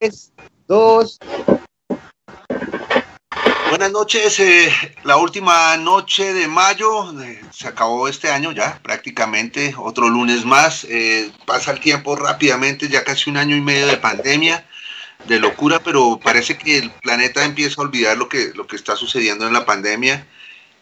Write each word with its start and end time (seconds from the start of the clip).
3, 0.00 0.32
Buenas 3.68 3.90
noches, 3.90 4.38
eh, 4.38 4.72
la 5.02 5.16
última 5.16 5.76
noche 5.76 6.32
de 6.32 6.46
mayo, 6.46 7.20
eh, 7.20 7.40
se 7.50 7.66
acabó 7.66 8.06
este 8.06 8.30
año 8.30 8.52
ya 8.52 8.78
prácticamente, 8.82 9.74
otro 9.76 10.08
lunes 10.08 10.44
más, 10.44 10.84
eh, 10.84 11.32
pasa 11.46 11.72
el 11.72 11.80
tiempo 11.80 12.14
rápidamente, 12.14 12.88
ya 12.88 13.02
casi 13.02 13.28
un 13.28 13.38
año 13.38 13.56
y 13.56 13.60
medio 13.60 13.88
de 13.88 13.96
pandemia, 13.96 14.64
de 15.26 15.40
locura, 15.40 15.80
pero 15.80 16.20
parece 16.22 16.56
que 16.56 16.78
el 16.78 16.90
planeta 16.92 17.44
empieza 17.44 17.80
a 17.80 17.84
olvidar 17.84 18.16
lo 18.16 18.28
que, 18.28 18.52
lo 18.54 18.68
que 18.68 18.76
está 18.76 18.94
sucediendo 18.94 19.48
en 19.48 19.52
la 19.52 19.66
pandemia 19.66 20.26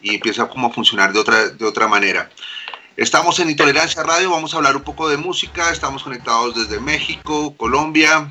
y 0.02 0.14
empieza 0.14 0.46
como 0.48 0.66
a 0.66 0.72
funcionar 0.72 1.14
de 1.14 1.20
otra, 1.20 1.48
de 1.48 1.64
otra 1.64 1.88
manera. 1.88 2.30
Estamos 2.98 3.40
en 3.40 3.48
Intolerancia 3.48 4.02
Radio, 4.02 4.30
vamos 4.30 4.52
a 4.52 4.58
hablar 4.58 4.76
un 4.76 4.84
poco 4.84 5.08
de 5.08 5.16
música, 5.16 5.70
estamos 5.70 6.02
conectados 6.02 6.54
desde 6.54 6.80
México, 6.80 7.56
Colombia, 7.56 8.30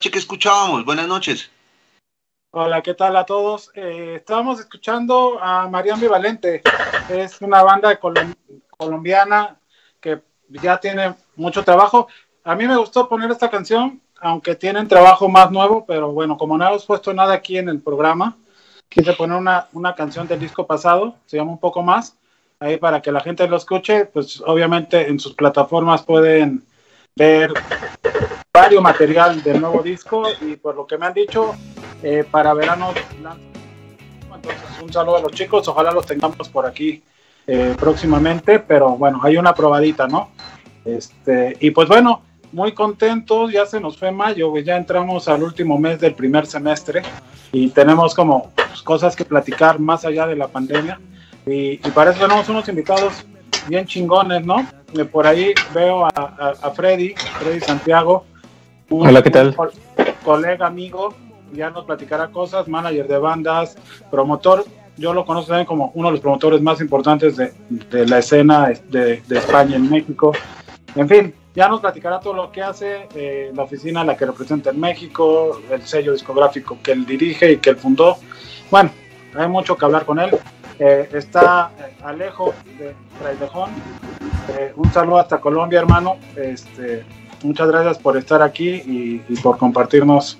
¿Qué 0.00 0.18
escuchábamos? 0.18 0.86
Buenas 0.86 1.06
noches. 1.06 1.50
Hola, 2.52 2.80
¿qué 2.80 2.94
tal 2.94 3.16
a 3.16 3.26
todos? 3.26 3.70
Eh, 3.74 4.14
estábamos 4.16 4.58
escuchando 4.58 5.38
a 5.40 5.68
Marian 5.68 6.00
Vivalente. 6.00 6.62
Es 7.10 7.42
una 7.42 7.62
banda 7.62 8.00
colom- 8.00 8.34
colombiana 8.78 9.56
que 10.00 10.22
ya 10.48 10.80
tiene 10.80 11.14
mucho 11.36 11.62
trabajo. 11.62 12.08
A 12.44 12.54
mí 12.54 12.66
me 12.66 12.78
gustó 12.78 13.10
poner 13.10 13.30
esta 13.30 13.50
canción, 13.50 14.00
aunque 14.20 14.54
tienen 14.54 14.88
trabajo 14.88 15.28
más 15.28 15.50
nuevo, 15.50 15.84
pero 15.84 16.10
bueno, 16.12 16.38
como 16.38 16.56
no 16.56 16.66
hemos 16.66 16.86
puesto 16.86 17.12
nada 17.12 17.34
aquí 17.34 17.58
en 17.58 17.68
el 17.68 17.80
programa, 17.82 18.38
quise 18.88 19.12
poner 19.12 19.36
una, 19.36 19.68
una 19.74 19.94
canción 19.94 20.26
del 20.26 20.40
disco 20.40 20.66
pasado, 20.66 21.14
se 21.26 21.36
llama 21.36 21.52
Un 21.52 21.60
poco 21.60 21.82
más, 21.82 22.16
ahí 22.58 22.78
para 22.78 23.02
que 23.02 23.12
la 23.12 23.20
gente 23.20 23.46
lo 23.46 23.58
escuche, 23.58 24.06
pues 24.06 24.42
obviamente 24.46 25.08
en 25.08 25.20
sus 25.20 25.34
plataformas 25.34 26.02
pueden 26.02 26.64
ver 27.14 27.52
varios 28.52 28.82
material 28.82 29.42
del 29.42 29.60
nuevo 29.60 29.82
disco 29.82 30.24
y 30.40 30.56
por 30.56 30.74
lo 30.74 30.86
que 30.86 30.98
me 30.98 31.06
han 31.06 31.14
dicho, 31.14 31.54
eh, 32.02 32.24
para 32.28 32.52
verano. 32.54 32.92
Un 34.82 34.92
saludo 34.92 35.16
a 35.16 35.20
los 35.20 35.32
chicos, 35.32 35.68
ojalá 35.68 35.92
los 35.92 36.06
tengamos 36.06 36.48
por 36.48 36.66
aquí 36.66 37.02
eh, 37.46 37.74
próximamente, 37.78 38.58
pero 38.58 38.96
bueno, 38.96 39.20
hay 39.22 39.36
una 39.36 39.54
probadita, 39.54 40.08
¿no? 40.08 40.30
Este, 40.84 41.56
y 41.60 41.70
pues 41.70 41.88
bueno, 41.88 42.22
muy 42.52 42.72
contentos, 42.72 43.52
ya 43.52 43.66
se 43.66 43.78
nos 43.78 43.96
fue 43.98 44.10
mayo, 44.10 44.56
ya 44.58 44.76
entramos 44.76 45.28
al 45.28 45.42
último 45.42 45.78
mes 45.78 46.00
del 46.00 46.14
primer 46.14 46.46
semestre 46.46 47.02
y 47.52 47.68
tenemos 47.70 48.14
como 48.14 48.50
pues, 48.56 48.82
cosas 48.82 49.14
que 49.14 49.24
platicar 49.24 49.78
más 49.78 50.04
allá 50.04 50.26
de 50.26 50.36
la 50.36 50.48
pandemia. 50.48 50.98
Y, 51.46 51.72
y 51.72 51.90
para 51.94 52.10
eso 52.10 52.20
tenemos 52.20 52.48
unos 52.48 52.68
invitados 52.68 53.24
bien 53.68 53.86
chingones, 53.86 54.44
¿no? 54.44 54.66
eh, 54.94 55.04
por 55.04 55.26
ahí 55.26 55.54
veo 55.74 56.06
a, 56.06 56.72
Freddy, 56.74 57.14
Freddy 57.38 57.60
Santiago. 57.60 58.24
Hola, 58.92 59.22
¿qué 59.22 59.30
tal? 59.30 59.54
colega, 60.24 60.66
amigo, 60.66 61.14
ya 61.52 61.70
nos 61.70 61.84
platicará 61.84 62.28
cosas, 62.28 62.66
manager 62.66 63.06
de 63.06 63.18
bandas, 63.18 63.76
promotor. 64.10 64.64
Yo 64.96 65.14
lo 65.14 65.24
conozco 65.24 65.50
también 65.50 65.66
como 65.66 65.92
uno 65.94 66.08
de 66.08 66.12
los 66.12 66.20
promotores 66.20 66.60
más 66.60 66.80
importantes 66.80 67.36
de, 67.36 67.52
la 68.06 68.18
escena 68.18 68.72
de, 68.88 69.22
España 69.30 69.76
en 69.76 69.88
México. 69.88 70.32
En 70.96 71.08
fin, 71.08 71.32
ya 71.54 71.68
nos 71.68 71.80
platicará 71.80 72.18
todo 72.18 72.34
lo 72.34 72.50
que 72.50 72.62
hace 72.62 73.06
eh, 73.14 73.52
la 73.54 73.62
oficina, 73.62 74.02
la 74.02 74.16
que 74.16 74.26
representa 74.26 74.70
en 74.70 74.80
México, 74.80 75.60
el 75.70 75.86
sello 75.86 76.12
discográfico 76.12 76.76
que 76.82 76.90
él 76.90 77.06
dirige 77.06 77.52
y 77.52 77.56
que 77.58 77.70
él 77.70 77.76
fundó. 77.76 78.16
Bueno, 78.72 78.90
hay 79.36 79.48
mucho 79.48 79.76
que 79.76 79.84
hablar 79.84 80.04
con 80.04 80.18
él. 80.18 80.36
Eh, 80.80 81.08
está 81.12 81.70
eh, 81.78 81.94
Alejo 82.02 82.54
de 82.76 82.94
Frailejón. 83.20 83.70
un 84.74 84.92
saludo 84.92 85.18
hasta 85.20 85.40
Colombia, 85.40 85.78
hermano. 85.78 86.16
Este, 86.34 87.04
muchas 87.42 87.68
gracias 87.68 87.98
por 87.98 88.16
estar 88.16 88.42
aquí 88.42 88.82
y 88.86 89.36
por 89.42 89.58
compartirnos 89.58 90.38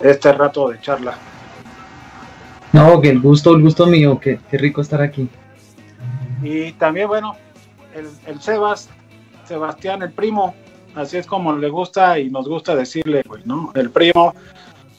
este 0.00 0.32
rato 0.32 0.68
de 0.68 0.80
charla. 0.80 1.16
No, 2.72 3.00
que 3.00 3.10
el 3.10 3.20
gusto, 3.20 3.54
el 3.54 3.62
gusto 3.62 3.86
mío, 3.86 4.18
que 4.18 4.40
qué 4.50 4.56
rico 4.56 4.80
estar 4.80 5.02
aquí. 5.02 5.28
Y 6.42 6.72
también, 6.72 7.06
bueno, 7.06 7.36
el, 7.94 8.08
el 8.26 8.40
Sebas, 8.40 8.88
Sebastián, 9.44 10.02
el 10.02 10.12
primo, 10.12 10.54
así 10.94 11.18
es 11.18 11.26
como 11.26 11.52
le 11.52 11.68
gusta 11.68 12.18
y 12.18 12.30
nos 12.30 12.48
gusta 12.48 12.74
decirle, 12.74 13.22
güey, 13.26 13.42
¿no? 13.44 13.72
El 13.74 13.90
primo 13.90 14.34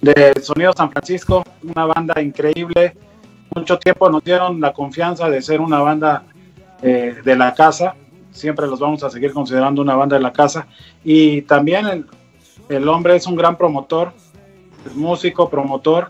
de 0.01 0.33
Sonido 0.41 0.73
San 0.73 0.91
Francisco, 0.91 1.43
una 1.63 1.85
banda 1.85 2.21
increíble. 2.21 2.95
Mucho 3.55 3.77
tiempo 3.79 4.09
nos 4.09 4.23
dieron 4.23 4.61
la 4.61 4.71
confianza 4.71 5.29
de 5.29 5.41
ser 5.41 5.59
una 5.59 5.79
banda 5.79 6.23
eh, 6.81 7.15
de 7.23 7.35
la 7.35 7.53
casa. 7.55 7.95
Siempre 8.33 8.67
los 8.67 8.79
vamos 8.79 9.03
a 9.03 9.09
seguir 9.09 9.31
considerando 9.31 9.81
una 9.81 9.95
banda 9.95 10.17
de 10.17 10.23
la 10.23 10.33
casa. 10.33 10.67
Y 11.03 11.43
también 11.43 11.87
el, 11.87 12.05
el 12.69 12.87
hombre 12.87 13.15
es 13.15 13.27
un 13.27 13.35
gran 13.35 13.57
promotor, 13.57 14.13
músico, 14.95 15.49
promotor, 15.49 16.09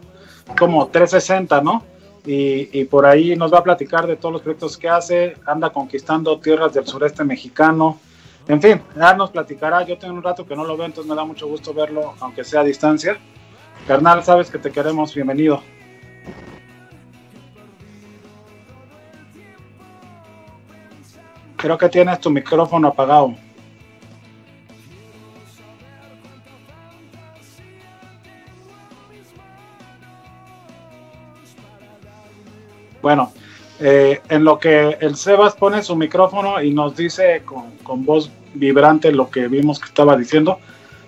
como 0.58 0.88
360, 0.88 1.62
¿no? 1.62 1.84
Y, 2.26 2.86
por 2.86 3.06
ahí 3.06 3.36
nos 3.36 3.54
va 3.54 3.60
a 3.60 3.64
platicar 3.64 4.08
de 4.08 4.16
todos 4.16 4.32
los 4.32 4.42
proyectos 4.42 4.78
que 4.78 4.88
hace, 4.88 5.36
anda 5.46 5.72
conquistando 5.72 6.40
tierras 6.40 6.74
del 6.74 6.88
sureste 6.88 7.26
mexicano, 7.26 8.00
en 8.48 8.62
fin, 8.62 8.82
ya 8.96 9.14
nos 9.14 9.32
platicará, 9.32 9.84
yo 9.84 9.98
tengo 9.98 10.14
un 10.14 10.24
rato 10.24 10.46
que 10.46 10.56
no 10.56 10.64
lo 10.64 10.78
veo, 10.78 10.86
entonces 10.86 11.10
me 11.10 11.16
da 11.16 11.26
mucho 11.26 11.48
gusto 11.48 11.74
verlo, 11.74 12.14
aunque 12.22 12.44
sea 12.44 12.62
a 12.62 12.64
distancia. 12.64 13.18
Carnal, 13.88 14.24
sabes 14.24 14.50
que 14.50 14.58
te 14.58 14.72
queremos, 14.72 15.14
bienvenido. 15.14 15.62
Creo 21.64 21.78
que 21.78 21.88
tienes 21.88 22.20
tu 22.20 22.30
micrófono 22.30 22.90
apagado. 22.90 23.36
Bueno, 33.02 33.32
eh, 33.80 34.20
en 34.28 34.44
lo 34.44 34.60
que 34.60 34.98
el 35.00 35.16
Sebas 35.16 35.56
pone 35.56 35.82
su 35.84 35.96
micrófono 35.96 36.62
y 36.62 36.74
nos 36.74 36.98
dice 36.98 37.44
con, 37.46 38.04
voz 38.04 38.30
vibrante 38.54 39.14
lo 39.14 39.30
que 39.30 39.48
vimos 39.48 39.80
que 39.80 39.86
estaba 39.86 40.18
diciendo, 40.18 40.60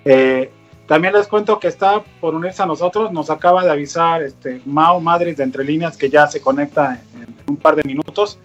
eh, 0.06 0.50
también 0.88 1.16
les 1.16 1.28
cuento 1.28 1.60
que 1.60 1.68
está 1.68 2.02
por 2.22 2.34
unirse 2.34 2.64
a 2.64 2.66
nosotros, 2.66 3.12
nos 3.12 3.30
acaba 3.30 3.66
de 3.66 3.72
avisar 3.72 4.24
este, 4.24 4.62
Mao 4.66 5.02
Madrid 5.02 5.36
de 5.36 5.44
Entre 5.44 5.66
Líneas 5.66 5.98
que 5.98 6.10
ya 6.10 6.28
se 6.28 6.40
conecta 6.40 7.02
en, 7.14 7.36
un 7.46 7.58
par 7.58 7.76
de 7.76 7.84
minutos. 7.84 8.40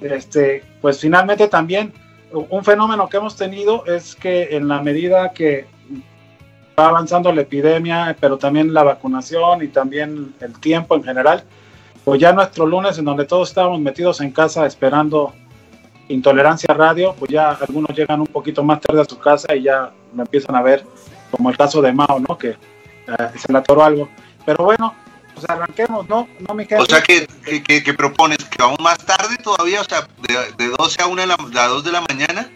Este, 0.00 0.62
pues 0.80 1.00
finalmente 1.00 1.48
también 1.48 1.92
un 2.32 2.64
fenómeno 2.64 3.08
que 3.08 3.16
hemos 3.16 3.36
tenido 3.36 3.84
es 3.86 4.14
que 4.14 4.56
en 4.56 4.68
la 4.68 4.82
medida 4.82 5.32
que 5.32 5.66
va 6.78 6.88
avanzando 6.88 7.32
la 7.32 7.42
epidemia, 7.42 8.16
pero 8.20 8.36
también 8.36 8.74
la 8.74 8.82
vacunación 8.82 9.62
y 9.62 9.68
también 9.68 10.34
el 10.40 10.58
tiempo 10.60 10.96
en 10.96 11.04
general, 11.04 11.44
pues 12.04 12.20
ya 12.20 12.32
nuestro 12.32 12.66
lunes 12.66 12.98
en 12.98 13.04
donde 13.04 13.24
todos 13.24 13.48
estábamos 13.48 13.80
metidos 13.80 14.20
en 14.20 14.30
casa 14.30 14.66
esperando 14.66 15.32
Intolerancia 16.08 16.72
Radio, 16.72 17.14
pues 17.18 17.32
ya 17.32 17.50
algunos 17.50 17.96
llegan 17.96 18.20
un 18.20 18.28
poquito 18.28 18.62
más 18.62 18.80
tarde 18.80 19.00
a 19.00 19.04
su 19.04 19.18
casa 19.18 19.54
y 19.56 19.62
ya 19.62 19.90
lo 20.14 20.22
empiezan 20.22 20.54
a 20.54 20.62
ver, 20.62 20.84
como 21.30 21.50
el 21.50 21.56
caso 21.56 21.82
de 21.82 21.92
Mao, 21.92 22.20
¿no? 22.20 22.38
Que 22.38 22.50
eh, 22.50 22.56
se 23.34 23.52
le 23.52 23.58
atoró 23.58 23.82
algo. 23.82 24.08
Pero 24.44 24.64
bueno, 24.64 24.94
pues 25.36 25.50
arranquemos, 25.50 26.08
¿no? 26.08 26.26
¿No 26.48 26.54
mi 26.54 26.64
o 26.64 26.86
sea, 26.86 27.02
que, 27.02 27.26
que, 27.62 27.94
propones 27.94 28.38
que 28.38 28.62
aún 28.62 28.76
más 28.80 28.96
tarde 29.04 29.36
todavía, 29.44 29.82
o 29.82 29.84
sea, 29.84 30.08
de, 30.56 30.68
12 30.68 31.02
a 31.02 31.06
1 31.06 31.20
de 31.20 31.26
la, 31.26 31.36
a 31.62 31.68
2 31.68 31.84
de 31.84 31.92
la 31.92 32.00
mañana. 32.00 32.50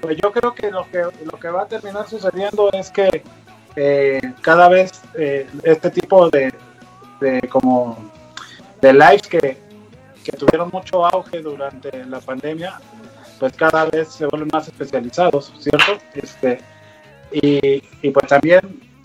Pues 0.00 0.16
yo 0.16 0.32
creo 0.32 0.54
que 0.54 0.70
lo 0.70 0.90
que, 0.90 1.02
lo 1.24 1.38
que 1.38 1.48
va 1.48 1.62
a 1.62 1.68
terminar 1.68 2.08
sucediendo 2.08 2.70
es 2.72 2.90
que 2.90 3.22
eh, 3.76 4.20
cada 4.40 4.70
vez 4.70 4.92
eh, 5.18 5.46
este 5.62 5.90
tipo 5.90 6.30
de, 6.30 6.54
de 7.20 7.40
como 7.50 8.10
de 8.80 8.94
lives 8.94 9.28
que, 9.28 9.70
tuvieron 10.38 10.70
mucho 10.72 11.04
auge 11.04 11.42
durante 11.42 12.04
la 12.06 12.20
pandemia, 12.20 12.80
pues 13.40 13.52
cada 13.56 13.86
vez 13.86 14.08
se 14.08 14.26
vuelven 14.26 14.48
más 14.52 14.68
especializados, 14.68 15.52
¿cierto? 15.58 15.98
Este, 16.14 16.60
y, 17.32 18.10
pues 18.10 18.26
también 18.28 18.60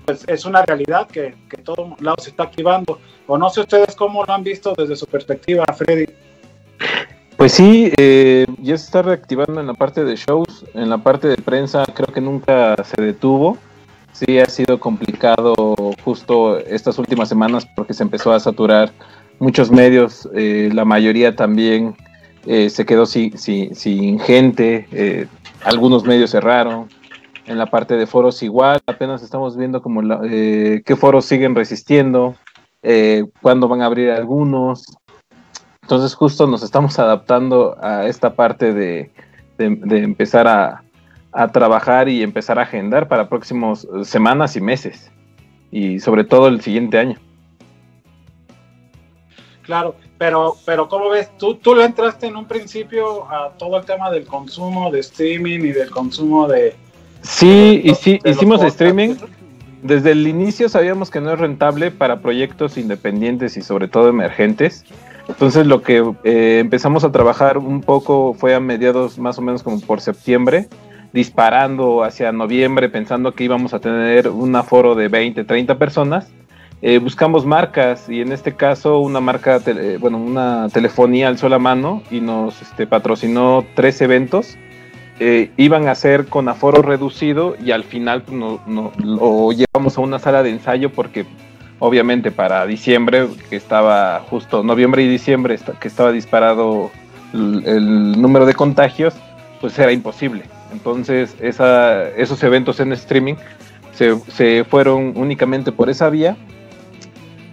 pues 0.05 0.23
es 0.27 0.45
una 0.45 0.61
realidad 0.61 1.07
que, 1.07 1.35
que 1.49 1.57
todo 1.57 1.95
lado 1.99 2.17
se 2.21 2.29
está 2.29 2.43
activando. 2.43 2.99
O 3.27 3.37
no 3.37 3.49
sé 3.49 3.61
ustedes 3.61 3.95
cómo 3.95 4.23
lo 4.23 4.33
han 4.33 4.43
visto 4.43 4.73
desde 4.77 4.95
su 4.95 5.07
perspectiva, 5.07 5.65
Freddy. 5.75 6.05
Pues 7.37 7.51
sí, 7.51 7.91
eh, 7.97 8.45
ya 8.59 8.77
se 8.77 8.85
está 8.85 9.01
reactivando 9.01 9.59
en 9.59 9.67
la 9.67 9.73
parte 9.73 10.05
de 10.05 10.15
shows, 10.15 10.65
en 10.73 10.89
la 10.89 10.99
parte 10.99 11.27
de 11.27 11.35
prensa 11.37 11.83
creo 11.93 12.13
que 12.13 12.21
nunca 12.21 12.75
se 12.83 13.01
detuvo. 13.01 13.57
Sí 14.13 14.39
ha 14.39 14.45
sido 14.45 14.79
complicado 14.79 15.53
justo 16.05 16.57
estas 16.59 16.97
últimas 16.97 17.27
semanas 17.27 17.67
porque 17.75 17.93
se 17.93 18.03
empezó 18.03 18.31
a 18.31 18.39
saturar 18.39 18.93
muchos 19.39 19.71
medios, 19.71 20.29
eh, 20.33 20.69
la 20.73 20.85
mayoría 20.85 21.35
también 21.35 21.95
eh, 22.45 22.69
se 22.69 22.85
quedó 22.85 23.05
sin, 23.05 23.37
sin, 23.37 24.19
gente, 24.19 24.87
eh, 24.91 25.27
algunos 25.63 26.03
medios 26.03 26.31
cerraron, 26.31 26.87
en 27.45 27.57
la 27.57 27.67
parte 27.67 27.95
de 27.95 28.07
foros 28.07 28.41
igual, 28.43 28.81
apenas 28.87 29.23
estamos 29.23 29.55
viendo 29.57 29.81
como 29.81 30.01
qué 30.21 30.95
foros 30.97 31.25
siguen 31.25 31.55
resistiendo, 31.55 32.35
cuándo 33.41 33.67
van 33.67 33.81
a 33.81 33.85
abrir 33.85 34.11
algunos. 34.11 34.85
Entonces 35.81 36.15
justo 36.15 36.47
nos 36.47 36.63
estamos 36.63 36.97
adaptando 36.99 37.77
a 37.81 38.07
esta 38.07 38.35
parte 38.35 38.73
de, 38.73 39.11
empezar 39.57 40.47
a, 40.47 40.83
a, 41.31 41.51
trabajar 41.51 42.09
y 42.09 42.23
empezar 42.23 42.57
a 42.59 42.63
agendar 42.63 43.07
para 43.07 43.29
próximos 43.29 43.87
semanas 44.03 44.55
y 44.55 44.61
meses, 44.61 45.11
y 45.71 45.99
sobre 45.99 46.23
todo 46.23 46.47
el 46.47 46.61
siguiente 46.61 46.97
año. 46.97 47.19
Claro, 49.65 49.95
pero, 50.17 50.55
pero 50.63 50.87
¿cómo 50.87 51.09
ves? 51.09 51.35
¿Tú, 51.37 51.55
tú 51.55 51.75
le 51.75 51.85
entraste 51.85 52.27
en 52.27 52.35
un 52.35 52.45
principio 52.45 53.29
a 53.31 53.51
todo 53.57 53.77
el 53.77 53.85
tema 53.85 54.11
del 54.11 54.25
consumo 54.25 54.91
de 54.91 54.99
streaming 54.99 55.59
y 55.59 55.71
del 55.71 55.89
consumo 55.89 56.47
de... 56.47 56.75
Sí, 57.27 57.81
y 57.83 57.95
sí, 57.95 58.19
hicimos 58.23 58.63
streaming. 58.63 59.15
Desde 59.81 60.11
el 60.11 60.27
inicio 60.27 60.69
sabíamos 60.69 61.11
que 61.11 61.21
no 61.21 61.31
es 61.31 61.39
rentable 61.39 61.91
para 61.91 62.19
proyectos 62.19 62.77
independientes 62.77 63.57
y 63.57 63.61
sobre 63.61 63.87
todo 63.87 64.09
emergentes. 64.09 64.83
Entonces 65.27 65.67
lo 65.67 65.81
que 65.81 66.03
eh, 66.23 66.59
empezamos 66.59 67.03
a 67.03 67.11
trabajar 67.11 67.57
un 67.57 67.81
poco 67.81 68.33
fue 68.33 68.55
a 68.55 68.59
mediados 68.59 69.17
más 69.17 69.37
o 69.37 69.41
menos 69.41 69.63
como 69.63 69.79
por 69.81 70.01
septiembre, 70.01 70.67
disparando 71.13 72.03
hacia 72.03 72.31
noviembre 72.31 72.89
pensando 72.89 73.33
que 73.33 73.43
íbamos 73.43 73.73
a 73.73 73.79
tener 73.79 74.29
un 74.29 74.55
aforo 74.55 74.95
de 74.95 75.07
20, 75.07 75.43
30 75.43 75.77
personas 75.77 76.31
eh, 76.81 76.99
buscamos 76.99 77.45
marcas 77.45 78.09
y 78.09 78.21
en 78.21 78.31
este 78.31 78.55
caso 78.55 78.99
una 78.99 79.19
marca, 79.19 79.59
eh, 79.65 79.97
bueno, 79.99 80.17
una 80.17 80.67
telefonía 80.69 81.29
al 81.29 81.53
a 81.53 81.57
mano 81.57 82.03
y 82.11 82.19
nos 82.19 82.61
este, 82.61 82.85
patrocinó 82.85 83.65
tres 83.75 84.01
eventos. 84.01 84.57
Eh, 85.19 85.51
iban 85.55 85.87
a 85.87 85.95
ser 85.95 86.25
con 86.25 86.49
aforo 86.49 86.81
reducido 86.81 87.55
y 87.63 87.71
al 87.71 87.85
final 87.85 88.23
pues, 88.23 88.37
no, 88.37 88.91
lo 88.97 89.51
llevamos 89.53 89.97
a 89.97 90.01
una 90.01 90.19
sala 90.19 90.43
de 90.43 90.49
ensayo 90.49 90.91
porque 90.91 91.25
obviamente 91.79 92.31
para 92.31 92.65
diciembre, 92.65 93.27
que 93.49 93.55
estaba 93.55 94.19
justo 94.29 94.61
noviembre 94.61 95.03
y 95.03 95.07
diciembre, 95.07 95.57
que 95.79 95.87
estaba 95.87 96.11
disparado 96.11 96.91
el, 97.33 98.21
número 98.21 98.45
de 98.45 98.53
contagios, 98.55 99.13
pues 99.61 99.79
era 99.79 99.93
imposible. 99.93 100.43
Entonces 100.73 101.33
esos 101.39 102.43
eventos 102.43 102.81
en 102.81 102.91
streaming 102.91 103.35
se, 103.93 104.19
se 104.29 104.65
fueron 104.65 105.13
únicamente 105.15 105.71
por 105.71 105.89
esa 105.89 106.09
vía 106.09 106.35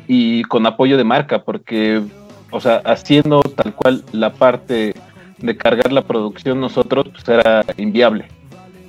y 0.09 0.43
con 0.45 0.67
apoyo 0.67 0.97
de 0.97 1.05
marca, 1.05 1.45
porque, 1.45 2.03
o 2.51 2.61
sea, 2.61 2.83
haciendo 2.85 3.41
tal 3.43 3.73
cual 3.73 4.05
la 4.11 4.33
parte 4.33 4.95
de 5.43 5.57
cargar 5.57 5.93
la 5.93 6.03
producción 6.03 6.61
nosotros, 6.61 7.07
pues 7.11 7.29
era 7.29 7.65
inviable. 7.77 8.27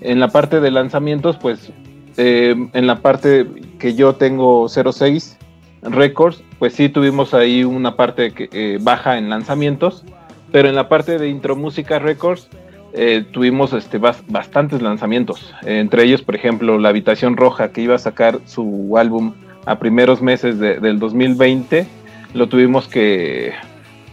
En 0.02 0.20
la 0.20 0.30
parte 0.30 0.60
de 0.60 0.72
lanzamientos, 0.72 1.38
pues, 1.38 1.72
eh, 2.18 2.56
en 2.74 2.88
la 2.88 3.00
parte 3.00 3.48
que 3.80 3.96
yo 3.96 4.16
tengo 4.16 4.68
06 4.70 5.38
Records, 5.82 6.44
pues 6.60 6.74
sí 6.74 6.90
tuvimos 6.90 7.34
ahí 7.34 7.64
una 7.64 7.96
parte 7.96 8.32
que, 8.32 8.50
eh, 8.52 8.78
baja 8.82 9.18
en 9.18 9.30
lanzamientos, 9.30 10.04
pero 10.52 10.70
en 10.70 10.76
la 10.76 10.88
parte 10.88 11.18
de 11.18 11.30
Intro 11.30 11.56
Música 11.56 12.00
Records, 12.00 12.48
eh, 12.94 13.26
tuvimos 13.32 13.74
este, 13.74 13.98
bastantes 13.98 14.82
lanzamientos. 14.82 15.52
entre 15.64 16.04
ellos, 16.04 16.22
por 16.22 16.36
ejemplo, 16.36 16.78
La 16.78 16.90
Habitación 16.90 17.36
Roja, 17.38 17.72
que 17.72 17.82
iba 17.82 17.96
a 17.96 18.00
sacar 18.00 18.40
su 18.46 18.96
álbum 18.98 19.34
a 19.66 19.80
primeros 19.80 20.22
meses 20.22 20.60
del 20.60 21.00
2020, 21.00 21.88
lo 22.34 22.48
tuvimos 22.48 22.88
que 22.88 23.54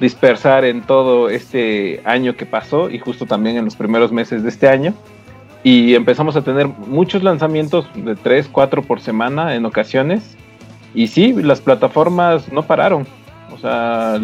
dispersar 0.01 0.65
en 0.65 0.83
todo 0.83 1.29
este 1.29 2.01
año 2.05 2.35
que 2.35 2.47
pasó 2.47 2.91
y 2.91 2.99
justo 2.99 3.27
también 3.27 3.57
en 3.57 3.67
los 3.67 3.77
primeros 3.77 4.11
meses 4.11 4.43
de 4.43 4.49
este 4.49 4.69
año. 4.69 4.95
Y 5.63 5.95
empezamos 5.95 6.37
a 6.37 6.43
tener 6.43 6.67
muchos 6.67 7.23
lanzamientos 7.23 7.87
de 7.95 8.17
3, 8.17 8.49
4 8.51 8.83
por 8.83 9.01
semana 9.01 9.55
en 9.55 9.67
ocasiones. 9.67 10.37
Y 10.95 11.09
sí, 11.09 11.35
las 11.35 11.61
plataformas 11.61 12.51
no 12.51 12.63
pararon. 12.63 13.07
O 13.53 13.59
sea, 13.59 14.19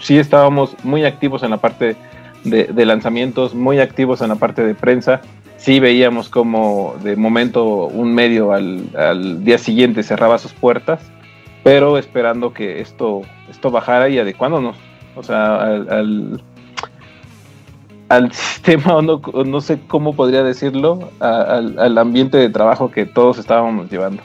sí 0.00 0.18
estábamos 0.18 0.74
muy 0.82 1.04
activos 1.04 1.42
en 1.42 1.50
la 1.50 1.58
parte 1.58 1.96
de, 2.44 2.86
lanzamientos, 2.86 3.54
muy 3.54 3.78
activos 3.78 4.22
en 4.22 4.30
la 4.30 4.36
parte 4.36 4.64
de 4.64 4.74
prensa. 4.74 5.20
Sí 5.58 5.78
veíamos 5.78 6.30
como 6.30 6.94
de 7.02 7.16
momento 7.16 7.86
un 7.86 8.14
medio 8.14 8.52
al, 8.52 9.44
día 9.44 9.58
siguiente 9.58 10.02
cerraba 10.02 10.38
sus 10.38 10.54
puertas, 10.54 11.00
pero 11.62 11.98
esperando 11.98 12.52
que 12.52 12.80
esto, 12.80 13.22
esto 13.50 13.70
bajara 13.70 14.08
y 14.08 14.18
adecuándonos. 14.18 14.76
O 15.16 15.22
sea, 15.22 15.62
al, 15.62 16.42
al, 18.08 18.32
sistema, 18.32 18.96
o 18.96 19.02
no, 19.02 19.20
no, 19.44 19.60
sé 19.60 19.80
cómo 19.86 20.14
podría 20.14 20.42
decirlo, 20.42 21.10
al, 21.20 21.78
al 21.78 21.98
ambiente 21.98 22.38
de 22.38 22.48
trabajo 22.48 22.90
que 22.90 23.06
todos 23.06 23.38
estábamos 23.38 23.90
llevando. 23.90 24.22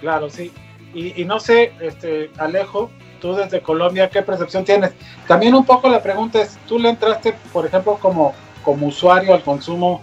Claro, 0.00 0.28
sí. 0.28 0.52
Y, 0.94 1.24
no 1.24 1.40
sé, 1.40 1.72
este, 1.80 2.30
Alejo, 2.38 2.88
tú 3.20 3.34
desde 3.34 3.60
Colombia, 3.60 4.08
¿qué 4.10 4.22
percepción 4.22 4.64
tienes? 4.64 4.92
También 5.26 5.54
un 5.54 5.64
poco 5.64 5.88
la 5.88 6.00
pregunta 6.00 6.40
es, 6.40 6.56
¿tú 6.68 6.78
le 6.78 6.90
entraste, 6.90 7.34
por 7.52 7.66
ejemplo, 7.66 7.98
como, 8.00 8.32
como 8.62 8.86
usuario 8.86 9.34
al 9.34 9.42
consumo 9.42 10.00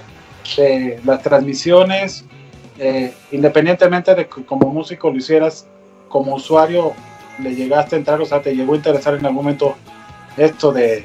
de 0.58 1.00
las 1.06 1.22
transmisiones, 1.22 2.26
eh, 2.78 3.14
independientemente 3.32 4.16
de 4.16 4.28
que 4.28 4.44
como 4.44 4.68
músico 4.68 5.10
lo 5.10 5.18
hicieras, 5.18 5.68
como 6.12 6.36
usuario 6.36 6.94
le 7.40 7.56
llegaste 7.56 7.96
a 7.96 8.00
entrar, 8.00 8.22
o 8.22 8.26
sea, 8.26 8.42
te 8.42 8.56
llegó 8.56 8.74
a 8.74 8.76
interesar 8.76 9.16
en 9.16 9.26
algún 9.26 9.44
momento 9.44 9.76
esto 10.38 10.72
de, 10.72 11.04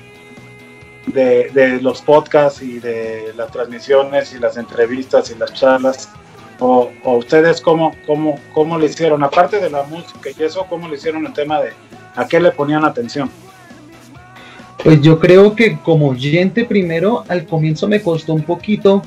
de, 1.06 1.80
los 1.80 2.02
podcasts 2.02 2.62
y 2.62 2.78
de 2.78 3.32
las 3.36 3.50
transmisiones 3.50 4.34
y 4.34 4.38
las 4.38 4.56
entrevistas 4.56 5.30
y 5.30 5.38
las 5.38 5.54
charlas? 5.54 6.10
O, 6.58 6.90
ustedes 7.04 7.60
cómo, 7.60 7.94
cómo, 8.06 8.38
cómo 8.54 8.78
le 8.78 8.86
hicieron, 8.86 9.22
aparte 9.22 9.60
de 9.60 9.70
la 9.70 9.82
música 9.84 10.30
y 10.36 10.42
eso, 10.42 10.66
cómo 10.68 10.88
le 10.88 10.96
hicieron 10.96 11.26
el 11.26 11.32
tema 11.32 11.60
de 11.60 11.72
a 12.14 12.26
qué 12.26 12.40
le 12.40 12.50
ponían 12.50 12.84
atención. 12.84 13.30
Pues 14.82 15.00
yo 15.02 15.18
creo 15.18 15.54
que 15.54 15.78
como 15.80 16.08
oyente 16.08 16.64
primero, 16.64 17.24
al 17.28 17.46
comienzo 17.46 17.88
me 17.88 18.00
costó 18.00 18.34
un 18.34 18.42
poquito 18.42 19.02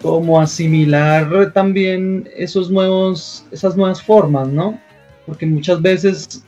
como 0.00 0.40
asimilar 0.40 1.52
también 1.52 2.28
esos 2.36 2.70
nuevos, 2.70 3.44
esas 3.50 3.76
nuevas 3.76 4.02
formas, 4.02 4.48
¿no? 4.48 4.78
Porque 5.26 5.46
muchas 5.46 5.80
veces, 5.80 6.44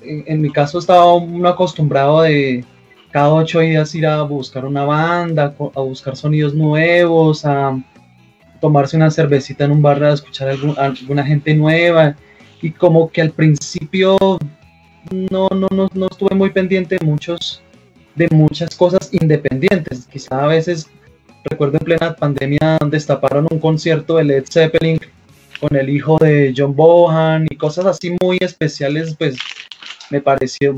en, 0.00 0.24
en 0.26 0.40
mi 0.40 0.50
caso 0.50 0.78
estaba 0.78 1.14
uno 1.14 1.48
acostumbrado 1.48 2.22
de 2.22 2.64
cada 3.10 3.32
ocho 3.32 3.60
días 3.60 3.94
ir 3.94 4.06
a 4.06 4.22
buscar 4.22 4.64
una 4.64 4.84
banda, 4.84 5.54
a 5.74 5.80
buscar 5.80 6.16
sonidos 6.16 6.54
nuevos, 6.54 7.44
a 7.44 7.78
tomarse 8.60 8.96
una 8.96 9.10
cervecita 9.10 9.64
en 9.64 9.72
un 9.72 9.82
bar 9.82 10.02
a 10.02 10.12
escuchar 10.12 10.48
a 10.48 10.84
alguna 10.84 11.24
gente 11.24 11.54
nueva 11.54 12.16
y 12.60 12.70
como 12.72 13.08
que 13.10 13.22
al 13.22 13.30
principio 13.30 14.16
no, 15.10 15.48
no, 15.50 15.68
no, 15.70 15.88
no 15.94 16.06
estuve 16.10 16.34
muy 16.34 16.50
pendiente 16.50 16.96
de 16.98 17.06
muchos 17.06 17.62
de 18.14 18.28
muchas 18.32 18.74
cosas 18.74 19.10
independientes. 19.12 20.08
Quizá 20.10 20.42
a 20.42 20.48
veces 20.48 20.88
recuerdo 21.44 21.78
en 21.78 21.84
plena 21.84 22.16
pandemia 22.16 22.78
destaparon 22.90 23.46
un 23.48 23.60
concierto 23.60 24.16
de 24.16 24.24
Led 24.24 24.44
Zeppelin 24.50 24.98
con 25.60 25.76
el 25.76 25.88
hijo 25.88 26.16
de 26.18 26.54
John 26.56 26.74
Bohan 26.74 27.46
y 27.50 27.56
cosas 27.56 27.86
así 27.86 28.16
muy 28.22 28.38
especiales, 28.40 29.14
pues 29.18 29.36
me 30.10 30.20
pareció, 30.20 30.74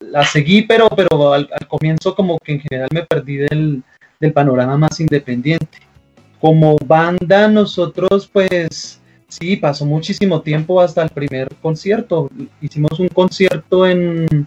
la 0.00 0.24
seguí, 0.24 0.62
pero, 0.62 0.88
pero 0.90 1.32
al, 1.32 1.48
comienzo 1.68 2.14
como 2.14 2.38
que 2.38 2.52
en 2.52 2.60
general 2.60 2.88
me 2.92 3.04
perdí 3.04 3.36
del, 3.36 3.82
del 4.20 4.32
panorama 4.32 4.76
más 4.76 5.00
independiente 5.00 5.78
como 6.40 6.76
banda 6.78 7.48
nosotros 7.48 8.28
pues 8.32 9.00
sí, 9.28 9.56
pasó 9.56 9.84
muchísimo 9.84 10.40
tiempo 10.40 10.80
hasta 10.80 11.02
el 11.02 11.10
primer 11.10 11.48
concierto. 11.60 12.30
Hicimos 12.60 12.98
un 12.98 13.08
concierto 13.08 13.86
en, 13.86 14.46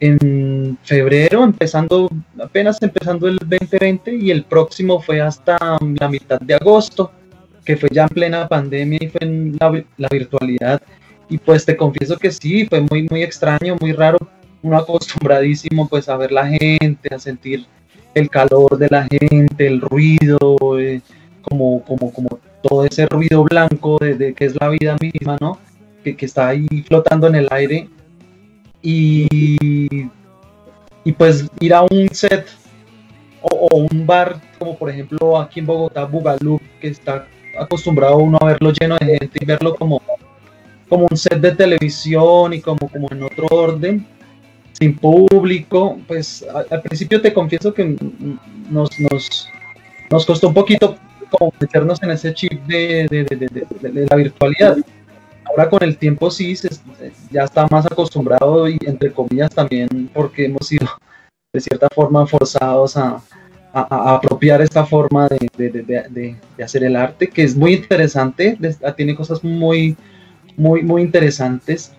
en 0.00 0.78
febrero, 0.82 1.44
empezando, 1.44 2.08
apenas 2.40 2.80
empezando 2.82 3.26
el 3.26 3.38
2020 3.38 4.14
y 4.14 4.30
el 4.30 4.44
próximo 4.44 5.00
fue 5.00 5.20
hasta 5.20 5.58
la 5.98 6.08
mitad 6.08 6.40
de 6.40 6.54
agosto, 6.54 7.10
que 7.68 7.76
fue 7.76 7.90
ya 7.92 8.04
en 8.04 8.08
plena 8.08 8.48
pandemia 8.48 8.98
y 8.98 9.08
fue 9.08 9.20
en 9.20 9.54
la, 9.60 9.84
la 9.98 10.08
virtualidad. 10.10 10.80
Y 11.28 11.36
pues 11.36 11.66
te 11.66 11.76
confieso 11.76 12.16
que 12.16 12.30
sí, 12.30 12.64
fue 12.64 12.80
muy, 12.80 13.06
muy 13.10 13.22
extraño, 13.22 13.76
muy 13.78 13.92
raro, 13.92 14.16
uno 14.62 14.78
acostumbradísimo 14.78 15.86
pues 15.86 16.08
a 16.08 16.16
ver 16.16 16.32
la 16.32 16.46
gente, 16.46 17.14
a 17.14 17.18
sentir 17.18 17.66
el 18.14 18.30
calor 18.30 18.78
de 18.78 18.88
la 18.90 19.06
gente, 19.10 19.66
el 19.66 19.82
ruido, 19.82 20.56
eh, 20.78 21.02
como, 21.42 21.84
como, 21.84 22.10
como 22.10 22.40
todo 22.62 22.86
ese 22.86 23.04
ruido 23.04 23.44
blanco 23.44 23.98
de, 23.98 24.32
que 24.32 24.46
es 24.46 24.58
la 24.58 24.70
vida 24.70 24.96
misma, 24.98 25.36
¿no? 25.38 25.58
Que, 26.02 26.16
está 26.20 26.48
ahí 26.48 26.66
flotando 26.86 27.26
en 27.26 27.34
el 27.34 27.48
aire. 27.50 27.86
Y, 28.80 29.26
y 31.04 31.12
pues 31.12 31.46
ir 31.60 31.74
a 31.74 31.82
un 31.82 32.08
set 32.12 32.46
o, 33.42 33.86
un 33.90 34.06
bar, 34.06 34.40
como 34.58 34.74
por 34.78 34.88
ejemplo 34.88 35.38
aquí 35.38 35.60
en 35.60 35.66
Bogotá, 35.66 36.06
Bugalú, 36.06 36.58
que 36.80 36.88
está 36.88 37.26
acostumbrado 37.58 38.18
uno 38.18 38.38
a 38.40 38.46
verlo 38.46 38.72
lleno 38.72 38.96
de 38.98 39.18
gente 39.18 39.38
y 39.40 39.44
verlo 39.44 39.74
como, 39.74 40.02
como 40.88 41.06
un 41.10 41.16
set 41.16 41.40
de 41.40 41.52
televisión 41.52 42.52
y 42.54 42.60
como, 42.60 42.88
como 42.88 43.08
en 43.10 43.22
otro 43.22 43.46
orden 43.50 44.06
sin 44.72 44.96
público, 44.96 45.98
pues 46.06 46.46
al, 46.70 46.82
principio 46.82 47.20
te 47.20 47.32
confieso 47.32 47.74
que 47.74 47.96
nos, 48.70 48.90
nos, 49.00 49.48
nos, 50.08 50.26
costó 50.26 50.48
un 50.48 50.54
poquito 50.54 50.96
como 51.30 51.52
meternos 51.60 52.00
en 52.02 52.10
ese 52.12 52.32
chip 52.32 52.62
de, 52.66 53.06
de, 53.08 54.06
la 54.08 54.16
virtualidad. 54.16 54.76
Ahora 55.44 55.68
con 55.68 55.82
el 55.82 55.96
tiempo 55.96 56.30
sí, 56.30 56.54
ya 57.30 57.44
está 57.44 57.66
más 57.70 57.86
acostumbrado 57.86 58.68
y 58.68 58.78
entre 58.82 59.10
comillas 59.12 59.50
también 59.50 60.10
porque 60.14 60.44
hemos 60.44 60.68
sido 60.68 60.86
de 61.52 61.60
cierta 61.60 61.88
forma 61.92 62.26
forzados 62.26 62.96
a, 62.96 63.20
a, 63.72 64.14
apropiar 64.14 64.62
esta 64.62 64.84
forma 64.84 65.28
de, 65.28 66.36
hacer 66.62 66.84
el 66.84 66.96
arte, 66.96 67.28
que 67.28 67.42
es 67.44 67.56
muy 67.56 67.74
interesante, 67.74 68.58
tiene 68.96 69.14
cosas 69.14 69.44
muy, 69.44 69.96
muy, 70.56 70.82
muy 70.82 71.02
interesantes 71.02 71.92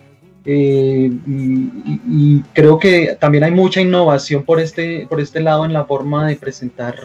eh, 0.44 1.10
y, 1.26 2.40
creo 2.54 2.78
que 2.78 3.16
también 3.20 3.44
hay 3.44 3.50
mucha 3.50 3.80
innovación 3.80 4.44
por 4.44 4.60
este, 4.60 5.06
por 5.08 5.20
este 5.20 5.40
lado 5.40 5.64
en 5.64 5.72
la 5.72 5.84
forma 5.84 6.26
de 6.26 6.36
presentar, 6.36 6.96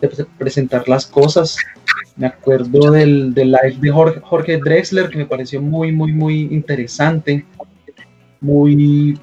de 0.00 0.26
presentar 0.38 0.88
las 0.88 1.06
cosas. 1.06 1.56
Me 2.16 2.26
acuerdo 2.26 2.90
del, 2.90 3.32
del 3.32 3.52
live 3.52 3.78
de 3.80 3.90
Jorge, 3.90 4.20
Jorge, 4.20 4.58
Drexler 4.58 5.08
que 5.08 5.18
me 5.18 5.26
pareció 5.26 5.62
muy, 5.62 5.90
muy, 5.90 6.12
muy 6.12 6.40
interesante, 6.50 7.46
muy, 8.40 9.18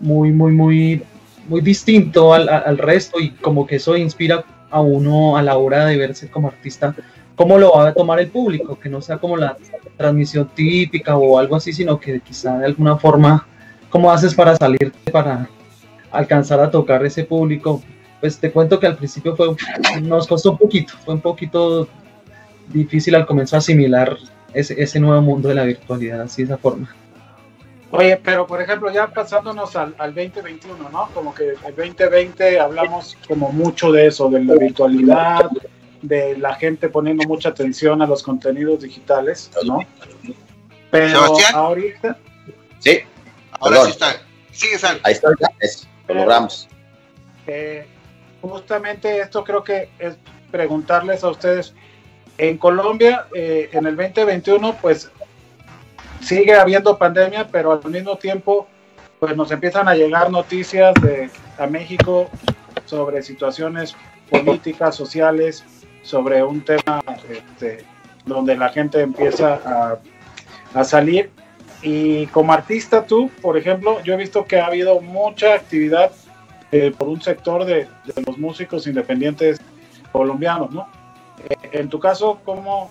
muy, 0.00 0.32
muy, 0.32 0.52
muy, 0.52 1.02
muy 1.48 1.60
distinto 1.60 2.34
al, 2.34 2.48
al 2.48 2.78
resto 2.78 3.20
y 3.20 3.30
como 3.30 3.66
que 3.66 3.76
eso 3.76 3.96
inspira 3.96 4.44
a 4.70 4.80
uno 4.80 5.36
a 5.36 5.42
la 5.42 5.56
hora 5.56 5.86
de 5.86 5.96
verse 5.96 6.28
como 6.30 6.48
artista 6.48 6.94
cómo 7.36 7.58
lo 7.58 7.72
va 7.72 7.88
a 7.88 7.94
tomar 7.94 8.20
el 8.20 8.28
público, 8.28 8.78
que 8.78 8.88
no 8.88 9.00
sea 9.00 9.18
como 9.18 9.36
la 9.36 9.56
transmisión 9.96 10.48
típica 10.54 11.16
o 11.16 11.38
algo 11.38 11.56
así, 11.56 11.72
sino 11.72 11.98
que 11.98 12.20
quizá 12.20 12.58
de 12.58 12.66
alguna 12.66 12.96
forma, 12.96 13.46
¿cómo 13.90 14.10
haces 14.10 14.34
para 14.34 14.56
salir, 14.56 14.92
para 15.10 15.48
alcanzar 16.10 16.60
a 16.60 16.70
tocar 16.70 17.04
ese 17.04 17.24
público? 17.24 17.82
Pues 18.20 18.38
te 18.38 18.50
cuento 18.50 18.78
que 18.78 18.86
al 18.86 18.96
principio 18.96 19.36
fue, 19.36 19.54
nos 20.02 20.26
costó 20.26 20.52
un 20.52 20.58
poquito, 20.58 20.94
fue 21.04 21.14
un 21.14 21.20
poquito 21.20 21.88
difícil 22.68 23.14
al 23.14 23.26
comenzar 23.26 23.58
a 23.58 23.58
asimilar 23.58 24.16
ese, 24.52 24.80
ese 24.80 25.00
nuevo 25.00 25.20
mundo 25.20 25.48
de 25.48 25.54
la 25.56 25.64
virtualidad, 25.64 26.22
así 26.22 26.42
de 26.42 26.46
esa 26.46 26.58
forma. 26.58 26.94
Oye, 27.96 28.16
pero 28.16 28.44
por 28.44 28.60
ejemplo, 28.60 28.90
ya 28.90 29.06
pasándonos 29.06 29.76
al, 29.76 29.94
al, 29.98 30.12
2021, 30.12 30.88
¿no? 30.90 31.08
Como 31.14 31.32
que 31.32 31.50
el 31.50 31.76
2020 31.76 32.58
hablamos 32.58 33.16
como 33.28 33.52
mucho 33.52 33.92
de 33.92 34.08
eso, 34.08 34.28
de 34.28 34.42
la 34.42 34.54
virtualidad, 34.56 35.48
de 36.02 36.36
la 36.36 36.56
gente 36.56 36.88
poniendo 36.88 37.22
mucha 37.28 37.50
atención 37.50 38.02
a 38.02 38.06
los 38.06 38.24
contenidos 38.24 38.80
digitales, 38.80 39.48
¿no? 39.64 39.78
Pero 40.90 41.36
ahorita... 41.54 42.18
Sí, 42.80 42.98
ahora 43.60 43.84
sí 43.84 43.90
está. 43.90 44.22
Sigue, 44.50 44.76
Sal. 44.76 45.00
Ahí 45.04 45.12
está, 45.12 45.30
lo 46.08 46.14
logramos. 46.14 46.68
Eh, 47.46 47.86
justamente 48.42 49.20
esto 49.20 49.44
creo 49.44 49.62
que 49.62 49.90
es 50.00 50.16
preguntarles 50.50 51.22
a 51.22 51.28
ustedes, 51.28 51.74
en 52.38 52.58
Colombia, 52.58 53.26
eh, 53.32 53.70
en 53.72 53.86
el 53.86 53.96
2021, 53.96 54.78
pues 54.82 55.12
sigue 56.20 56.54
habiendo 56.54 56.98
pandemia, 56.98 57.48
pero 57.50 57.72
al 57.72 57.90
mismo 57.90 58.16
tiempo, 58.16 58.66
pues 59.18 59.36
nos 59.36 59.50
empiezan 59.50 59.88
a 59.88 59.94
llegar 59.94 60.30
noticias 60.30 60.94
de 61.02 61.30
a 61.58 61.66
México 61.66 62.28
sobre 62.86 63.22
situaciones 63.22 63.96
políticas, 64.30 64.94
sociales, 64.94 65.64
sobre 66.02 66.42
un 66.42 66.62
tema 66.64 67.02
este, 67.30 67.84
donde 68.26 68.56
la 68.56 68.68
gente 68.70 69.00
empieza 69.00 69.60
a, 69.64 69.98
a 70.74 70.84
salir. 70.84 71.30
Y 71.82 72.26
como 72.28 72.52
artista 72.52 73.04
tú, 73.04 73.30
por 73.42 73.56
ejemplo, 73.56 74.02
yo 74.02 74.14
he 74.14 74.16
visto 74.16 74.44
que 74.46 74.58
ha 74.58 74.66
habido 74.66 75.00
mucha 75.00 75.54
actividad 75.54 76.10
eh, 76.72 76.92
por 76.96 77.08
un 77.08 77.20
sector 77.20 77.64
de, 77.64 77.86
de, 78.04 78.22
los 78.26 78.38
músicos 78.38 78.86
independientes 78.86 79.60
colombianos, 80.10 80.72
¿no? 80.72 80.88
Eh, 81.48 81.68
en 81.72 81.88
tu 81.88 82.00
caso, 82.00 82.40
¿cómo, 82.44 82.90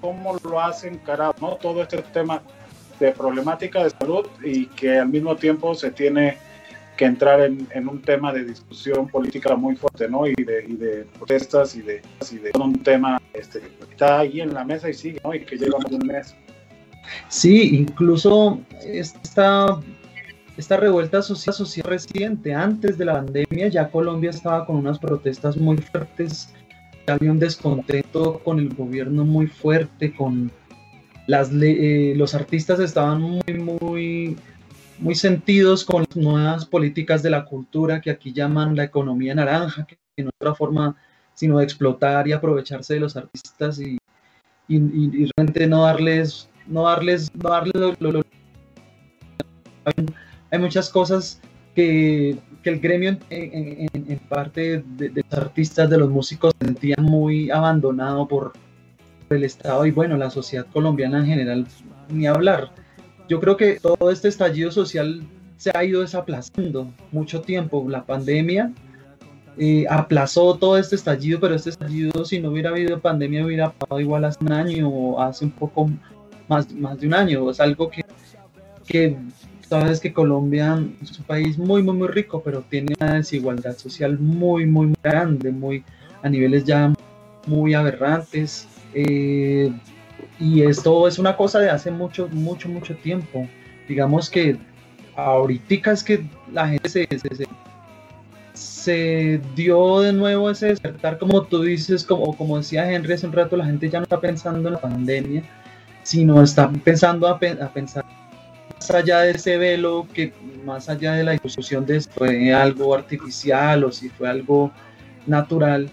¿cómo 0.00 0.36
lo 0.42 0.60
has 0.60 0.84
encarado, 0.84 1.34
¿no? 1.40 1.56
Todo 1.56 1.82
este 1.82 1.98
tema 1.98 2.42
de 2.98 3.12
problemática 3.12 3.84
de 3.84 3.90
salud 3.90 4.26
y 4.42 4.66
que 4.66 4.98
al 4.98 5.08
mismo 5.08 5.36
tiempo 5.36 5.74
se 5.74 5.90
tiene 5.90 6.36
que 6.96 7.04
entrar 7.04 7.40
en, 7.40 7.66
en 7.72 7.88
un 7.88 8.02
tema 8.02 8.32
de 8.32 8.44
discusión 8.44 9.06
política 9.06 9.54
muy 9.54 9.76
fuerte, 9.76 10.08
¿no? 10.08 10.26
Y 10.26 10.34
de, 10.34 10.64
y 10.68 10.74
de 10.74 11.06
protestas 11.16 11.76
y 11.76 11.82
de, 11.82 12.02
y 12.30 12.36
de 12.38 12.50
un 12.58 12.82
tema 12.82 13.22
este, 13.32 13.60
que 13.60 13.92
está 13.92 14.18
ahí 14.18 14.40
en 14.40 14.52
la 14.52 14.64
mesa 14.64 14.90
y 14.90 14.94
sigue, 14.94 15.20
¿no? 15.22 15.32
Y 15.32 15.44
que 15.44 15.56
lleva 15.56 15.78
un 15.88 16.06
mes. 16.06 16.34
Sí, 17.28 17.76
incluso 17.76 18.60
esta, 18.84 19.80
esta 20.56 20.76
revuelta 20.76 21.22
social, 21.22 21.54
social 21.54 21.86
reciente, 21.86 22.52
antes 22.52 22.98
de 22.98 23.04
la 23.04 23.14
pandemia, 23.14 23.68
ya 23.68 23.88
Colombia 23.88 24.30
estaba 24.30 24.66
con 24.66 24.76
unas 24.76 24.98
protestas 24.98 25.56
muy 25.56 25.78
fuertes, 25.78 26.52
había 27.12 27.32
un 27.32 27.38
descontento 27.38 28.40
con 28.44 28.58
el 28.58 28.74
gobierno 28.74 29.24
muy 29.24 29.46
fuerte, 29.46 30.14
con 30.14 30.50
las 31.26 31.50
eh, 31.52 32.14
los 32.16 32.34
artistas 32.34 32.80
estaban 32.80 33.20
muy, 33.20 33.54
muy, 33.54 34.36
muy 34.98 35.14
sentidos 35.14 35.84
con 35.84 36.04
las 36.08 36.16
nuevas 36.16 36.66
políticas 36.66 37.22
de 37.22 37.30
la 37.30 37.44
cultura 37.44 38.00
que 38.00 38.10
aquí 38.10 38.32
llaman 38.32 38.76
la 38.76 38.84
economía 38.84 39.34
naranja, 39.34 39.86
que 39.86 40.22
no 40.22 40.30
otra 40.40 40.54
forma 40.54 40.96
sino 41.34 41.58
de 41.58 41.64
explotar 41.64 42.26
y 42.26 42.32
aprovecharse 42.32 42.94
de 42.94 43.00
los 43.00 43.16
artistas 43.16 43.78
y, 43.78 43.96
y, 44.66 44.76
y 44.76 45.30
realmente 45.36 45.66
no 45.68 45.82
darles 45.82 46.48
no 46.68 46.82
darles, 46.84 47.34
no 47.34 47.50
darles 47.50 48.24
hay, 50.50 50.58
muchas 50.58 50.90
cosas 50.90 51.40
que, 51.74 52.38
que 52.62 52.70
el 52.70 52.80
gremio 52.80 53.10
en, 53.10 53.18
en, 53.30 53.88
en 53.92 54.18
parte 54.28 54.82
de, 54.82 55.08
de, 55.10 55.22
los 55.22 55.32
artistas, 55.38 55.88
de 55.88 55.98
los 55.98 56.10
músicos 56.10 56.52
sentía 56.60 56.96
muy 56.98 57.50
abandonado 57.50 58.26
por, 58.26 58.52
por, 59.28 59.36
el 59.36 59.44
Estado 59.44 59.86
y 59.86 59.90
bueno, 59.90 60.16
la 60.16 60.30
sociedad 60.30 60.66
colombiana 60.72 61.18
en 61.18 61.26
general, 61.26 61.66
ni 62.08 62.26
hablar. 62.26 62.70
Yo 63.28 63.40
creo 63.40 63.56
que 63.56 63.78
todo 63.78 64.10
este 64.10 64.28
estallido 64.28 64.70
social 64.70 65.22
se 65.58 65.70
ha 65.74 65.84
ido 65.84 66.00
desaplazando 66.00 66.90
mucho 67.12 67.42
tiempo. 67.42 67.84
La 67.88 68.04
pandemia 68.04 68.72
eh, 69.58 69.84
aplazó 69.90 70.56
todo 70.56 70.78
este 70.78 70.96
estallido, 70.96 71.40
pero 71.40 71.54
este 71.54 71.70
estallido, 71.70 72.24
si 72.24 72.40
no 72.40 72.50
hubiera 72.50 72.70
habido 72.70 73.00
pandemia, 73.00 73.44
hubiera 73.44 73.70
pasado 73.72 74.00
igual 74.00 74.24
hace 74.24 74.42
un 74.42 74.52
año 74.52 74.88
o 74.88 75.20
hace 75.20 75.44
un 75.44 75.50
poco 75.50 75.90
más, 76.48 76.72
más 76.72 76.98
de 77.00 77.08
un 77.08 77.14
año. 77.14 77.50
Es 77.50 77.60
algo 77.60 77.90
que, 77.90 78.04
que 78.86 79.16
sabes 79.68 80.00
que 80.00 80.12
Colombia 80.12 80.82
es 81.02 81.18
un 81.18 81.24
país 81.24 81.58
muy, 81.58 81.82
muy, 81.82 81.94
muy 81.94 82.08
rico, 82.08 82.42
pero 82.42 82.62
tiene 82.62 82.94
una 83.00 83.14
desigualdad 83.14 83.76
social 83.76 84.18
muy, 84.18 84.66
muy, 84.66 84.94
grande, 85.02 85.52
muy 85.52 85.84
a 86.22 86.28
niveles 86.28 86.64
ya 86.64 86.92
muy 87.46 87.74
aberrantes. 87.74 88.66
Eh, 88.94 89.70
y 90.40 90.62
esto 90.62 91.06
es 91.06 91.18
una 91.18 91.36
cosa 91.36 91.58
de 91.60 91.70
hace 91.70 91.90
mucho, 91.90 92.28
mucho, 92.28 92.68
mucho 92.68 92.96
tiempo. 92.96 93.46
Digamos 93.88 94.30
que 94.30 94.58
ahorita 95.16 95.92
es 95.92 96.04
que 96.04 96.24
la 96.52 96.68
gente 96.68 96.88
se, 96.88 97.08
se, 98.54 99.40
dio 99.54 100.00
de 100.00 100.12
nuevo 100.12 100.50
ese 100.50 100.68
despertar, 100.68 101.18
como 101.18 101.42
tú 101.42 101.62
dices, 101.62 102.04
como, 102.04 102.36
como 102.36 102.56
decía 102.56 102.90
Henry 102.90 103.12
hace 103.14 103.26
un 103.26 103.32
rato, 103.32 103.56
la 103.56 103.66
gente 103.66 103.90
ya 103.90 103.98
no 103.98 104.04
está 104.04 104.20
pensando 104.20 104.68
en 104.68 104.74
la 104.74 104.80
pandemia, 104.80 105.42
sino 106.04 106.42
está 106.42 106.70
pensando 106.70 107.26
a, 107.26 107.32
a, 107.32 107.72
pensar 107.72 108.04
allá 108.90 109.20
de 109.20 109.32
ese 109.32 109.56
velo, 109.56 110.06
que 110.12 110.32
más 110.64 110.88
allá 110.88 111.14
de 111.14 111.24
la 111.24 111.32
discusión 111.32 111.84
de 111.84 112.00
si 112.00 112.08
fue 112.10 112.52
algo 112.52 112.94
artificial 112.94 113.84
o 113.84 113.92
si 113.92 114.08
fue 114.08 114.28
algo 114.28 114.70
natural, 115.26 115.90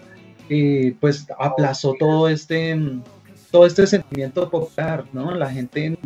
eh, 0.50 0.96
pues 1.00 1.28
aplazó 1.40 1.94
todo 2.00 2.30
este, 2.30 2.80
todo 3.52 3.66
este 3.66 3.88
sentimiento 3.88 4.50
popular, 4.50 5.06
¿no? 5.14 5.32
La 5.32 5.50
gente 5.50 5.98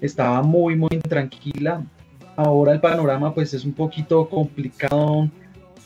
estaba 0.00 0.42
muy, 0.42 0.76
muy 0.76 0.90
intranquila. 0.92 1.84
Ahora 2.36 2.72
el 2.72 2.80
panorama 2.80 3.34
pues 3.34 3.54
es 3.54 3.64
un 3.64 3.72
poquito 3.72 4.28
complicado 4.28 5.28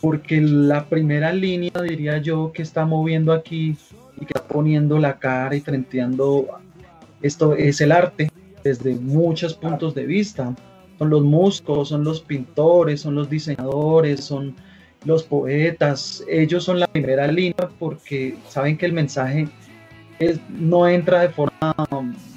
porque 0.01 0.41
la 0.41 0.85
primera 0.87 1.33
línea, 1.33 1.71
diría 1.83 2.19
yo, 2.19 2.53
que 2.53 2.63
está 2.63 2.85
moviendo 2.85 3.33
aquí 3.33 3.77
y 4.21 4.27
que 4.27 4.33
está 4.35 4.47
poniendo 4.47 4.99
la 4.99 5.19
cara 5.19 5.55
y 5.55 5.61
frenteando 5.61 6.47
esto 7.23 7.55
es 7.55 7.81
el 7.81 7.93
arte 7.93 8.29
desde 8.63 8.95
muchos 8.95 9.55
puntos 9.55 9.95
de 9.95 10.07
vista. 10.07 10.55
Son 10.99 11.11
los 11.11 11.23
músicos, 11.23 11.89
son 11.89 12.05
los 12.05 12.21
pintores, 12.21 13.01
son 13.01 13.15
los 13.15 13.29
diseñadores, 13.29 14.25
son 14.25 14.55
los 15.05 15.23
poetas. 15.23 16.25
Ellos 16.29 16.65
son 16.65 16.81
la 16.81 16.87
primera 16.87 17.27
línea 17.27 17.69
porque 17.79 18.37
saben 18.49 18.77
que 18.77 18.87
el 18.87 18.93
mensaje 18.93 19.49
es, 20.19 20.39
no 20.49 20.87
entra 20.87 21.23
de 21.23 21.29
forma 21.31 21.75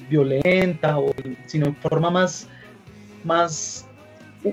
violenta, 0.09 0.99
o, 0.99 1.11
sino 1.45 1.67
de 1.67 1.73
forma 1.73 2.09
más, 2.09 2.47
más, 3.23 3.85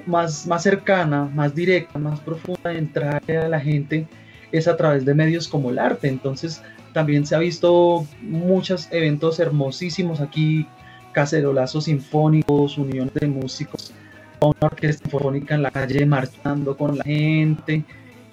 más, 0.07 0.47
más 0.47 0.63
cercana, 0.63 1.31
más 1.35 1.55
directa, 1.55 1.99
más 1.99 2.21
profunda 2.21 2.71
de 2.71 2.79
entrar 2.79 3.23
a 3.31 3.49
la 3.49 3.61
gente 3.61 4.07
es 4.53 4.69
a 4.69 4.77
través 4.77 5.05
de 5.05 5.15
medios 5.15 5.49
como 5.49 5.71
el 5.71 5.79
arte. 5.79 6.09
Entonces, 6.09 6.63
también 6.93 7.27
se 7.27 7.35
ha 7.35 7.39
visto 7.39 8.07
muchos 8.21 8.89
eventos 8.93 9.41
hermosísimos 9.41 10.21
aquí, 10.21 10.67
cacerolazos 11.13 11.85
sinfónicos, 11.85 12.79
uniones 12.79 13.15
de 13.15 13.27
músicos, 13.27 13.93
una 14.41 14.55
orquesta 14.61 15.09
sinfónica 15.09 15.55
en 15.55 15.63
la 15.63 15.71
calle 15.71 16.05
marchando 16.07 16.77
con 16.77 16.99
la 16.99 17.05
gente. 17.05 17.85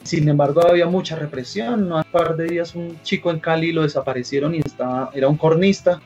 Sin 0.04 0.28
embargo, 0.30 0.66
había 0.66 0.88
mucha 0.88 1.16
represión. 1.16 1.92
Hace 1.94 2.08
un 2.08 2.12
par 2.12 2.36
de 2.36 2.46
días 2.46 2.74
un 2.76 3.02
chico 3.04 3.32
en 3.32 3.40
Cali 3.40 3.72
lo 3.72 3.84
desaparecieron 3.84 4.56
y 4.56 4.60
estaba, 4.60 5.12
era 5.14 5.28
un 5.28 5.38
cornista 5.38 6.02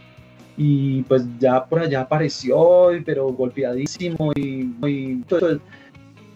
y 0.57 1.03
pues 1.03 1.23
ya 1.39 1.65
por 1.65 1.79
allá 1.79 2.01
apareció, 2.01 2.89
pero 3.05 3.27
golpeadísimo 3.29 4.31
y, 4.35 4.75
y 4.85 5.15
todo, 5.27 5.59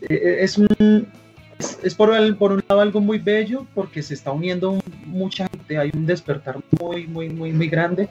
es 0.02 0.58
un 0.58 0.68
es, 1.60 1.80
es 1.84 1.96
por, 1.96 2.16
el, 2.16 2.36
por, 2.36 2.52
un 2.52 2.64
lado 2.68 2.82
algo 2.82 3.02
muy 3.02 3.18
bello 3.18 3.66
porque 3.74 4.02
se 4.04 4.14
está 4.14 4.32
uniendo 4.32 4.80
mucha 5.06 5.48
gente, 5.50 5.78
hay 5.78 5.92
un 5.94 6.06
despertar 6.06 6.58
muy, 6.80 7.08
muy, 7.08 7.30
muy, 7.30 7.52
muy 7.52 7.68
grande, 7.68 8.10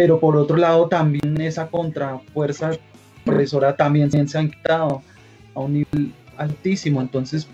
pero 0.00 0.18
por 0.18 0.34
otro 0.34 0.56
lado 0.56 0.88
también 0.88 1.38
esa 1.42 1.66
contrafuerza 1.66 2.70
profesora 3.22 3.76
también 3.76 4.10
se 4.10 4.38
ha 4.38 4.42
quitado 4.46 5.02
a 5.54 5.60
un 5.60 5.74
nivel 5.74 6.14
altísimo, 6.38 7.02
entonces 7.02 7.46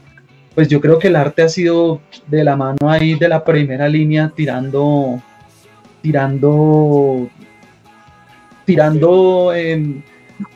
pues 0.55 0.69
yo 0.69 0.81
creo 0.81 0.97
que 1.01 1.09
el 1.09 1.17
arte 1.17 1.43
ha 1.43 1.49
sido 1.49 2.01
de 2.29 2.45
la 2.45 2.55
mano 2.55 2.89
ahí 2.89 3.17
de 3.17 3.29
la 3.29 3.43
primera 3.43 3.89
línea 3.89 4.33
tirando, 4.33 5.21
tirando, 6.03 7.29
tirando... 8.65 9.53
Eh, 9.53 10.03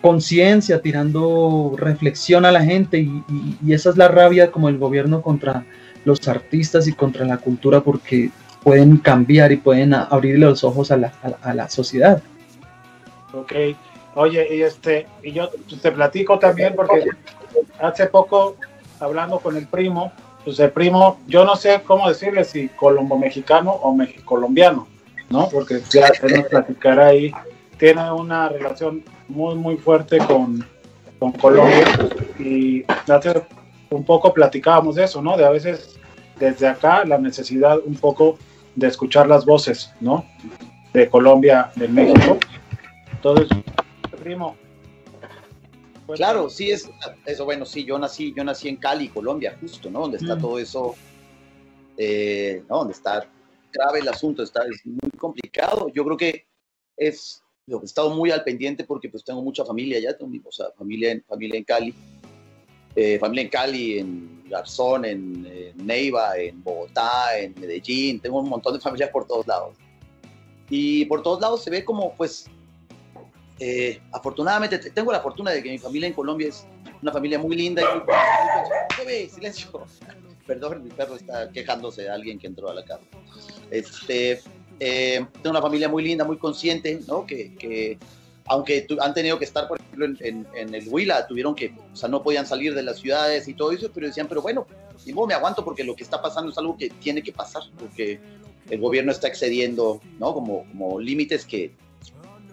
conciencia, 0.03 0.83
tirando 0.83 1.74
reflexión 1.79 2.44
a 2.44 2.53
la 2.53 2.62
gente. 2.62 2.98
Y, 2.98 3.24
y, 3.64 3.72
esa 3.72 3.88
es 3.88 3.96
la 3.96 4.09
rabia 4.09 4.50
como 4.50 4.68
el 4.68 4.76
gobierno 4.76 5.22
contra 5.22 5.64
los 6.05 6.29
artistas 6.29 6.87
y 6.87 6.92
contra 6.92 7.24
la 7.24 7.38
cultura 7.38 7.81
porque 7.81 8.31
pueden 8.62 8.99
cambiar 8.99 9.53
y 9.53 9.57
pueden 9.57 9.94
abrir 9.94 10.38
los 10.38 10.64
ojos 10.64 10.90
a 10.90 10.96
la, 10.96 11.12
a, 11.23 11.51
a 11.51 11.55
la 11.55 11.68
sociedad. 11.68 12.23
Ok, 13.33 13.53
oye, 14.14 14.57
y 14.57 14.62
este, 14.62 15.07
y 15.23 15.33
yo 15.33 15.49
te 15.81 15.92
platico 15.92 16.38
también 16.38 16.75
porque 16.75 17.05
hace 17.81 18.07
poco 18.07 18.57
hablando 18.99 19.38
con 19.38 19.57
el 19.57 19.66
primo, 19.66 20.12
pues 20.44 20.59
el 20.59 20.70
primo, 20.70 21.18
yo 21.27 21.44
no 21.44 21.57
sé 21.57 21.83
cómo 21.85 22.09
decirle 22.09 22.44
si 22.44 22.68
colombo 22.68 23.18
mexicano 23.18 23.70
o 23.70 23.96
colombiano, 24.25 24.87
¿no? 25.29 25.49
Porque 25.49 25.81
ya 25.90 26.09
él 26.23 26.35
nos 26.37 26.49
platicará 26.49 27.09
ahí, 27.09 27.33
tiene 27.79 28.11
una 28.12 28.49
relación 28.49 29.03
muy, 29.29 29.55
muy 29.55 29.77
fuerte 29.77 30.18
con, 30.18 30.66
con 31.18 31.33
Colombia 31.33 31.85
y 32.38 32.85
hace 33.09 33.42
un 33.90 34.05
poco 34.05 34.33
platicábamos 34.33 34.96
de 34.96 35.05
eso, 35.05 35.23
¿no? 35.23 35.37
De 35.37 35.44
a 35.44 35.51
veces 35.51 35.99
desde 36.38 36.66
acá 36.66 37.05
la 37.05 37.18
necesidad 37.18 37.79
un 37.85 37.94
poco 37.94 38.38
de 38.74 38.87
escuchar 38.87 39.28
las 39.28 39.44
voces, 39.44 39.92
¿no? 40.00 40.24
De 40.92 41.09
Colombia, 41.09 41.70
de 41.76 41.88
México. 41.88 42.38
Entonces, 43.12 43.48
primo. 44.22 44.56
Claro, 46.14 46.50
sí, 46.50 46.70
es 46.70 46.90
eso. 47.24 47.44
Bueno, 47.44 47.64
sí, 47.64 47.85
yo 47.85 47.98
nací, 47.98 48.35
yo 48.37 48.42
nací 48.42 48.68
en 48.68 48.76
Cali, 48.76 49.09
Colombia, 49.09 49.56
justo, 49.61 49.90
¿no? 49.90 50.00
Donde 50.00 50.16
está 50.16 50.35
mm. 50.35 50.40
todo 50.40 50.59
eso, 50.59 50.94
eh, 51.96 52.64
¿no? 52.68 52.78
Donde 52.78 52.94
está 52.94 53.26
grave 53.72 54.00
el 54.00 54.09
asunto, 54.09 54.42
está 54.42 54.62
es 54.64 54.85
muy 54.85 55.11
complicado. 55.18 55.88
Yo 55.94 56.04
creo 56.04 56.16
que 56.16 56.46
es 56.96 57.42
he 57.66 57.85
estado 57.85 58.11
muy 58.14 58.30
al 58.30 58.42
pendiente 58.42 58.85
porque 58.85 59.09
pues 59.09 59.24
tengo 59.24 59.42
mucha 59.42 59.64
familia 59.64 59.98
allá, 59.98 60.16
tengo 60.16 60.33
o 60.44 60.52
sea, 60.52 60.66
familia, 60.76 61.12
en, 61.12 61.22
familia 61.22 61.59
en 61.59 61.64
Cali, 61.64 61.94
eh, 63.00 63.18
familia 63.18 63.44
en 63.44 63.48
Cali, 63.48 63.98
en 63.98 64.42
Garzón, 64.50 65.06
en, 65.06 65.72
Neiva, 65.76 66.36
en 66.36 66.62
Bogotá, 66.62 67.38
en 67.38 67.54
Medellín, 67.58 68.20
tengo 68.20 68.40
un 68.40 68.48
montón 68.50 68.74
de 68.74 68.80
familias 68.80 69.08
por 69.08 69.26
todos 69.26 69.46
lados. 69.46 69.74
Y 70.68 71.06
por 71.06 71.22
todos 71.22 71.40
lados 71.40 71.64
se 71.64 71.70
ve 71.70 71.82
como, 71.82 72.14
pues, 72.14 72.44
eh, 73.58 74.02
afortunadamente, 74.12 74.78
tengo 74.90 75.12
la 75.12 75.20
fortuna 75.20 75.50
de 75.50 75.62
que 75.62 75.70
mi 75.70 75.78
familia 75.78 76.08
en 76.08 76.12
Colombia 76.12 76.48
es 76.48 76.66
una 77.00 77.10
familia 77.10 77.38
muy 77.38 77.56
linda 77.56 77.80
y 77.82 79.04
muy... 79.06 79.28
silencio. 79.30 79.70
Perdón, 80.46 80.84
mi 80.84 80.90
perro 80.90 81.16
está 81.16 81.50
quejándose 81.50 82.02
de 82.02 82.10
alguien 82.10 82.38
que 82.38 82.48
entró 82.48 82.68
a 82.68 82.74
la 82.74 82.84
casa. 82.84 83.04
Este, 83.70 84.42
eh, 84.78 85.24
tengo 85.42 85.50
una 85.50 85.62
familia 85.62 85.88
muy 85.88 86.02
linda, 86.02 86.26
muy 86.26 86.36
consciente, 86.36 87.00
¿no? 87.08 87.24
Que, 87.24 87.54
que 87.54 87.98
aunque 88.50 88.84
han 89.00 89.14
tenido 89.14 89.38
que 89.38 89.44
estar, 89.44 89.68
por 89.68 89.78
ejemplo, 89.80 90.06
en, 90.06 90.74
el 90.74 90.88
Huila, 90.88 91.24
tuvieron 91.28 91.54
que, 91.54 91.72
o 91.92 91.94
sea, 91.94 92.08
no 92.08 92.20
podían 92.20 92.44
salir 92.44 92.74
de 92.74 92.82
las 92.82 92.98
ciudades 92.98 93.46
y 93.46 93.54
todo 93.54 93.70
eso, 93.70 93.92
pero 93.94 94.08
decían, 94.08 94.26
pero 94.26 94.42
bueno, 94.42 94.66
y 95.06 95.12
me 95.12 95.34
aguanto 95.34 95.64
porque 95.64 95.84
lo 95.84 95.94
que 95.94 96.02
está 96.02 96.20
pasando 96.20 96.50
es 96.50 96.58
algo 96.58 96.76
que 96.76 96.90
tiene 96.90 97.22
que 97.22 97.30
pasar, 97.30 97.62
porque 97.78 98.18
el 98.68 98.80
gobierno 98.80 99.12
está 99.12 99.28
excediendo, 99.28 100.00
¿no? 100.18 100.34
Como, 100.34 100.66
como 100.66 100.98
límites 100.98 101.44
que, 101.44 101.72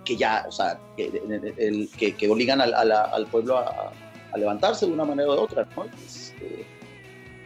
que 0.06 0.16
ya, 0.16 0.46
o 0.48 0.52
sea, 0.52 0.80
que, 0.96 2.16
que, 2.16 2.30
obligan 2.30 2.62
al, 2.62 2.76
al 2.76 3.26
pueblo 3.26 3.58
a, 3.58 3.92
a, 4.32 4.38
levantarse 4.38 4.86
de 4.86 4.92
una 4.92 5.04
manera 5.04 5.30
u 5.30 5.32
otra, 5.32 5.68
¿no? 5.76 5.86
Este, 6.06 6.68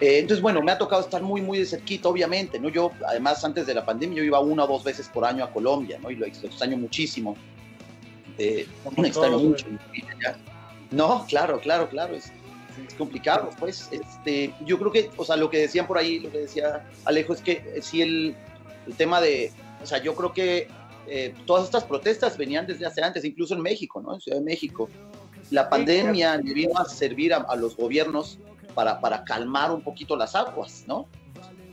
eh, 0.02 0.20
entonces, 0.20 0.42
bueno, 0.42 0.62
me 0.62 0.74
ha 0.74 0.78
tocado 0.78 1.02
estar 1.02 1.22
muy, 1.22 1.42
muy 1.42 1.60
de 1.60 1.66
cerquita, 1.66 2.10
obviamente, 2.10 2.60
¿no? 2.60 2.68
Yo, 2.68 2.92
además, 3.08 3.46
antes 3.46 3.66
de 3.66 3.76
la 3.76 3.86
pandemia, 3.86 4.18
yo 4.18 4.24
iba 4.26 4.42
una 4.42 4.66
o 4.66 4.68
dos 4.68 4.84
veces 4.84 5.08
por 5.08 5.24
año 5.24 5.46
a 5.46 5.54
Colombia, 5.54 6.00
¿no? 6.02 6.12
Y 6.12 6.18
lo 6.18 6.26
extraño 6.26 6.76
muchísimo. 6.76 7.38
Extraño 8.38 9.40
mucho. 9.40 9.66
No, 10.92 11.26
claro, 11.28 11.60
claro, 11.60 11.90
claro, 11.90 12.16
es, 12.16 12.32
es, 12.86 12.94
complicado, 12.96 13.50
pues. 13.58 13.90
Este, 13.92 14.54
yo 14.66 14.78
creo 14.78 14.92
que, 14.92 15.10
o 15.16 15.24
sea, 15.24 15.38
lo 15.38 15.50
que 15.50 15.60
decían 15.60 15.88
por 15.88 15.98
ahí, 15.98 16.20
lo 16.20 16.32
que 16.32 16.40
decía 16.40 16.86
Alejo, 17.06 17.34
es 17.34 17.42
que 17.42 17.64
eh, 17.76 17.82
si 17.82 18.02
el, 18.02 18.36
el 18.88 18.96
tema 18.96 19.22
de, 19.22 19.52
o 19.82 19.86
sea, 19.86 20.00
yo 20.00 20.14
creo 20.16 20.34
que 20.34 20.68
eh, 21.08 21.34
todas 21.46 21.66
estas 21.66 21.86
protestas 21.86 22.38
venían 22.38 22.68
desde 22.68 22.86
hace 22.86 23.02
antes, 23.02 23.24
incluso 23.24 23.56
en 23.56 23.62
México, 23.62 24.02
¿no? 24.02 24.14
En 24.14 24.22
Ciudad 24.22 24.38
de 24.38 24.44
México. 24.44 24.90
La 25.50 25.70
pandemia 25.70 26.38
le 26.38 26.54
vino 26.54 26.78
a 26.78 26.86
servir 26.86 27.34
a, 27.34 27.56
los 27.56 27.76
gobiernos 27.76 28.40
para, 28.74 29.02
para, 29.02 29.24
calmar 29.26 29.72
un 29.72 29.82
poquito 29.82 30.16
las 30.16 30.36
aguas, 30.36 30.86
¿no? 30.88 31.08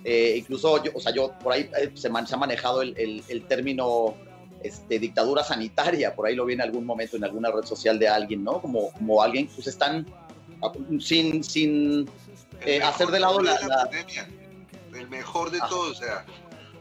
Eh, 0.05 0.37
incluso, 0.39 0.83
yo, 0.83 0.91
o 0.95 1.01
sea, 1.01 1.13
yo 1.13 1.33
por 1.43 1.53
ahí 1.53 1.71
se, 1.95 2.09
se 2.09 2.09
ha 2.09 2.37
manejado 2.37 2.83
el, 2.83 2.97
el, 2.97 3.23
el 3.29 3.47
término 3.47 4.17
este, 4.63 4.99
dictadura 4.99 5.45
sanitaria, 5.45 6.15
por 6.15 6.27
ahí 6.27 6.35
lo 6.35 6.45
vi 6.45 6.55
en 6.55 6.63
algún 6.63 6.85
momento 6.85 7.17
en 7.17 7.25
alguna 7.25 7.51
red 7.51 7.65
social 7.65 7.99
de 7.99 8.09
alguien, 8.09 8.45
¿no? 8.45 8.61
Como, 8.61 8.93
como 8.93 9.23
alguien, 9.23 9.49
pues 9.55 9.67
están 9.67 10.07
sin, 11.01 11.45
sin 11.45 12.09
eh, 12.61 12.83
hacer 12.83 13.09
de 13.09 13.21
lado 13.21 13.41
la, 13.41 13.59
la, 13.61 13.85
pandemia. 13.85 14.29
El 14.95 15.09
mejor 15.09 15.51
de 15.51 15.59
todos, 15.61 15.91
o 15.91 16.03
sea, 16.03 16.25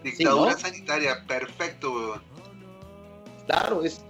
dictadura 0.03 0.57
sanitaria, 0.57 1.23
perfecto, 1.27 2.21
Claro, 3.45 3.83
es, 3.83 4.01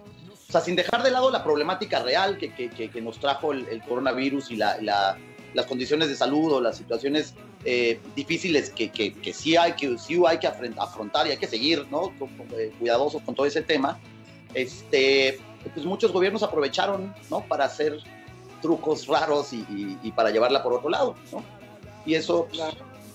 o 0.50 0.52
sea, 0.52 0.62
sin 0.62 0.76
dejar 0.76 1.04
de 1.04 1.12
lado 1.12 1.30
la 1.30 1.44
problemática 1.44 2.02
real 2.02 2.38
que, 2.38 2.52
que, 2.54 2.70
que 2.70 3.02
nos 3.02 3.20
trajo 3.20 3.52
el, 3.52 3.68
el 3.68 3.84
coronavirus 3.84 4.50
y 4.50 4.56
la, 4.56 4.82
la, 4.82 5.18
las 5.54 5.66
condiciones 5.66 6.10
de 6.10 6.16
salud 6.16 6.54
o 6.54 6.62
las 6.62 6.78
situaciones 6.78 7.36
eh, 7.66 8.00
difíciles 8.16 8.70
que, 8.70 8.90
que, 8.90 9.14
que, 9.14 9.34
sí 9.34 9.58
hay 9.58 9.74
que, 9.74 9.98
sí 9.98 10.22
hay 10.26 10.38
que 10.38 10.48
afrontar 10.48 11.28
y 11.28 11.32
hay 11.32 11.38
que 11.38 11.48
seguir 11.48 11.86
¿no? 11.90 12.14
Eh, 12.58 12.72
cuidadosos 12.80 13.22
con 13.24 13.36
todo 13.36 13.46
ese 13.46 13.62
tema, 13.62 14.00
este, 14.54 15.40
pues 15.74 15.86
muchos 15.86 16.12
gobiernos 16.12 16.44
aprovecharon 16.44 17.14
¿no? 17.30 17.42
para 17.42 17.66
hacer 17.66 17.98
trucos 18.62 19.08
raros 19.08 19.54
y, 19.54 19.58
y, 19.70 19.98
y 20.04 20.12
para 20.12 20.30
llevarla 20.30 20.64
por 20.64 20.74
otro 20.74 20.90
lado. 20.90 21.16
¿no? 21.32 21.44
Y 22.06 22.16
eso 22.16 22.48
pues, 22.50 22.62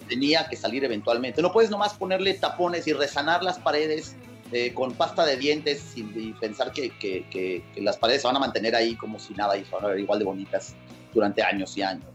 tenía 0.09 0.47
que 0.49 0.57
salir 0.57 0.85
eventualmente. 0.85 1.41
No 1.41 1.53
puedes 1.53 1.71
nomás 1.71 1.95
ponerle 1.95 2.35
tapones 2.35 2.87
y 2.87 2.93
resanar 2.93 3.43
las 3.43 3.59
paredes 3.59 4.17
eh, 4.53 4.75
con 4.75 4.93
pasta 4.93 5.25
de 5.25 5.37
dientes 5.37 5.97
y, 5.97 6.01
y 6.01 6.35
pensar 6.39 6.73
que, 6.73 6.91
que, 6.99 7.25
que, 7.31 7.63
las 7.81 7.97
paredes 7.97 8.23
se 8.23 8.27
van 8.27 8.37
a 8.37 8.41
mantener 8.41 8.77
ahí 8.77 8.97
como 8.97 9.19
si 9.19 9.33
nada 9.33 9.57
y 9.57 9.65
se 9.65 9.71
van 9.75 9.85
a 9.85 9.89
ver 9.89 10.01
igual 10.01 10.19
de 10.19 10.27
bonitas 10.27 10.75
durante 11.15 11.43
años 11.43 11.75
y 11.79 11.83
años 11.83 12.12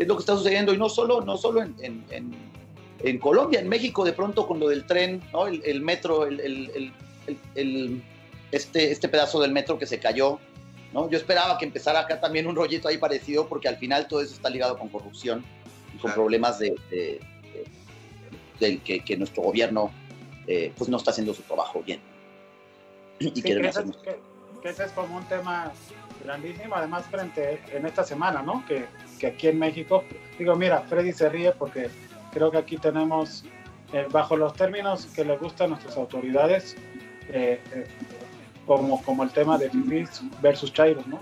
es 0.00 0.08
lo 0.08 0.16
que 0.16 0.20
está 0.20 0.34
sucediendo 0.34 0.72
y 0.72 0.78
no 0.78 0.88
solo, 0.88 1.20
no 1.20 1.36
solo 1.36 1.62
en, 1.62 1.76
en, 1.78 2.34
en, 3.00 3.18
Colombia, 3.18 3.60
en 3.60 3.68
México 3.68 4.02
de 4.02 4.14
pronto 4.14 4.46
con 4.46 4.58
lo 4.58 4.68
del 4.68 4.86
tren, 4.86 5.22
¿no? 5.30 5.46
el, 5.46 5.62
el 5.64 5.82
metro, 5.82 6.24
el, 6.24 6.40
el, 7.54 8.02
este, 8.50 8.90
este 8.90 9.08
pedazo 9.08 9.40
del 9.40 9.52
metro 9.52 9.78
que 9.78 9.84
se 9.84 10.00
cayó. 10.00 10.38
¿no? 10.94 11.10
Yo 11.10 11.18
esperaba 11.18 11.58
que 11.58 11.66
empezara 11.66 12.00
acá 12.00 12.18
también 12.18 12.46
un 12.46 12.56
rollito 12.56 12.88
ahí 12.88 12.96
parecido 12.96 13.46
porque 13.46 13.68
al 13.68 13.76
final 13.76 14.08
todo 14.08 14.22
eso 14.22 14.34
está 14.34 14.48
ligado 14.48 14.78
con 14.78 14.88
corrupción 14.88 15.44
y 15.88 15.98
con 15.98 16.10
claro. 16.10 16.22
problemas 16.22 16.58
de, 16.58 16.74
de, 16.90 17.20
de, 18.58 18.66
de 18.66 18.78
que, 18.78 19.00
que, 19.00 19.18
nuestro 19.18 19.42
gobierno 19.42 19.90
eh, 20.46 20.72
pues 20.78 20.88
no 20.88 20.96
está 20.96 21.10
haciendo 21.10 21.34
su 21.34 21.42
trabajo 21.42 21.82
bien. 21.82 22.00
Y 23.18 23.30
sí, 23.30 23.42
quieren 23.42 23.66
hacer... 23.66 23.84
que, 24.02 24.18
que 24.62 24.68
ese 24.70 24.84
es 24.86 24.92
como 24.92 25.18
un 25.18 25.24
tema 25.24 25.70
grandísimo, 26.24 26.74
además 26.74 27.04
frente 27.10 27.60
en 27.70 27.84
esta 27.84 28.02
semana, 28.02 28.42
¿no? 28.42 28.64
Que 28.66 28.86
que 29.20 29.26
aquí 29.28 29.48
en 29.48 29.58
México, 29.58 30.02
digo, 30.38 30.56
mira, 30.56 30.80
Freddy 30.80 31.12
se 31.12 31.28
ríe 31.28 31.52
porque 31.52 31.90
creo 32.32 32.50
que 32.50 32.58
aquí 32.58 32.78
tenemos, 32.78 33.44
eh, 33.92 34.06
bajo 34.10 34.36
los 34.36 34.54
términos 34.54 35.06
que 35.14 35.24
le 35.24 35.36
gustan 35.36 35.66
a 35.66 35.70
nuestras 35.70 35.96
autoridades, 35.96 36.76
eh, 37.28 37.60
eh, 37.72 37.86
como, 38.66 39.02
como 39.02 39.22
el 39.22 39.30
tema 39.30 39.58
de 39.58 39.68
Fifis 39.70 40.22
versus 40.40 40.72
Chairos, 40.72 41.06
¿no? 41.06 41.20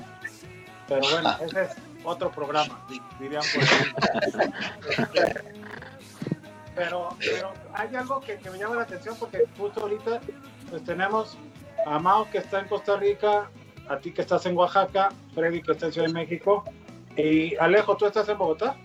Pero 0.87 1.03
bueno, 1.11 1.37
ese 1.43 1.63
es 1.65 1.71
otro 2.05 2.31
programa, 2.31 2.87
dirían 3.19 3.43
pero, 6.75 7.09
pero 7.19 7.53
hay 7.75 7.95
algo 7.97 8.21
que, 8.21 8.37
que, 8.37 8.51
me 8.51 8.59
llama 8.59 8.77
la 8.77 8.83
atención 8.83 9.17
porque 9.19 9.45
justo 9.59 9.81
ahorita 9.81 10.21
pues 10.71 10.85
tenemos 10.85 11.37
a 11.85 11.99
Mao 11.99 12.31
que 12.31 12.39
está 12.39 12.61
en 12.61 12.69
Costa 12.69 12.97
Rica, 12.97 13.51
a 13.89 13.99
ti 13.99 14.13
que 14.13 14.23
estás 14.23 14.47
en 14.47 14.57
Oaxaca, 14.57 15.09
Freddy 15.35 15.61
que 15.61 15.73
está 15.73 15.87
en 15.87 15.93
Ciudad 15.93 16.07
de 16.07 16.15
México, 16.15 16.65
y 17.19 17.57
Alejo, 17.57 17.97
¿tú 17.97 18.07
estás 18.07 18.29
en 18.29 18.39
Bogotá? 18.39 18.77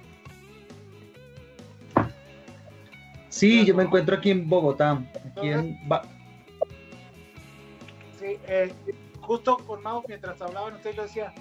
Sí, 3.30 3.66
yo 3.66 3.76
me 3.76 3.84
encuentro 3.84 4.16
aquí 4.16 4.32
en 4.32 4.50
Bogotá. 4.50 5.04
Aquí 5.26 5.50
en 5.50 5.78
ba 5.88 6.02
sí, 8.20 8.38
eh, 8.48 8.74
justo 9.22 9.58
con 9.58 9.84
Mau, 9.84 10.04
mientras 10.08 10.42
hablaban, 10.42 10.76
usted 10.76 10.96
lo 10.96 11.04
decía, 11.04 11.34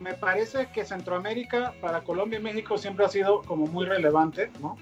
me 0.00 0.14
parece 0.14 0.68
que 0.72 0.84
Centroamérica 0.84 1.74
para 1.80 2.02
Colombia 2.02 2.38
y 2.38 2.42
México 2.42 2.78
siempre 2.78 3.04
ha 3.04 3.08
sido 3.08 3.42
como 3.42 3.66
muy 3.66 3.86
relevante, 3.86 4.50
¿no? 4.60 4.76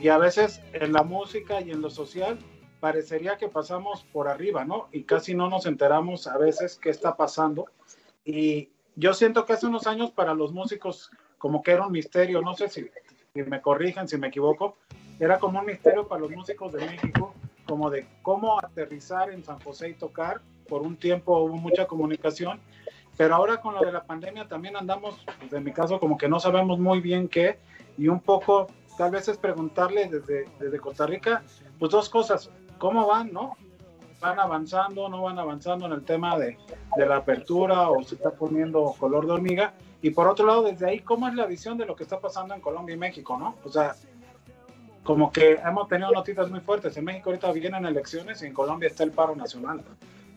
Y 0.00 0.08
a 0.08 0.18
veces 0.18 0.62
en 0.72 0.92
la 0.92 1.02
música 1.02 1.60
y 1.60 1.70
en 1.70 1.80
lo 1.80 1.90
social 1.90 2.38
parecería 2.80 3.36
que 3.36 3.48
pasamos 3.48 4.04
por 4.12 4.28
arriba, 4.28 4.64
¿no? 4.64 4.88
Y 4.92 5.04
casi 5.04 5.34
no 5.34 5.48
nos 5.48 5.66
enteramos 5.66 6.26
a 6.26 6.38
veces 6.38 6.78
qué 6.80 6.90
está 6.90 7.16
pasando. 7.16 7.66
Y 8.24 8.70
yo 8.96 9.14
siento 9.14 9.44
que 9.44 9.52
hace 9.52 9.66
unos 9.66 9.86
años 9.86 10.10
para 10.10 10.34
los 10.34 10.52
músicos 10.52 11.10
como 11.38 11.62
que 11.62 11.72
era 11.72 11.86
un 11.86 11.92
misterio, 11.92 12.42
no 12.42 12.54
sé 12.54 12.68
si, 12.68 12.86
si 13.32 13.42
me 13.42 13.62
corrijan, 13.62 14.08
si 14.08 14.18
me 14.18 14.28
equivoco, 14.28 14.76
era 15.18 15.38
como 15.38 15.60
un 15.60 15.66
misterio 15.66 16.06
para 16.06 16.22
los 16.22 16.30
músicos 16.30 16.72
de 16.72 16.84
México, 16.84 17.34
como 17.66 17.88
de 17.90 18.06
cómo 18.22 18.58
aterrizar 18.58 19.30
en 19.30 19.44
San 19.44 19.60
José 19.60 19.90
y 19.90 19.94
tocar. 19.94 20.40
Por 20.68 20.82
un 20.82 20.96
tiempo 20.96 21.38
hubo 21.38 21.56
mucha 21.56 21.86
comunicación, 21.86 22.60
pero 23.16 23.34
ahora 23.34 23.60
con 23.60 23.74
lo 23.74 23.80
de 23.80 23.92
la 23.92 24.04
pandemia 24.04 24.48
también 24.48 24.76
andamos, 24.76 25.24
pues 25.38 25.52
en 25.52 25.64
mi 25.64 25.72
caso, 25.72 25.98
como 25.98 26.16
que 26.16 26.28
no 26.28 26.40
sabemos 26.40 26.78
muy 26.78 27.00
bien 27.00 27.28
qué, 27.28 27.58
y 27.98 28.08
un 28.08 28.20
poco, 28.20 28.68
tal 28.96 29.10
vez 29.10 29.28
es 29.28 29.36
preguntarle 29.36 30.08
desde, 30.08 30.48
desde 30.58 30.78
Costa 30.78 31.06
Rica, 31.06 31.42
pues 31.78 31.90
dos 31.90 32.08
cosas, 32.08 32.50
¿cómo 32.78 33.06
van, 33.06 33.32
no? 33.32 33.56
Van 34.20 34.38
avanzando, 34.38 35.08
no 35.08 35.22
van 35.22 35.38
avanzando 35.38 35.86
en 35.86 35.92
el 35.92 36.04
tema 36.04 36.38
de, 36.38 36.58
de, 36.96 37.06
la 37.06 37.16
apertura 37.16 37.88
o 37.88 38.02
se 38.02 38.16
está 38.16 38.30
poniendo 38.30 38.94
color 38.98 39.26
de 39.26 39.32
hormiga. 39.32 39.74
Y 40.02 40.10
por 40.10 40.28
otro 40.28 40.46
lado, 40.46 40.62
desde 40.62 40.88
ahí, 40.88 41.00
¿cómo 41.00 41.28
es 41.28 41.34
la 41.34 41.46
visión 41.46 41.78
de 41.78 41.86
lo 41.86 41.96
que 41.96 42.04
está 42.04 42.20
pasando 42.20 42.54
en 42.54 42.60
Colombia 42.60 42.94
y 42.94 42.98
México, 42.98 43.36
no? 43.38 43.56
O 43.64 43.70
sea, 43.70 43.94
como 45.02 45.32
que 45.32 45.52
hemos 45.64 45.88
tenido 45.88 46.10
noticias 46.10 46.50
muy 46.50 46.60
fuertes. 46.60 46.96
En 46.96 47.04
México 47.04 47.30
ahorita 47.30 47.52
vienen 47.52 47.84
elecciones 47.86 48.42
y 48.42 48.46
en 48.46 48.54
Colombia 48.54 48.88
está 48.88 49.04
el 49.04 49.12
paro 49.12 49.34
nacional. 49.34 49.82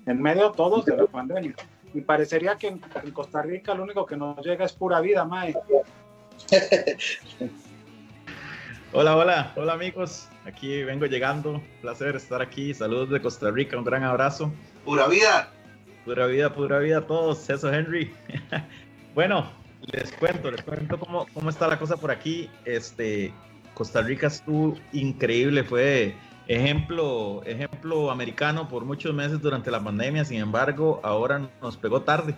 En 0.06 0.22
medio 0.22 0.52
todos 0.52 0.86
de 0.86 0.98
la 0.98 1.06
pandemia. 1.06 1.56
Y 1.94 2.02
parecería 2.02 2.58
que 2.58 2.68
en, 2.68 2.82
en 3.04 3.12
Costa 3.12 3.42
Rica 3.42 3.74
lo 3.74 3.84
único 3.84 4.06
que 4.06 4.18
nos 4.18 4.44
llega 4.46 4.66
es 4.66 4.74
pura 4.74 5.00
vida, 5.00 5.26
Mae. 5.26 5.54
Hola, 8.96 9.18
hola, 9.18 9.52
hola 9.56 9.74
amigos. 9.74 10.30
Aquí 10.46 10.84
vengo 10.84 11.06
llegando. 11.06 11.62
Placer 11.82 12.16
estar 12.16 12.42
aquí. 12.42 12.74
Saludos 12.74 13.10
de 13.10 13.22
Costa 13.22 13.50
Rica. 13.50 13.78
Un 13.78 13.86
gran 13.86 14.04
abrazo. 14.04 14.52
Pura 14.84 15.08
vida. 15.08 15.50
Pura 16.06 16.28
vida, 16.28 16.54
pura 16.54 16.80
vida 16.80 16.98
a 17.00 17.08
todos. 17.08 17.50
Eso, 17.50 17.72
Henry. 17.72 18.14
bueno, 19.16 19.50
les 19.92 20.12
cuento, 20.14 20.52
les 20.52 20.62
cuento 20.62 21.00
cómo, 21.00 21.26
cómo 21.34 21.50
está 21.50 21.68
la 21.68 21.80
cosa 21.80 21.96
por 21.96 22.12
aquí. 22.12 22.50
Este, 22.66 23.34
Costa 23.74 24.02
Rica 24.02 24.28
estuvo 24.28 24.78
increíble. 24.92 25.64
Fue 25.64 26.14
ejemplo, 26.48 27.42
ejemplo 27.46 28.12
americano 28.12 28.68
por 28.68 28.84
muchos 28.84 29.14
meses 29.14 29.42
durante 29.42 29.72
la 29.72 29.82
pandemia. 29.82 30.26
Sin 30.26 30.42
embargo, 30.42 31.00
ahora 31.04 31.50
nos 31.62 31.78
pegó 31.78 32.02
tarde. 32.02 32.36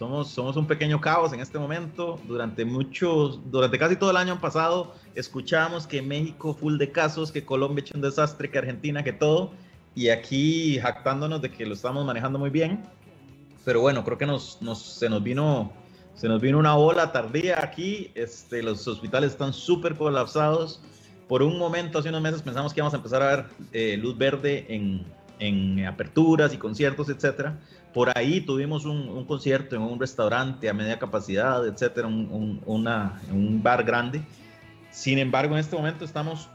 Somos, 0.00 0.28
somos 0.30 0.56
un 0.56 0.66
pequeño 0.66 0.98
caos 0.98 1.34
en 1.34 1.40
este 1.40 1.58
momento. 1.58 2.18
Durante 2.26 2.64
muchos, 2.64 3.38
durante 3.50 3.78
casi 3.78 3.96
todo 3.96 4.10
el 4.10 4.16
año 4.16 4.40
pasado, 4.40 4.94
escuchamos 5.14 5.86
que 5.86 6.00
México 6.00 6.54
full 6.54 6.78
de 6.78 6.90
casos, 6.90 7.30
que 7.30 7.44
Colombia 7.44 7.82
hecho 7.82 7.96
un 7.96 8.00
desastre, 8.00 8.50
que 8.50 8.56
Argentina, 8.56 9.04
que 9.04 9.12
todo. 9.12 9.50
Y 9.94 10.08
aquí 10.08 10.78
jactándonos 10.78 11.42
de 11.42 11.50
que 11.50 11.66
lo 11.66 11.74
estamos 11.74 12.06
manejando 12.06 12.38
muy 12.38 12.48
bien. 12.48 12.82
Pero 13.62 13.82
bueno, 13.82 14.02
creo 14.02 14.16
que 14.16 14.24
nos, 14.24 14.62
nos, 14.62 14.80
se 14.80 15.10
nos 15.10 15.22
vino 15.22 15.70
se 16.14 16.28
nos 16.28 16.40
vino 16.40 16.58
una 16.58 16.76
ola 16.76 17.12
tardía 17.12 17.62
aquí. 17.62 18.10
Este, 18.14 18.62
los 18.62 18.88
hospitales 18.88 19.32
están 19.32 19.52
súper 19.52 19.96
colapsados. 19.96 20.80
Por 21.28 21.42
un 21.42 21.58
momento, 21.58 21.98
hace 21.98 22.08
unos 22.08 22.22
meses, 22.22 22.40
pensamos 22.40 22.72
que 22.72 22.80
íbamos 22.80 22.94
a 22.94 22.96
empezar 22.96 23.20
a 23.20 23.36
ver 23.36 23.46
eh, 23.74 23.98
luz 23.98 24.16
verde 24.16 24.64
en, 24.70 25.04
en 25.40 25.84
aperturas 25.86 26.54
y 26.54 26.58
conciertos, 26.58 27.08
etcétera. 27.08 27.58
Por 27.92 28.16
ahí 28.16 28.40
tuvimos 28.40 28.84
un, 28.84 29.24
concierto 29.24 29.74
en 29.74 29.82
un 29.82 29.98
restaurante 29.98 30.68
a 30.68 30.72
media 30.72 30.98
capacidad, 30.98 31.66
etcétera, 31.66 32.06
un, 32.06 32.60
una, 32.64 33.20
un 33.32 33.60
bar 33.62 33.82
grande. 33.82 34.22
Sin 34.90 35.18
embargo, 35.18 35.54
en 35.54 35.60
este 35.60 35.74
momento 35.74 36.04
estamos 36.04 36.48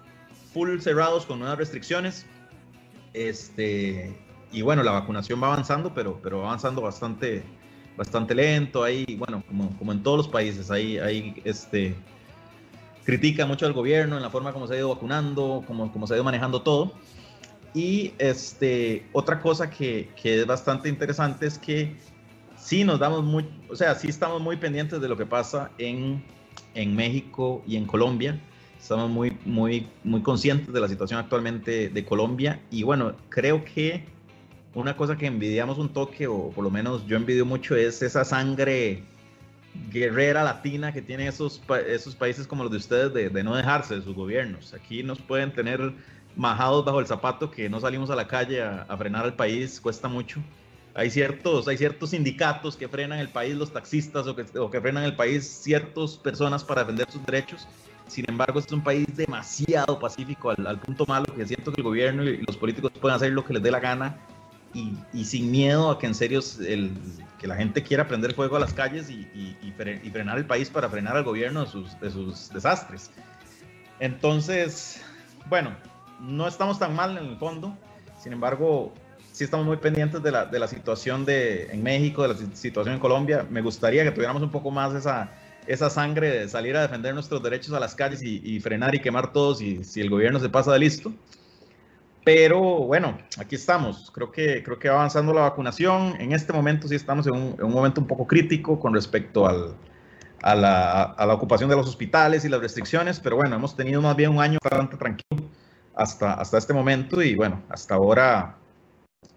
full 0.53 0.79
cerrados 0.79 1.25
con 1.25 1.39
nuevas 1.39 1.57
restricciones. 1.57 2.25
Este, 3.13 4.17
y 4.51 4.61
bueno, 4.61 4.83
la 4.83 4.91
vacunación 4.91 5.41
va 5.41 5.47
avanzando, 5.47 5.93
pero, 5.93 6.19
pero 6.21 6.39
va 6.39 6.47
avanzando 6.47 6.81
bastante, 6.81 7.43
bastante 7.97 8.33
lento. 8.33 8.83
Ahí, 8.83 9.17
bueno, 9.17 9.43
como, 9.47 9.75
como 9.77 9.91
en 9.91 10.03
todos 10.03 10.17
los 10.17 10.27
países, 10.29 10.71
ahí, 10.71 10.97
ahí 10.97 11.41
este, 11.43 11.95
critica 13.03 13.45
mucho 13.45 13.65
al 13.65 13.73
gobierno 13.73 14.15
en 14.15 14.21
la 14.21 14.29
forma 14.29 14.53
como 14.53 14.67
se 14.67 14.75
ha 14.75 14.77
ido 14.77 14.89
vacunando, 14.89 15.63
como, 15.67 15.91
como 15.91 16.07
se 16.07 16.13
ha 16.13 16.17
ido 16.17 16.23
manejando 16.23 16.61
todo. 16.61 16.93
Y 17.75 18.13
este, 18.19 19.05
otra 19.11 19.41
cosa 19.41 19.69
que, 19.69 20.09
que, 20.19 20.39
es 20.39 20.47
bastante 20.47 20.88
interesante 20.88 21.45
es 21.45 21.59
que 21.59 21.93
sí 22.57 22.85
nos 22.85 22.99
damos 22.99 23.25
muy, 23.25 23.45
o 23.69 23.75
sea, 23.75 23.95
sí 23.95 24.07
estamos 24.07 24.41
muy 24.41 24.55
pendientes 24.55 25.01
de 25.01 25.09
lo 25.09 25.17
que 25.17 25.25
pasa 25.25 25.69
en, 25.77 26.23
en 26.73 26.95
México 26.95 27.61
y 27.67 27.75
en 27.75 27.85
Colombia. 27.85 28.39
Estamos 28.79 29.09
muy, 29.09 29.38
muy, 29.43 29.88
muy 30.05 30.21
conscientes 30.21 30.73
de 30.73 30.79
la 30.79 30.88
situación 30.88 31.19
actualmente 31.19 31.89
de 31.89 32.05
Colombia. 32.05 32.61
Y 32.71 32.83
bueno, 32.83 33.13
creo 33.27 33.65
que 33.65 34.05
una 34.73 34.95
cosa 34.95 35.17
que 35.17 35.25
envidiamos 35.25 35.77
un 35.77 35.89
toque, 35.89 36.27
o 36.27 36.51
por 36.51 36.63
lo 36.63 36.71
menos 36.71 37.05
yo 37.07 37.17
envidio 37.17 37.45
mucho, 37.45 37.75
es 37.75 38.01
esa 38.01 38.23
sangre 38.23 39.03
guerrera 39.91 40.45
latina 40.45 40.93
que 40.93 41.01
tienen 41.01 41.27
esos, 41.27 41.61
esos 41.88 42.15
países 42.15 42.47
como 42.47 42.63
los 42.63 42.71
de 42.71 42.77
ustedes 42.77 43.13
de, 43.13 43.29
de 43.29 43.43
no 43.43 43.53
dejarse 43.53 43.95
de 43.95 44.01
sus 44.01 44.15
gobiernos. 44.15 44.73
Aquí 44.73 45.03
nos 45.03 45.19
pueden 45.19 45.51
tener 45.51 45.93
majados 46.35 46.85
bajo 46.85 46.99
el 46.99 47.07
zapato 47.07 47.49
que 47.51 47.69
no 47.69 47.79
salimos 47.79 48.09
a 48.09 48.15
la 48.15 48.27
calle 48.27 48.61
a, 48.61 48.97
frenar 48.97 49.25
al 49.25 49.33
país, 49.33 49.79
cuesta 49.79 50.07
mucho. 50.07 50.41
Hay 50.93 51.09
ciertos, 51.09 51.67
hay 51.67 51.77
ciertos 51.77 52.11
sindicatos 52.11 52.77
que 52.77 52.87
frenan 52.87 53.19
el 53.19 53.29
país, 53.29 53.55
los 53.55 53.71
taxistas, 53.71 54.27
o 54.27 54.35
que, 54.35 54.45
o 54.57 54.69
que 54.69 54.79
frenan 54.79 55.03
el 55.03 55.15
país 55.15 55.45
ciertas 55.45 56.17
personas 56.17 56.63
para 56.63 56.81
defender 56.81 57.09
sus 57.11 57.25
derechos. 57.25 57.67
Sin 58.07 58.25
embargo, 58.29 58.59
este 58.59 58.69
es 58.69 58.73
un 58.73 58.83
país 58.83 59.07
demasiado 59.15 59.99
pacífico 59.99 60.51
al, 60.51 60.79
punto 60.79 61.05
malo 61.05 61.25
que 61.35 61.45
siento 61.45 61.73
que 61.73 61.81
el 61.81 61.85
gobierno 61.85 62.23
y 62.23 62.37
los 62.45 62.55
políticos 62.55 62.91
pueden 63.01 63.15
hacer 63.15 63.31
lo 63.31 63.43
que 63.43 63.53
les 63.53 63.63
dé 63.63 63.71
la 63.71 63.79
gana 63.79 64.17
y, 64.73 64.93
y 65.11 65.25
sin 65.25 65.49
miedo 65.49 65.89
a 65.89 65.97
que 65.97 66.05
en 66.05 66.13
serio 66.13 66.39
el, 66.67 66.91
que 67.39 67.47
la 67.47 67.55
gente 67.55 67.81
quiera 67.81 68.07
prender 68.07 68.33
fuego 68.33 68.57
a 68.57 68.59
las 68.59 68.73
calles 68.73 69.09
y, 69.09 69.27
y, 69.33 69.57
y, 69.63 70.09
frenar 70.11 70.37
el 70.37 70.45
país 70.45 70.69
para 70.69 70.89
frenar 70.89 71.17
al 71.17 71.23
gobierno 71.23 71.65
de 71.65 71.71
sus, 71.71 71.99
de 71.99 72.11
sus 72.11 72.49
desastres. 72.51 73.09
Entonces, 73.99 75.01
bueno, 75.49 75.71
no 76.27 76.47
estamos 76.47 76.79
tan 76.79 76.95
mal 76.95 77.17
en 77.17 77.25
el 77.25 77.38
fondo, 77.38 77.77
sin 78.19 78.33
embargo, 78.33 78.93
sí 79.31 79.43
estamos 79.43 79.65
muy 79.65 79.77
pendientes 79.77 80.23
de 80.23 80.31
la, 80.31 80.45
de 80.45 80.59
la 80.59 80.67
situación 80.67 81.25
de, 81.25 81.65
en 81.71 81.83
México, 81.83 82.27
de 82.27 82.29
la 82.29 82.55
situación 82.55 82.95
en 82.95 82.99
Colombia. 82.99 83.45
Me 83.49 83.61
gustaría 83.61 84.03
que 84.03 84.11
tuviéramos 84.11 84.41
un 84.41 84.49
poco 84.49 84.71
más 84.71 84.95
esa, 84.95 85.29
esa 85.67 85.89
sangre 85.89 86.29
de 86.29 86.49
salir 86.49 86.75
a 86.77 86.81
defender 86.81 87.13
nuestros 87.13 87.43
derechos 87.43 87.73
a 87.73 87.79
las 87.79 87.95
calles 87.95 88.21
y, 88.23 88.59
frenar 88.61 88.95
y 88.95 88.99
quemar 88.99 89.33
todos 89.33 89.61
y, 89.61 89.83
si 89.83 90.01
el 90.01 90.09
gobierno 90.09 90.39
se 90.39 90.49
pasa 90.49 90.71
de 90.73 90.79
listo. 90.79 91.13
Pero 92.23 92.59
bueno, 92.59 93.17
aquí 93.38 93.55
estamos. 93.55 94.09
Creo 94.11 94.31
que, 94.31 94.63
creo 94.63 94.79
que 94.79 94.89
va 94.89 94.95
avanzando 94.95 95.33
la 95.33 95.41
vacunación. 95.41 96.15
En 96.19 96.31
este 96.31 96.53
momento 96.53 96.88
sí 96.88 96.95
estamos 96.95 97.27
en 97.27 97.33
un, 97.33 97.55
en 97.59 97.65
un 97.65 97.73
momento 97.73 98.01
un 98.01 98.07
poco 98.07 98.25
crítico 98.25 98.79
con 98.79 98.93
respecto 98.93 99.45
al, 99.45 99.75
a, 100.41 100.55
la, 100.55 101.03
a 101.03 101.25
la 101.25 101.33
ocupación 101.33 101.69
de 101.69 101.75
los 101.75 101.88
hospitales 101.88 102.45
y 102.45 102.49
las 102.49 102.61
restricciones, 102.61 103.19
pero 103.19 103.35
bueno, 103.35 103.55
hemos 103.55 103.75
tenido 103.75 104.01
más 104.01 104.15
bien 104.15 104.31
un 104.31 104.39
año 104.39 104.57
bastante 104.63 104.97
tranquilo 104.97 105.45
hasta, 105.95 106.34
hasta 106.34 106.58
este 106.58 106.73
momento 106.73 107.21
y 107.21 107.36
bueno, 107.36 107.63
hasta 107.69 107.95
ahora, 107.95 108.58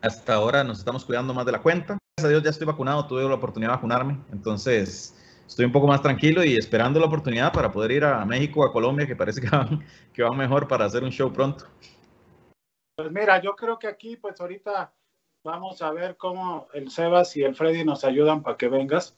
hasta 0.01 0.35
ahora 0.35 0.65
nos 0.65 0.79
estamos 0.79 1.05
cuidando 1.05 1.33
más 1.33 1.47
de 1.47 1.53
la 1.53 1.63
cuenta. 1.63 1.97
Gracias 2.17 2.27
a 2.27 2.29
Dios 2.29 2.43
ya 2.43 2.51
estoy 2.51 2.67
vacunado, 2.67 3.07
tuve 3.07 3.23
la 3.23 3.35
oportunidad 3.35 3.71
de 3.71 3.77
vacunarme, 3.77 4.19
entonces 4.33 5.15
estoy 5.47 5.65
un 5.65 5.73
poco 5.73 5.87
más 5.87 6.03
tranquilo 6.03 6.45
y 6.45 6.57
esperando 6.57 6.99
la 6.99 7.07
oportunidad 7.07 7.53
para 7.53 7.71
poder 7.71 7.93
ir 7.93 8.05
a 8.05 8.25
México, 8.25 8.65
a 8.65 8.73
Colombia, 8.73 9.07
que 9.07 9.17
parece 9.17 9.41
que 9.41 9.49
van, 9.49 9.85
que 10.13 10.23
van 10.23 10.37
mejor 10.37 10.67
para 10.67 10.85
hacer 10.85 11.05
un 11.05 11.11
show 11.11 11.33
pronto. 11.33 11.65
Pues 12.97 13.13
mira, 13.13 13.41
yo 13.41 13.55
creo 13.55 13.79
que 13.79 13.87
aquí 13.87 14.17
pues 14.17 14.41
ahorita 14.41 14.93
vamos 15.45 15.81
a 15.81 15.93
ver 15.93 16.17
cómo 16.17 16.67
el 16.75 16.91
Sebas 16.91 17.37
y 17.37 17.45
el 17.45 17.55
Freddy 17.55 17.85
nos 17.85 18.05
ayudan 18.05 18.43
para 18.43 18.57
que 18.57 18.69
vengas. 18.69 19.17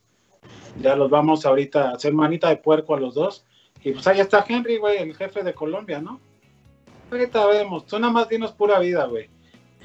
Ya 0.78 0.94
los 0.94 1.10
vamos 1.10 1.46
ahorita 1.46 1.90
a 1.90 1.94
hacer 1.94 2.12
manita 2.12 2.48
de 2.50 2.58
puerco 2.58 2.94
a 2.94 3.00
los 3.00 3.14
dos. 3.14 3.46
Y 3.82 3.92
pues 3.92 4.06
ahí 4.06 4.20
está 4.20 4.44
Henry, 4.46 4.76
güey, 4.76 4.98
el 4.98 5.16
jefe 5.16 5.42
de 5.42 5.54
Colombia, 5.54 6.00
¿no? 6.00 6.20
Ahorita 7.10 7.46
vemos, 7.46 7.86
tú 7.86 7.98
nada 7.98 8.12
más 8.12 8.28
dinos 8.28 8.52
pura 8.52 8.78
vida, 8.78 9.04
güey. 9.06 9.28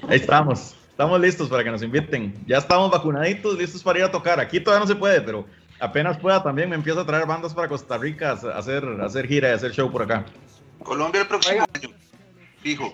Ahí 0.07 0.17
estamos, 0.17 0.75
estamos 0.89 1.19
listos 1.19 1.49
para 1.49 1.63
que 1.63 1.71
nos 1.71 1.81
inviten. 1.81 2.33
Ya 2.45 2.57
estamos 2.57 2.91
vacunaditos, 2.91 3.57
listos 3.57 3.81
para 3.81 3.99
ir 3.99 4.05
a 4.05 4.11
tocar. 4.11 4.39
Aquí 4.39 4.59
todavía 4.59 4.81
no 4.81 4.87
se 4.87 4.95
puede, 4.95 5.21
pero 5.21 5.45
apenas 5.79 6.17
pueda 6.17 6.43
también 6.43 6.69
me 6.69 6.75
empiezo 6.75 6.99
a 6.99 7.05
traer 7.05 7.25
bandas 7.25 7.53
para 7.53 7.67
Costa 7.67 7.97
Rica 7.97 8.31
a 8.31 8.57
hacer, 8.57 8.85
hacer 9.01 9.27
gira 9.27 9.49
y 9.49 9.53
hacer 9.53 9.71
show 9.71 9.91
por 9.91 10.03
acá. 10.03 10.25
Colombia 10.83 11.21
el 11.21 11.27
próximo 11.27 11.65
año, 11.73 11.89
fijo. 12.61 12.93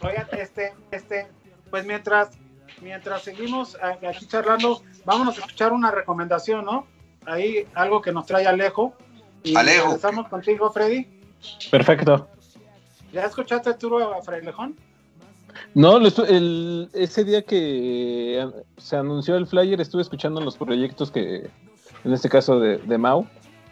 Oigan, 0.00 0.26
este, 0.32 0.72
este, 0.90 1.26
pues 1.70 1.84
mientras, 1.84 2.38
mientras 2.80 3.22
seguimos 3.22 3.76
aquí 3.82 4.26
charlando, 4.26 4.82
vámonos 5.04 5.36
a 5.36 5.40
escuchar 5.40 5.72
una 5.72 5.90
recomendación, 5.90 6.64
¿no? 6.64 6.86
Ahí 7.26 7.66
algo 7.74 8.00
que 8.00 8.12
nos 8.12 8.24
trae 8.24 8.46
Alejo. 8.46 8.94
Y 9.42 9.56
Alejo. 9.56 9.94
Estamos 9.94 10.28
contigo, 10.28 10.72
Freddy. 10.72 11.06
Perfecto. 11.70 12.28
¿Ya 13.16 13.24
escuchaste 13.24 13.72
tú 13.72 13.96
a 13.98 14.20
Frailejón? 14.20 14.76
No, 15.72 15.96
el, 15.96 16.90
ese 16.92 17.24
día 17.24 17.40
que 17.40 18.46
se 18.76 18.96
anunció 18.96 19.36
el 19.36 19.46
flyer 19.46 19.80
estuve 19.80 20.02
escuchando 20.02 20.38
los 20.42 20.58
proyectos 20.58 21.10
que, 21.10 21.48
en 22.04 22.12
este 22.12 22.28
caso 22.28 22.60
de, 22.60 22.76
de 22.76 22.98
Mau 22.98 23.26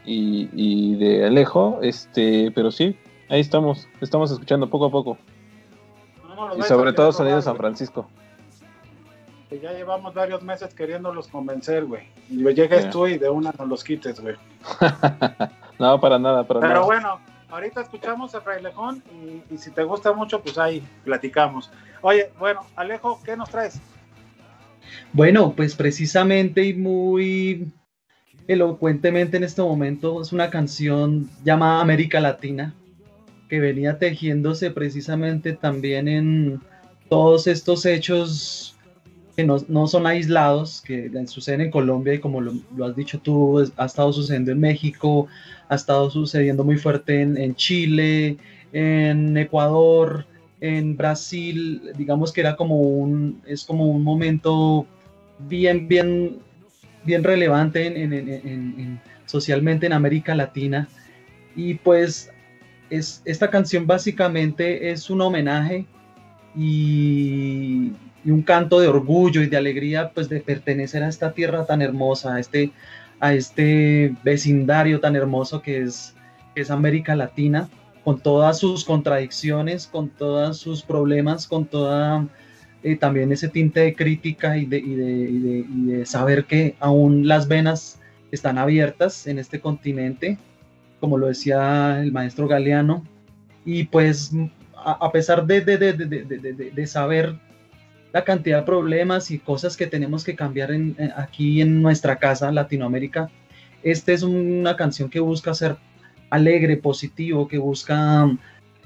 y, 0.07 0.95
de 0.95 1.27
Alejo, 1.27 1.79
este, 1.83 2.53
pero 2.53 2.71
sí, 2.71 2.99
ahí 3.29 3.41
estamos, 3.41 3.87
estamos 4.01 4.31
escuchando 4.31 4.71
poco 4.71 4.87
a 4.87 4.91
poco. 4.91 5.19
y 6.57 6.63
sobre 6.63 6.95
todo 6.95 7.13
sonido 7.13 7.43
San 7.43 7.59
Francisco. 7.59 8.09
Que 9.51 9.61
ya 9.61 9.75
llevamos 9.75 10.15
varios 10.15 10.43
meses 10.43 10.73
queriéndolos 10.73 11.29
convencer, 11.29 11.85
güey. 11.85 12.09
Y 12.31 12.43
llegues 12.55 12.89
tú 12.89 13.07
y 13.07 13.19
de 13.19 13.29
una 13.29 13.53
nos 13.59 13.69
los 13.69 13.85
quites, 13.85 14.21
güey. 14.21 14.37
no, 15.79 16.01
para 16.01 16.19
nada, 16.19 16.45
para 16.45 16.61
nada. 16.61 16.73
Pero 16.73 16.87
bueno, 16.87 17.21
ahorita 17.55 17.83
escuchamos 17.83 18.35
a 18.35 18.41
Frailejón 18.41 19.03
y, 19.13 19.55
y 19.55 19.59
si 19.59 19.71
te 19.71 19.85
gusta 19.85 20.13
mucho, 20.13 20.43
pues 20.43 20.59
ahí 20.59 20.83
platicamos. 21.05 21.71
Oye, 22.03 22.31
bueno, 22.39 22.61
Alejo, 22.75 23.21
¿qué 23.25 23.37
nos 23.37 23.49
traes? 23.49 23.81
Bueno, 25.13 25.55
pues 25.55 25.75
precisamente 25.75 26.65
y 26.65 26.75
muy 26.75 27.73
elocuentemente 28.49 29.37
en 29.37 29.45
este 29.45 29.63
momento 29.63 30.21
es 30.21 30.33
una 30.33 30.51
canción 30.51 31.31
llamada 31.45 31.81
América 31.81 32.21
Latina, 32.21 32.75
que 33.49 33.61
venía 33.61 33.99
tejiéndose 33.99 34.71
precisamente 34.71 35.53
también 35.53 36.09
en 36.09 36.61
todos 37.09 37.47
estos 37.47 37.87
hechos 37.87 38.74
que 39.37 39.45
no, 39.45 39.57
no, 39.69 39.87
son 39.87 40.07
aislados, 40.07 40.81
que 40.81 41.11
suceden 41.27 41.63
en 41.63 41.71
Colombia 41.71 42.15
y 42.15 42.19
como 42.19 42.41
lo, 42.41 42.53
has 42.85 42.95
dicho 42.95 43.19
tú, 43.19 43.59
ha 43.77 43.85
estado 43.85 44.13
sucediendo 44.13 44.53
en 44.53 44.61
México, 44.61 45.27
ha 45.69 45.75
estado 45.75 46.11
sucediendo 46.11 46.65
muy 46.65 46.77
fuerte 46.77 47.21
en, 47.21 47.55
Chile, 47.57 48.37
en 48.73 49.37
Ecuador, 49.37 50.27
en 50.61 50.97
Brasil, 50.97 51.93
digamos 51.97 52.33
que 52.33 52.41
era 52.41 52.57
como 52.57 52.81
un, 52.81 53.41
es 53.47 53.65
como 53.65 53.87
un 53.87 54.03
momento 54.03 54.87
bien, 55.41 55.89
bien, 55.89 56.39
bien 57.05 57.25
relevante 57.25 57.87
en, 57.87 58.13
en, 58.13 59.01
socialmente 59.27 59.87
en 59.87 59.93
América 59.93 60.35
Latina. 60.35 60.89
Y 61.57 61.75
pues 61.75 62.31
es, 62.91 63.23
esta 63.25 63.51
canción 63.51 63.87
básicamente 63.87 64.91
es 64.91 65.11
un 65.11 65.21
homenaje 65.21 65.87
y 66.57 67.93
y 68.25 68.31
un 68.31 68.43
canto 68.43 68.81
de 68.81 68.89
orgullo 68.89 69.43
y 69.43 69.49
de 69.49 69.57
alegría 69.57 70.11
pues 70.15 70.29
de 70.29 70.41
pertenecer 70.41 71.03
a 71.03 71.09
esta 71.09 71.33
tierra 71.33 71.67
tan 71.67 71.83
hermosa, 71.83 72.35
a 72.35 72.41
este, 72.41 72.73
a 73.21 73.35
este 73.35 74.15
vecindario 74.23 75.01
tan 75.01 75.17
hermoso 75.17 75.61
que 75.61 75.83
es, 75.83 76.15
es 76.55 76.71
América 76.71 77.15
Latina, 77.15 77.69
con 78.03 78.21
todas 78.21 78.59
sus 78.59 78.85
contradicciones, 78.85 79.87
con 79.87 80.09
todos 80.11 80.59
sus 80.59 80.83
problemas, 80.83 81.47
con 81.47 81.67
toda 81.67 82.27
eh, 82.83 82.97
también 82.97 83.33
ese 83.33 83.49
tinte 83.49 83.81
de 83.81 83.95
crítica 83.95 84.57
y 84.57 84.67
de, 84.67 84.79
y, 84.79 84.95
de, 84.95 86.07
saber 86.07 86.45
que 86.45 86.77
aún 86.81 87.27
las 87.27 87.49
venas 87.49 87.99
están 88.31 88.59
abiertas 88.59 89.27
en 89.27 89.39
este 89.39 89.61
continente, 89.61 90.39
como 91.01 91.17
lo 91.17 91.29
decía 91.29 92.01
el 92.03 92.13
maestro 92.13 92.47
Galeano, 92.47 93.05
y 93.65 93.85
pues 93.85 94.33
a, 94.77 94.93
a 94.93 95.13
pesar 95.13 95.47
de, 95.47 96.87
saber 96.87 97.39
la 98.15 98.23
cantidad 98.23 98.61
de 98.61 98.65
problemas 98.65 99.33
y 99.33 99.41
cosas 99.41 99.77
que 99.77 99.89
tenemos 99.89 100.23
que 100.23 100.37
cambiar 100.37 100.71
aquí 101.17 101.61
en 101.61 101.83
nuestra 101.83 102.17
casa, 102.17 102.53
Latinoamérica, 102.53 103.29
esta 103.83 104.13
es 104.13 104.23
una 104.23 104.77
canción 104.77 105.11
que 105.11 105.19
busca 105.19 105.53
ser 105.53 105.77
alegre, 106.31 106.77
positivo, 106.77 107.49
que 107.49 107.59
busca 107.59 108.31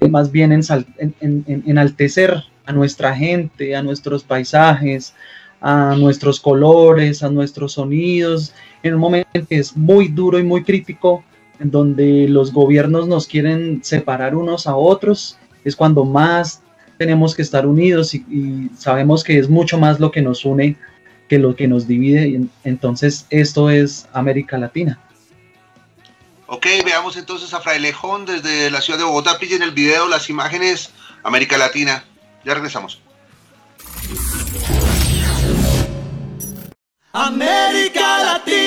más 0.09 0.31
bien 0.31 0.51
en, 0.51 0.63
en, 0.97 1.63
enaltecer 1.67 2.43
a 2.65 2.73
nuestra 2.73 3.15
gente, 3.15 3.75
a 3.75 3.83
nuestros 3.83 4.23
paisajes, 4.23 5.13
a 5.61 5.95
nuestros 5.95 6.39
colores, 6.39 7.21
a 7.21 7.29
nuestros 7.29 7.73
sonidos, 7.73 8.55
en 8.81 8.95
un 8.95 8.99
momento 8.99 9.29
que 9.47 9.59
es 9.59 9.77
muy 9.77 10.07
duro 10.07 10.39
y 10.39 10.43
muy 10.43 10.63
crítico, 10.63 11.23
en 11.59 11.69
donde 11.69 12.27
los 12.27 12.51
gobiernos 12.51 13.07
nos 13.07 13.27
quieren 13.27 13.83
separar 13.83 14.35
unos 14.35 14.65
a 14.65 14.75
otros, 14.75 15.37
es 15.63 15.75
cuando 15.75 16.03
más 16.03 16.63
tenemos 16.99 17.33
que 17.33 17.41
estar 17.41 17.65
unidos 17.65 18.13
y, 18.13 18.17
y 18.29 18.69
sabemos 18.77 19.23
que 19.23 19.39
es 19.39 19.49
mucho 19.49 19.79
más 19.79 19.99
lo 19.99 20.11
que 20.11 20.21
nos 20.21 20.45
une 20.45 20.77
que 21.29 21.39
lo 21.39 21.55
que 21.55 21.67
nos 21.67 21.87
divide. 21.87 22.41
Entonces, 22.65 23.25
esto 23.29 23.69
es 23.69 24.07
América 24.11 24.57
Latina. 24.57 24.99
Ok, 26.47 26.65
veamos 26.83 27.15
entonces 27.15 27.53
a 27.53 27.61
Frailejón 27.61 28.25
desde 28.25 28.71
la 28.71 28.81
ciudad 28.81 28.97
de 28.99 29.05
Bogotá. 29.05 29.37
Pillen 29.37 29.61
el 29.61 29.71
video, 29.71 30.07
las 30.07 30.29
imágenes, 30.29 30.89
América 31.23 31.57
Latina. 31.57 32.03
Ya 32.43 32.55
regresamos. 32.55 33.01
América 37.13 38.23
Latina. 38.23 38.58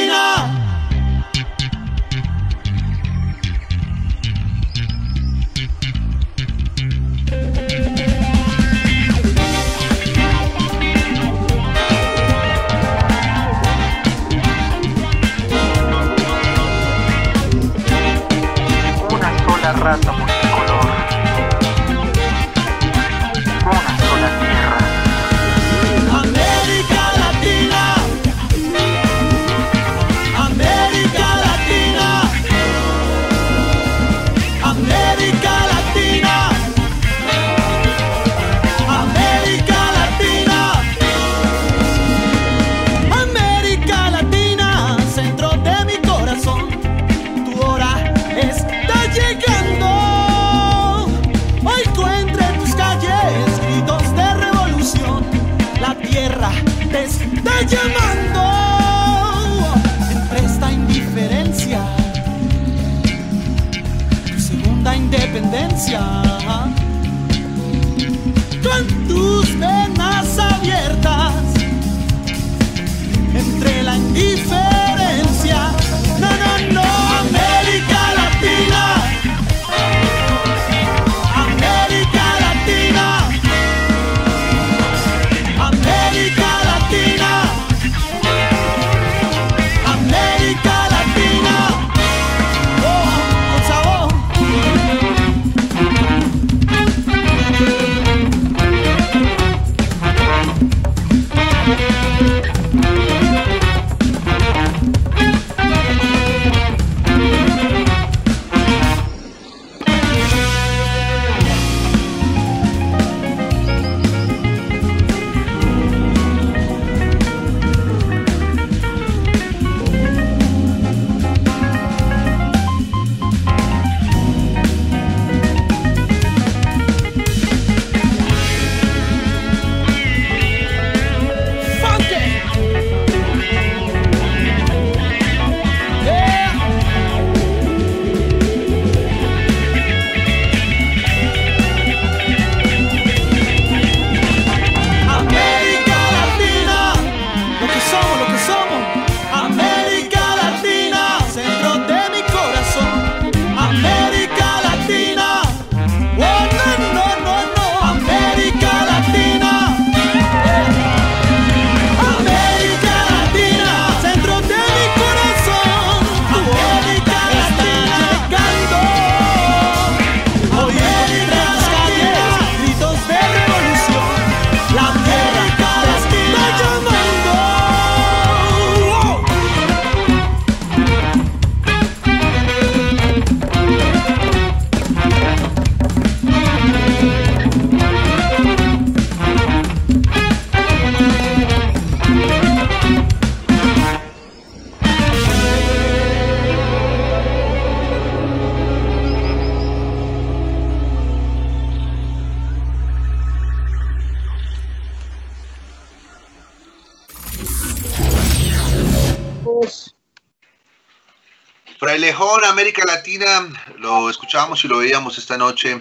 América 212.62 212.84
Latina, 212.86 213.48
lo 213.80 214.08
escuchábamos 214.08 214.64
y 214.64 214.68
lo 214.68 214.78
veíamos 214.78 215.18
esta 215.18 215.36
noche 215.36 215.72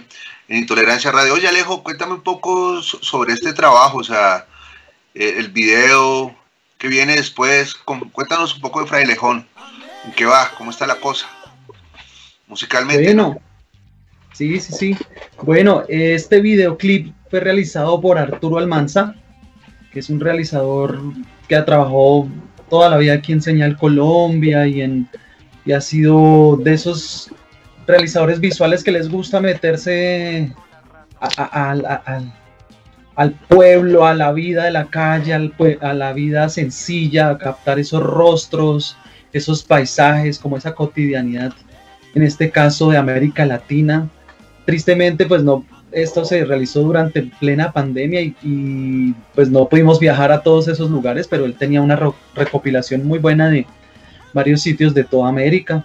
en 0.48 0.56
Intolerancia 0.58 1.12
Radio. 1.12 1.34
Oye, 1.34 1.46
Alejo, 1.46 1.84
cuéntame 1.84 2.14
un 2.14 2.22
poco 2.22 2.82
so- 2.82 2.98
sobre 3.00 3.34
este 3.34 3.52
trabajo, 3.52 3.98
o 3.98 4.02
sea, 4.02 4.46
eh, 5.14 5.34
el 5.36 5.50
video 5.50 6.34
que 6.78 6.88
viene 6.88 7.14
después. 7.14 7.76
Cuéntanos 7.76 8.56
un 8.56 8.60
poco 8.60 8.80
de 8.80 8.88
Frailejón. 8.88 9.46
¿En 10.04 10.12
qué 10.14 10.24
va? 10.24 10.50
¿Cómo 10.58 10.72
está 10.72 10.84
la 10.88 10.96
cosa? 10.96 11.28
Musicalmente. 12.48 13.04
Bueno, 13.04 13.38
sí, 14.32 14.58
sí, 14.58 14.72
sí. 14.72 14.96
Bueno, 15.40 15.84
este 15.88 16.40
videoclip 16.40 17.14
fue 17.30 17.38
realizado 17.38 18.00
por 18.00 18.18
Arturo 18.18 18.58
Almanza. 18.58 19.14
que 19.92 20.00
es 20.00 20.10
un 20.10 20.18
realizador 20.18 21.00
que 21.46 21.54
ha 21.54 21.64
trabajado 21.64 22.26
toda 22.68 22.88
la 22.90 22.96
vida 22.96 23.12
aquí 23.12 23.30
en 23.30 23.40
Señal 23.40 23.76
Colombia 23.76 24.66
y, 24.66 24.80
en, 24.80 25.08
y 25.64 25.72
ha 25.72 25.80
sido 25.80 26.56
de 26.56 26.74
esos 26.74 27.30
realizadores 27.86 28.40
visuales 28.40 28.82
que 28.82 28.92
les 28.92 29.08
gusta 29.08 29.40
meterse 29.40 30.52
al- 31.20 32.32
pueblo, 33.48 34.06
a 34.06 34.14
la 34.14 34.32
vida 34.32 34.64
de 34.64 34.70
la 34.70 34.86
calle, 34.86 35.34
a 35.80 35.94
la 35.94 36.12
vida 36.12 36.48
sencilla, 36.48 37.30
a 37.30 37.38
captar 37.38 37.78
esos 37.78 38.02
rostros, 38.02 38.96
esos 39.32 39.62
paisajes, 39.62 40.38
como 40.38 40.56
esa 40.56 40.74
cotidianidad, 40.74 41.52
en 42.14 42.22
este 42.22 42.50
caso 42.50 42.90
de 42.90 42.98
América 42.98 43.44
Latina. 43.44 44.08
Tristemente, 44.64 45.26
pues 45.26 45.42
no, 45.42 45.64
esto 45.92 46.24
se 46.24 46.44
realizó 46.44 46.82
durante 46.82 47.22
plena 47.22 47.72
pandemia 47.72 48.22
y, 48.22 48.34
y, 48.42 49.14
pues 49.34 49.50
no 49.50 49.68
pudimos 49.68 50.00
viajar 50.00 50.32
a 50.32 50.42
todos 50.42 50.68
esos 50.68 50.90
lugares, 50.90 51.28
pero 51.28 51.44
él 51.44 51.54
tenía 51.54 51.82
una 51.82 51.98
recopilación 52.34 53.06
muy 53.06 53.18
buena 53.18 53.50
de 53.50 53.66
varios 54.32 54.60
sitios 54.62 54.94
de 54.94 55.04
toda 55.04 55.28
América, 55.28 55.84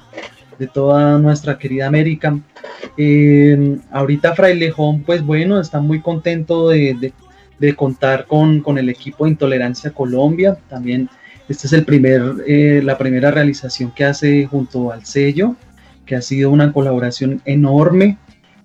de 0.57 0.67
toda 0.67 1.17
nuestra 1.19 1.57
querida 1.57 1.87
América. 1.87 2.37
Eh, 2.97 3.77
ahorita 3.91 4.33
Frailejón, 4.33 5.03
pues 5.03 5.21
bueno, 5.23 5.59
está 5.59 5.79
muy 5.79 5.99
contento 6.01 6.69
de, 6.69 7.13
de- 7.59 7.75
contar 7.75 8.25
con, 8.27 8.61
con 8.61 8.77
el 8.77 8.87
equipo 8.89 9.25
de 9.25 9.31
Intolerancia 9.31 9.91
Colombia. 9.91 10.57
También 10.69 11.09
esta 11.49 11.65
es 11.67 11.73
el 11.73 11.85
primer, 11.85 12.21
eh, 12.45 12.81
la 12.83 12.97
primera 12.97 13.31
realización 13.31 13.91
que 13.91 14.05
hace 14.05 14.45
junto 14.45 14.91
al 14.91 15.05
sello, 15.05 15.55
que 16.05 16.15
ha 16.15 16.21
sido 16.21 16.51
una 16.51 16.71
colaboración 16.71 17.41
enorme. 17.45 18.17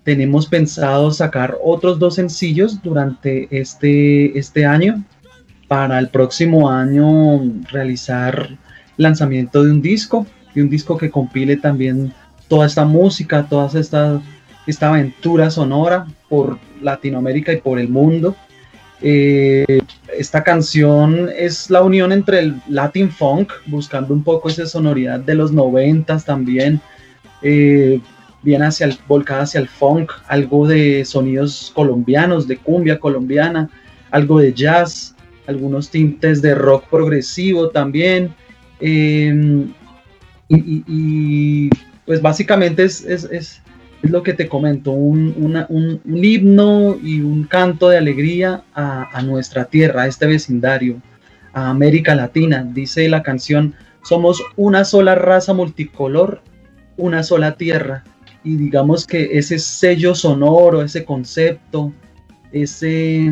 Tenemos 0.03 0.47
pensado 0.47 1.11
sacar 1.11 1.57
otros 1.63 1.97
dos 1.97 2.15
sencillos 2.15 2.81
durante 2.83 3.47
este, 3.49 4.37
este 4.37 4.65
año. 4.65 5.03
Para 5.67 5.97
el 5.97 6.09
próximo 6.09 6.69
año 6.69 7.41
realizar 7.71 8.57
lanzamiento 8.97 9.63
de 9.63 9.71
un 9.71 9.81
disco, 9.81 10.25
y 10.55 10.61
un 10.61 10.69
disco 10.69 10.97
que 10.97 11.09
compile 11.09 11.57
también 11.57 12.13
toda 12.47 12.67
esta 12.67 12.85
música, 12.85 13.47
toda 13.49 13.79
esta, 13.79 14.21
esta 14.67 14.89
aventura 14.89 15.49
sonora 15.49 16.07
por 16.29 16.59
Latinoamérica 16.81 17.53
y 17.53 17.57
por 17.57 17.79
el 17.79 17.89
mundo. 17.89 18.35
Eh, 19.01 19.81
esta 20.17 20.43
canción 20.43 21.29
es 21.35 21.69
la 21.69 21.81
unión 21.81 22.11
entre 22.11 22.39
el 22.39 22.61
Latin 22.69 23.11
Funk, 23.11 23.51
buscando 23.65 24.13
un 24.13 24.23
poco 24.23 24.49
esa 24.49 24.65
sonoridad 24.65 25.19
de 25.19 25.35
los 25.35 25.51
noventas 25.51 26.23
también, 26.23 26.79
eh, 27.41 27.99
bien 28.43 28.61
hacia 28.61 28.85
el, 28.85 28.97
volcada 29.07 29.43
hacia 29.43 29.59
el 29.59 29.67
funk, 29.67 30.11
algo 30.27 30.67
de 30.67 31.03
sonidos 31.05 31.71
colombianos, 31.73 32.47
de 32.47 32.57
cumbia 32.57 32.99
colombiana, 32.99 33.69
algo 34.11 34.39
de 34.39 34.53
jazz, 34.53 35.15
algunos 35.47 35.89
tintes 35.89 36.41
de 36.41 36.55
rock 36.55 36.85
progresivo 36.89 37.69
también. 37.69 38.33
Eh, 38.85 39.65
y, 40.49 41.69
pues 42.05 42.21
básicamente 42.21 42.83
es, 42.83 43.61
lo 44.01 44.21
que 44.21 44.33
te 44.33 44.49
comento, 44.49 44.91
un, 44.91 46.01
himno 46.05 46.97
y 47.01 47.21
un 47.21 47.45
canto 47.45 47.87
de 47.87 47.97
alegría 47.97 48.63
a, 48.75 49.21
nuestra 49.23 49.65
tierra, 49.65 50.03
a 50.03 50.07
este 50.07 50.27
vecindario, 50.27 51.01
a 51.53 51.69
América 51.69 52.13
Latina. 52.13 52.67
Dice 52.73 53.07
la 53.07 53.23
canción, 53.23 53.73
somos 54.03 54.43
una 54.57 54.83
sola 54.83 55.15
raza 55.15 55.53
multicolor, 55.53 56.41
una 56.97 57.23
sola 57.23 57.55
tierra. 57.55 58.03
Y 58.43 58.57
digamos 58.57 59.07
que 59.07 59.37
ese 59.37 59.57
sello 59.57 60.13
sonoro, 60.13 60.81
ese 60.81 61.05
concepto, 61.05 61.93
ese, 62.51 63.31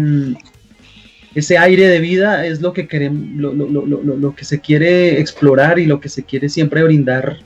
ese 1.33 1.57
aire 1.57 1.87
de 1.87 1.99
vida 1.99 2.45
es 2.45 2.61
lo 2.61 2.73
que 2.73 2.87
queremos, 2.87 3.23
lo, 3.35 3.53
lo- 3.53 3.67
lo- 3.67 4.01
lo- 4.01 4.35
que 4.35 4.43
se 4.45 4.59
quiere 4.59 5.19
explorar 5.19 5.79
y 5.79 5.85
lo 5.85 5.99
que 5.99 6.09
se 6.09 6.23
quiere 6.23 6.49
siempre 6.49 6.83
brindar 6.83 7.37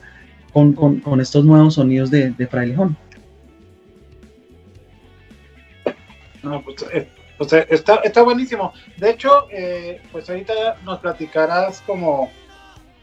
con, 0.52 0.74
con- 0.74 1.02
estos 1.22 1.46
nuevos 1.46 1.76
sonidos 1.76 2.10
de, 2.10 2.32
de 2.32 2.48
Frailejón. 2.48 2.98
No, 6.42 6.62
pues, 6.64 6.86
eh, 6.94 7.08
pues, 7.38 7.54
eh, 7.54 7.66
está, 7.70 7.96
está 7.98 8.22
buenísimo. 8.22 8.74
De 8.98 9.10
hecho, 9.12 9.48
eh, 9.52 10.02
pues 10.12 10.30
ahorita 10.30 10.78
nos 10.84 11.00
platicarás 11.00 11.82
como, 11.82 12.32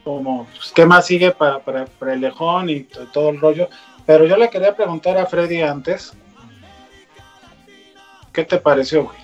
como 0.05 0.47
pues, 0.47 0.73
qué 0.75 0.87
más 0.87 1.07
sigue 1.07 1.31
para, 1.33 1.59
para, 1.61 1.87
para 1.87 2.17
lejón 2.17 2.71
y 2.71 2.81
to- 2.85 3.07
todo 3.09 3.31
el 3.31 3.41
rollo. 3.41 3.69
Pero 4.07 4.27
yo 4.27 4.37
le 4.37 4.51
quería 4.51 4.75
preguntar 4.75 5.17
a 5.19 5.27
Freddy 5.27 5.61
antes. 5.61 6.13
¿Qué 8.33 8.45
te 8.45 8.59
pareció, 8.59 9.05
güey? 9.05 9.22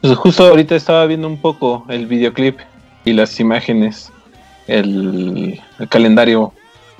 Pues 0.00 0.16
justo 0.16 0.46
ahorita 0.46 0.74
estaba 0.74 1.04
viendo 1.06 1.26
un 1.26 1.40
poco 1.40 1.84
el 1.88 2.06
videoclip 2.06 2.58
y 3.04 3.12
las 3.12 3.38
imágenes, 3.38 4.10
el, 4.66 5.60
el 5.78 5.88
calendario 5.88 6.52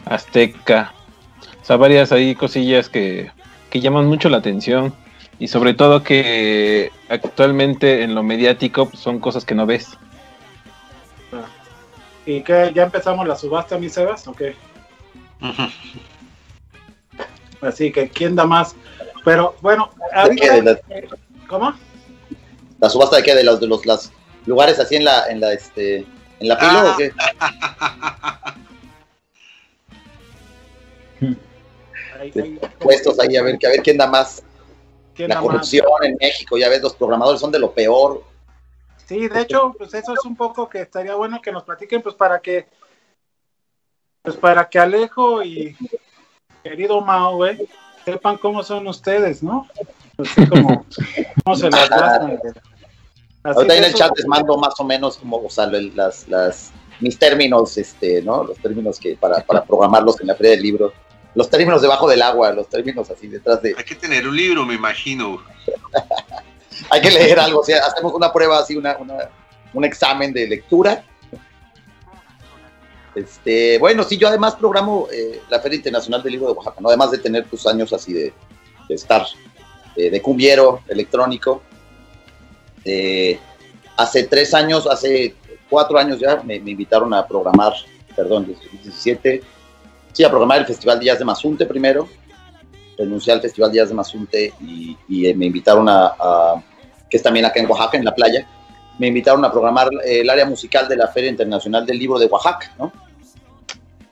azteca, 0.05 0.93
o 1.61 1.65
sea, 1.65 1.77
varias 1.77 2.13
ahí 2.13 2.35
cosillas 2.35 2.89
que, 2.89 3.31
que 3.71 3.81
llaman 3.81 4.07
mucho 4.07 4.29
la 4.29 4.39
atención 4.39 4.93
y 5.39 5.49
sobre 5.49 5.73
todo 5.73 6.03
que 6.03 6.91
actualmente 7.09 8.03
en 8.03 8.15
lo 8.15 8.23
mediático 8.23 8.87
pues, 8.87 9.01
son 9.01 9.19
cosas 9.19 9.45
que 9.45 9.55
no 9.55 9.65
ves. 9.65 9.97
¿Y 12.27 12.43
qué? 12.43 12.71
¿Ya 12.75 12.85
empezamos 12.85 13.27
la 13.27 13.35
subasta, 13.35 13.79
mi 13.79 13.89
Sebas? 13.89 14.29
¿O 14.29 14.33
qué? 14.35 14.55
Así 17.63 17.91
que, 17.91 18.09
¿quién 18.09 18.37
da 18.37 18.45
más? 18.45 18.77
Pero 19.25 19.57
bueno, 19.63 19.91
ahorita. 20.15 20.55
¿De 20.55 20.63
la, 20.63 20.79
¿Cómo? 21.49 21.75
La 22.81 22.89
subasta 22.91 23.17
de 23.17 23.23
qué? 23.23 23.35
¿De 23.35 23.45
los, 23.45 23.61
de 23.61 23.67
los 23.67 23.85
las 23.87 24.11
lugares 24.47 24.79
así 24.79 24.97
en 24.97 25.05
la, 25.05 25.27
en 25.27 25.41
la, 25.41 25.53
este, 25.53 25.99
en 25.99 26.49
la 26.49 26.57
fila 26.57 26.83
Ah. 26.87 26.93
o 26.93 26.97
qué? 26.97 27.13
Ahí- 32.19 32.33
ahí- 32.35 32.61
Puestos 32.79 33.19
ahí 33.21 33.37
a 33.37 33.43
ver, 33.43 33.59
que 33.59 33.67
a 33.67 33.71
ver 33.71 33.83
quién 33.83 33.97
da 33.97 34.07
más. 34.07 34.43
¿quién 35.15 35.29
La 35.29 35.37
da 35.37 35.41
más? 35.41 35.47
corrupción 35.51 35.87
en 36.03 36.17
México, 36.21 36.57
ya 36.59 36.69
ves, 36.69 36.83
los 36.83 36.95
programadores 36.95 37.41
son 37.41 37.51
de 37.53 37.59
lo 37.59 37.73
peor. 37.73 38.23
Sí, 39.07 39.29
de 39.29 39.41
hecho, 39.43 39.75
pues 39.77 39.93
eso 39.95 40.13
es 40.15 40.25
un 40.25 40.37
poco 40.37 40.69
que 40.69 40.83
estaría 40.83 41.15
bueno 41.15 41.41
que 41.43 41.51
nos 41.53 41.65
platiquen, 41.65 42.01
pues 42.01 42.15
para 42.15 42.41
que, 42.41 42.67
pues 44.23 44.37
para 44.37 44.69
que 44.69 44.79
Alejo 44.79 45.43
y 45.43 45.77
querido 46.63 47.01
Mao, 47.01 47.37
güey, 47.37 47.59
sepan 48.05 48.39
cómo 48.39 48.63
son 48.63 48.87
ustedes, 48.87 49.43
¿no? 49.43 49.67
Así 50.23 50.47
como, 50.47 50.85
cómo 51.45 51.57
se 51.57 51.71
las 51.71 51.89
gastan. 51.89 52.27
güey. 52.37 52.39
Así 53.43 53.57
Ahorita 53.57 53.77
en 53.77 53.85
el 53.85 53.95
chat 53.95 54.13
les 54.17 54.27
mando 54.27 54.57
más 54.59 54.75
o 54.79 54.85
menos 54.85 55.17
como, 55.17 55.39
o 55.39 55.49
sea, 55.51 55.65
el- 55.65 55.95
las, 55.97 56.29
las, 56.29 56.73
mis 57.01 57.19
términos, 57.19 57.79
este, 57.79 58.21
¿no? 58.23 58.45
Los 58.45 58.59
términos 58.59 58.99
que 58.99 59.17
para, 59.17 59.41
para 59.45 59.65
programarlos 59.65 60.21
en 60.21 60.27
la 60.27 60.35
feria 60.35 60.53
del 60.53 60.63
libro. 60.63 60.93
Los 61.35 61.49
términos 61.49 61.81
debajo 61.81 62.09
del 62.09 62.21
agua, 62.23 62.53
los 62.53 62.69
términos 62.69 63.09
así 63.11 63.29
detrás 63.29 63.63
de. 63.63 63.75
Hay 63.79 63.85
que 63.85 63.95
tener 63.95 64.27
un 64.29 64.37
libro, 64.37 64.67
me 64.67 64.75
imagino. 64.75 65.41
Hay 66.91 67.01
que 67.01 67.11
leer 67.11 67.39
algo, 67.39 67.61
o 67.61 67.65
sea, 67.65 67.79
hacemos 67.87 68.13
una 68.15 68.33
prueba 68.33 68.59
así, 68.59 68.77
una, 68.77 68.97
una- 68.99 69.29
un 69.73 69.85
examen 69.85 70.33
de 70.33 70.47
lectura. 70.49 71.05
Este, 73.15 73.79
bueno, 73.79 74.05
sí, 74.05 74.17
yo 74.17 74.29
además 74.29 74.55
programo 74.55 75.09
eh, 75.13 75.43
la 75.49 75.59
Feria 75.61 75.77
Internacional 75.77 76.23
del 76.23 76.33
Libro 76.33 76.47
de 76.49 76.53
Oaxaca, 76.55 76.77
¿no? 76.81 76.89
Además 76.89 77.11
de 77.11 77.19
tener 77.19 77.45
tus 77.49 77.67
años 77.67 77.93
así 77.93 78.13
de, 78.13 78.33
de 78.89 78.95
estar 78.95 79.25
de 80.09 80.23
cumbiero 80.23 80.81
electrónico. 80.89 81.63
Eh, 82.85 83.39
hace 83.97 84.25
tres 84.25 84.55
años, 84.55 84.87
hace 84.87 85.35
cuatro 85.69 85.99
años 85.99 86.19
ya, 86.19 86.43
me, 86.43 86.57
invitaron 86.57 87.13
a 87.13 87.27
programar, 87.27 87.75
perdón, 88.17 88.55
17, 88.83 89.43
sí, 90.13 90.25
a 90.25 90.31
programar 90.31 90.59
el 90.59 90.67
Festival 90.67 91.01
Jazz 91.01 91.19
de 91.19 91.25
Mazunte 91.25 91.67
primero. 91.67 92.09
Renuncié 92.97 93.33
al 93.33 93.41
Festival 93.41 93.73
Jazz 93.73 93.89
de 93.89 93.95
Mazunte 93.95 94.55
y, 94.61 95.27
eh, 95.27 95.35
me 95.35 95.47
invitaron 95.47 95.89
a, 95.89 96.63
que 97.09 97.17
es 97.17 97.23
también 97.23 97.45
acá 97.45 97.61
en 97.61 97.71
Oaxaca, 97.71 97.99
en 97.99 98.05
la 98.05 98.15
playa, 98.15 98.47
me 98.99 99.09
invitaron 99.09 99.45
a 99.45 99.51
programar 99.51 99.89
eh, 100.05 100.21
el 100.21 100.31
área 100.31 100.47
musical 100.47 100.89
de 100.89 100.97
la 100.97 101.09
Feria 101.09 101.31
Internacional 101.31 101.85
del 101.85 101.99
Libro 101.99 102.19
de 102.19 102.27
Oaxaca, 102.27 102.73
¿no? 102.79 102.93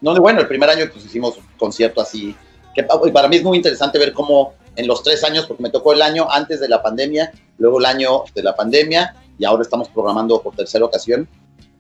Donde, 0.01 0.21
bueno, 0.21 0.41
el 0.41 0.47
primer 0.47 0.71
año 0.71 0.87
pues 0.93 1.05
hicimos 1.05 1.39
concierto 1.57 2.01
así, 2.01 2.35
que 2.75 2.85
para 2.85 3.29
mí 3.29 3.37
es 3.37 3.43
muy 3.43 3.57
interesante 3.57 3.99
ver 3.99 4.13
cómo 4.13 4.55
en 4.79 4.87
los 4.87 5.03
tres 5.03 5.25
años, 5.25 5.45
porque 5.47 5.63
me 5.63 5.71
tocó 5.71 5.93
el 5.93 6.01
año 6.01 6.31
antes 6.31 6.61
de 6.61 6.69
la 6.69 6.81
pandemia, 6.81 7.33
luego 7.59 7.81
el 7.81 7.87
año 7.87 8.23
de 8.33 8.43
la 8.45 8.55
pandemia, 8.55 9.15
y 9.37 9.45
ahora 9.45 9.63
estamos 9.63 9.89
programando 9.89 10.41
por 10.41 10.55
tercera 10.55 10.85
ocasión, 10.85 11.29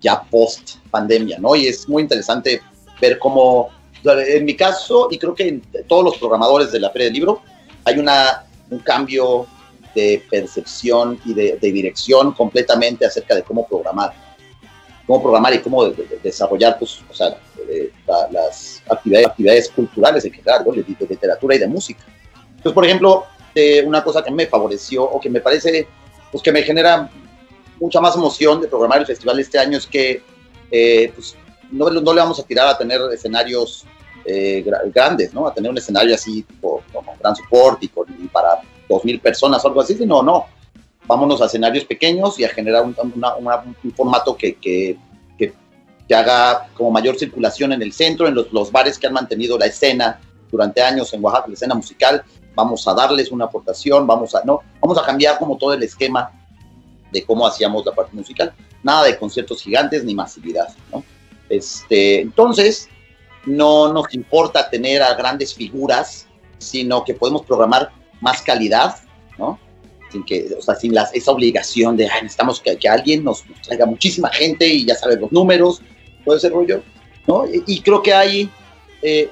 ya 0.00 0.22
post 0.22 0.76
pandemia, 0.90 1.38
¿no? 1.38 1.54
Y 1.54 1.68
es 1.68 1.88
muy 1.88 2.02
interesante 2.02 2.60
ver 3.00 3.18
cómo, 3.20 3.70
en 4.04 4.44
mi 4.44 4.56
caso, 4.56 5.08
y 5.12 5.18
creo 5.18 5.32
que 5.32 5.48
en 5.48 5.62
todos 5.86 6.04
los 6.04 6.18
programadores 6.18 6.72
de 6.72 6.80
la 6.80 6.90
Feria 6.90 7.06
del 7.06 7.14
Libro, 7.14 7.40
hay 7.84 7.98
una, 7.98 8.44
un 8.68 8.80
cambio 8.80 9.46
de 9.94 10.24
percepción 10.28 11.20
y 11.24 11.34
de, 11.34 11.56
de, 11.60 11.72
dirección 11.72 12.32
completamente 12.32 13.06
acerca 13.06 13.36
de 13.36 13.44
cómo 13.44 13.66
programar, 13.66 14.12
cómo 15.06 15.22
programar 15.22 15.54
y 15.54 15.60
cómo 15.60 15.84
de, 15.84 15.94
de, 15.94 16.18
desarrollar, 16.20 16.76
pues, 16.80 16.98
o 17.08 17.14
sea, 17.14 17.38
la, 18.06 18.28
las 18.32 18.82
actividades, 18.90 19.28
actividades 19.28 19.68
culturales 19.68 20.24
en 20.24 20.32
general, 20.32 20.64
¿no? 20.66 20.72
de, 20.72 20.84
literatura 21.08 21.54
y 21.54 21.58
de 21.58 21.68
música. 21.68 22.04
Entonces, 22.58 22.72
por 22.74 22.84
ejemplo, 22.84 23.24
una 23.84 24.04
cosa 24.04 24.22
que 24.22 24.30
me 24.30 24.46
favoreció 24.46 25.02
o 25.02 25.20
que 25.20 25.30
me 25.30 25.40
parece, 25.40 25.88
pues 26.30 26.42
que 26.42 26.52
me 26.52 26.62
genera 26.62 27.10
mucha 27.80 28.00
más 28.00 28.14
emoción 28.14 28.60
de 28.60 28.68
programar 28.68 29.00
el 29.00 29.06
festival 29.06 29.38
este 29.40 29.58
año 29.58 29.78
es 29.78 29.86
que 29.86 30.22
eh, 30.70 31.12
pues, 31.14 31.36
no, 31.70 31.88
le 31.90 32.00
vamos 32.00 32.38
a 32.40 32.42
tirar 32.42 32.68
a 32.68 32.78
tener 32.78 33.00
escenarios 33.12 33.84
eh, 34.24 34.64
grandes, 34.92 35.32
¿no? 35.32 35.46
A 35.46 35.54
tener 35.54 35.70
un 35.70 35.78
escenario 35.78 36.14
así 36.14 36.42
tipo, 36.42 36.82
como 36.92 37.14
gran 37.18 37.34
support 37.36 37.82
y, 37.82 37.88
con, 37.88 38.06
para 38.32 38.60
2.000 38.88 39.20
personas 39.20 39.64
o 39.64 39.68
algo 39.68 39.80
así, 39.80 39.94
no, 40.06 40.22
no. 40.22 40.46
Vámonos 41.06 41.40
a 41.40 41.46
escenarios 41.46 41.84
pequeños 41.84 42.38
y 42.38 42.44
a 42.44 42.50
generar 42.50 42.84
un, 42.84 42.94
formato 43.96 44.36
que, 44.36 44.56
que, 44.56 44.98
que, 45.38 45.54
que, 46.06 46.14
haga 46.14 46.68
como 46.74 46.90
mayor 46.90 47.18
circulación 47.18 47.72
en 47.72 47.80
el 47.80 47.92
centro, 47.92 48.28
en 48.28 48.34
los, 48.34 48.52
los 48.52 48.70
bares 48.70 48.98
que 48.98 49.06
han 49.06 49.14
mantenido 49.14 49.56
la 49.56 49.66
escena 49.66 50.20
durante 50.50 50.82
años 50.82 51.12
en 51.14 51.24
Oaxaca, 51.24 51.48
la 51.48 51.54
escena 51.54 51.74
musical, 51.74 52.22
vamos 52.58 52.88
a 52.88 52.94
darles 52.94 53.30
una 53.30 53.44
aportación, 53.44 54.04
vamos 54.04 54.34
a, 54.34 54.42
no, 54.44 54.62
vamos 54.80 54.98
a 54.98 55.04
cambiar 55.04 55.38
como 55.38 55.56
todo 55.56 55.74
el 55.74 55.82
esquema 55.84 56.32
de 57.12 57.24
cómo 57.24 57.46
hacíamos 57.46 57.86
la 57.86 57.94
parte 57.94 58.16
musical. 58.16 58.52
Nada 58.82 59.04
de 59.04 59.16
conciertos 59.16 59.62
gigantes 59.62 60.02
ni 60.02 60.12
masividad, 60.12 60.68
¿no? 60.92 61.04
Este, 61.48 62.20
entonces, 62.20 62.88
no 63.46 63.92
nos 63.92 64.12
importa 64.12 64.68
tener 64.68 65.04
a 65.04 65.14
grandes 65.14 65.54
figuras, 65.54 66.26
sino 66.58 67.04
que 67.04 67.14
podemos 67.14 67.42
programar 67.42 67.92
más 68.20 68.42
calidad, 68.42 68.96
¿no? 69.38 69.56
Sin 70.10 70.24
que, 70.24 70.56
o 70.58 70.60
sea, 70.60 70.74
sin 70.74 70.92
las, 70.92 71.14
esa 71.14 71.30
obligación 71.30 71.96
de, 71.96 72.08
ay, 72.08 72.26
que, 72.64 72.76
que 72.76 72.88
alguien 72.88 73.22
nos, 73.22 73.44
traiga 73.62 73.86
muchísima 73.86 74.30
gente 74.30 74.66
y 74.66 74.84
ya 74.84 74.96
sabe 74.96 75.14
los 75.14 75.30
números, 75.30 75.80
todo 76.24 76.36
ese 76.36 76.48
rollo, 76.48 76.82
¿no? 77.28 77.46
Y, 77.46 77.62
y 77.68 77.80
creo 77.82 78.02
que 78.02 78.12
hay, 78.12 78.50
eh, 79.02 79.30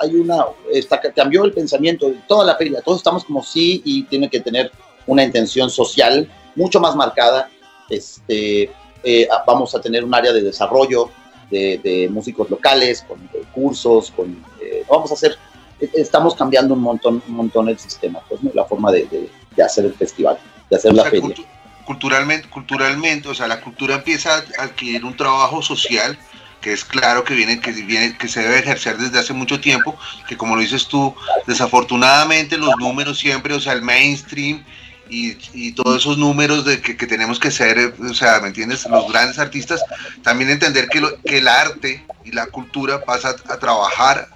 hay 0.00 0.14
una, 0.16 0.46
está, 0.72 1.00
cambió 1.00 1.44
el 1.44 1.52
pensamiento 1.52 2.08
de 2.08 2.18
toda 2.26 2.44
la 2.44 2.56
feria, 2.56 2.80
todos 2.82 2.98
estamos 2.98 3.24
como 3.24 3.42
sí 3.42 3.82
y 3.84 4.04
tiene 4.04 4.28
que 4.28 4.40
tener 4.40 4.70
una 5.06 5.24
intención 5.24 5.70
social 5.70 6.30
mucho 6.56 6.80
más 6.80 6.96
marcada, 6.96 7.50
este, 7.90 8.70
eh, 9.02 9.28
vamos 9.46 9.74
a 9.74 9.80
tener 9.80 10.04
un 10.04 10.14
área 10.14 10.32
de 10.32 10.42
desarrollo 10.42 11.10
de, 11.50 11.78
de 11.82 12.08
músicos 12.08 12.48
locales, 12.50 13.04
con 13.06 13.20
de 13.32 13.40
cursos, 13.52 14.10
con, 14.10 14.44
eh, 14.60 14.84
vamos 14.88 15.10
a 15.10 15.14
hacer, 15.14 15.36
estamos 15.92 16.34
cambiando 16.34 16.74
un 16.74 16.80
montón, 16.80 17.22
un 17.28 17.34
montón 17.34 17.68
el 17.68 17.78
sistema, 17.78 18.20
pues, 18.28 18.42
¿no? 18.42 18.50
la 18.54 18.64
forma 18.64 18.90
de, 18.90 19.04
de, 19.06 19.28
de, 19.54 19.62
hacer 19.62 19.84
el 19.84 19.94
festival, 19.94 20.38
de 20.70 20.76
hacer 20.76 20.92
o 20.92 20.94
la 20.94 21.02
sea, 21.02 21.10
feria. 21.10 21.26
Cultu 21.26 21.44
culturalmente, 21.84 22.48
culturalmente, 22.48 23.28
o 23.28 23.34
sea, 23.34 23.46
la 23.46 23.60
cultura 23.60 23.96
empieza 23.96 24.34
a 24.58 24.62
adquirir 24.62 25.04
un 25.04 25.16
trabajo 25.16 25.62
social 25.62 26.18
que 26.64 26.72
es 26.72 26.82
claro 26.82 27.24
que 27.24 27.34
viene, 27.34 27.60
que 27.60 27.72
viene, 27.72 28.16
que 28.16 28.26
se 28.26 28.40
debe 28.40 28.58
ejercer 28.58 28.96
desde 28.96 29.18
hace 29.18 29.34
mucho 29.34 29.60
tiempo, 29.60 29.98
que 30.26 30.38
como 30.38 30.56
lo 30.56 30.62
dices 30.62 30.88
tú, 30.88 31.14
desafortunadamente 31.46 32.56
los 32.56 32.74
números 32.78 33.18
siempre, 33.18 33.52
o 33.52 33.60
sea, 33.60 33.74
el 33.74 33.82
mainstream 33.82 34.64
y, 35.10 35.36
y 35.52 35.72
todos 35.72 36.00
esos 36.00 36.16
números 36.16 36.64
de 36.64 36.80
que, 36.80 36.96
que, 36.96 37.06
tenemos 37.06 37.38
que 37.38 37.50
ser, 37.50 37.94
o 38.00 38.14
sea, 38.14 38.40
¿me 38.40 38.48
entiendes? 38.48 38.86
Los 38.86 39.12
grandes 39.12 39.38
artistas, 39.38 39.84
también 40.22 40.48
entender 40.48 40.88
que, 40.88 41.02
lo, 41.02 41.20
que 41.20 41.36
el 41.36 41.48
arte 41.48 42.02
y 42.24 42.32
la 42.32 42.46
cultura 42.46 43.04
pasa 43.04 43.36
a, 43.46 43.52
a 43.52 43.58
trabajar 43.58 44.30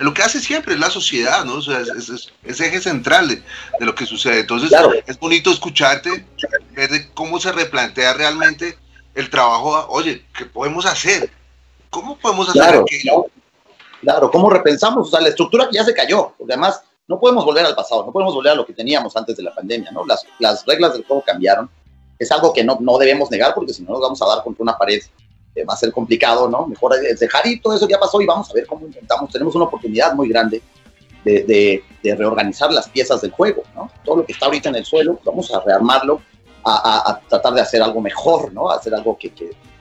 lo 0.00 0.12
que 0.12 0.22
hace 0.22 0.38
siempre 0.40 0.74
es 0.74 0.80
la 0.80 0.90
sociedad, 0.90 1.46
¿no? 1.46 1.54
O 1.54 1.62
sea, 1.62 1.80
es, 1.80 2.10
es, 2.10 2.32
es 2.44 2.60
eje 2.60 2.80
central 2.80 3.28
de, 3.28 3.36
de, 3.36 3.86
lo 3.86 3.94
que 3.94 4.04
sucede. 4.04 4.40
Entonces, 4.40 4.68
claro. 4.68 4.92
es 5.06 5.18
bonito 5.18 5.50
escucharte, 5.50 6.26
ver 6.72 6.90
de 6.90 7.08
cómo 7.12 7.40
se 7.40 7.52
replantea 7.52 8.12
realmente 8.14 8.78
el 9.14 9.28
trabajo. 9.28 9.86
Oye, 9.88 10.24
¿qué 10.36 10.44
podemos 10.46 10.84
hacer? 10.86 11.30
¿Cómo 11.90 12.16
podemos 12.16 12.48
hacer 12.48 12.62
claro, 12.62 12.80
aquello? 12.82 13.26
Claro. 14.00 14.30
¿cómo 14.30 14.48
repensamos? 14.48 15.08
O 15.08 15.10
sea, 15.10 15.20
la 15.20 15.28
estructura 15.28 15.68
que 15.68 15.76
ya 15.76 15.84
se 15.84 15.92
cayó, 15.92 16.32
porque 16.38 16.54
además 16.54 16.82
no 17.06 17.18
podemos 17.18 17.44
volver 17.44 17.66
al 17.66 17.74
pasado, 17.74 18.06
no 18.06 18.12
podemos 18.12 18.34
volver 18.34 18.52
a 18.52 18.54
lo 18.54 18.64
que 18.64 18.72
teníamos 18.72 19.16
antes 19.16 19.36
de 19.36 19.42
la 19.42 19.54
pandemia, 19.54 19.90
¿no? 19.90 20.06
Las, 20.06 20.24
las 20.38 20.64
reglas 20.64 20.92
del 20.92 21.04
juego 21.04 21.22
cambiaron. 21.26 21.68
Es 22.18 22.30
algo 22.30 22.52
que 22.52 22.62
no, 22.62 22.78
no 22.80 22.98
debemos 22.98 23.30
negar 23.30 23.54
porque 23.54 23.72
si 23.72 23.82
no 23.82 23.92
nos 23.92 24.00
vamos 24.00 24.22
a 24.22 24.26
dar 24.26 24.44
contra 24.44 24.62
una 24.62 24.78
pared 24.78 25.02
eh, 25.54 25.64
va 25.64 25.74
a 25.74 25.76
ser 25.76 25.90
complicado, 25.90 26.48
¿no? 26.48 26.66
Mejor 26.66 26.94
dejar 27.00 27.46
y 27.46 27.60
todo 27.60 27.74
eso 27.74 27.88
ya 27.88 27.98
pasó 27.98 28.20
y 28.20 28.26
vamos 28.26 28.48
a 28.50 28.54
ver 28.54 28.66
cómo 28.66 28.86
intentamos. 28.86 29.30
Tenemos 29.32 29.54
una 29.56 29.64
oportunidad 29.64 30.14
muy 30.14 30.28
grande 30.28 30.62
de, 31.24 31.42
de, 31.42 31.84
de, 32.02 32.14
reorganizar 32.14 32.72
las 32.72 32.88
piezas 32.88 33.20
del 33.20 33.32
juego, 33.32 33.64
¿no? 33.74 33.90
Todo 34.04 34.18
lo 34.18 34.26
que 34.26 34.32
está 34.32 34.46
ahorita 34.46 34.68
en 34.68 34.76
el 34.76 34.84
suelo, 34.84 35.18
vamos 35.24 35.52
a 35.52 35.60
rearmarlo, 35.60 36.22
a, 36.64 36.76
a, 36.76 37.10
a 37.10 37.20
tratar 37.20 37.54
de 37.54 37.60
hacer 37.60 37.82
algo 37.82 38.00
mejor, 38.00 38.52
¿no? 38.52 38.70
A 38.70 38.76
hacer 38.76 38.94
algo 38.94 39.18
que, 39.18 39.32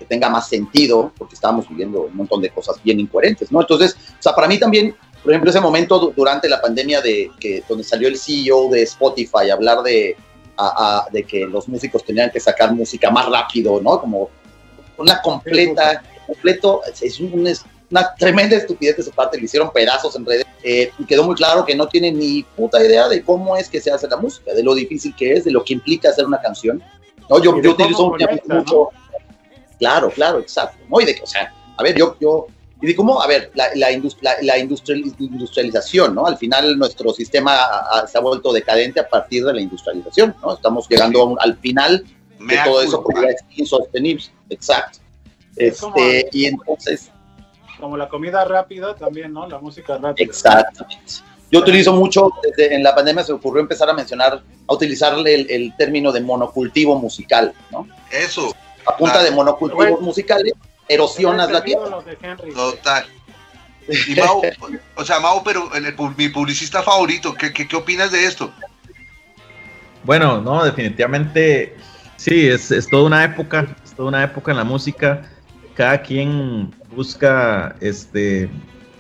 tenga 0.10 0.30
más 0.30 0.50
sentido, 0.50 1.14
porque 1.18 1.36
estábamos 1.36 1.70
viviendo 1.70 2.02
un 2.02 2.18
montón 2.18 2.42
de 2.42 2.50
cosas 2.50 2.82
bien 2.84 3.00
incoherentes, 3.00 3.52
¿no? 3.52 3.62
Entonces, 3.62 3.96
o 3.96 4.22
sea, 4.22 4.34
para 4.34 4.48
mí 4.48 4.60
también, 4.60 4.96
por 5.24 5.32
ejemplo, 5.32 5.52
ese 5.52 5.62
momento 5.62 6.12
durante 6.16 6.50
la 6.50 6.60
pandemia 6.60 7.00
de 7.00 7.32
que 7.40 7.64
donde 7.70 7.84
salió 7.84 8.08
el 8.08 8.18
CEO 8.18 8.70
de 8.70 8.82
Spotify 8.84 9.50
a 9.52 9.54
hablar 9.54 9.84
de, 9.84 10.18
a, 10.58 11.06
de 11.12 11.24
que 11.24 11.46
los 11.46 11.68
músicos 11.70 12.04
tenían 12.04 12.32
que 12.32 12.40
sacar 12.40 12.74
música 12.74 13.10
más 13.12 13.30
rápido, 13.30 13.80
¿no? 13.82 14.02
Como 14.02 14.30
una 14.98 15.22
completa, 15.22 16.04
completo, 16.26 16.82
es 17.02 17.20
una, 17.20 17.52
una 17.90 18.16
tremenda 18.16 18.58
estupidez 18.58 18.98
de 18.98 19.04
su 19.04 19.12
parte, 19.12 19.38
le 19.38 19.46
hicieron 19.46 19.72
pedazos 19.72 20.16
en 20.16 20.26
redes 20.26 20.46
eh, 20.64 20.92
y 20.98 21.06
quedó 21.06 21.24
muy 21.24 21.36
claro 21.36 21.66
que 21.66 21.76
no 21.76 21.88
tiene 21.88 22.12
ni 22.12 22.44
puta 22.44 22.84
idea 22.84 23.08
de 23.08 23.24
cómo 23.24 23.56
es 23.56 23.70
que 23.70 23.80
se 23.80 23.92
hace 23.92 24.08
la 24.08 24.18
música, 24.18 24.54
de 24.54 24.64
lo 24.64 24.76
difícil 24.76 25.16
que 25.16 25.34
es, 25.34 25.46
de 25.46 25.52
lo 25.52 25.64
que 25.64 25.74
implica 25.74 26.10
hacer 26.10 26.26
una 26.26 26.42
canción. 26.42 26.84
No, 27.30 27.42
yo, 27.42 27.62
yo 27.62 27.72
utilizo 27.72 28.10
conecta, 28.10 28.56
mucho, 28.56 28.90
¿no? 28.92 28.99
Claro, 29.80 30.12
claro, 30.12 30.40
exacto, 30.40 30.78
¿no? 30.90 31.02
Y 31.02 31.06
de 31.06 31.16
que, 31.16 31.24
o 31.24 31.28
sea, 31.28 31.54
a 31.78 31.84
ver, 31.84 31.98
yo, 31.98 32.16
yo, 32.20 32.48
y 32.82 32.88
de 32.88 32.96
cómo, 32.96 33.22
a 33.22 33.28
ver, 33.28 33.52
la, 33.56 33.70
la, 33.76 33.92
industri 33.92 34.24
la, 34.24 34.36
la 34.42 34.58
industrial 34.58 35.04
industrialización, 35.18 36.16
¿no? 36.16 36.26
Al 36.26 36.38
final 36.38 36.78
nuestro 36.78 37.12
sistema 37.14 37.56
a, 37.56 38.00
a, 38.00 38.08
se 38.08 38.18
ha 38.18 38.22
vuelto 38.22 38.54
decadente 38.54 39.00
a 39.00 39.10
partir 39.10 39.44
de 39.44 39.54
la 39.54 39.62
industrialización, 39.62 40.36
¿no? 40.42 40.54
Estamos 40.54 40.88
llegando 40.88 41.26
un, 41.26 41.38
al 41.40 41.58
final 41.58 42.06
de 42.40 42.58
todo 42.64 42.82
eso 42.82 43.04
porque 43.04 43.22
ya 43.22 43.28
es 43.30 43.44
insostenible. 43.58 44.24
Exacto. 44.50 45.00
Es 45.56 45.74
este, 45.74 45.82
como, 45.82 45.98
y 46.32 46.46
entonces. 46.46 47.12
Como 47.80 47.98
la 47.98 48.08
comida 48.08 48.46
rápida 48.46 48.96
también, 48.96 49.34
¿no? 49.34 49.48
La 49.48 49.60
música 49.60 49.98
rápida. 49.98 50.26
Exactamente. 50.26 51.14
Yo 51.52 51.60
utilizo 51.60 51.94
mucho, 51.94 52.30
desde 52.44 52.76
en 52.76 52.84
la 52.84 52.94
pandemia 52.94 53.24
se 53.24 53.32
me 53.32 53.40
ocurrió 53.40 53.62
empezar 53.62 53.90
a 53.90 53.94
mencionar, 53.94 54.44
a 54.68 54.74
utilizarle 54.74 55.34
el, 55.34 55.50
el 55.50 55.76
término 55.76 56.12
de 56.12 56.22
monocultivo 56.22 56.98
musical, 56.98 57.54
¿no? 57.72 57.88
Eso. 58.12 58.54
A 58.86 58.98
punta 58.98 59.14
claro. 59.14 59.30
de 59.30 59.36
monocultivos 59.36 59.86
bueno, 59.90 60.02
musicales, 60.02 60.54
erosionas 60.88 61.52
la 61.52 61.64
tierra. 61.64 62.00
Total. 62.54 63.06
Y 64.08 64.16
Mau, 64.16 64.42
o 64.96 65.06
sea, 65.06 65.20
Mau, 65.20 65.44
pero 65.44 65.74
el, 65.74 65.86
el, 65.86 65.96
mi 66.16 66.30
publicista 66.30 66.84
favorito, 66.84 67.34
¿qué, 67.34 67.52
qué, 67.52 67.68
qué 67.68 67.76
opinas 67.76 68.12
de 68.12 68.26
esto? 68.26 68.52
Bueno, 70.04 70.42
no, 70.42 70.64
definitivamente 70.64 71.76
Sí, 72.20 72.50
es, 72.50 72.70
es, 72.70 72.90
toda 72.90 73.04
una 73.04 73.24
época, 73.24 73.66
es 73.82 73.94
toda 73.94 74.10
una 74.10 74.22
época 74.26 74.52
en 74.52 74.58
la 74.58 74.66
música. 74.66 75.22
Cada 75.74 76.02
quien 76.02 76.70
busca 76.94 77.78
este, 77.80 78.50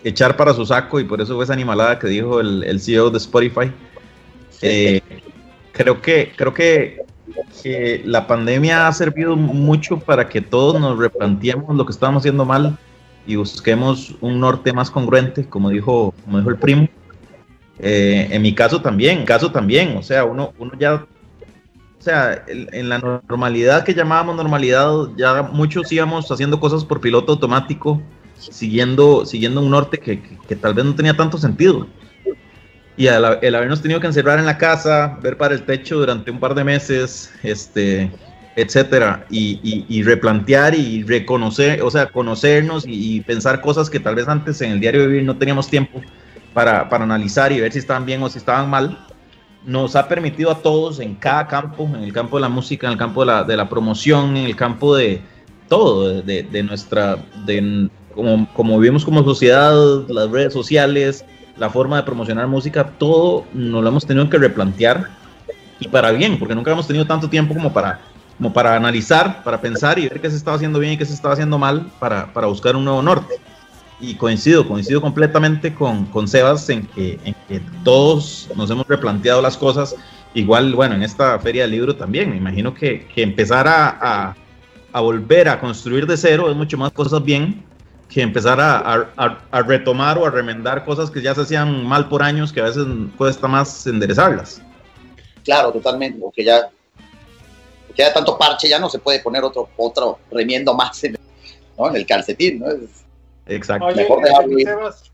echar 0.06 0.38
para 0.38 0.54
su 0.54 0.66
saco 0.66 1.02
y 1.02 1.04
por 1.04 1.20
eso 1.20 1.36
fue 1.36 1.44
esa 1.44 1.52
animalada 1.52 2.00
que 2.00 2.08
dijo 2.08 2.40
el, 2.40 2.64
el 2.64 2.80
CEO 2.80 3.10
de 3.10 3.18
Spotify. 3.18 3.74
Eh, 4.62 5.02
creo 5.74 6.02
que, 6.02 6.32
creo 6.34 6.54
que, 6.54 7.02
que, 7.64 8.02
la 8.06 8.28
pandemia 8.28 8.88
ha 8.88 8.94
servido 8.94 9.36
mucho 9.36 10.00
para 10.00 10.30
que 10.30 10.42
todos 10.42 10.80
nos 10.80 10.98
replanteemos 10.98 11.76
lo 11.76 11.86
que 11.86 11.92
estábamos 11.92 12.22
haciendo 12.22 12.46
mal 12.46 12.78
y 13.26 13.36
busquemos 13.36 14.16
un 14.22 14.40
norte 14.40 14.74
más 14.74 14.90
congruente, 14.90 15.46
como 15.46 15.70
dijo, 15.70 16.14
como 16.24 16.38
dijo 16.38 16.50
el 16.50 16.58
primo. 16.58 16.88
Eh, 17.80 18.28
en 18.32 18.42
mi 18.42 18.54
caso 18.54 18.82
también, 18.82 19.24
caso 19.26 19.52
también, 19.52 19.96
o 19.96 20.04
sea, 20.04 20.26
uno, 20.26 20.54
uno 20.58 20.72
ya 20.78 21.06
o 22.00 22.02
sea, 22.02 22.46
en 22.48 22.88
la 22.88 22.98
normalidad 22.98 23.84
que 23.84 23.94
llamábamos 23.94 24.38
normalidad, 24.38 24.90
ya 25.18 25.44
muchos 25.44 25.92
íbamos 25.92 26.32
haciendo 26.32 26.58
cosas 26.58 26.86
por 26.86 27.02
piloto 27.02 27.34
automático, 27.34 28.02
siguiendo, 28.38 29.26
siguiendo 29.26 29.60
un 29.60 29.70
norte 29.70 29.98
que, 29.98 30.22
que, 30.22 30.38
que 30.48 30.56
tal 30.56 30.74
vez 30.74 30.86
no 30.86 30.96
tenía 30.96 31.14
tanto 31.14 31.38
sentido. 31.38 31.88
Y 33.00 33.08
el, 33.08 33.24
habernos 33.24 33.82
tenido 33.82 34.02
que 34.02 34.08
encerrar 34.08 34.40
en 34.40 34.46
la 34.46 34.58
casa, 34.58 35.18
ver 35.24 35.38
para 35.38 35.54
el 35.54 35.64
techo 35.64 36.00
durante 36.00 36.30
un 36.32 36.38
par 36.38 36.54
de 36.54 36.66
meses, 36.66 37.32
este, 37.44 38.12
etcétera, 38.58 39.26
y, 39.30 39.58
y, 39.64 39.86
y 39.88 40.04
replantear 40.04 40.76
y 40.76 41.04
reconocer, 41.04 41.82
o 41.82 41.90
sea, 41.90 42.08
conocernos 42.08 42.86
y, 42.86 43.16
y, 43.16 43.22
pensar 43.22 43.62
cosas 43.62 43.90
que 43.90 44.02
tal 44.02 44.16
vez 44.16 44.28
antes 44.28 44.62
en 44.62 44.74
el 44.74 44.82
diario 44.82 45.08
vivir 45.08 45.24
no 45.24 45.38
teníamos 45.38 45.70
tiempo 45.70 46.02
para, 46.54 46.90
para 46.90 47.06
analizar 47.06 47.54
y 47.54 47.62
ver 47.62 47.72
si 47.72 47.80
estaban 47.80 48.06
bien 48.06 48.22
o 48.22 48.30
si 48.30 48.38
estaban 48.38 48.70
mal 48.70 49.00
nos 49.66 49.96
ha 49.96 50.10
permitido 50.10 50.52
a 50.52 50.62
todos 50.62 51.00
en 51.00 51.16
cada 51.16 51.48
campo, 51.48 51.86
en 51.86 52.04
el 52.04 52.12
campo 52.12 52.36
de 52.36 52.42
la 52.42 52.50
música, 52.50 52.88
en 52.88 52.94
el 52.94 53.00
campo 53.00 53.22
de 53.22 53.28
la, 53.28 53.44
de 53.46 53.56
la 53.56 53.70
promoción, 53.70 54.36
en 54.36 54.46
el 54.46 54.58
campo 54.58 54.94
de 54.94 55.22
todo, 55.70 56.22
de, 56.22 56.44
de 56.44 56.64
nuestra, 56.64 57.18
de 57.46 57.90
como, 58.14 58.54
como 58.54 58.78
vivimos 58.78 59.06
como 59.06 59.24
sociedad, 59.24 59.74
las 60.10 60.30
redes 60.32 60.52
sociales, 60.52 61.24
la 61.60 61.70
forma 61.70 61.98
de 61.98 62.04
promocionar 62.04 62.48
música, 62.48 62.86
todo 62.98 63.46
nos 63.54 63.84
lo 63.84 63.90
hemos 63.90 64.06
tenido 64.06 64.30
que 64.30 64.38
replantear 64.38 65.10
y 65.80 65.88
para 65.88 66.12
bien, 66.12 66.40
porque 66.40 66.56
nunca 66.56 66.72
hemos 66.72 66.88
tenido 66.88 67.06
tanto 67.06 67.30
tiempo 67.30 67.54
como 67.54 67.72
para, 67.72 68.00
como 68.38 68.52
para 68.52 68.76
analizar, 68.76 69.44
para 69.44 69.60
pensar 69.60 70.00
y 70.00 70.08
ver 70.08 70.22
qué 70.22 70.30
se 70.30 70.38
estaba 70.38 70.56
haciendo 70.56 70.80
bien 70.80 70.94
y 70.94 70.98
qué 70.98 71.06
se 71.06 71.14
estaba 71.14 71.34
haciendo 71.34 71.58
mal 71.58 71.92
para, 72.00 72.32
para 72.34 72.48
buscar 72.48 72.76
un 72.76 72.86
nuevo 72.86 73.02
norte. 73.02 73.36
Y 74.02 74.16
coincido, 74.16 74.66
coincido 74.66 75.02
completamente 75.02 75.74
con, 75.74 76.06
con 76.06 76.28
Sebas 76.28 76.70
en 76.70 76.86
que, 76.88 77.20
todos 77.84 78.50
nos 78.56 78.70
hemos 78.72 78.88
replanteado 78.88 79.42
las 79.42 79.58
cosas. 79.58 79.96
Igual, 80.34 80.74
bueno, 80.74 80.96
en 80.96 81.04
esta 81.04 81.38
feria 81.40 81.64
del 81.64 81.72
libro 81.72 81.96
también, 81.96 82.30
me 82.30 82.38
imagino 82.38 82.74
que, 82.74 83.08
que 83.14 83.24
empezar 83.24 83.68
a, 83.68 83.98
a, 84.02 84.36
a 84.94 85.02
volver 85.02 85.50
a 85.50 85.60
construir 85.60 86.08
de 86.08 86.16
cero 86.16 86.50
es 86.50 86.56
mucho 86.56 86.78
más 86.78 86.92
cosas 86.92 87.22
bien 87.24 87.69
que 88.10 88.22
empezar 88.22 88.60
a, 88.60 88.80
a, 89.18 89.38
a, 89.52 89.62
retomar 89.62 90.18
o 90.18 90.26
a 90.26 90.32
remendar 90.32 90.84
cosas 90.84 91.12
que 91.12 91.22
ya 91.22 91.36
se 91.36 91.42
hacían 91.42 91.86
mal 91.86 92.10
por 92.10 92.24
años, 92.24 92.52
que 92.52 92.60
a 92.60 92.64
veces 92.64 92.86
cuesta 93.18 93.48
más 93.48 93.86
enderezarlas. 93.86 94.62
Claro, 95.44 95.72
totalmente, 95.72 96.20
porque 96.20 96.44
ya, 96.44 96.70
porque 97.88 98.02
ya 98.02 98.12
tanto 98.12 98.38
parche 98.38 98.68
ya 98.68 98.80
no 98.80 98.90
se 98.90 98.98
puede 98.98 99.20
poner 99.20 99.44
otro, 99.44 99.70
otro 99.78 100.20
remiendo 100.32 100.74
más 100.74 101.04
en, 101.04 101.18
¿no? 101.78 101.88
en 101.88 101.96
el 101.96 102.06
calcetín, 102.06 102.60
¿no? 102.60 102.70
Es, 102.70 103.06
Exacto. 103.46 103.86
Oye, 103.86 103.96
Mejor 103.96 104.24
dejarlo 104.24 104.60
ir. 104.60 104.68
Sebas, 104.68 105.12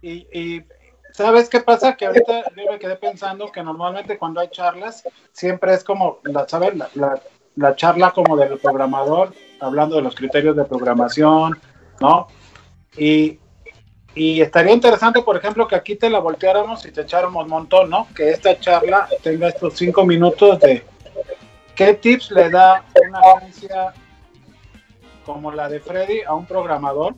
y, 0.00 0.10
y 0.32 0.64
¿sabes 1.12 1.48
qué 1.48 1.60
pasa? 1.60 1.96
Que 1.96 2.06
ahorita 2.06 2.44
yo 2.56 2.72
me 2.72 2.78
quedé 2.78 2.96
pensando 2.96 3.52
que 3.52 3.62
normalmente 3.62 4.18
cuando 4.18 4.40
hay 4.40 4.48
charlas, 4.48 5.04
siempre 5.32 5.74
es 5.74 5.84
como, 5.84 6.18
la, 6.24 6.48
¿sabes? 6.48 6.76
La, 6.76 6.88
la, 6.94 7.22
la 7.56 7.76
charla 7.76 8.10
como 8.12 8.36
del 8.36 8.58
programador, 8.58 9.34
hablando 9.60 9.96
de 9.96 10.02
los 10.02 10.14
criterios 10.14 10.56
de 10.56 10.64
programación, 10.64 11.58
¿no? 12.02 12.26
Y, 12.96 13.38
y 14.14 14.40
estaría 14.42 14.72
interesante, 14.74 15.22
por 15.22 15.36
ejemplo, 15.36 15.66
que 15.66 15.76
aquí 15.76 15.96
te 15.96 16.10
la 16.10 16.18
volteáramos 16.18 16.84
y 16.84 16.90
te 16.90 17.02
echáramos 17.02 17.44
un 17.44 17.50
montón, 17.50 17.88
¿no? 17.88 18.08
Que 18.14 18.30
esta 18.30 18.58
charla 18.58 19.08
tenga 19.22 19.48
estos 19.48 19.74
cinco 19.74 20.04
minutos 20.04 20.60
de 20.60 20.84
qué 21.74 21.94
tips 21.94 22.32
le 22.32 22.50
da 22.50 22.84
una 23.08 23.20
agencia 23.20 23.94
como 25.24 25.52
la 25.52 25.68
de 25.68 25.80
Freddy 25.80 26.20
a 26.26 26.34
un 26.34 26.44
programador, 26.44 27.14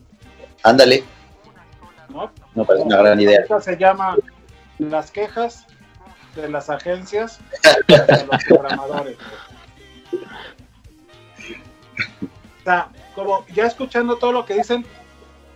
Ándale, 0.63 1.03
¿no? 2.09 2.31
me 2.55 2.65
parece 2.65 2.85
una 2.85 2.97
gran 2.97 3.19
idea. 3.19 3.41
Esta 3.41 3.61
se 3.61 3.77
llama 3.77 4.15
Las 4.79 5.11
quejas 5.11 5.67
de 6.35 6.49
las 6.49 6.69
agencias 6.69 7.39
de 7.87 7.97
los 7.97 8.43
programadores. 8.47 9.17
O 12.61 12.63
sea, 12.63 12.89
como 13.15 13.45
ya 13.53 13.65
escuchando 13.65 14.17
todo 14.17 14.31
lo 14.31 14.45
que 14.45 14.55
dicen, 14.55 14.85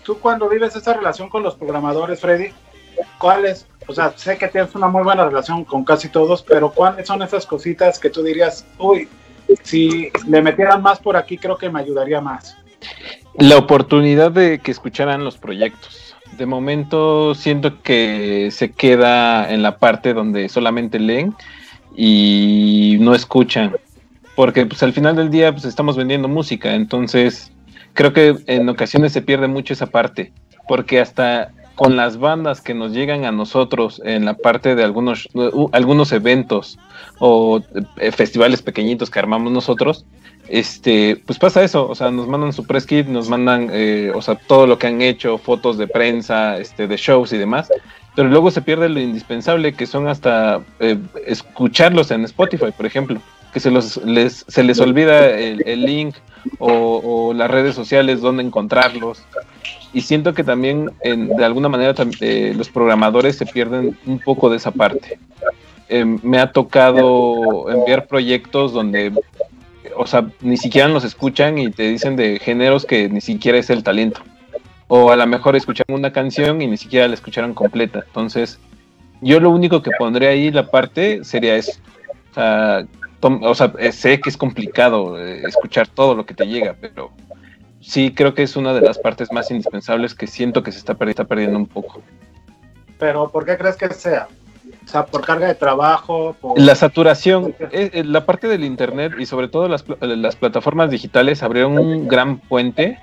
tú 0.04 0.18
cuando 0.20 0.50
vives 0.50 0.76
esa 0.76 0.94
relación 0.94 1.30
con 1.30 1.44
los 1.44 1.56
programadores, 1.56 2.22
Freddy, 2.22 2.52
¿cuáles? 3.18 3.68
O 3.88 3.94
sea, 3.94 4.14
sé 4.16 4.38
que 4.38 4.48
tienes 4.48 4.74
una 4.76 4.88
muy 4.88 5.04
buena 5.04 5.26
relación 5.26 5.66
con 5.66 5.84
casi 5.84 6.10
todos, 6.10 6.42
pero 6.42 6.72
¿cuáles 6.72 7.08
son 7.08 7.22
esas 7.22 7.46
cositas 7.46 8.00
que 8.00 8.10
tú 8.10 8.24
dirías, 8.24 8.66
uy, 8.78 9.08
si 9.64 10.12
le 10.28 10.42
metieran 10.42 10.82
más 10.82 11.00
por 11.00 11.18
aquí, 11.18 11.38
creo 11.38 11.58
que 11.58 11.70
me 11.70 11.80
ayudaría 11.80 12.22
más? 12.22 12.56
La 13.36 13.58
oportunidad 13.58 14.32
de 14.32 14.60
que 14.60 14.72
escucharan 14.72 15.24
los 15.24 15.38
proyectos. 15.38 16.16
De 16.38 16.46
momento 16.46 17.36
siento 17.36 17.82
que 17.82 18.50
se 18.52 18.72
queda 18.72 19.52
en 19.52 19.62
la 19.64 19.78
parte 19.78 20.14
donde 20.14 20.48
solamente 20.50 21.00
leen 21.00 21.36
y 21.96 22.98
no 23.00 23.16
escuchan. 23.16 23.76
Porque 24.40 24.66
pues 24.66 24.82
al 24.84 24.94
final 24.94 25.18
del 25.18 25.30
día 25.30 25.52
pues 25.52 25.66
estamos 25.66 25.98
vendiendo 25.98 26.30
música, 26.30 26.74
entonces 26.74 27.52
creo 27.94 28.14
que 28.14 28.38
en 28.48 28.70
ocasiones 28.70 29.12
se 29.12 29.22
pierde 29.22 29.50
mucho 29.50 29.74
esa 29.74 29.88
parte, 29.88 30.32
porque 30.66 31.02
hasta 31.02 31.52
con 31.76 31.98
las 31.98 32.18
bandas 32.18 32.62
que 32.62 32.74
nos 32.74 32.94
llegan 32.94 33.26
a 33.26 33.34
nosotros 33.34 34.02
en 34.06 34.24
la 34.24 34.36
parte 34.36 34.76
de 34.76 34.84
algunos, 34.86 35.28
algunos 35.74 36.14
eventos 36.14 36.80
o 37.20 37.62
eh, 37.98 38.14
festivales 38.14 38.62
pequeñitos 38.62 39.10
que 39.10 39.20
armamos 39.20 39.52
nosotros, 39.52 40.06
este, 40.48 41.22
pues 41.26 41.38
pasa 41.38 41.62
eso, 41.62 41.90
o 41.90 41.94
sea, 41.94 42.10
nos 42.10 42.30
mandan 42.30 42.54
su 42.54 42.66
press 42.66 42.86
kit, 42.86 43.08
nos 43.08 43.28
mandan, 43.28 43.68
eh, 43.74 44.10
o 44.16 44.22
sea, 44.22 44.36
todo 44.36 44.68
lo 44.68 44.80
que 44.80 44.88
han 44.88 45.02
hecho, 45.02 45.38
fotos 45.38 45.78
de 45.78 45.90
prensa, 45.90 46.58
este, 46.60 46.88
de 46.88 46.96
shows 46.96 47.34
y 47.34 47.38
demás, 47.38 47.70
pero 48.16 48.30
luego 48.30 48.52
se 48.52 48.62
pierde 48.62 48.88
lo 48.88 49.02
indispensable, 49.02 49.74
que 49.74 49.86
son 49.86 50.08
hasta 50.08 50.62
eh, 50.80 50.98
escucharlos 51.28 52.10
en 52.12 52.24
Spotify, 52.24 52.72
por 52.76 52.86
ejemplo, 52.86 53.22
que 53.54 53.60
se, 53.60 53.72
les, 53.72 54.46
se 54.48 54.64
les 54.64 54.80
olvida 54.80 55.30
el, 55.30 55.64
el 55.66 55.86
link 55.86 56.16
o, 56.60 57.34
las 57.34 57.50
redes 57.50 57.76
sociales 57.76 58.22
donde 58.22 58.44
encontrarlos. 58.44 59.24
Y 59.92 60.02
siento 60.02 60.34
que 60.34 60.44
también, 60.44 60.92
de 61.04 61.46
alguna 61.46 61.68
manera, 61.68 61.96
eh, 62.22 62.54
los 62.56 62.70
programadores 62.70 63.38
se 63.38 63.46
pierden 63.46 63.98
un 64.06 64.20
poco 64.20 64.50
de 64.50 64.58
esa 64.58 64.72
parte. 64.72 65.20
Eh, 65.88 66.06
me 66.06 66.38
ha 66.40 66.52
tocado 66.52 67.70
enviar 67.72 68.06
proyectos 68.06 68.72
donde 68.74 69.12
o 69.96 70.08
sea, 70.08 70.30
ni 70.42 70.56
siquiera 70.56 70.88
los 70.88 71.04
escuchan 71.04 71.58
y 71.58 71.72
te 71.72 71.84
dicen 71.90 72.16
de 72.16 72.40
géneros 72.40 72.86
que 72.86 73.10
ni 73.10 73.20
siquiera 73.20 73.58
es 73.58 73.70
el 73.70 73.84
talento. 73.84 74.22
O 74.88 75.12
a 75.12 75.16
lo 75.16 75.28
mejor 75.28 75.56
escuchan 75.56 75.86
una 75.90 76.14
canción 76.14 76.62
y 76.62 76.68
ni 76.68 76.78
siquiera 76.78 77.08
la 77.08 77.16
escucharon 77.16 77.54
completa. 77.54 78.04
Entonces, 78.08 78.60
yo 79.22 79.40
lo 79.40 79.50
único 79.50 79.82
que 79.82 79.92
pondré 80.00 80.28
ahí 80.28 80.52
la 80.52 80.70
parte 80.72 81.24
sería 81.26 81.56
eso. 81.56 81.74
O 82.32 82.34
sea, 82.34 82.86
o 83.22 83.56
sea 83.56 83.74
sé 83.92 84.20
que 84.20 84.30
es 84.30 84.38
complicado 84.38 85.20
eh, 85.20 85.42
escuchar 85.48 85.88
todo 85.88 86.16
lo 86.16 86.26
que 86.26 86.34
te 86.34 86.46
llega, 86.46 86.76
pero 86.80 87.12
sí 87.82 88.14
creo 88.14 88.34
que 88.34 88.44
es 88.44 88.56
una 88.56 88.74
de 88.74 88.82
las 88.82 88.98
partes 88.98 89.32
más 89.32 89.50
indispensables 89.52 90.14
que 90.14 90.28
siento 90.28 90.64
que 90.64 90.72
se 90.72 90.80
está, 90.80 90.94
perdi 90.94 91.12
está 91.12 91.26
perdiendo 91.26 91.58
un 91.58 91.66
poco. 91.66 92.02
Pero, 92.98 93.30
¿por 93.30 93.46
qué 93.46 93.58
crees 93.58 93.78
que 93.78 93.94
sea? 93.94 94.28
O 94.86 94.88
sea, 94.88 95.06
por 95.06 95.26
carga 95.26 95.48
de 95.48 95.56
trabajo. 95.56 96.36
Por... 96.40 96.60
La 96.60 96.76
saturación, 96.76 97.56
eh, 97.72 98.04
la 98.06 98.26
parte 98.26 98.48
del 98.48 98.64
Internet 98.64 99.14
y 99.18 99.26
sobre 99.26 99.48
todo 99.48 99.68
las, 99.68 99.86
las, 100.02 100.36
plataformas 100.36 100.90
digitales 100.90 101.42
abrieron 101.42 101.78
un 101.78 102.08
gran 102.08 102.40
puente 102.40 103.00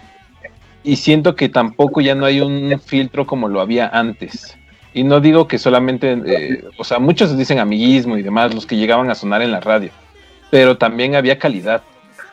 y 0.84 0.96
siento 0.96 1.34
que 1.34 1.48
tampoco 1.48 2.00
ya 2.00 2.14
no 2.14 2.26
hay 2.26 2.40
un 2.40 2.78
filtro 2.80 3.26
como 3.26 3.48
lo 3.48 3.60
había 3.60 3.88
antes. 3.88 4.56
Y 4.92 5.04
no 5.04 5.20
digo 5.20 5.46
que 5.46 5.58
solamente, 5.58 6.12
eh, 6.26 6.64
o 6.78 6.84
sea, 6.84 6.98
muchos 6.98 7.36
dicen 7.36 7.58
amiguismo 7.58 8.16
y 8.16 8.22
demás, 8.22 8.54
los 8.54 8.66
que 8.66 8.76
llegaban 8.76 9.10
a 9.10 9.14
sonar 9.14 9.42
en 9.42 9.52
la 9.52 9.60
radio, 9.60 9.90
pero 10.50 10.76
también 10.76 11.14
había 11.14 11.38
calidad. 11.38 11.82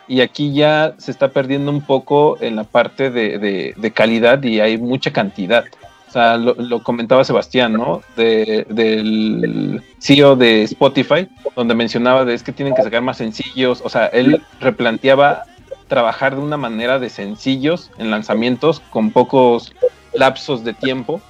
Y 0.06 0.20
aquí 0.20 0.52
ya 0.52 0.94
se 0.98 1.10
está 1.10 1.28
perdiendo 1.28 1.70
un 1.70 1.80
poco 1.80 2.36
en 2.40 2.56
la 2.56 2.64
parte 2.64 3.10
de, 3.10 3.74
de, 3.74 3.90
calidad 3.92 4.42
y 4.42 4.60
hay 4.60 4.76
mucha 4.76 5.12
cantidad. 5.12 5.64
O 6.08 6.12
sea, 6.12 6.36
lo, 6.36 6.82
comentaba 6.82 7.24
Sebastián, 7.24 7.72
¿no? 7.72 8.02
De, 8.14 8.66
del 8.68 9.82
CEO 9.98 10.36
de 10.36 10.62
Spotify, 10.64 11.26
donde 11.56 11.74
mencionaba 11.74 12.24
de 12.24 12.34
es 12.34 12.42
que 12.42 12.52
tienen 12.52 12.74
que 12.74 12.82
sacar 12.82 13.02
más 13.02 13.16
sencillos. 13.16 13.80
O 13.82 13.88
sea, 13.88 14.06
él 14.06 14.42
replanteaba 14.60 15.44
trabajar 15.88 16.36
de 16.36 16.42
una 16.42 16.56
manera 16.56 16.98
de 16.98 17.08
sencillos 17.08 17.90
en 17.98 18.10
lanzamientos 18.10 18.80
con 18.90 19.10
pocos 19.10 19.74
lapsos 20.12 20.64
de 20.64 20.74
tiempo. 20.74 21.20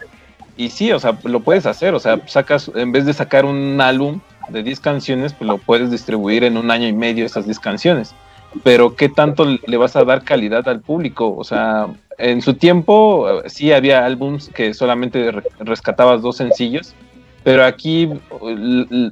Y 0.56 0.70
sí, 0.70 0.92
o 0.92 0.98
sea, 0.98 1.16
lo 1.22 1.40
puedes 1.40 1.64
hacer. 1.66 1.94
O 1.94 2.00
sea, 2.00 2.20
sacas, 2.26 2.70
en 2.74 2.92
vez 2.92 3.06
de 3.06 3.12
sacar 3.12 3.44
un 3.44 3.80
álbum 3.80 4.20
de 4.48 4.62
10 4.62 4.80
canciones, 4.80 5.32
pues 5.32 5.48
lo 5.48 5.58
puedes 5.58 5.90
distribuir 5.90 6.44
en 6.44 6.56
un 6.56 6.70
año 6.70 6.88
y 6.88 6.92
medio 6.92 7.26
esas 7.26 7.44
10 7.46 7.58
canciones. 7.60 8.14
Pero 8.62 8.94
¿qué 8.94 9.08
tanto 9.08 9.44
le 9.44 9.76
vas 9.76 9.96
a 9.96 10.04
dar 10.04 10.22
calidad 10.22 10.68
al 10.68 10.80
público? 10.80 11.34
O 11.36 11.44
sea, 11.44 11.88
en 12.18 12.40
su 12.42 12.54
tiempo 12.54 13.42
sí 13.46 13.72
había 13.72 14.04
álbums 14.04 14.48
que 14.48 14.74
solamente 14.74 15.32
rescatabas 15.58 16.22
dos 16.22 16.36
sencillos, 16.36 16.94
pero 17.42 17.64
aquí, 17.64 18.08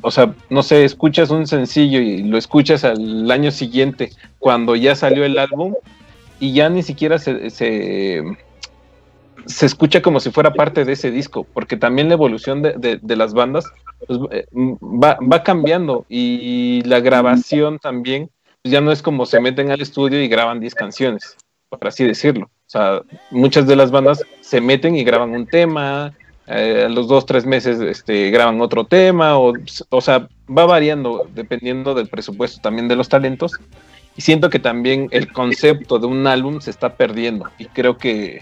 o 0.03 0.11
sea, 0.11 0.33
no 0.49 0.63
sé, 0.63 0.85
escuchas 0.85 1.31
un 1.31 1.47
sencillo 1.47 2.01
y 2.01 2.23
lo 2.23 2.39
escuchas 2.39 2.85
al 2.85 3.31
año 3.31 3.51
siguiente 3.51 4.11
cuando 4.39 4.75
ya 4.75 4.95
salió 4.95 5.25
el 5.25 5.39
álbum 5.39 5.75
y 6.41 6.55
ya 6.55 6.69
ni 6.71 6.83
siquiera 6.83 7.19
se, 7.19 8.23
se 9.47 9.67
escucha 9.67 10.03
como 10.03 10.21
si 10.21 10.31
fuera 10.31 10.53
parte 10.53 10.85
de 10.85 10.93
ese 10.93 11.11
disco, 11.11 11.47
porque 11.53 11.77
también 11.77 12.09
la 12.09 12.15
evolución 12.15 12.63
de, 12.63 12.99
de, 13.01 13.17
las 13.17 13.35
bandas 13.35 13.65
pues, 14.07 14.19
va, 14.21 15.19
va 15.21 15.43
cambiando 15.43 16.05
y 16.09 16.83
la 16.85 17.01
grabación 17.01 17.79
también 17.79 18.31
ya 18.65 18.81
no 18.81 18.93
es 18.93 19.03
como 19.03 19.27
se 19.27 19.41
meten 19.41 19.71
al 19.71 19.81
estudio 19.81 20.23
y 20.23 20.29
graban 20.29 20.61
10 20.61 20.75
canciones, 20.75 21.37
por 21.69 21.87
así 21.87 22.05
decirlo. 22.05 22.47
O 22.47 22.71
sea, 22.73 23.03
muchas 23.31 23.67
de 23.67 23.77
las 23.77 23.91
bandas 23.91 24.23
se 24.41 24.61
meten 24.61 24.97
y 24.97 25.05
graban 25.05 25.31
un 25.31 25.47
tema, 25.47 26.15
eh, 26.47 26.85
a 26.87 26.89
los 26.89 27.09
dos, 27.09 27.27
tres 27.27 27.47
meses 27.47 27.81
este, 27.81 28.31
graban 28.31 28.61
otro 28.61 28.85
tema, 28.85 29.39
o, 29.39 29.53
o 29.89 30.01
sea, 30.01 30.29
va 30.49 30.67
variando 30.67 31.27
dependiendo 31.35 31.95
del 31.95 32.09
presupuesto 32.09 32.61
también 32.61 32.89
de 32.89 32.97
los 32.97 33.09
talentos. 33.09 33.53
Y 34.17 34.21
siento 34.21 34.51
que 34.51 34.59
también 34.59 35.09
el 35.11 35.33
concepto 35.33 35.99
de 35.99 36.07
un 36.07 36.27
álbum 36.27 36.61
se 36.61 36.71
está 36.71 36.97
perdiendo 36.97 37.47
y 37.59 37.67
creo 37.67 37.97
que 37.97 38.41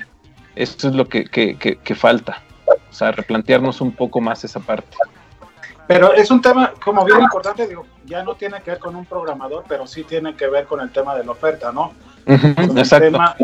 eso 0.63 0.89
es 0.89 0.95
lo 0.95 1.09
que, 1.09 1.25
que, 1.25 1.57
que, 1.57 1.77
que 1.77 1.95
falta. 1.95 2.43
O 2.67 2.93
sea, 2.93 3.13
replantearnos 3.13 3.81
un 3.81 3.93
poco 3.93 4.21
más 4.21 4.45
esa 4.45 4.61
parte. 4.61 4.97
Pero 5.87 6.13
es 6.13 6.31
un 6.31 6.41
tema 6.41 6.73
como 6.85 7.05
bien 7.05 7.21
importante, 7.21 7.67
digo, 7.67 7.85
ya 8.05 8.23
no 8.23 8.35
tiene 8.35 8.63
que 8.63 8.71
ver 8.71 8.79
con 8.79 8.95
un 8.95 9.05
programador, 9.05 9.65
pero 9.69 9.87
sí 9.87 10.05
tiene 10.05 10.37
que 10.37 10.47
ver 10.47 10.67
con 10.67 10.81
el 10.81 10.91
tema 10.91 11.17
de 11.17 11.25
la 11.25 11.33
oferta, 11.33 11.73
¿no? 11.73 11.93
Uh 12.27 12.33
-huh, 12.33 12.79
exacto. 12.79 13.07
Tema, 13.07 13.37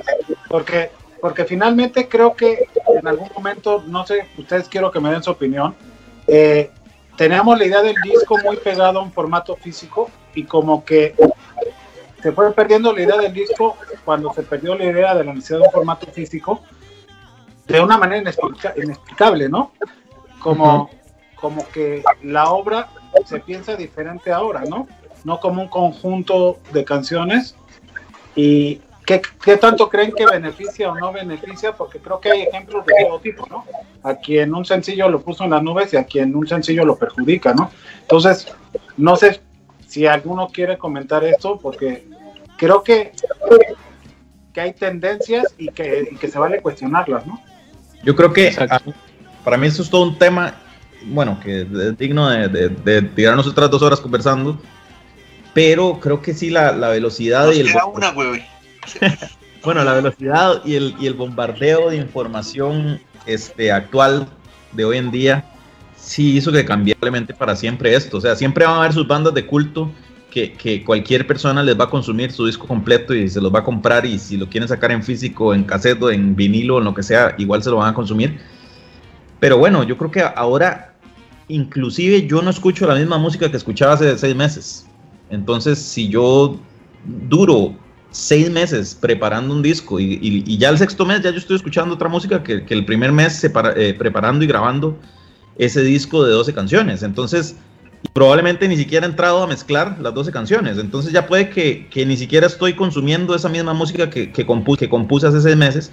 porque, 0.49 0.91
porque 1.21 1.45
finalmente 1.45 2.09
creo 2.09 2.35
que 2.37 2.69
en 2.95 3.07
algún 3.09 3.31
momento, 3.35 3.83
no 3.87 4.07
sé, 4.07 4.29
ustedes 4.39 4.69
quiero 4.69 4.93
que 4.93 5.01
me 5.01 5.11
den 5.11 5.23
su 5.23 5.31
opinión, 5.33 5.75
eh, 6.29 6.71
teníamos 7.17 7.59
la 7.59 7.65
idea 7.65 7.83
del 7.83 7.97
disco 8.03 8.39
muy 8.45 8.57
pegado 8.59 9.01
a 9.01 9.03
un 9.03 9.11
formato 9.13 9.57
físico 9.57 10.09
y 10.35 10.45
como 10.45 10.85
que 10.85 11.17
se 12.23 12.31
fue 12.31 12.53
perdiendo 12.53 12.93
la 12.93 13.03
idea 13.03 13.17
del 13.17 13.33
disco 13.33 13.77
cuando 14.05 14.33
se 14.35 14.43
perdió 14.43 14.77
la 14.77 14.85
idea 14.85 15.15
de 15.15 15.25
la 15.25 15.33
necesidad 15.33 15.61
de 15.61 15.65
un 15.67 15.73
formato 15.73 16.07
físico 16.13 16.63
de 17.67 17.81
una 17.81 17.99
manera 17.99 18.23
inexplica 18.23 18.75
inexplicable, 18.77 19.49
¿no? 19.49 19.73
Como... 20.41 20.65
Uh 20.65 20.87
-huh 20.87 21.07
como 21.37 21.69
que 21.69 22.03
la 22.23 22.51
obra 22.51 22.89
se 23.25 23.39
piensa 23.41 23.77
diferente 23.77 24.33
ahora, 24.33 24.65
¿no? 24.69 24.89
No 25.25 25.39
como 25.39 25.63
un 25.63 25.69
conjunto 25.69 26.59
de 26.73 26.85
canciones. 26.85 27.55
¿Y 28.35 28.81
qué, 29.05 29.23
qué 29.45 29.57
tanto 29.57 29.89
creen 29.89 30.13
que 30.13 30.27
beneficia 30.27 30.91
o 30.91 30.97
no 30.97 31.13
beneficia? 31.13 31.73
Porque 31.73 31.99
creo 31.99 32.21
que 32.21 32.33
hay 32.33 32.43
ejemplos 32.43 32.85
de 32.87 32.95
todo 33.07 33.21
tipo, 33.21 33.47
¿no? 33.49 33.65
A 34.03 34.17
quien 34.17 34.55
un 34.55 34.65
sencillo 34.65 35.09
lo 35.09 35.21
puso 35.21 35.45
en 35.45 35.51
las 35.51 35.63
nubes 35.63 35.93
y 35.93 35.97
a 35.97 36.05
quien 36.05 36.35
un 36.35 36.47
sencillo 36.47 36.85
lo 36.85 36.97
perjudica, 36.97 37.55
¿no? 37.55 37.71
Entonces, 38.01 38.53
no 38.97 39.17
sé 39.17 39.41
si 39.87 40.07
alguno 40.07 40.49
quiere 40.49 40.79
comentar 40.79 41.23
esto, 41.25 41.59
porque 41.59 42.07
creo 42.57 42.83
que, 42.83 43.13
que 44.53 44.61
hay 44.61 44.73
tendencias 44.73 45.55
y 45.59 45.69
que, 45.69 46.09
y 46.11 46.17
que 46.17 46.29
se 46.29 46.39
vale 46.39 46.61
cuestionarlas, 46.61 47.27
¿no? 47.27 47.41
Yo 48.07 48.17
creo 48.17 48.33
que 48.33 48.47
Exacto. 48.49 48.91
a- 48.91 49.45
para 49.45 49.59
mí 49.59 49.67
eso 49.67 49.83
es 49.83 49.91
todo 49.91 50.03
un 50.05 50.17
tema, 50.19 50.55
bueno, 51.07 51.39
que 51.43 51.63
es 51.63 51.99
digno 51.99 52.31
de, 52.31 52.49
de- 52.49 52.69
de 52.71 53.03
tirarnos 53.03 53.47
otras 53.47 53.71
dos 53.71 53.83
horas 53.83 54.01
conversando, 54.01 54.59
pero 55.53 55.99
creo 56.01 56.23
que 56.23 56.33
sí 56.33 56.49
la, 56.51 56.73
la 56.73 56.89
velocidad 56.89 57.47
Nos 57.47 57.57
y 57.57 57.61
el 57.61 57.67
queda 57.73 57.85
una, 57.87 58.13
güey. 58.13 58.45
bueno, 59.65 59.85
la 59.85 59.93
velocidad 59.95 60.63
y 60.65 60.75
el, 60.77 60.95
y 60.99 61.07
el 61.07 61.15
bombardeo 61.15 61.91
de 61.91 61.97
información 61.97 63.01
este, 63.27 63.73
actual 63.73 64.29
de 64.73 64.85
hoy 64.85 64.99
en 64.99 65.11
día 65.11 65.45
sí 65.97 66.37
hizo 66.37 66.53
que 66.53 66.65
cambiablemente 66.65 67.35
para 67.35 67.57
siempre 67.57 67.95
esto. 67.95 68.19
O 68.19 68.21
sea, 68.21 68.37
siempre 68.37 68.65
van 68.65 68.75
a 68.75 68.79
haber 68.79 68.93
sus 68.93 69.07
bandas 69.09 69.35
de 69.35 69.45
culto 69.47 69.91
que, 70.59 70.85
cualquier 70.85 71.27
persona 71.27 71.63
les 71.63 71.79
va 71.79 71.85
a 71.85 71.91
consumir 71.91 72.31
su 72.31 72.45
disco 72.45 72.67
completo 72.67 73.15
y 73.15 73.29
se 73.29 73.41
los 73.41 73.55
va 73.55 73.61
a 73.61 73.65
comprar 73.65 74.05
y 74.05 74.19
si 74.19 74.37
lo 74.37 74.49
quieren 74.49 74.69
sacar 74.69 74.93
en 74.93 75.03
físico, 75.03 75.55
en 75.55 75.65
cassette 75.65 76.03
en 76.13 76.37
vinilo 76.37 76.79
en 76.79 76.85
lo 76.85 76.95
que 76.95 77.03
sea, 77.03 77.35
igual 77.39 77.63
se 77.63 77.71
lo 77.71 77.77
van 77.77 77.91
a 77.91 77.95
consumir. 77.95 78.39
Pero 79.41 79.57
bueno, 79.57 79.83
yo 79.85 79.97
creo 79.97 80.11
que 80.11 80.23
ahora 80.23 80.95
inclusive 81.49 82.27
yo 82.27 82.43
no 82.43 82.51
escucho 82.51 82.87
la 82.87 82.97
misma 82.97 83.19
música 83.19 83.51
que 83.51 83.57
escuchaba 83.57 83.95
hace 83.95 84.19
seis 84.19 84.37
meses. 84.37 84.87
Entonces, 85.31 85.79
si 85.79 86.09
yo 86.09 86.59
duro 87.29 87.75
seis 88.11 88.51
meses 88.51 88.95
preparando 88.95 89.55
un 89.55 89.63
disco 89.63 90.01
y, 90.01 90.57
ya 90.59 90.69
el 90.69 90.79
sexto 90.79 91.05
mes 91.05 91.23
ya 91.23 91.31
yo 91.31 91.39
estoy 91.39 91.57
escuchando 91.57 91.95
otra 91.95 92.09
música 92.09 92.43
que, 92.43 92.65
el 92.69 92.85
primer 92.85 93.13
mes 93.13 93.43
eh, 93.45 93.95
preparando 93.99 94.45
y 94.45 94.49
grabando 94.49 94.99
ese 95.57 95.83
disco 95.83 96.25
de 96.25 96.33
12 96.33 96.53
canciones. 96.53 97.03
Entonces, 97.03 97.57
probablemente 98.13 98.69
ni 98.69 98.77
siquiera 98.77 99.07
he 99.07 99.11
entrado 99.11 99.43
a 99.43 99.47
mezclar 99.47 99.99
las 100.01 100.15
12 100.15 100.33
canciones. 100.33 100.79
Entonces 100.79 101.13
ya 101.13 101.27
puede 101.27 101.51
que, 101.51 101.89
que 101.91 102.07
ni 102.07 102.17
siquiera 102.17 102.47
estoy 102.47 102.75
consumiendo 102.75 103.35
esa 103.35 103.49
misma 103.49 103.75
música 103.75 104.11
que, 104.11 104.33
que, 104.33 104.47
compu- 104.47 104.77
que 104.79 104.89
compuse 104.89 105.27
hace 105.27 105.41
seis 105.41 105.57
meses. 105.57 105.93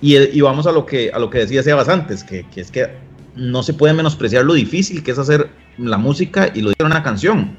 Y, 0.00 0.16
y 0.16 0.40
vamos 0.40 0.66
a 0.66 0.72
lo 0.72 0.86
que, 0.86 1.10
a 1.12 1.18
lo 1.18 1.28
que 1.30 1.38
decía 1.38 1.62
Sebas 1.62 1.88
antes, 1.88 2.24
que, 2.24 2.46
que 2.52 2.60
es 2.62 2.70
que 2.70 2.88
no 3.36 3.62
se 3.62 3.74
puede 3.74 3.94
menospreciar 3.94 4.44
lo 4.44 4.54
difícil 4.54 5.02
que 5.02 5.10
es 5.10 5.18
hacer 5.18 5.50
la 5.78 5.98
música 5.98 6.50
y 6.54 6.62
lo 6.62 6.70
de 6.70 6.84
una 6.84 7.02
canción. 7.02 7.56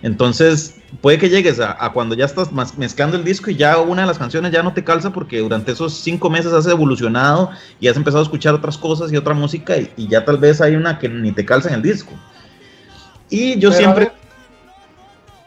Entonces, 0.00 0.76
puede 1.00 1.18
que 1.18 1.28
llegues 1.28 1.58
a, 1.58 1.76
cuando 1.92 2.14
ya 2.14 2.24
estás 2.24 2.50
mezclando 2.76 3.16
el 3.16 3.24
disco 3.24 3.50
y 3.50 3.56
ya 3.56 3.78
una 3.78 4.02
de 4.02 4.06
las 4.06 4.18
canciones 4.18 4.52
ya 4.52 4.62
no 4.62 4.72
te 4.72 4.84
calza 4.84 5.12
porque 5.12 5.40
durante 5.40 5.72
esos 5.72 5.94
cinco 5.94 6.30
meses 6.30 6.52
has 6.52 6.66
evolucionado 6.68 7.50
y 7.80 7.88
has 7.88 7.96
empezado 7.96 8.20
a 8.20 8.22
escuchar 8.22 8.54
otras 8.54 8.78
cosas 8.78 9.12
y 9.12 9.16
otra 9.16 9.34
música 9.34 9.76
y, 9.76 9.90
y 9.96 10.06
ya 10.06 10.24
tal 10.24 10.38
vez 10.38 10.60
hay 10.60 10.76
una 10.76 10.98
que 11.00 11.08
ni 11.08 11.32
te 11.32 11.44
calza 11.44 11.68
en 11.70 11.74
el 11.76 11.82
disco. 11.82 12.12
Y 13.30 13.58
yo 13.58 13.70
Pero, 13.70 13.78
siempre... 13.78 14.04
ver, 14.06 14.14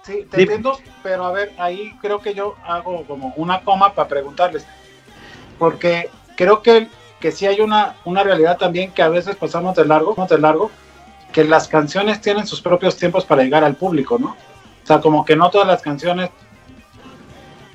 sí, 0.03 0.27
te 0.29 0.41
entiendo, 0.41 0.77
pero 1.03 1.25
a 1.25 1.31
ver, 1.31 1.53
ahí 1.57 1.93
creo 2.01 2.19
que 2.19 2.33
yo 2.33 2.55
hago 2.65 3.03
como 3.05 3.33
una 3.37 3.61
coma 3.61 3.93
para 3.93 4.07
preguntarles. 4.07 4.65
Porque 5.57 6.09
creo 6.35 6.61
que, 6.61 6.87
que 7.19 7.31
sí 7.31 7.45
hay 7.45 7.61
una, 7.61 7.95
una 8.05 8.23
realidad 8.23 8.57
también 8.57 8.91
que 8.91 9.01
a 9.01 9.09
veces 9.09 9.35
pasamos 9.35 9.75
de 9.75 9.85
largo, 9.85 10.15
de 10.29 10.37
largo, 10.37 10.71
que 11.31 11.43
las 11.43 11.67
canciones 11.67 12.21
tienen 12.21 12.45
sus 12.45 12.61
propios 12.61 12.97
tiempos 12.97 13.25
para 13.25 13.43
llegar 13.43 13.63
al 13.63 13.75
público, 13.75 14.17
¿no? 14.19 14.35
O 14.83 14.87
sea, 14.87 14.99
como 14.99 15.23
que 15.23 15.35
no 15.35 15.49
todas 15.49 15.67
las 15.67 15.81
canciones 15.81 16.29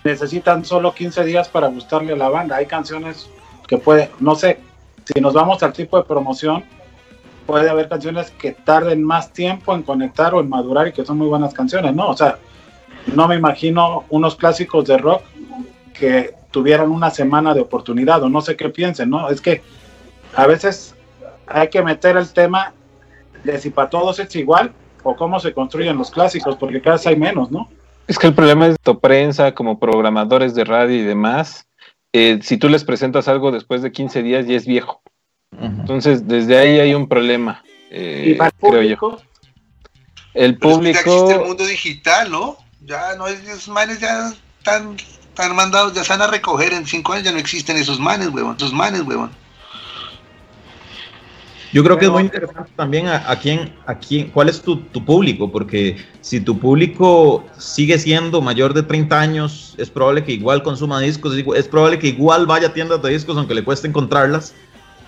necesitan 0.05 0.65
solo 0.65 0.95
15 0.95 1.25
días 1.25 1.49
para 1.49 1.69
gustarle 1.69 2.13
a 2.13 2.17
la 2.17 2.29
banda. 2.29 2.57
Hay 2.57 2.67
canciones 2.67 3.29
que 3.67 3.79
puede, 3.79 4.11
no 4.21 4.35
sé, 4.35 4.61
si 5.05 5.21
nos 5.21 5.35
vamos 5.35 5.63
al 5.63 5.73
tipo 5.73 5.97
de 5.97 6.05
promoción, 6.05 6.65
puede 7.47 7.71
haber 7.71 7.89
canciones 7.89 8.31
que 8.33 8.53
tarden 8.53 9.05
más 9.05 9.33
tiempo 9.33 9.75
en 9.75 9.83
conectar 9.83 10.35
o 10.35 10.41
en 10.41 10.49
madurar 10.49 10.89
y 10.89 10.93
que 10.93 11.05
son 11.05 11.19
muy 11.19 11.29
buenas 11.29 11.55
canciones, 11.55 11.95
¿no? 11.95 12.09
O 12.09 12.17
sea, 12.17 12.39
no 13.15 13.29
me 13.29 13.37
imagino 13.37 14.05
unos 14.11 14.37
clásicos 14.37 14.87
de 14.87 14.99
rock 14.99 15.23
que 15.95 16.35
tuvieran 16.51 16.91
una 16.91 17.11
semana 17.11 17.55
de 17.55 17.61
oportunidad 17.61 18.23
o 18.23 18.29
no 18.29 18.41
sé 18.41 18.57
qué 18.57 18.69
piensen, 18.69 19.11
¿no? 19.11 19.29
Es 19.29 19.41
que 19.41 19.63
a 20.35 20.47
veces 20.47 20.95
hay 21.47 21.69
que 21.69 21.83
meter 21.83 22.17
el 22.17 22.29
tema 22.33 22.73
de 23.45 23.59
si 23.59 23.71
para 23.71 23.89
todos 23.89 24.19
es 24.19 24.35
igual 24.37 24.73
o 25.03 25.15
cómo 25.15 25.39
se 25.39 25.53
construyen 25.53 25.97
los 25.97 26.11
clásicos, 26.11 26.57
porque 26.57 26.81
cada 26.81 26.97
vez 26.97 27.07
hay 27.07 27.17
menos, 27.17 27.51
¿no? 27.51 27.69
Es 28.09 28.19
que 28.19 28.27
el 28.27 28.35
problema 28.35 28.67
es 28.67 28.77
tu 28.83 28.99
prensa, 29.01 29.55
como 29.55 29.79
programadores 29.79 30.55
de 30.55 30.65
radio 30.65 30.97
y 30.97 31.03
demás. 31.03 31.67
eh, 32.13 32.39
si 32.43 32.57
tú 32.57 32.69
les 32.69 32.85
presentas 32.85 33.29
algo 33.29 33.53
después 33.53 33.83
de 33.83 33.93
15 33.93 34.23
días, 34.23 34.47
ya 34.47 34.57
es 34.57 34.67
viejo. 34.67 35.03
Entonces, 35.53 36.27
desde 36.27 36.59
ahí 36.59 36.81
hay 36.81 36.95
un 36.95 37.09
problema, 37.09 37.63
eh, 37.91 38.25
y 38.29 38.35
para 38.35 38.49
el 38.49 38.71
creo 38.71 38.83
yo. 38.83 38.97
público, 38.99 39.23
El 40.35 40.59
Pero 40.59 40.73
es 40.73 40.79
que 40.79 40.85
ya 40.85 40.91
existe 41.01 41.15
el 41.15 41.21
público, 41.21 41.45
mundo 41.47 41.67
digital, 41.67 42.31
¿no? 42.31 42.57
Ya 42.85 43.15
no 43.17 43.27
esos 43.27 43.69
manes 43.69 44.01
ya 44.01 44.33
están, 44.59 44.97
están 44.97 45.57
mandados, 45.57 45.95
ya 45.95 46.03
están 46.03 46.21
a 46.23 46.27
recoger 46.27 46.73
en 46.73 46.87
cinco 46.87 47.13
años, 47.13 47.25
ya 47.25 47.33
no 47.33 47.39
existen 47.39 47.77
esos 47.77 47.99
manes, 47.99 48.29
huevón, 48.29 48.57
esos 48.57 48.73
manes, 48.73 49.03
huevón. 49.03 49.31
Yo 51.73 51.85
creo 51.85 51.99
que 51.99 52.07
es 52.07 52.11
muy 52.11 52.23
interesante 52.23 52.71
también 52.77 53.07
a, 53.09 53.31
a 53.31 53.39
quién, 53.39 53.75
a 53.87 53.99
quién, 53.99 54.31
cuál 54.31 54.49
es 54.49 54.63
tu, 54.63 54.79
tu 54.79 55.05
público, 55.05 55.51
porque 55.51 55.97
si 56.21 56.41
tu 56.41 56.59
público 56.59 57.45
sigue 57.59 57.99
siendo 57.99 58.41
mayor 58.41 58.73
de 58.73 58.83
30 58.83 59.21
años, 59.21 59.75
es 59.77 59.91
probable 59.91 60.25
que 60.25 60.33
igual 60.33 60.63
consuma 60.63 61.01
discos, 61.01 61.35
es 61.37 61.69
probable 61.69 61.99
que 61.99 62.09
igual 62.09 62.47
vaya 62.47 62.69
a 62.69 62.73
tiendas 62.73 63.03
de 63.03 63.11
discos 63.11 63.37
aunque 63.37 63.55
le 63.55 63.65
cueste 63.65 63.89
encontrarlas 63.89 64.55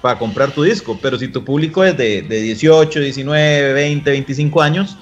para 0.01 0.19
comprar 0.19 0.53
tu 0.53 0.63
disco, 0.63 1.01
pero 1.01 1.19
si 1.19 1.29
tu 1.29 1.45
público 1.45 1.83
es 1.85 1.97
de, 1.97 2.23
de 2.23 2.41
18, 2.43 3.01
19, 3.01 3.73
20, 3.73 4.11
25 4.11 4.63
años, 4.63 4.97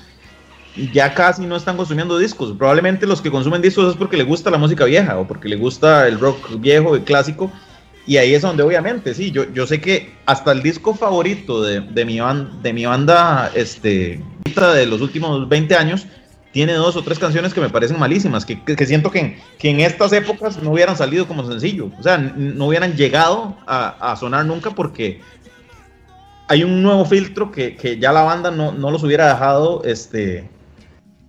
ya 0.74 1.14
casi 1.14 1.46
no 1.46 1.56
están 1.56 1.76
consumiendo 1.76 2.18
discos. 2.18 2.54
Probablemente 2.56 3.06
los 3.06 3.22
que 3.22 3.30
consumen 3.30 3.62
discos 3.62 3.90
es 3.90 3.96
porque 3.96 4.16
le 4.16 4.24
gusta 4.24 4.50
la 4.50 4.58
música 4.58 4.84
vieja 4.84 5.18
o 5.18 5.26
porque 5.26 5.48
le 5.48 5.56
gusta 5.56 6.06
el 6.06 6.18
rock 6.20 6.60
viejo 6.60 6.96
y 6.96 7.00
clásico. 7.02 7.50
Y 8.06 8.18
ahí 8.18 8.34
es 8.34 8.42
donde 8.42 8.62
obviamente, 8.62 9.14
sí, 9.14 9.30
yo, 9.32 9.50
yo 9.52 9.66
sé 9.66 9.80
que 9.80 10.22
hasta 10.26 10.52
el 10.52 10.62
disco 10.62 10.94
favorito 10.94 11.62
de, 11.62 11.80
de 11.80 12.04
mi, 12.04 12.18
ban- 12.18 12.60
de 12.62 12.72
mi 12.72 12.84
banda 12.86 13.50
este, 13.54 14.20
de 14.44 14.86
los 14.86 15.00
últimos 15.00 15.48
20 15.48 15.74
años 15.74 16.06
tiene 16.56 16.72
dos 16.72 16.96
o 16.96 17.02
tres 17.02 17.18
canciones 17.18 17.52
que 17.52 17.60
me 17.60 17.68
parecen 17.68 17.98
malísimas, 17.98 18.46
que, 18.46 18.58
que- 18.64 18.76
que 18.76 18.86
siento 18.86 19.10
que 19.10 19.18
en, 19.18 19.36
que 19.58 19.68
en 19.68 19.80
estas 19.80 20.10
épocas 20.14 20.62
no 20.62 20.70
hubieran 20.70 20.96
salido 20.96 21.28
como 21.28 21.44
sencillo, 21.46 21.90
o 21.98 22.02
sea, 22.02 22.16
no 22.16 22.68
hubieran 22.68 22.94
llegado 22.96 23.58
a, 23.66 24.12
a 24.12 24.16
sonar 24.16 24.46
nunca 24.46 24.70
porque 24.70 25.20
hay 26.48 26.64
un 26.64 26.82
nuevo 26.82 27.04
filtro 27.04 27.52
que, 27.52 27.76
que 27.76 27.98
ya 27.98 28.10
la 28.10 28.22
banda 28.22 28.50
no, 28.50 28.72
no 28.72 28.90
los 28.90 29.04
hubiera 29.04 29.28
dejado 29.28 29.82
este, 29.84 30.48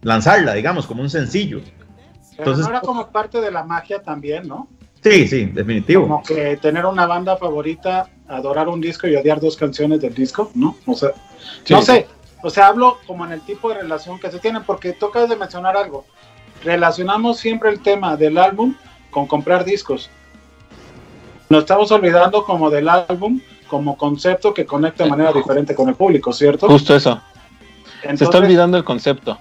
lanzarla, 0.01 0.53
digamos, 0.53 0.88
como 0.88 1.01
un 1.01 1.09
sencillo. 1.09 1.59
pero 1.59 2.51
Entonces- 2.51 2.63
no 2.63 2.69
era 2.71 2.80
como 2.80 3.11
parte 3.11 3.41
de 3.41 3.51
la 3.51 3.65
magia 3.65 4.01
también, 4.01 4.47
¿no? 4.47 4.69
Sí, 5.03 5.28
sí, 5.28 5.43
definitivo. 5.47 6.03
Como 6.03 6.23
que 6.23 6.55
tener 6.55 6.86
una 6.86 7.05
banda 7.05 7.36
favorita, 7.36 8.09
adorar 8.30 8.69
un 8.69 8.80
disco 8.80 9.07
y 9.07 9.15
odiar 9.17 9.41
dos 9.41 9.57
canciones 9.57 9.99
del 9.99 10.13
disco, 10.13 10.51
¿no? 10.55 10.78
O 10.86 10.93
sea, 10.95 11.11
Sí. 11.65 11.73
no 11.73 11.82
sé, 11.82 12.07
o 12.41 12.49
sea, 12.49 12.67
hablo 12.67 12.99
como 13.07 13.25
en 13.25 13.31
el 13.31 13.41
tipo 13.41 13.69
de 13.69 13.81
relación 13.81 14.19
que 14.19 14.29
se 14.31 14.39
tienen, 14.39 14.63
porque 14.63 14.93
tocas 14.93 15.27
de 15.29 15.35
mencionar 15.35 15.75
algo. 15.75 16.05
Relacionamos 16.63 17.38
siempre 17.38 17.69
el 17.69 17.81
tema 17.81 18.15
del 18.15 18.38
álbum 18.38 18.75
con 19.09 19.27
comprar 19.27 19.63
discos. 19.65 20.09
Nos 21.49 21.61
estamos 21.61 21.91
olvidando 21.91 22.43
como 22.43 22.69
del 22.69 22.89
álbum 22.89 23.39
como 23.67 23.97
concepto 23.97 24.53
que 24.53 24.65
conecta 24.65 25.03
de 25.03 25.09
manera 25.09 25.33
diferente 25.33 25.75
con 25.75 25.89
el 25.89 25.95
público, 25.95 26.31
¿cierto? 26.31 26.67
justo 26.67 26.95
eso. 26.95 27.21
Se 28.01 28.23
está 28.23 28.38
olvidando 28.38 28.77
el 28.77 28.83
concepto. 28.83 29.38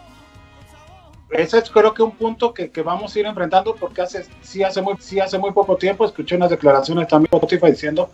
ese 1.30 1.58
es 1.58 1.70
creo 1.70 1.94
que 1.94 2.02
un 2.02 2.12
punto 2.12 2.52
que, 2.52 2.70
que 2.70 2.82
vamos 2.82 3.14
a 3.14 3.20
ir 3.20 3.26
enfrentando 3.26 3.74
porque 3.74 4.02
hace 4.02 4.26
sí 4.40 4.62
hace 4.62 4.80
muy 4.82 4.94
sí 4.98 5.20
hace 5.20 5.38
muy 5.38 5.52
poco 5.52 5.76
tiempo 5.76 6.04
escuché 6.04 6.36
unas 6.36 6.50
declaraciones 6.50 7.06
también 7.06 7.28
de 7.30 7.36
Spotify 7.36 7.70
diciendo 7.70 8.10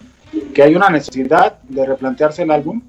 que 0.54 0.62
hay 0.62 0.74
una 0.74 0.90
necesidad 0.90 1.58
de 1.62 1.86
replantearse 1.86 2.42
el 2.42 2.50
álbum 2.50 2.82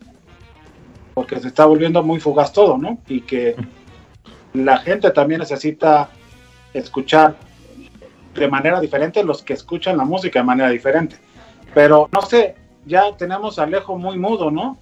porque 1.14 1.40
se 1.40 1.48
está 1.48 1.66
volviendo 1.66 2.04
muy 2.04 2.20
fugaz 2.20 2.52
todo, 2.52 2.78
¿no? 2.78 3.00
Y 3.08 3.22
que 3.22 3.56
la 4.54 4.78
gente 4.78 5.12
también 5.12 5.40
necesita 5.40 6.10
escuchar 6.74 7.36
de 8.34 8.48
manera 8.48 8.80
diferente 8.80 9.24
los 9.24 9.44
que 9.44 9.54
escuchan 9.54 9.98
la 9.98 10.06
música 10.06 10.40
de 10.40 10.46
manera 10.46 10.70
diferente. 10.70 11.18
Pero 11.74 12.10
no 12.12 12.22
sé, 12.22 12.56
ya 12.86 13.16
tenemos 13.18 13.60
a 13.60 13.64
Alejo 13.64 13.98
muy 13.98 14.18
mudo, 14.18 14.52
¿no? 14.52 14.78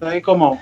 Ahí 0.00 0.20
como 0.20 0.60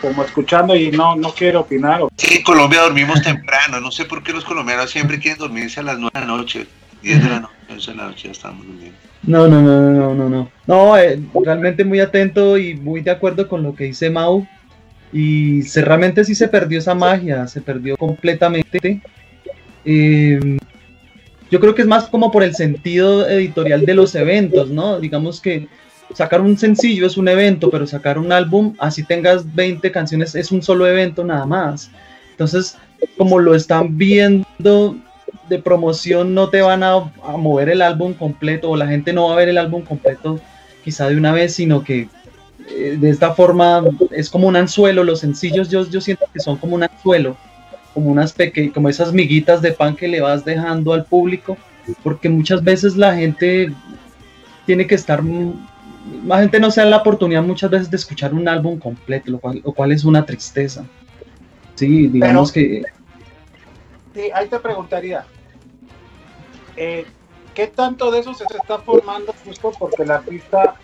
como 0.00 0.24
escuchando 0.24 0.74
y 0.74 0.90
no 0.90 1.14
no 1.14 1.32
quiere 1.32 1.56
opinar. 1.56 2.00
Sí, 2.16 2.38
en 2.38 2.42
Colombia 2.42 2.82
dormimos 2.82 3.22
temprano, 3.22 3.80
no 3.80 3.92
sé 3.92 4.04
por 4.04 4.22
qué 4.22 4.32
los 4.32 4.44
colombianos 4.44 4.90
siempre 4.90 5.20
quieren 5.20 5.38
dormirse 5.38 5.78
a 5.78 5.84
las 5.84 5.98
9 5.98 6.10
de 6.12 6.20
la 6.20 6.26
noche, 6.26 6.66
10 7.02 7.22
de 7.22 7.30
la 7.30 7.40
noche, 7.40 7.54
11 7.70 7.90
de 7.92 7.96
la 7.96 8.04
noche 8.04 8.22
ya 8.24 8.32
estamos 8.32 8.66
durmiendo. 8.66 9.11
No, 9.24 9.46
no, 9.46 9.62
no, 9.62 9.92
no, 9.92 10.14
no, 10.14 10.28
no, 10.28 10.50
no. 10.66 10.98
Eh, 10.98 11.20
realmente 11.44 11.84
muy 11.84 12.00
atento 12.00 12.58
y 12.58 12.74
muy 12.74 13.02
de 13.02 13.12
acuerdo 13.12 13.48
con 13.48 13.62
lo 13.62 13.74
que 13.74 13.84
dice 13.84 14.10
Mau. 14.10 14.46
Y 15.12 15.62
se, 15.62 15.82
realmente 15.82 16.24
sí 16.24 16.34
se 16.34 16.48
perdió 16.48 16.78
esa 16.78 16.94
magia, 16.94 17.46
se 17.46 17.60
perdió 17.60 17.96
completamente. 17.96 19.00
Eh, 19.84 20.58
yo 21.50 21.60
creo 21.60 21.74
que 21.74 21.82
es 21.82 21.88
más 21.88 22.04
como 22.04 22.30
por 22.30 22.42
el 22.42 22.54
sentido 22.54 23.28
editorial 23.28 23.84
de 23.84 23.94
los 23.94 24.14
eventos, 24.14 24.70
¿no? 24.70 24.98
Digamos 24.98 25.40
que 25.40 25.68
sacar 26.14 26.40
un 26.40 26.56
sencillo 26.56 27.06
es 27.06 27.16
un 27.16 27.28
evento, 27.28 27.70
pero 27.70 27.86
sacar 27.86 28.18
un 28.18 28.32
álbum, 28.32 28.74
así 28.78 29.04
tengas 29.04 29.54
20 29.54 29.92
canciones, 29.92 30.34
es 30.34 30.50
un 30.50 30.62
solo 30.62 30.86
evento 30.86 31.24
nada 31.24 31.46
más. 31.46 31.90
Entonces, 32.30 32.78
como 33.16 33.38
lo 33.38 33.54
están 33.54 33.98
viendo 33.98 34.96
de 35.52 35.62
promoción, 35.62 36.34
no 36.34 36.48
te 36.48 36.62
van 36.62 36.82
a, 36.82 36.94
a 37.22 37.36
mover 37.36 37.68
el 37.68 37.82
álbum 37.82 38.14
completo 38.14 38.70
o 38.70 38.76
la 38.76 38.86
gente 38.86 39.12
no 39.12 39.28
va 39.28 39.34
a 39.34 39.36
ver 39.36 39.48
el 39.48 39.58
álbum 39.58 39.82
completo 39.82 40.40
quizá 40.82 41.08
de 41.08 41.16
una 41.16 41.32
vez, 41.32 41.54
sino 41.54 41.84
que 41.84 42.08
eh, 42.70 42.96
de 42.98 43.10
esta 43.10 43.34
forma 43.34 43.84
es 44.10 44.30
como 44.30 44.48
un 44.48 44.56
anzuelo. 44.56 45.04
Los 45.04 45.20
sencillos 45.20 45.70
yo, 45.70 45.88
yo 45.88 46.00
siento 46.00 46.26
que 46.32 46.40
son 46.40 46.56
como 46.56 46.74
un 46.74 46.84
anzuelo, 46.84 47.36
como, 47.94 48.10
unas 48.10 48.32
peque 48.32 48.72
como 48.72 48.88
esas 48.88 49.12
miguitas 49.12 49.62
de 49.62 49.72
pan 49.72 49.96
que 49.96 50.08
le 50.08 50.20
vas 50.20 50.44
dejando 50.44 50.92
al 50.92 51.04
público, 51.04 51.56
porque 52.02 52.28
muchas 52.28 52.62
veces 52.62 52.96
la 52.96 53.14
gente 53.14 53.72
tiene 54.66 54.86
que 54.86 54.94
estar 54.94 55.22
la 56.24 56.40
gente 56.40 56.58
no 56.58 56.70
se 56.70 56.80
da 56.80 56.86
la 56.86 56.96
oportunidad 56.98 57.42
muchas 57.42 57.70
veces 57.70 57.90
de 57.90 57.96
escuchar 57.96 58.34
un 58.34 58.48
álbum 58.48 58.78
completo, 58.78 59.30
lo 59.30 59.38
cual, 59.38 59.62
lo 59.64 59.72
cual 59.72 59.92
es 59.92 60.04
una 60.04 60.24
tristeza. 60.26 60.84
Sí, 61.76 62.08
digamos 62.08 62.50
que... 62.50 62.82
Sí, 64.14 64.22
ahí 64.34 64.48
te 64.48 64.58
preguntaría, 64.58 65.24
eh, 66.76 67.06
¿qué 67.54 67.66
tanto 67.66 68.10
de 68.10 68.20
eso 68.20 68.34
se 68.34 68.44
está 68.44 68.78
formando 68.78 69.34
justo 69.44 69.72
porque 69.78 70.02
el 70.02 70.10
artista 70.10 70.76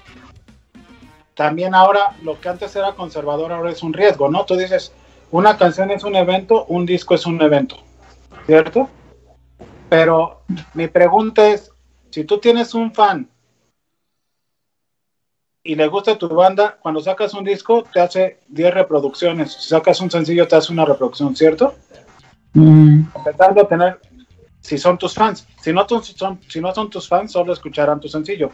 también 1.34 1.74
ahora, 1.74 2.16
lo 2.22 2.40
que 2.40 2.48
antes 2.48 2.74
era 2.74 2.94
conservador, 2.94 3.52
ahora 3.52 3.70
es 3.70 3.84
un 3.84 3.92
riesgo, 3.92 4.28
¿no? 4.28 4.44
Tú 4.44 4.56
dices, 4.56 4.92
una 5.30 5.56
canción 5.56 5.90
es 5.92 6.02
un 6.02 6.16
evento, 6.16 6.64
un 6.64 6.84
disco 6.84 7.14
es 7.14 7.26
un 7.26 7.40
evento, 7.40 7.76
¿cierto? 8.46 8.88
Pero 9.88 10.42
mi 10.74 10.88
pregunta 10.88 11.48
es, 11.48 11.70
si 12.10 12.24
tú 12.24 12.38
tienes 12.38 12.74
un 12.74 12.92
fan 12.92 13.28
y 15.62 15.74
le 15.74 15.86
gusta 15.86 16.18
tu 16.18 16.28
banda, 16.28 16.76
cuando 16.80 17.00
sacas 17.00 17.34
un 17.34 17.44
disco 17.44 17.84
te 17.84 18.00
hace 18.00 18.40
10 18.48 18.74
reproducciones. 18.74 19.52
Si 19.52 19.68
sacas 19.68 20.00
un 20.00 20.10
sencillo 20.10 20.48
te 20.48 20.56
hace 20.56 20.72
una 20.72 20.86
reproducción, 20.86 21.36
¿cierto? 21.36 21.74
Mm. 22.54 23.02
A 23.14 23.66
tener, 23.68 24.00
si 24.68 24.76
son 24.76 24.98
tus 24.98 25.14
fans. 25.14 25.46
Si 25.62 25.72
no, 25.72 25.86
son, 25.88 26.38
si 26.46 26.60
no 26.60 26.74
son 26.74 26.90
tus 26.90 27.08
fans, 27.08 27.32
solo 27.32 27.54
escucharán 27.54 27.98
tu 28.00 28.08
sencillo. 28.08 28.50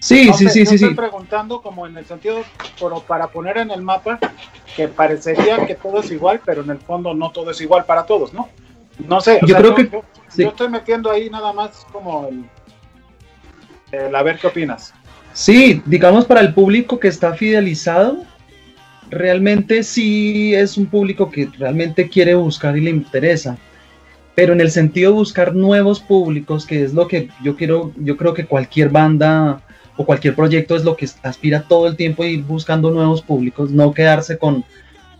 Sí, 0.00 0.32
sí, 0.34 0.48
sí, 0.48 0.66
sí, 0.66 0.74
estoy 0.74 0.90
sí. 0.90 0.94
preguntando 0.94 1.62
como 1.62 1.86
en 1.86 1.96
el 1.96 2.04
sentido, 2.04 2.42
pero 2.80 2.98
para 3.00 3.28
poner 3.28 3.58
en 3.58 3.70
el 3.70 3.80
mapa 3.80 4.18
que 4.76 4.88
parecería 4.88 5.64
que 5.66 5.76
todo 5.76 6.00
es 6.00 6.10
igual, 6.10 6.40
pero 6.44 6.62
en 6.62 6.70
el 6.70 6.78
fondo 6.78 7.14
no 7.14 7.30
todo 7.30 7.52
es 7.52 7.60
igual 7.60 7.84
para 7.84 8.04
todos, 8.04 8.34
¿no? 8.34 8.48
No 9.06 9.20
sé, 9.20 9.38
Yo 9.42 9.46
sea, 9.48 9.58
creo 9.58 9.74
que- 9.76 9.88
yo, 9.88 10.02
sí. 10.28 10.42
yo 10.42 10.48
estoy 10.48 10.68
metiendo 10.68 11.10
ahí 11.10 11.30
nada 11.30 11.52
más 11.52 11.86
como 11.92 12.26
el, 12.28 12.44
el 13.92 14.14
a 14.14 14.22
ver 14.24 14.38
qué 14.38 14.48
opinas. 14.48 14.92
Sí, 15.32 15.80
digamos 15.86 16.24
para 16.26 16.40
el 16.40 16.52
público 16.54 16.98
que 16.98 17.08
está 17.08 17.34
fidelizado, 17.34 18.24
realmente 19.10 19.82
sí 19.84 20.54
es 20.54 20.76
un 20.76 20.86
público 20.86 21.30
que 21.30 21.48
realmente 21.56 22.08
quiere 22.08 22.34
buscar 22.34 22.76
y 22.76 22.80
le 22.82 22.90
interesa. 22.90 23.56
Pero 24.34 24.52
en 24.52 24.60
el 24.60 24.70
sentido 24.70 25.12
de 25.12 25.18
buscar 25.18 25.54
nuevos 25.54 26.00
públicos, 26.00 26.66
que 26.66 26.82
es 26.82 26.92
lo 26.92 27.06
que 27.06 27.28
yo 27.42 27.56
quiero, 27.56 27.92
yo 27.96 28.16
creo 28.16 28.34
que 28.34 28.46
cualquier 28.46 28.88
banda 28.88 29.60
o 29.96 30.04
cualquier 30.04 30.34
proyecto 30.34 30.74
es 30.74 30.84
lo 30.84 30.96
que 30.96 31.08
aspira 31.22 31.62
todo 31.68 31.86
el 31.86 31.96
tiempo 31.96 32.22
a 32.22 32.26
ir 32.26 32.42
buscando 32.42 32.90
nuevos 32.90 33.22
públicos, 33.22 33.70
no 33.70 33.92
quedarse 33.92 34.38
con 34.38 34.64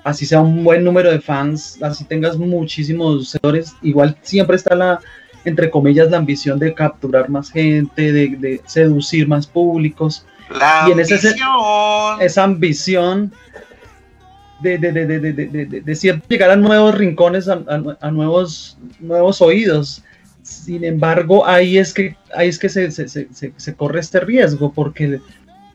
así 0.03 0.27
sea 0.27 0.41
un 0.41 0.63
buen 0.63 0.85
número 0.85 1.11
de 1.11 1.21
fans, 1.21 1.83
así 1.83 2.05
tengas 2.05 2.37
muchísimos 2.37 3.31
seguidores, 3.31 3.75
igual 3.83 4.17
siempre 4.23 4.57
está 4.57 4.75
la, 4.75 5.01
entre 5.45 5.71
comillas, 5.71 6.11
la 6.11 6.19
ambición 6.19 6.59
de 6.59 6.75
capturar 6.75 7.31
más 7.31 7.51
gente, 7.51 8.13
de, 8.13 8.29
de 8.37 8.61
seducir 8.67 9.27
más 9.27 9.47
públicos 9.47 10.27
La 10.51 10.87
Y 10.89 10.93
en 10.93 11.01
ese 11.01 11.15
ambición. 11.15 12.21
esa 12.21 12.45
ambición 12.45 13.33
de, 14.61 14.79
de, 14.79 14.93
de, 14.93 15.07
de, 15.83 16.21
llegar 16.29 16.51
a 16.51 16.57
nuevos 16.57 16.95
rincones, 16.97 17.49
a, 17.49 17.63
a- 18.01 18.11
nuevos, 18.11 18.79
nuevos 19.01 19.43
oídos. 19.43 20.03
Sin 20.43 20.85
embargo, 20.85 21.47
ahí 21.47 21.79
es 21.79 21.93
que, 21.95 22.17
ahí 22.35 22.49
es 22.49 22.59
que 22.59 22.69
se, 22.69 22.91
se- 22.91 23.09
se- 23.09 23.29
se- 23.57 23.75
corre 23.75 24.01
este 24.01 24.21
riesgo, 24.21 24.73
porque, 24.73 25.21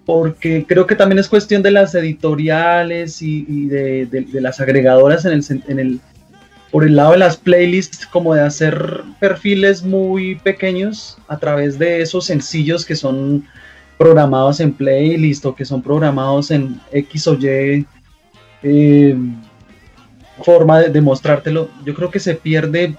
porque 0.05 0.65
creo 0.67 0.85
que 0.87 0.95
también 0.95 1.19
es 1.19 1.27
cuestión 1.27 1.61
de 1.63 1.71
las 1.71 1.93
editoriales 1.95 3.21
y, 3.21 3.45
y 3.47 3.65
de, 3.67 4.07
las 4.33 4.59
agregadoras 4.59 5.25
en 5.25 5.33
el, 5.33 5.43
en 5.67 5.79
el, 5.79 5.99
por 6.71 6.83
el 6.83 6.95
lado 6.95 7.13
de 7.13 7.17
las 7.17 7.35
playlists, 7.37 8.05
como 8.05 8.35
de 8.35 8.41
hacer 8.41 9.01
perfiles 9.19 9.83
muy 9.83 10.35
pequeños 10.35 11.17
a 11.27 11.37
través 11.37 11.79
de 11.79 12.01
esos 12.01 12.25
sencillos 12.25 12.85
que 12.85 12.95
son 12.95 13.43
programados 13.97 14.59
en 14.59 14.71
playlist 14.73 15.45
o 15.45 15.55
que 15.55 15.65
son 15.65 15.81
programados 15.81 16.51
en 16.51 16.79
X 16.91 17.27
o 17.27 17.33
Y 17.33 17.85
eh, 18.63 19.15
forma 20.43 20.81
de, 20.81 21.01
mostrártelo, 21.01 21.69
yo 21.85 21.93
creo 21.93 22.09
que 22.09 22.19
se 22.19 22.35
pierde 22.35 22.95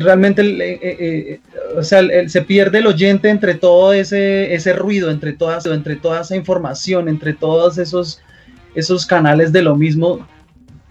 realmente, 0.00 0.40
el, 0.40 0.60
eh, 0.60 0.78
eh, 0.82 1.40
o 1.76 1.82
sea, 1.82 2.02
se 2.26 2.42
pierde 2.42 2.78
el 2.78 2.86
oyente 2.86 3.28
entre 3.28 3.54
todo 3.54 3.92
ese, 3.92 4.54
ese 4.54 4.72
ruido, 4.72 5.10
entre, 5.10 5.34
todas, 5.34 5.66
entre 5.66 5.96
toda 5.96 6.22
esa 6.22 6.36
información, 6.36 7.08
entre 7.08 7.34
todos 7.34 7.76
esos, 7.78 8.20
esos 8.74 9.04
canales 9.04 9.52
de 9.52 9.62
lo 9.62 9.76
mismo. 9.76 10.26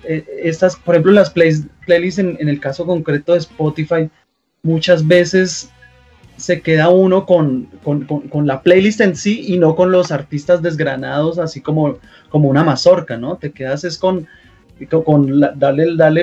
Estas, 0.04 0.76
por 0.76 0.96
ejemplo, 0.96 1.12
las 1.12 1.30
playlists 1.30 2.20
en, 2.20 2.38
en 2.40 2.50
el 2.50 2.60
caso 2.60 2.86
concreto 2.86 3.34
de 3.34 3.40
Spotify, 3.40 4.10
muchas 4.64 5.08
veces 5.08 5.70
se 6.42 6.62
queda 6.62 6.90
uno 6.90 7.26
con, 7.26 7.68
con- 7.84 8.06
con- 8.06 8.28
con 8.28 8.48
la 8.48 8.62
playlist 8.62 9.02
en 9.02 9.16
sí 9.16 9.46
y 9.48 9.58
no 9.58 9.76
con 9.76 9.92
los 9.92 10.12
artistas 10.12 10.62
desgranados, 10.62 11.38
así 11.40 11.62
como, 11.62 11.98
como 12.30 12.50
una 12.50 12.64
mazorca, 12.64 13.18
¿no? 13.18 13.38
Te 13.38 13.52
quedas 13.52 13.84
es 13.84 13.98
con, 13.98 14.28
con, 15.04 15.40
la- 15.40 15.54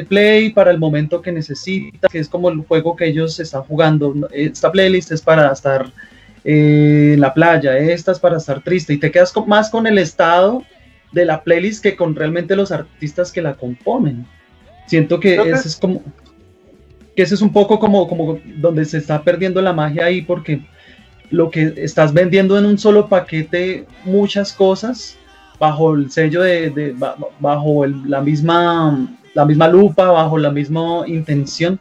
play 0.08 0.50
para 0.50 0.70
el 0.70 0.78
momento 0.78 1.22
que 1.22 1.32
necesitas, 1.32 2.10
que 2.10 2.18
es 2.18 2.28
como 2.28 2.48
el 2.50 2.58
juego 2.58 2.96
que 2.96 3.06
ellos 3.06 3.38
están 3.40 3.62
jugando. 3.62 4.14
Esta 4.32 4.72
playlist 4.72 5.12
es 5.12 5.22
para 5.22 5.52
estar 5.52 5.90
eh, 6.44 7.12
en 7.14 7.20
la 7.20 7.32
playa, 7.34 7.76
esta 7.78 8.12
es 8.12 8.18
para 8.18 8.36
estar 8.38 8.62
triste, 8.62 8.92
y 8.94 8.98
te 8.98 9.10
quedas 9.10 9.32
con- 9.32 9.48
más 9.48 9.70
con 9.70 9.86
el 9.86 9.98
estado 9.98 10.62
de 11.12 11.24
la 11.24 11.42
playlist 11.42 11.82
que 11.82 11.96
con 11.96 12.14
realmente 12.14 12.54
los 12.56 12.70
artistas 12.72 13.32
que 13.32 13.42
la 13.42 13.54
componen. 13.54 14.26
Siento 14.86 15.20
que 15.20 15.36
que- 15.36 15.50
ese 15.50 15.68
es 15.68 15.76
como 15.76 16.02
que 17.18 17.22
ese 17.24 17.34
es 17.34 17.42
un 17.42 17.52
poco 17.52 17.80
como, 17.80 18.06
como 18.06 18.38
donde 18.44 18.84
se 18.84 18.98
está 18.98 19.20
perdiendo 19.24 19.60
la 19.60 19.72
magia 19.72 20.04
ahí 20.04 20.22
porque 20.22 20.60
lo 21.30 21.50
que 21.50 21.74
estás 21.78 22.12
vendiendo 22.14 22.56
en 22.56 22.64
un 22.64 22.78
solo 22.78 23.08
paquete 23.08 23.86
muchas 24.04 24.52
cosas 24.52 25.16
bajo 25.58 25.94
el 25.96 26.12
sello 26.12 26.42
de, 26.42 26.70
de- 26.70 26.92
ba- 26.92 27.16
bajo 27.40 27.84
el- 27.84 28.08
la 28.08 28.20
misma 28.20 29.08
la 29.34 29.44
misma 29.44 29.66
lupa 29.66 30.04
bajo 30.12 30.38
la 30.38 30.52
misma 30.52 31.02
intención 31.08 31.80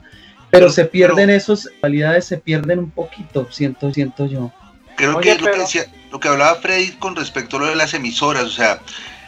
pero, 0.50 0.72
se 0.72 0.86
pierden 0.86 1.28
pero- 1.28 1.38
esos 1.38 1.70
cualidades 1.82 2.26
se 2.26 2.38
pierden 2.40 2.80
un 2.80 2.90
poquito 2.90 3.48
siento 3.52 3.94
siento 3.94 4.26
yo 4.26 4.52
Creo 4.96 5.18
Oye, 5.18 5.22
que 5.22 5.32
es 5.34 5.42
lo 5.42 5.52
que 5.52 5.60
decía, 5.60 5.84
lo 6.12 6.20
que 6.20 6.30
hablaba 6.30 6.56
Freddy 6.56 6.94
con 6.94 7.16
respecto 7.16 7.58
a 7.58 7.60
lo 7.60 7.66
de 7.68 7.76
las 7.76 7.94
emisoras, 7.94 8.46
o 8.46 8.50
sea, 8.50 8.80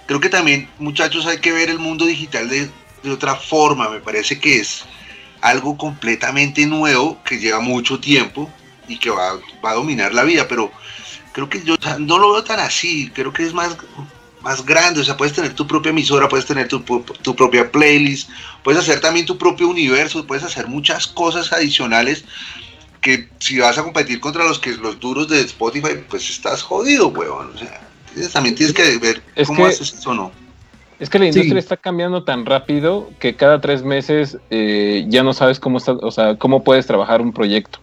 creo 0.07 0.19
que 0.19 0.29
también, 0.29 0.67
muchachos, 0.79 1.27
hay 1.27 1.37
que 1.37 1.51
ver 1.51 1.69
el 1.69 1.77
mundo 1.77 2.07
digital 2.07 2.49
de, 2.49 2.67
de 3.03 3.11
otra 3.11 3.35
forma. 3.35 3.87
Me 3.89 3.99
parece 3.99 4.39
que 4.39 4.61
es 4.61 4.83
algo 5.41 5.77
completamente 5.77 6.65
nuevo 6.65 7.21
que 7.23 7.39
lleva 7.39 7.59
mucho 7.59 7.99
tiempo 7.99 8.49
y 8.87 8.97
que 8.97 9.09
va, 9.09 9.33
va 9.63 9.71
a 9.71 9.75
dominar 9.75 10.13
la 10.13 10.23
vida, 10.23 10.47
pero 10.47 10.71
creo 11.31 11.49
que 11.49 11.63
yo 11.63 11.75
no 11.99 12.17
lo 12.17 12.33
veo 12.33 12.43
tan 12.43 12.59
así, 12.59 13.09
creo 13.13 13.31
que 13.31 13.43
es 13.43 13.53
más, 13.53 13.77
más 14.41 14.65
grande, 14.65 15.01
o 15.01 15.03
sea, 15.03 15.15
puedes 15.17 15.33
tener 15.35 15.53
tu 15.53 15.67
propia 15.67 15.91
emisora, 15.91 16.27
puedes 16.27 16.45
tener 16.45 16.67
tu, 16.67 16.79
tu 16.81 17.35
propia 17.35 17.71
playlist, 17.71 18.29
puedes 18.63 18.81
hacer 18.81 18.99
también 18.99 19.25
tu 19.25 19.37
propio 19.37 19.67
universo, 19.67 20.25
puedes 20.25 20.43
hacer 20.43 20.67
muchas 20.67 21.07
cosas 21.07 21.53
adicionales 21.53 22.25
que 23.01 23.29
si 23.39 23.59
vas 23.59 23.77
a 23.77 23.83
competir 23.83 24.19
contra 24.19 24.43
los 24.43 24.59
que 24.59 24.71
los 24.71 24.99
duros 24.99 25.29
de 25.29 25.39
Spotify, 25.41 26.03
pues 26.09 26.29
estás 26.29 26.61
jodido, 26.61 27.07
huevón. 27.07 27.51
O 27.55 27.57
sea, 27.57 27.79
también 28.33 28.55
tienes 28.55 28.75
que 28.75 28.97
ver 28.97 29.23
Es 29.35 29.47
cómo 29.47 29.63
que- 29.63 29.69
haces 29.71 29.93
eso, 29.93 30.13
¿no? 30.13 30.31
Es 30.99 31.09
que 31.09 31.17
la 31.19 31.25
Sí. 31.25 31.29
industria 31.29 31.59
está 31.59 31.77
cambiando 31.77 32.23
tan 32.23 32.45
rápido 32.45 33.09
que 33.19 33.35
cada 33.35 33.61
tres 33.61 33.83
meses 33.83 34.37
eh, 34.49 35.05
ya 35.07 35.23
no 35.23 35.33
sabes 35.33 35.59
cómo 35.59 35.77
está, 35.77 35.93
o 35.93 36.11
sea, 36.11 36.35
cómo 36.35 36.63
puedes 36.63 36.85
trabajar 36.87 37.21
un 37.21 37.31
proyecto. 37.31 37.79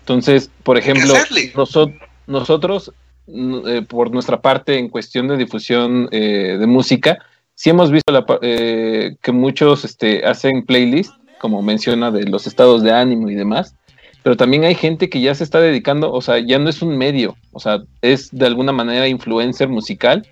Entonces, 0.00 0.50
por 0.62 0.76
ejemplo, 0.78 1.14
noso- 1.54 1.92
nosotros, 2.26 2.92
eh, 3.26 3.82
por 3.88 4.10
nuestra 4.10 4.40
parte, 4.40 4.78
en 4.78 4.88
cuestión 4.88 5.28
de 5.28 5.36
difusión 5.36 6.08
eh, 6.12 6.56
de 6.58 6.66
música, 6.66 7.18
sí 7.54 7.70
hemos 7.70 7.90
visto 7.90 8.12
la 8.12 8.24
pa- 8.26 8.38
eh, 8.42 9.16
que 9.22 9.32
muchos 9.32 9.84
este, 9.84 10.24
hacen 10.26 10.64
playlist, 10.64 11.12
como 11.38 11.62
menciona, 11.62 12.10
de 12.10 12.24
los 12.24 12.46
estados 12.46 12.82
de 12.82 12.92
ánimo 12.92 13.30
y 13.30 13.34
demás, 13.34 13.74
pero 14.22 14.36
también 14.36 14.64
hay 14.64 14.74
gente 14.74 15.08
que 15.08 15.20
ya 15.20 15.34
se 15.34 15.44
está 15.44 15.60
dedicando, 15.60 16.12
o 16.12 16.20
sea, 16.20 16.38
ya 16.38 16.58
no 16.58 16.68
es 16.68 16.82
un 16.82 16.96
medio, 16.98 17.36
o 17.52 17.60
sea, 17.60 17.80
es 18.02 18.28
de 18.30 18.46
alguna 18.46 18.72
manera 18.72 19.08
influencer 19.08 19.68
musical 19.68 20.26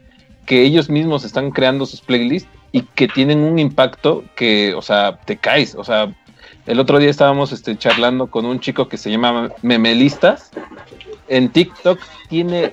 que 0.47 0.63
ellos 0.63 0.89
mismos 0.89 1.25
están 1.25 1.51
creando 1.51 1.85
sus 1.87 2.01
playlists 2.01 2.49
y 2.73 2.83
que 2.83 3.09
tienen 3.09 3.41
un 3.41 3.59
impacto 3.59 4.25
que, 4.35 4.75
o 4.75 4.83
sea, 4.83 5.19
te 5.25 5.37
caes. 5.37 5.75
O 5.75 5.85
sea, 5.85 6.15
el 6.67 6.81
otro 6.81 6.99
día 6.99 7.11
estábamos 7.11 7.53
este, 7.53 7.77
charlando 7.77 8.29
con 8.29 8.47
un 8.47 8.61
chico 8.61 8.89
que 8.89 8.97
se 8.97 9.11
llama 9.11 9.51
Memelistas. 9.63 10.51
En 11.29 11.51
TikTok 11.51 11.99
tiene 12.29 12.73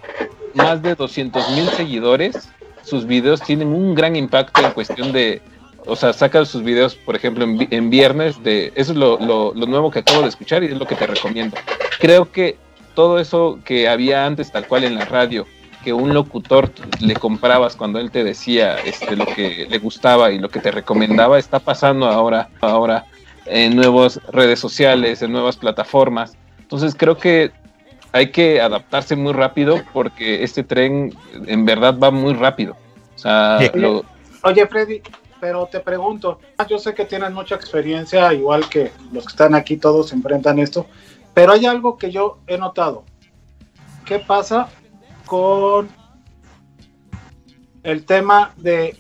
más 0.53 0.81
de 0.81 0.95
200 0.95 1.49
mil 1.51 1.67
seguidores. 1.69 2.49
Sus 2.83 3.05
videos 3.07 3.41
tienen 3.41 3.69
un 3.69 3.95
gran 3.95 4.15
impacto 4.15 4.61
en 4.65 4.71
cuestión 4.71 5.11
de, 5.13 5.41
o 5.85 5.95
sea, 5.95 6.11
saca 6.13 6.43
sus 6.45 6.63
videos, 6.63 6.95
por 6.95 7.15
ejemplo, 7.15 7.43
en, 7.45 7.57
vi- 7.57 7.67
en 7.71 7.89
viernes, 7.89 8.43
de, 8.43 8.71
eso 8.75 8.91
es 8.91 8.97
lo, 8.97 9.17
lo- 9.19 9.53
lo 9.55 9.65
nuevo 9.65 9.89
que 9.89 9.99
acabo 9.99 10.21
de 10.21 10.27
escuchar 10.29 10.63
y 10.63 10.67
es 10.67 10.77
lo 10.77 10.85
que 10.85 10.95
te 10.95 11.07
recomiendo. 11.07 11.55
Creo 11.99 12.31
que 12.31 12.57
todo 12.93 13.19
eso 13.19 13.59
que 13.63 13.87
había 13.87 14.25
antes, 14.25 14.51
tal 14.51 14.67
cual 14.67 14.83
en 14.83 14.95
la 14.95 15.05
radio, 15.05 15.47
que 15.83 15.93
un 15.93 16.13
locutor 16.13 16.71
le 17.01 17.15
comprabas 17.15 17.75
cuando 17.75 17.99
él 17.99 18.09
te 18.11 18.23
decía 18.23 18.77
este, 18.85 19.15
lo 19.15 19.25
que 19.25 19.67
le 19.69 19.77
gustaba 19.79 20.31
y 20.31 20.39
lo 20.39 20.49
que 20.49 20.59
te 20.59 20.71
recomendaba, 20.71 21.37
está 21.37 21.59
pasando 21.59 22.05
ahora, 22.07 22.49
ahora 22.61 23.05
en 23.45 23.75
nuevas 23.75 24.19
redes 24.31 24.59
sociales, 24.59 25.21
en 25.21 25.31
nuevas 25.31 25.57
plataformas. 25.57 26.35
Entonces 26.59 26.95
creo 26.97 27.17
que 27.17 27.51
hay 28.13 28.31
que 28.31 28.61
adaptarse 28.61 29.15
muy 29.15 29.33
rápido 29.33 29.81
porque 29.91 30.43
este 30.43 30.63
tren 30.63 31.13
en 31.47 31.65
verdad 31.65 31.97
va 31.97 32.11
muy 32.11 32.33
rápido. 32.33 32.77
O 33.15 33.17
sea, 33.17 33.59
Sí. 33.59 33.69
lo- 33.79 34.05
Oye, 34.43 34.67
Freddy, 34.67 35.01
pero 35.39 35.67
te 35.67 35.79
pregunto, 35.79 36.39
yo 36.69 36.77
sé 36.77 36.93
que 36.93 37.05
tienes 37.05 37.31
mucha 37.31 37.55
experiencia, 37.55 38.33
igual 38.33 38.67
que 38.69 38.91
los 39.11 39.25
que 39.25 39.31
están 39.31 39.55
aquí 39.55 39.77
todos 39.77 40.11
enfrentan 40.13 40.59
esto, 40.59 40.85
pero 41.33 41.53
hay 41.53 41.65
algo 41.65 41.97
que 41.97 42.11
yo 42.11 42.39
he 42.47 42.57
notado. 42.57 43.03
¿Qué 44.05 44.19
pasa 44.19 44.67
con 45.33 45.89
el 47.81 48.05
tema 48.05 48.53
de 48.57 48.95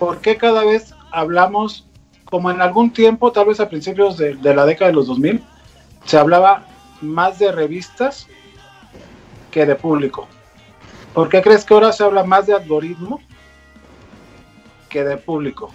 por 0.00 0.20
qué 0.20 0.36
cada 0.36 0.64
vez 0.64 0.92
hablamos, 1.12 1.86
como 2.24 2.50
en 2.50 2.60
algún 2.60 2.92
tiempo, 2.92 3.30
tal 3.30 3.46
vez 3.46 3.60
a 3.60 3.68
principios 3.68 4.16
de, 4.16 4.34
la 4.42 4.66
década 4.66 4.90
de 4.90 4.96
los 4.96 5.06
2000, 5.06 5.40
se 6.06 6.18
hablaba 6.18 6.66
más 7.02 7.38
de 7.38 7.52
revistas 7.52 8.26
que 9.52 9.64
de 9.64 9.76
público? 9.76 10.26
¿Por 11.14 11.28
qué 11.28 11.40
crees 11.40 11.64
que 11.64 11.72
ahora 11.72 11.92
se 11.92 12.02
habla 12.02 12.24
más 12.24 12.48
de 12.48 12.54
algoritmo 12.54 13.20
que 14.88 15.04
de 15.04 15.18
público? 15.18 15.70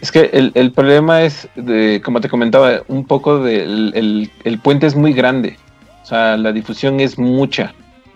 Es 0.00 0.10
que 0.10 0.30
el, 0.32 0.50
el 0.54 0.72
problema 0.72 1.24
es, 1.24 1.46
de, 1.56 2.00
como 2.02 2.22
te 2.22 2.30
comentaba, 2.30 2.80
un 2.88 3.04
poco 3.04 3.40
del 3.40 3.92
el, 3.94 4.30
el 4.44 4.58
puente 4.60 4.86
es 4.86 4.94
muy 4.94 5.12
grande. 5.12 5.58
O 6.02 6.06
sea, 6.06 6.38
la 6.38 6.52
difusión 6.52 7.00
es 7.00 7.18
mucha. 7.18 7.74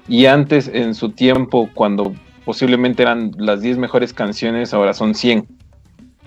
Y 0.08 0.26
antes, 0.26 0.68
en 0.68 0.94
su 0.94 1.10
tiempo, 1.10 1.70
cuando 1.74 2.12
posiblemente 2.44 3.02
eran 3.02 3.32
las 3.38 3.60
10 3.60 3.78
mejores 3.78 4.12
canciones, 4.12 4.74
ahora 4.74 4.94
son 4.94 5.14
100. 5.14 5.46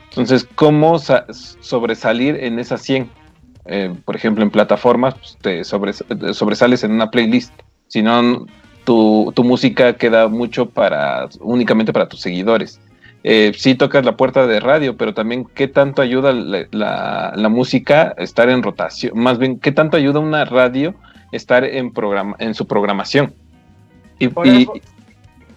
Entonces, 0.10 0.48
¿cómo 0.56 0.98
sa- 0.98 1.26
sobresalir 1.60 2.36
en 2.36 2.60
esas 2.60 2.82
100? 2.82 3.10
Eh, 3.66 3.94
por 4.06 4.16
ejemplo, 4.16 4.44
en 4.44 4.50
plataformas, 4.52 5.16
pues, 5.16 5.38
te 5.42 5.62
sobres- 5.64 6.04
sobresales 6.34 6.84
en 6.84 6.92
una 6.92 7.12
playlist. 7.12 7.54
Si 7.88 8.02
no, 8.02 8.46
tu, 8.86 9.32
tu 9.36 9.44
música 9.44 9.94
queda 9.94 10.28
mucho 10.28 10.70
para 10.70 11.28
únicamente 11.42 11.92
para 11.92 12.08
tus 12.08 12.22
seguidores 12.22 12.80
eh, 13.28 13.54
sí 13.58 13.74
tocas 13.74 14.06
la 14.06 14.16
puerta 14.16 14.46
de 14.46 14.60
radio, 14.60 14.98
pero 14.98 15.16
también 15.16 15.46
qué 15.56 15.68
tanto 15.68 16.04
ayuda 16.04 16.32
la, 16.32 16.68
la- 16.72 17.34
la 17.36 17.50
música 17.50 18.14
estar 18.20 18.50
en 18.50 18.62
rotación, 18.62 19.18
más 19.18 19.40
bien 19.40 19.60
qué 19.60 19.72
tanto 19.72 19.98
ayuda 19.98 20.20
una 20.20 20.46
radio 20.46 20.94
estar 21.32 21.64
en 21.66 21.92
programa, 21.92 22.36
en 22.38 22.54
su 22.54 22.68
programación. 22.68 23.34
Y, 24.20 24.30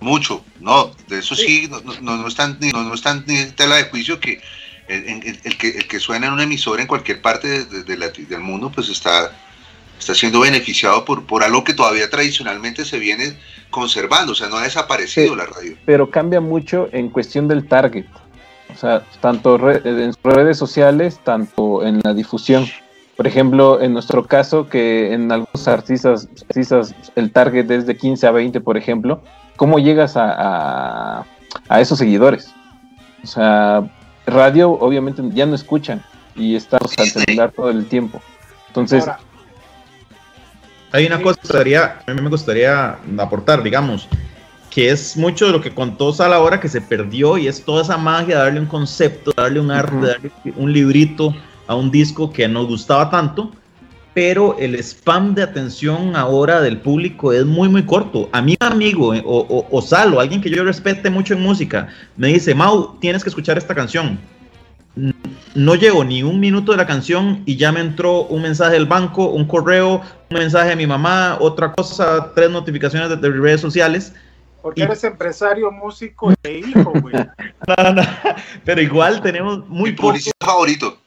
Mucho, 0.00 0.44
no, 0.60 0.92
de 1.08 1.18
eso 1.18 1.34
sí, 1.34 1.68
no, 1.68 1.80
no, 2.00 2.16
no 2.16 2.28
están, 2.28 2.56
ni, 2.60 2.70
no, 2.70 2.84
no 2.84 2.94
están 2.94 3.24
ni 3.26 3.36
en 3.36 3.52
tela 3.56 3.74
de 3.76 3.84
juicio 3.84 4.20
que 4.20 4.40
el, 4.86 5.04
el- 5.08 5.40
el 5.42 5.58
que 5.58 5.68
el 5.70 5.88
que 5.88 5.98
suena 5.98 6.28
en 6.28 6.34
una 6.34 6.44
emisora 6.44 6.80
en 6.80 6.86
cualquier 6.86 7.20
parte 7.20 7.48
de- 7.48 7.64
de- 7.64 7.82
de 7.82 7.96
la- 7.96 8.08
del 8.10 8.40
mundo, 8.40 8.70
pues 8.72 8.88
está, 8.90 9.32
está 9.98 10.14
siendo 10.14 10.38
beneficiado 10.40 11.04
por, 11.04 11.26
por 11.26 11.42
algo 11.42 11.64
que 11.64 11.74
todavía 11.74 12.08
tradicionalmente 12.08 12.84
se 12.84 13.00
viene 13.00 13.36
conservando, 13.70 14.32
o 14.32 14.34
sea, 14.36 14.48
no 14.48 14.56
ha 14.58 14.62
desaparecido 14.62 15.32
Sí. 15.32 15.36
la 15.36 15.46
radio. 15.46 15.76
pero 15.84 16.08
cambia 16.10 16.40
mucho 16.40 16.88
en 16.92 17.08
cuestión 17.08 17.48
del 17.48 17.66
target. 17.66 18.06
O 18.72 18.76
sea, 18.78 19.02
tanto 19.20 19.58
re- 19.58 19.82
en 19.84 20.12
redes 20.22 20.58
sociales, 20.58 21.18
tanto 21.24 21.84
en 21.84 22.00
la 22.04 22.14
difusión. 22.14 22.68
Por 23.18 23.26
ejemplo, 23.26 23.80
en 23.80 23.92
nuestro 23.94 24.24
caso, 24.24 24.68
que 24.68 25.12
en 25.12 25.32
algunos 25.32 25.66
artistas, 25.66 26.28
artistas 26.48 26.94
el 27.16 27.32
target 27.32 27.68
es 27.68 27.84
de 27.84 27.96
15 27.96 28.24
a 28.28 28.30
20, 28.30 28.60
por 28.60 28.76
ejemplo, 28.76 29.20
¿cómo 29.56 29.80
llegas 29.80 30.16
a, 30.16 30.30
a- 31.18 31.24
a 31.68 31.80
esos 31.80 31.98
seguidores? 31.98 32.54
O 33.24 33.26
sea, 33.26 33.82
radio 34.24 34.70
obviamente 34.70 35.20
ya 35.34 35.46
no 35.46 35.56
escuchan 35.56 36.00
y 36.36 36.54
estamos 36.54 36.96
al 36.96 37.08
celular 37.08 37.50
todo 37.50 37.70
el 37.70 37.86
tiempo. 37.86 38.22
Entonces, 38.68 39.00
Ahora, 39.02 39.18
Hay 40.92 41.04
una 41.06 41.20
cosa 41.20 41.34
que 41.40 41.48
gustaría- 41.48 41.98
a 42.06 42.14
mí 42.14 42.22
me 42.22 42.30
gustaría 42.30 42.98
aportar, 43.18 43.64
digamos, 43.64 44.06
que 44.70 44.90
es 44.90 45.16
mucho 45.16 45.46
de 45.46 45.52
lo 45.52 45.60
que 45.60 45.74
contó 45.74 46.12
Sal 46.12 46.32
ahora 46.32 46.60
que 46.60 46.68
se 46.68 46.80
perdió 46.80 47.36
y 47.36 47.48
es 47.48 47.64
toda 47.64 47.82
esa 47.82 47.96
magia 47.98 48.38
de 48.38 48.44
darle 48.44 48.60
un 48.60 48.66
concepto, 48.66 49.32
darle 49.36 49.58
un 49.58 49.72
arte, 49.72 49.96
Ujú. 49.96 50.06
darle 50.06 50.30
un 50.56 50.72
librito 50.72 51.34
a 51.68 51.76
un 51.76 51.90
disco 51.92 52.32
que 52.32 52.48
nos 52.48 52.66
gustaba 52.66 53.08
tanto, 53.10 53.52
pero 54.14 54.56
el 54.58 54.74
spam 54.74 55.34
de 55.36 55.44
atención 55.44 56.16
ahora 56.16 56.60
del 56.60 56.78
público 56.78 57.32
es 57.32 57.44
muy, 57.46 57.68
muy 57.68 57.84
corto. 57.84 58.28
A 58.32 58.42
mi 58.42 58.56
amigo 58.58 59.14
eh, 59.14 59.22
o, 59.24 59.38
o, 59.38 59.68
o 59.70 59.80
Sal 59.82 60.12
o 60.14 60.18
alguien 60.20 60.40
que 60.40 60.50
yo 60.50 60.64
respete 60.64 61.08
mucho 61.10 61.34
en 61.34 61.42
música 61.42 61.88
me 62.16 62.28
dice, 62.28 62.52
Mau, 62.54 62.96
tienes 62.98 63.22
que 63.22 63.28
escuchar 63.28 63.56
esta 63.56 63.74
canción 63.76 64.18
no 65.54 65.74
llevo 65.76 66.02
ni 66.04 66.22
un 66.22 66.40
minuto 66.40 66.72
de 66.72 66.78
la 66.78 66.86
canción 66.86 67.42
y 67.46 67.56
ya 67.56 67.70
me 67.72 67.80
entró 67.80 68.22
un 68.24 68.42
mensaje 68.42 68.72
del 68.72 68.86
banco, 68.86 69.28
un 69.30 69.46
correo, 69.46 70.02
un 70.30 70.38
mensaje 70.38 70.70
de 70.70 70.76
mi 70.76 70.86
mamá, 70.86 71.36
otra 71.40 71.72
cosa, 71.72 72.32
tres 72.34 72.50
notificaciones 72.50 73.08
de, 73.08 73.16
de 73.16 73.30
redes 73.30 73.60
sociales. 73.60 74.12
porque 74.60 74.80
y- 74.80 74.84
eres 74.84 75.04
empresario, 75.04 75.70
músico 75.70 76.32
e 76.42 76.58
hijo, 76.58 76.92
güey. 77.00 77.14
No, 77.68 77.92
no, 77.92 78.02
Pero 78.64 78.80
igual 78.80 79.20
tenemos 79.20 79.68
muy 79.68 79.90
Mi 79.90 79.96
poco, 79.96 80.08
publicidad 80.08 80.32
favorito. 80.40 80.98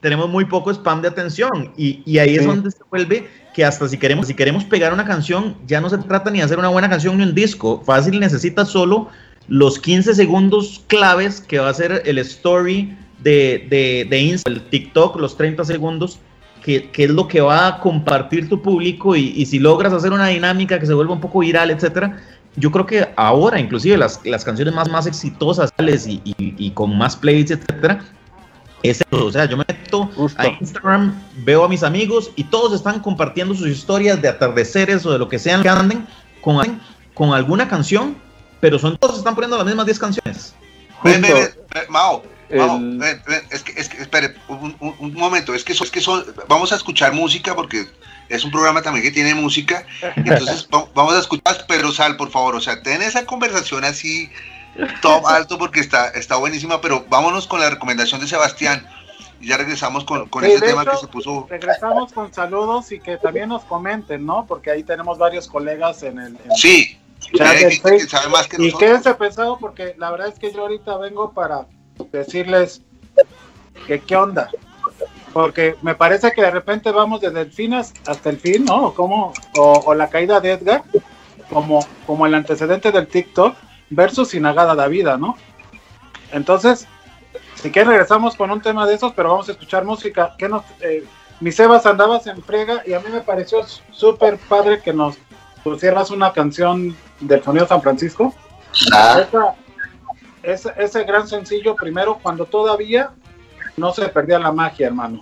Tenemos 0.00 0.28
muy 0.28 0.44
poco 0.44 0.70
spam 0.70 1.02
de 1.02 1.08
atención. 1.08 1.72
Y, 1.76 2.02
y 2.04 2.18
ahí 2.18 2.36
es 2.36 2.46
donde 2.46 2.70
se 2.70 2.78
vuelve 2.90 3.28
que 3.54 3.64
hasta 3.64 3.88
si 3.88 3.96
queremos, 3.98 4.26
si 4.26 4.34
queremos 4.34 4.64
pegar 4.64 4.92
una 4.92 5.04
canción, 5.04 5.56
ya 5.66 5.80
no 5.80 5.88
se 5.88 5.98
trata 5.98 6.30
ni 6.30 6.38
de 6.38 6.44
hacer 6.44 6.58
una 6.58 6.68
buena 6.68 6.88
canción 6.88 7.16
ni 7.16 7.24
un 7.24 7.34
disco. 7.34 7.82
Fácil 7.84 8.20
necesitas 8.20 8.68
solo 8.68 9.08
los 9.48 9.78
15 9.78 10.14
segundos 10.14 10.82
claves 10.88 11.40
que 11.40 11.58
va 11.58 11.70
a 11.70 11.74
ser 11.74 12.02
el 12.04 12.18
story 12.18 12.96
de, 13.22 13.66
de, 13.70 14.06
de 14.08 14.20
Insta, 14.20 14.50
el 14.50 14.62
TikTok, 14.62 15.16
los 15.16 15.36
30 15.36 15.64
segundos, 15.64 16.18
que, 16.62 16.90
que 16.90 17.04
es 17.04 17.10
lo 17.10 17.28
que 17.28 17.40
va 17.40 17.66
a 17.66 17.80
compartir 17.80 18.48
tu 18.48 18.60
público. 18.60 19.16
Y, 19.16 19.32
y 19.36 19.46
si 19.46 19.58
logras 19.58 19.92
hacer 19.92 20.12
una 20.12 20.28
dinámica 20.28 20.78
que 20.78 20.86
se 20.86 20.94
vuelva 20.94 21.14
un 21.14 21.20
poco 21.20 21.38
viral, 21.38 21.70
etcétera, 21.70 22.18
yo 22.56 22.70
creo 22.70 22.86
que 22.86 23.08
ahora 23.16 23.58
inclusive 23.60 23.96
las, 23.96 24.20
las 24.24 24.44
canciones 24.44 24.74
más, 24.74 24.90
más 24.90 25.06
exitosas 25.06 25.72
y, 25.78 26.20
y, 26.24 26.34
y 26.36 26.70
con 26.72 26.96
más 26.96 27.16
plays, 27.16 27.50
etcétera, 27.50 28.04
es 28.88 29.00
eso, 29.00 29.24
o 29.26 29.32
sea, 29.32 29.44
yo 29.46 29.56
me 29.56 29.64
meto 29.68 30.06
Justo. 30.14 30.40
a 30.40 30.46
Instagram, 30.48 31.14
veo 31.38 31.64
a 31.64 31.68
mis 31.68 31.82
amigos 31.82 32.30
y 32.36 32.44
todos 32.44 32.72
están 32.74 33.00
compartiendo 33.00 33.54
sus 33.54 33.68
historias 33.68 34.20
de 34.22 34.28
atardeceres 34.28 35.04
o 35.06 35.12
de 35.12 35.18
lo 35.18 35.28
que 35.28 35.38
sean 35.38 35.62
que 35.62 35.68
anden 35.68 36.06
con, 36.40 36.80
con 37.14 37.32
alguna 37.34 37.68
canción, 37.68 38.16
pero 38.60 38.78
son 38.78 38.96
todos 38.98 39.18
están 39.18 39.34
poniendo 39.34 39.56
las 39.56 39.66
mismas 39.66 39.86
10 39.86 39.98
canciones. 39.98 40.54
Ven, 41.04 41.20
ven, 41.22 41.34
ven, 41.34 41.48
ven, 41.74 41.84
Mao, 41.88 42.22
Mao, 42.54 42.76
El- 42.76 42.98
ven, 42.98 43.22
ven, 43.26 43.42
es 43.50 43.62
que, 43.62 43.72
es 43.80 43.88
que, 43.88 44.02
espere, 44.02 44.34
un, 44.48 44.74
un- 44.80 44.94
un 44.98 45.14
momento, 45.14 45.54
es 45.54 45.62
que, 45.64 45.74
son- 45.74 45.86
es 45.86 45.90
que 45.90 46.00
son, 46.00 46.24
vamos 46.48 46.72
a 46.72 46.76
escuchar 46.76 47.12
música 47.12 47.54
porque 47.54 47.86
es 48.28 48.44
un 48.44 48.50
programa 48.50 48.82
también 48.82 49.04
que 49.04 49.10
tiene 49.12 49.34
música, 49.34 49.84
entonces 50.16 50.66
va- 50.74 50.86
vamos 50.94 51.14
a 51.14 51.20
escuchar, 51.20 51.64
pero 51.68 51.92
Sal, 51.92 52.16
por 52.16 52.30
favor, 52.30 52.56
o 52.56 52.60
sea, 52.60 52.82
ten 52.82 53.02
esa 53.02 53.24
conversación 53.26 53.84
así, 53.84 54.30
top 55.02 55.26
alto 55.26 55.58
porque 55.58 55.80
está, 55.80 56.08
está 56.10 56.36
buenísima, 56.36 56.80
pero 56.80 57.04
vámonos 57.08 57.46
con 57.46 57.60
la 57.60 57.70
recomendación 57.70 58.20
de 58.20 58.26
Sebastián 58.26 58.86
y 59.40 59.48
ya 59.48 59.56
regresamos 59.56 60.04
con, 60.04 60.28
con 60.28 60.44
Sí, 60.44 60.50
ese 60.52 60.60
de 60.60 60.66
tema 60.68 60.82
hecho, 60.82 60.90
que 60.92 60.96
se 60.98 61.06
puso, 61.08 61.46
Regresamos 61.48 62.12
con 62.12 62.32
saludos 62.32 62.90
y 62.92 63.00
que 63.00 63.16
también 63.18 63.48
nos 63.48 63.64
comenten, 63.64 64.24
¿no? 64.24 64.46
Porque 64.46 64.70
ahí 64.70 64.82
tenemos 64.82 65.18
varios 65.18 65.46
colegas 65.48 66.02
en 66.02 66.18
el, 66.18 66.38
en 66.44 66.52
sí, 66.56 66.98
chat 67.34 67.56
del 67.58 67.80
que 67.82 68.00
sabe 68.08 68.28
más 68.28 68.46
que 68.48 68.56
Y 68.56 68.66
nosotros. 68.66 68.80
quédense 68.80 69.14
pensado 69.14 69.58
porque 69.58 69.94
la 69.98 70.10
verdad 70.10 70.28
es 70.28 70.38
que 70.38 70.52
yo 70.52 70.62
ahorita 70.62 70.96
vengo 70.98 71.32
para 71.32 71.66
decirles 72.12 72.82
que 73.86 74.00
qué 74.00 74.16
onda. 74.16 74.50
Porque 75.32 75.76
me 75.82 75.94
parece 75.94 76.32
que 76.32 76.40
de 76.40 76.50
repente 76.50 76.90
vamos 76.90 77.20
desde 77.20 77.42
el 77.42 77.52
fin 77.52 77.74
as- 77.74 77.92
hasta 78.06 78.30
el 78.30 78.38
fin, 78.38 78.64
¿no? 78.64 78.94
Como, 78.94 79.34
o, 79.58 79.82
o 79.84 79.94
la 79.94 80.08
caída 80.08 80.40
de 80.40 80.52
Edgar, 80.52 80.82
como, 81.50 81.86
como 82.06 82.24
el 82.24 82.34
antecedente 82.34 82.90
del 82.90 83.06
TikTok 83.06 83.54
versus 83.90 84.28
Sinagada 84.28 84.74
da 84.74 84.88
vida, 84.88 85.16
¿no? 85.16 85.36
Entonces, 86.32 86.86
si 87.54 87.70
quieres 87.70 87.88
regresamos 87.88 88.36
con 88.36 88.50
un 88.50 88.60
tema 88.60 88.86
de 88.86 88.94
esos, 88.94 89.12
pero 89.14 89.30
vamos 89.30 89.48
a 89.48 89.52
escuchar 89.52 89.84
música. 89.84 90.34
¿Qué 90.38 90.48
nos, 90.48 90.64
eh, 90.80 91.04
mi 91.40 91.52
Sebas 91.52 91.86
andabas 91.86 92.26
en 92.26 92.42
frega 92.42 92.82
y 92.86 92.92
a 92.94 93.00
mí 93.00 93.06
me 93.10 93.20
pareció 93.20 93.64
súper 93.92 94.38
padre 94.38 94.80
que 94.82 94.92
nos 94.92 95.16
pusieras 95.62 96.10
una 96.10 96.32
canción 96.32 96.96
del 97.20 97.42
sonido 97.42 97.66
San 97.66 97.82
Francisco. 97.82 98.34
Ah, 98.92 99.20
Esa- 99.22 99.54
ese, 100.42 100.72
ese 100.78 101.04
gran 101.04 101.26
sencillo 101.26 101.74
primero 101.74 102.18
cuando 102.22 102.44
todavía 102.44 103.10
no 103.76 103.92
se 103.92 104.06
perdía 104.08 104.38
la 104.38 104.52
magia, 104.52 104.86
hermano. 104.86 105.20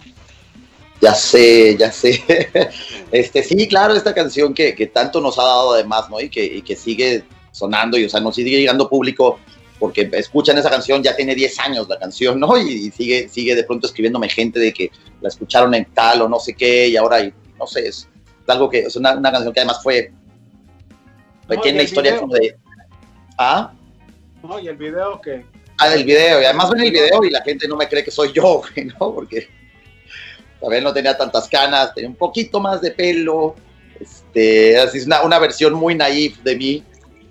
ya 1.00 1.14
sé, 1.14 1.76
ya 1.78 1.90
sé. 1.92 2.22
Este, 3.10 3.42
sí, 3.44 3.68
claro, 3.68 3.94
esta 3.94 4.12
canción 4.12 4.52
que, 4.52 4.74
que 4.74 4.86
tanto 4.88 5.20
nos 5.20 5.38
ha 5.38 5.44
dado 5.44 5.74
además, 5.74 6.10
¿no? 6.10 6.20
Y 6.20 6.28
que, 6.28 6.44
y 6.44 6.62
que 6.62 6.74
sigue 6.76 7.24
sonando 7.54 7.96
y, 7.96 8.04
o 8.04 8.08
sea, 8.08 8.20
nos 8.20 8.34
sigue 8.34 8.58
llegando 8.58 8.88
público 8.88 9.38
porque 9.78 10.08
escuchan 10.12 10.58
esa 10.58 10.70
canción, 10.70 11.02
ya 11.02 11.14
tiene 11.14 11.34
10 11.34 11.58
años 11.60 11.88
la 11.88 11.98
canción, 11.98 12.40
¿no? 12.40 12.56
Y, 12.58 12.86
y 12.86 12.90
sigue, 12.90 13.28
sigue 13.28 13.54
de 13.54 13.64
pronto 13.64 13.86
escribiéndome 13.86 14.28
gente 14.28 14.58
de 14.58 14.72
que 14.72 14.90
la 15.20 15.28
escucharon 15.28 15.74
en 15.74 15.84
tal 15.86 16.22
o 16.22 16.28
no 16.28 16.38
sé 16.38 16.54
qué 16.54 16.88
y 16.88 16.96
ahora, 16.96 17.20
y, 17.20 17.32
no 17.58 17.66
sé, 17.66 17.86
es, 17.86 18.08
algo 18.46 18.68
que, 18.68 18.80
es 18.80 18.96
una, 18.96 19.14
una 19.14 19.32
canción 19.32 19.52
que 19.52 19.60
además 19.60 19.82
fue, 19.82 20.12
No, 21.48 21.60
tiene 21.60 21.78
la 21.78 21.84
historia 21.84 22.12
video. 22.12 22.20
como 22.22 22.34
de, 22.34 22.56
ah, 23.38 23.72
¿no? 24.42 24.58
Y 24.58 24.68
el 24.68 24.76
video 24.76 25.20
que 25.20 25.44
Ah, 25.78 25.88
del 25.88 26.04
video. 26.04 26.40
Y 26.40 26.44
además 26.44 26.70
ven 26.70 26.84
el 26.84 26.92
video 26.92 27.24
y 27.24 27.30
la 27.30 27.42
gente 27.42 27.66
no 27.66 27.76
me 27.76 27.88
cree 27.88 28.04
que 28.04 28.10
soy 28.10 28.32
yo, 28.32 28.62
¿no? 29.00 29.14
Porque 29.14 29.48
también 30.60 30.84
no 30.84 30.92
tenía 30.92 31.16
tantas 31.16 31.48
canas, 31.48 31.94
tenía 31.94 32.10
un 32.10 32.16
poquito 32.16 32.60
más 32.60 32.80
de 32.80 32.90
pelo. 32.90 33.56
Este, 33.98 34.78
así 34.78 34.98
es 34.98 35.06
una, 35.06 35.22
una 35.22 35.38
versión 35.38 35.74
muy 35.74 35.94
naif 35.94 36.38
de 36.42 36.56
mí. 36.56 36.84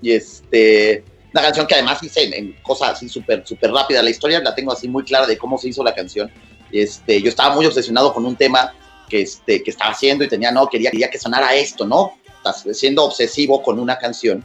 Y 0.03 0.11
este, 0.11 1.03
una 1.33 1.41
canción 1.41 1.65
que 1.65 1.73
además 1.73 2.03
hice 2.03 2.25
en, 2.25 2.33
en 2.33 2.53
cosas 2.61 2.91
así 2.91 3.09
súper, 3.09 3.47
súper 3.47 3.71
rápida. 3.71 4.03
La 4.03 4.09
historia 4.09 4.39
la 4.41 4.53
tengo 4.53 4.71
así 4.71 4.87
muy 4.87 5.03
clara 5.03 5.25
de 5.25 5.37
cómo 5.37 5.57
se 5.57 5.69
hizo 5.69 5.83
la 5.83 5.95
canción. 5.95 6.29
Este, 6.71 7.21
yo 7.21 7.29
estaba 7.29 7.55
muy 7.55 7.65
obsesionado 7.65 8.13
con 8.13 8.25
un 8.25 8.35
tema 8.35 8.73
que, 9.09 9.21
este, 9.21 9.63
que 9.63 9.71
estaba 9.71 9.91
haciendo 9.91 10.23
y 10.23 10.27
tenía, 10.27 10.51
no, 10.51 10.67
quería, 10.67 10.91
quería 10.91 11.09
que 11.09 11.17
sonara 11.17 11.55
esto, 11.55 11.85
¿no? 11.85 12.13
Estás 12.37 12.65
siendo 12.77 13.05
obsesivo 13.05 13.63
con 13.63 13.79
una 13.79 13.97
canción. 13.97 14.43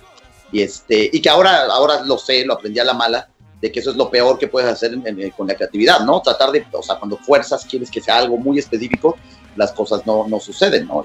Y, 0.53 0.63
este, 0.63 1.11
y 1.13 1.21
que 1.21 1.29
ahora, 1.29 1.65
ahora 1.67 2.03
lo 2.05 2.17
sé, 2.17 2.45
lo 2.45 2.55
aprendí 2.55 2.79
a 2.79 2.85
la 2.85 2.95
mala, 2.95 3.29
de 3.61 3.73
que 3.73 3.81
eso 3.81 3.91
es 3.91 3.97
lo 3.97 4.09
peor 4.09 4.39
que 4.39 4.47
puedes 4.47 4.71
hacer 4.71 4.93
con 5.37 5.49
la 5.49 5.55
creatividad, 5.55 6.01
¿no? 6.01 6.23
Tratar 6.23 6.53
de, 6.53 6.65
o 6.73 6.83
sea, 6.83 6.97
cuando 6.97 7.17
fuerzas, 7.17 7.65
quieres 7.65 7.91
que 7.91 8.01
sea 8.01 8.19
algo 8.19 8.37
muy 8.37 8.59
específico, 8.59 9.17
las 9.57 9.73
cosas 9.73 10.07
no, 10.07 10.27
no 10.29 10.39
suceden, 10.39 10.87
¿no? 10.87 11.03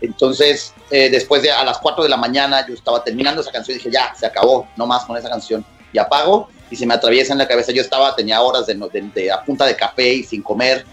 Entonces, 0.00 0.72
eh, 0.90 1.10
después 1.10 1.42
de 1.42 1.50
a 1.50 1.64
las 1.64 1.78
4 1.78 2.02
de 2.04 2.08
la 2.08 2.16
mañana, 2.16 2.66
yo 2.66 2.74
estaba 2.74 3.04
terminando 3.04 3.40
esa 3.42 3.50
canción 3.52 3.74
y 3.74 3.78
dije, 3.78 3.90
ya, 3.90 4.14
se 4.14 4.26
acabó, 4.26 4.66
no 4.76 4.86
más 4.86 5.04
con 5.04 5.16
esa 5.16 5.28
canción. 5.28 5.64
Y 5.92 5.98
apago 5.98 6.48
y 6.70 6.76
se 6.76 6.86
me 6.86 6.94
atraviesa 6.94 7.32
en 7.32 7.38
la 7.38 7.48
cabeza. 7.48 7.72
Yo 7.72 7.82
estaba, 7.82 8.14
tenía 8.16 8.40
horas 8.40 8.66
de, 8.66 8.74
de- 8.74 9.10
de 9.14 9.30
a 9.32 9.42
punta 9.44 9.66
de 9.66 9.76
café 9.76 10.14
y 10.14 10.22
sin 10.22 10.42
comer. 10.42 10.84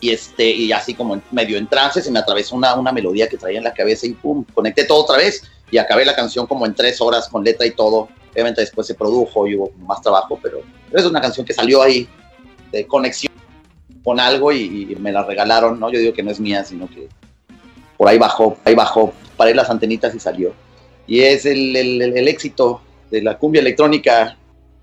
Y, 0.00 0.10
este, 0.10 0.48
y 0.50 0.72
así 0.72 0.94
como 0.94 1.20
medio 1.30 1.58
en 1.58 1.66
trance, 1.68 2.00
se 2.02 2.10
me 2.10 2.18
atravesó 2.18 2.56
una, 2.56 2.74
una 2.74 2.90
melodía 2.90 3.28
que 3.28 3.36
traía 3.36 3.58
en 3.58 3.64
la 3.64 3.74
cabeza 3.74 4.06
y 4.06 4.12
pum, 4.12 4.44
conecté 4.54 4.84
todo 4.84 5.02
otra 5.02 5.18
vez 5.18 5.42
y 5.70 5.76
acabé 5.78 6.04
la 6.06 6.16
canción 6.16 6.46
como 6.46 6.64
en 6.66 6.74
tres 6.74 7.00
horas 7.00 7.28
con 7.28 7.44
letra 7.44 7.66
y 7.66 7.72
todo. 7.72 8.08
Obviamente 8.32 8.60
después 8.62 8.86
se 8.86 8.94
produjo 8.94 9.46
y 9.46 9.56
hubo 9.56 9.70
más 9.80 10.00
trabajo, 10.02 10.38
pero 10.42 10.62
es 10.92 11.04
una 11.04 11.20
canción 11.20 11.44
que 11.44 11.52
salió 11.52 11.82
ahí 11.82 12.08
de 12.72 12.86
conexión 12.86 13.32
con 14.02 14.18
algo 14.18 14.52
y, 14.52 14.88
y 14.90 14.96
me 14.96 15.12
la 15.12 15.22
regalaron, 15.24 15.78
¿no? 15.78 15.90
Yo 15.92 15.98
digo 15.98 16.12
que 16.14 16.22
no 16.22 16.30
es 16.30 16.40
mía, 16.40 16.64
sino 16.64 16.88
que 16.88 17.08
por 18.00 18.08
ahí 18.08 18.16
bajó, 18.16 18.56
ahí 18.64 18.74
bajó, 18.74 19.12
paré 19.36 19.54
las 19.54 19.68
antenitas 19.68 20.14
y 20.14 20.20
salió. 20.20 20.54
Y 21.06 21.20
es 21.20 21.44
el, 21.44 21.76
el- 21.76 22.00
el- 22.16 22.28
éxito 22.28 22.80
de 23.10 23.20
la 23.20 23.36
cumbia 23.36 23.60
electrónica, 23.60 24.38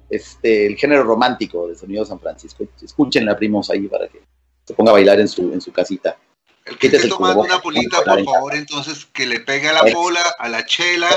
este, 0.07 0.67
el 0.67 0.75
género 0.77 1.01
romántico 1.01 1.67
de 1.67 1.75
Sonido 1.75 2.05
San 2.05 2.19
Francisco. 2.19 2.63
Escúchenla, 2.79 3.35
primos, 3.35 3.71
ahí 3.71 3.87
para 3.87 4.07
que 4.07 4.21
se 4.67 4.75
ponga 4.75 4.91
a 4.91 4.93
bailar 4.93 5.19
en 5.19 5.27
su, 5.27 5.51
en 5.51 5.59
su 5.61 5.71
casita. 5.71 6.15
El 6.63 6.77
que 6.77 6.87
esté 6.87 7.07
tomando 7.07 7.41
una 7.41 7.59
polita, 7.59 8.03
ponga 8.03 8.11
a 8.13 8.15
por 8.17 8.33
favor, 8.35 8.53
entonces 8.55 9.07
que 9.11 9.25
le 9.25 9.39
pegue 9.39 9.67
a 9.69 9.73
la 9.73 9.91
pola, 9.91 10.21
a 10.37 10.47
la 10.47 10.63
chela 10.63 11.09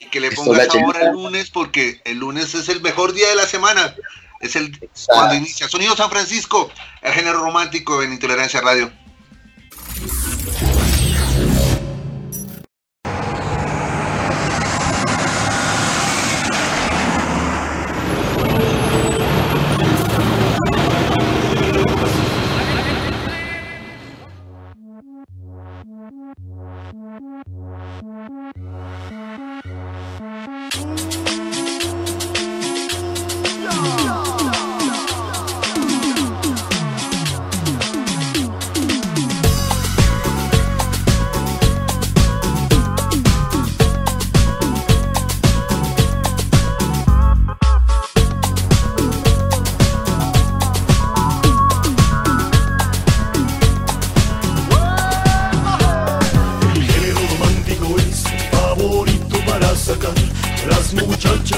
y 0.00 0.06
que 0.06 0.18
le 0.18 0.32
ponga 0.32 0.64
sabor 0.64 0.96
al 0.96 1.12
lunes 1.12 1.50
porque 1.50 2.00
el 2.04 2.18
lunes 2.18 2.52
es 2.56 2.68
el 2.68 2.80
mejor 2.82 3.12
día 3.12 3.28
de 3.28 3.36
la 3.36 3.46
semana. 3.46 3.94
Es 4.40 4.56
el 4.56 4.66
Exacto. 4.74 5.12
cuando 5.14 5.34
inicia 5.36 5.68
Sonido 5.68 5.94
San 5.94 6.10
Francisco, 6.10 6.68
el 7.00 7.12
género 7.12 7.38
romántico 7.44 8.02
en 8.02 8.12
Intolerancia 8.12 8.60
Radio. 8.60 8.90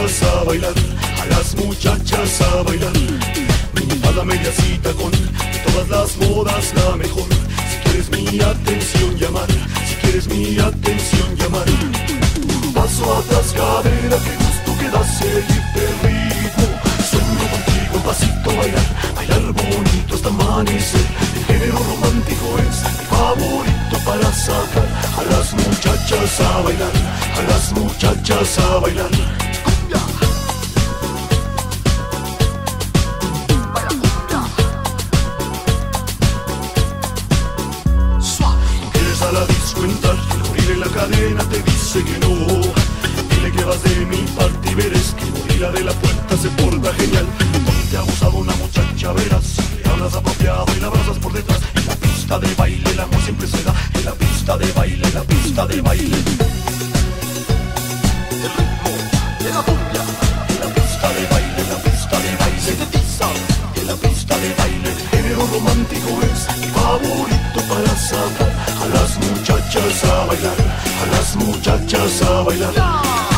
Muchachas 0.01 0.22
a 0.22 0.44
bailar, 0.44 0.74
a 1.20 1.27
las 1.27 1.55
muchachas 1.56 2.40
a 2.40 2.62
bailar. 2.62 2.93
Minifalda 3.74 4.24
media 4.24 4.51
cita 4.52 4.93
con 4.94 5.10
de 5.10 5.59
todas 5.66 5.89
las 5.89 6.16
modas 6.16 6.72
la 6.74 6.97
mejor. 6.97 7.28
Si 7.70 7.77
quieres 7.85 8.10
mi 8.10 8.40
atención 8.40 9.16
llamar, 9.18 9.47
si 9.86 9.94
quieres 9.97 10.27
mi 10.28 10.59
atención 10.59 11.36
llamar. 11.36 11.66
Paso 12.74 13.18
atrás 13.18 13.52
cadera, 13.52 14.16
que 14.24 14.35
gusto 14.43 14.78
que 14.81 14.89
da 14.89 15.05
seguirte 15.05 15.81
el 15.89 15.94
ritmo. 16.02 16.66
Sueño 17.10 17.44
contigo, 17.52 17.97
un 17.97 18.02
pasito 18.02 18.56
bailar, 18.56 18.89
bailar 19.16 19.52
bonito 19.52 20.14
hasta 20.14 20.28
amanecer. 20.28 21.06
El 21.36 21.44
género 21.44 21.78
romántico 21.78 22.47
es 22.59 22.77
mi 22.98 23.05
favorito 23.05 23.97
para 24.06 24.32
sacar 24.32 24.89
a 25.18 25.22
las 25.31 25.52
muchachas 25.52 26.40
a 26.40 26.60
bailar, 26.62 26.93
a 27.36 27.43
las 27.51 27.72
muchachas 27.72 28.59
a 28.59 28.78
bailar. 28.78 29.49
Cadena 41.91 41.91
te 41.91 41.99
dice 41.99 42.05
que 42.05 42.19
no. 42.21 42.61
Dile 43.35 43.53
que 43.53 43.65
vas 43.65 43.83
de 43.83 44.07
mi 44.07 44.17
parte 44.37 44.71
y 44.71 44.75
verás 44.75 45.15
que 45.15 45.31
gorila 45.31 45.71
de 45.73 45.85
la 45.85 45.93
puerta 45.93 46.37
se 46.37 46.49
porta 46.51 46.93
genial. 46.95 47.27
Te 47.91 47.97
ha 47.97 48.03
gustado 48.03 48.39
una 48.39 48.55
muchacha, 48.57 49.12
verás. 49.12 49.57
Le 49.83 49.91
hablas 49.91 50.15
apropiado 50.15 50.67
y 50.77 50.81
la 50.81 50.87
abrazas 50.87 51.19
por 51.19 51.33
detrás. 51.33 51.61
En 51.75 51.87
la 51.87 51.95
pista 51.97 52.39
de 52.39 52.55
baile, 52.55 52.91
el 52.91 53.01
amor 53.01 53.21
siempre 53.23 53.47
se 53.47 53.62
da. 53.62 53.75
En 53.95 54.05
la 54.05 54.12
pista 54.12 54.57
de 54.57 54.73
baile, 54.73 55.07
en 55.07 55.15
la 55.15 55.23
pista 55.23 55.67
de 55.67 55.81
baile. 55.81 56.40
Las 71.21 71.37
muchachas 71.37 72.23
a 72.23 72.43
bailar. 72.43 73.30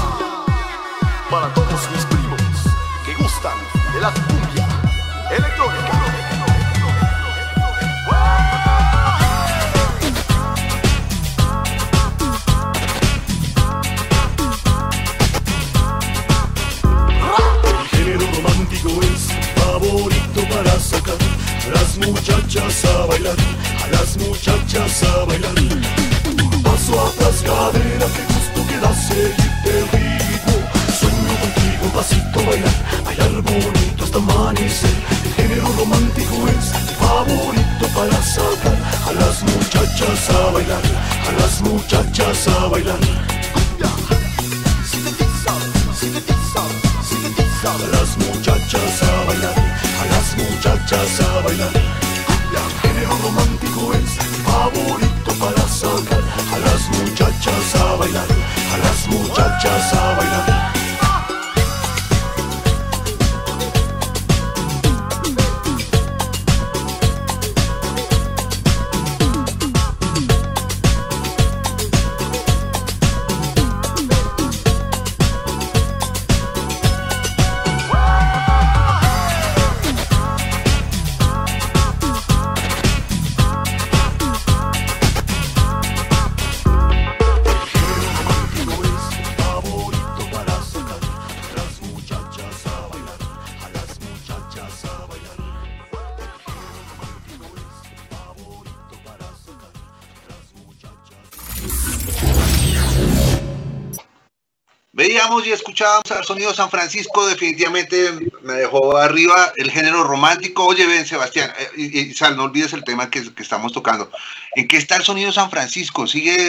Veíamos 105.33 105.47
y 105.47 105.53
escuchábamos 105.53 106.11
al 106.11 106.25
sonido 106.25 106.53
San 106.53 106.69
Francisco, 106.69 107.27
definitivamente 107.27 107.97
me 108.43 108.53
dejó 108.53 108.97
arriba 108.99 109.53
el 109.57 109.71
género 109.71 110.05
romántico. 110.05 110.67
Oye, 110.67 110.87
ven, 110.87 111.07
Sebastián, 111.07 111.51
eh, 111.59 111.69
y, 111.77 112.01
y, 112.01 112.13
Sal, 112.13 112.37
no 112.37 112.45
olvides 112.45 112.75
el 112.75 112.85
tema 112.85 113.11
que, 113.11 113.33
que 113.33 113.43
estamos 113.43 113.73
tocando. 113.73 114.11
¿En 114.55 114.69
qué 114.69 114.77
está 114.77 114.97
el 114.97 115.05
sonido 115.05 115.33
San 115.33 115.51
Francisco? 115.51 116.07
¿Sigue? 116.07 116.49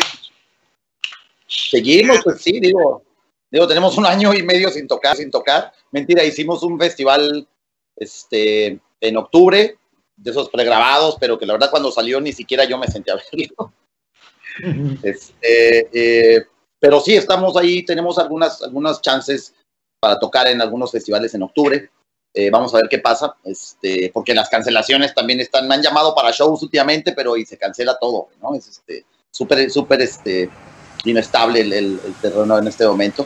Seguimos, 1.48 2.20
pues 2.24 2.42
sí, 2.42 2.60
digo, 2.60 3.04
digo, 3.50 3.68
tenemos 3.68 3.98
un 3.98 4.06
año 4.06 4.34
y 4.34 4.44
medio 4.44 4.70
sin 4.70 4.88
tocar, 4.88 5.16
sin 5.16 5.32
tocar. 5.32 5.72
Mentira, 5.92 6.24
hicimos 6.24 6.62
un 6.64 6.78
festival 6.78 7.48
este, 7.96 8.80
en 9.00 9.18
octubre, 9.18 9.78
de 10.18 10.32
esos 10.32 10.50
pregrabados, 10.50 11.16
pero 11.22 11.40
que 11.40 11.46
la 11.46 11.54
verdad 11.54 11.72
cuando 11.72 11.92
salió 11.92 12.20
ni 12.20 12.34
siquiera 12.34 12.66
yo 12.66 12.78
me 12.78 12.88
senté 12.88 13.12
a 13.12 13.16
verlo. 13.16 13.74
Este, 15.04 15.88
eh, 15.94 16.46
pero 16.84 17.00
sí, 17.00 17.16
estamos 17.16 17.56
ahí, 17.56 17.86
tenemos 17.86 18.20
algunas, 18.20 18.62
algunas 18.62 19.02
chances 19.02 19.56
para 20.02 20.20
tocar 20.20 20.48
en 20.48 20.60
algunos 20.60 20.92
festivales 20.92 21.34
en 21.34 21.44
octubre. 21.44 21.90
Eh, 22.34 22.50
vamos 22.50 22.74
a 22.74 22.78
ver 22.80 22.90
qué 22.90 23.00
pasa, 23.00 23.38
este, 23.46 24.12
porque 24.14 24.34
las 24.34 24.50
cancelaciones 24.50 25.14
también 25.14 25.40
están, 25.40 25.66
me 25.66 25.76
han 25.76 25.82
llamado 25.82 26.14
para 26.14 26.32
shows 26.32 26.62
últimamente, 26.62 27.14
pero 27.14 27.38
y 27.38 27.46
se 27.46 27.58
cancela 27.58 27.98
todo, 27.98 28.28
¿no? 28.42 28.54
Es 28.54 28.68
este, 28.68 29.06
súper, 29.32 29.72
súper, 29.72 30.02
este, 30.02 30.50
inestable 31.06 31.62
el, 31.62 31.72
el, 31.72 32.00
terreno 32.22 32.58
en 32.58 32.68
este 32.68 32.86
momento. 32.86 33.26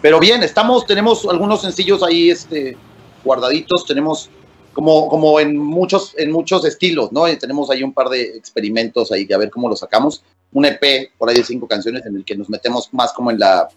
Pero 0.00 0.18
bien, 0.18 0.42
estamos, 0.42 0.86
tenemos 0.86 1.26
algunos 1.26 1.60
sencillos 1.60 2.02
ahí 2.02 2.30
este, 2.30 2.74
guardaditos, 3.22 3.84
tenemos 3.84 4.30
como, 4.72 5.10
como 5.10 5.38
en, 5.40 5.58
muchos, 5.58 6.14
en 6.16 6.32
muchos 6.32 6.64
estilos, 6.64 7.12
¿no? 7.12 7.24
Tenemos 7.36 7.68
ahí 7.68 7.82
un 7.82 7.92
par 7.92 8.08
de 8.08 8.22
experimentos 8.34 9.12
ahí, 9.12 9.28
a 9.30 9.36
ver 9.36 9.50
cómo 9.50 9.68
lo 9.68 9.76
sacamos. 9.76 10.24
Un 10.54 10.64
EP 10.64 11.12
por 11.18 11.28
ahí 11.28 11.36
de 11.36 11.44
cinco 11.44 11.68
canciones 11.68 12.06
en 12.06 12.16
el 12.16 12.24
que 12.24 12.36
nos 12.36 12.48
metemos 12.48 12.88
más 12.92 13.12
como 13.12 13.30
en 13.30 13.38
la... 13.38 13.68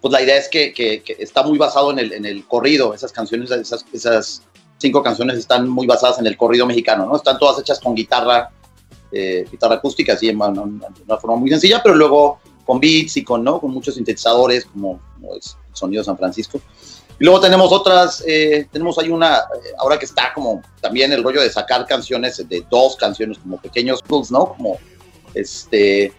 Pues 0.00 0.12
la 0.12 0.22
idea 0.22 0.36
es 0.36 0.48
que, 0.48 0.72
que, 0.72 1.02
que 1.02 1.16
está 1.18 1.42
muy 1.42 1.58
basado 1.58 1.90
en 1.90 1.98
el, 1.98 2.12
en 2.12 2.24
el 2.24 2.46
corrido, 2.46 2.94
esas 2.94 3.12
canciones, 3.12 3.50
esas, 3.50 3.84
esas 3.92 4.42
cinco 4.80 5.02
canciones 5.02 5.38
están 5.38 5.68
muy 5.68 5.86
basadas 5.86 6.18
en 6.18 6.26
el 6.26 6.36
corrido 6.36 6.66
mexicano, 6.66 7.06
¿no? 7.06 7.16
Están 7.16 7.38
todas 7.38 7.60
hechas 7.60 7.80
con 7.80 7.94
guitarra, 7.94 8.50
eh, 9.12 9.44
guitarra 9.50 9.76
acústica, 9.76 10.14
así, 10.14 10.28
de 10.28 10.34
una, 10.34 11.18
forma 11.20 11.36
muy 11.36 11.50
sencilla, 11.50 11.82
pero 11.82 11.94
luego 11.94 12.40
con 12.64 12.80
beats 12.80 13.16
y 13.18 13.24
con, 13.24 13.44
¿no? 13.44 13.60
con 13.60 13.72
muchos 13.72 13.96
sintetizadores, 13.96 14.64
como, 14.64 15.00
como 15.14 15.34
es 15.34 15.56
el 15.68 15.76
sonido 15.76 16.00
de 16.00 16.06
San 16.06 16.16
Francisco. 16.16 16.60
Y 17.18 17.24
luego 17.24 17.40
tenemos 17.40 17.70
otras, 17.70 18.24
eh, 18.26 18.66
tenemos 18.72 18.98
ahí 18.98 19.10
una, 19.10 19.36
eh, 19.36 19.74
ahora 19.78 19.98
que 19.98 20.06
está 20.06 20.32
como 20.32 20.62
también 20.80 21.12
el 21.12 21.22
rollo 21.22 21.42
de 21.42 21.50
sacar 21.50 21.84
canciones, 21.86 22.48
de 22.48 22.64
dos 22.70 22.96
canciones, 22.96 23.38
como 23.38 23.60
pequeños 23.60 24.02
blues, 24.02 24.30
¿no? 24.30 24.54
Como, 24.54 24.78
este, 25.34 26.12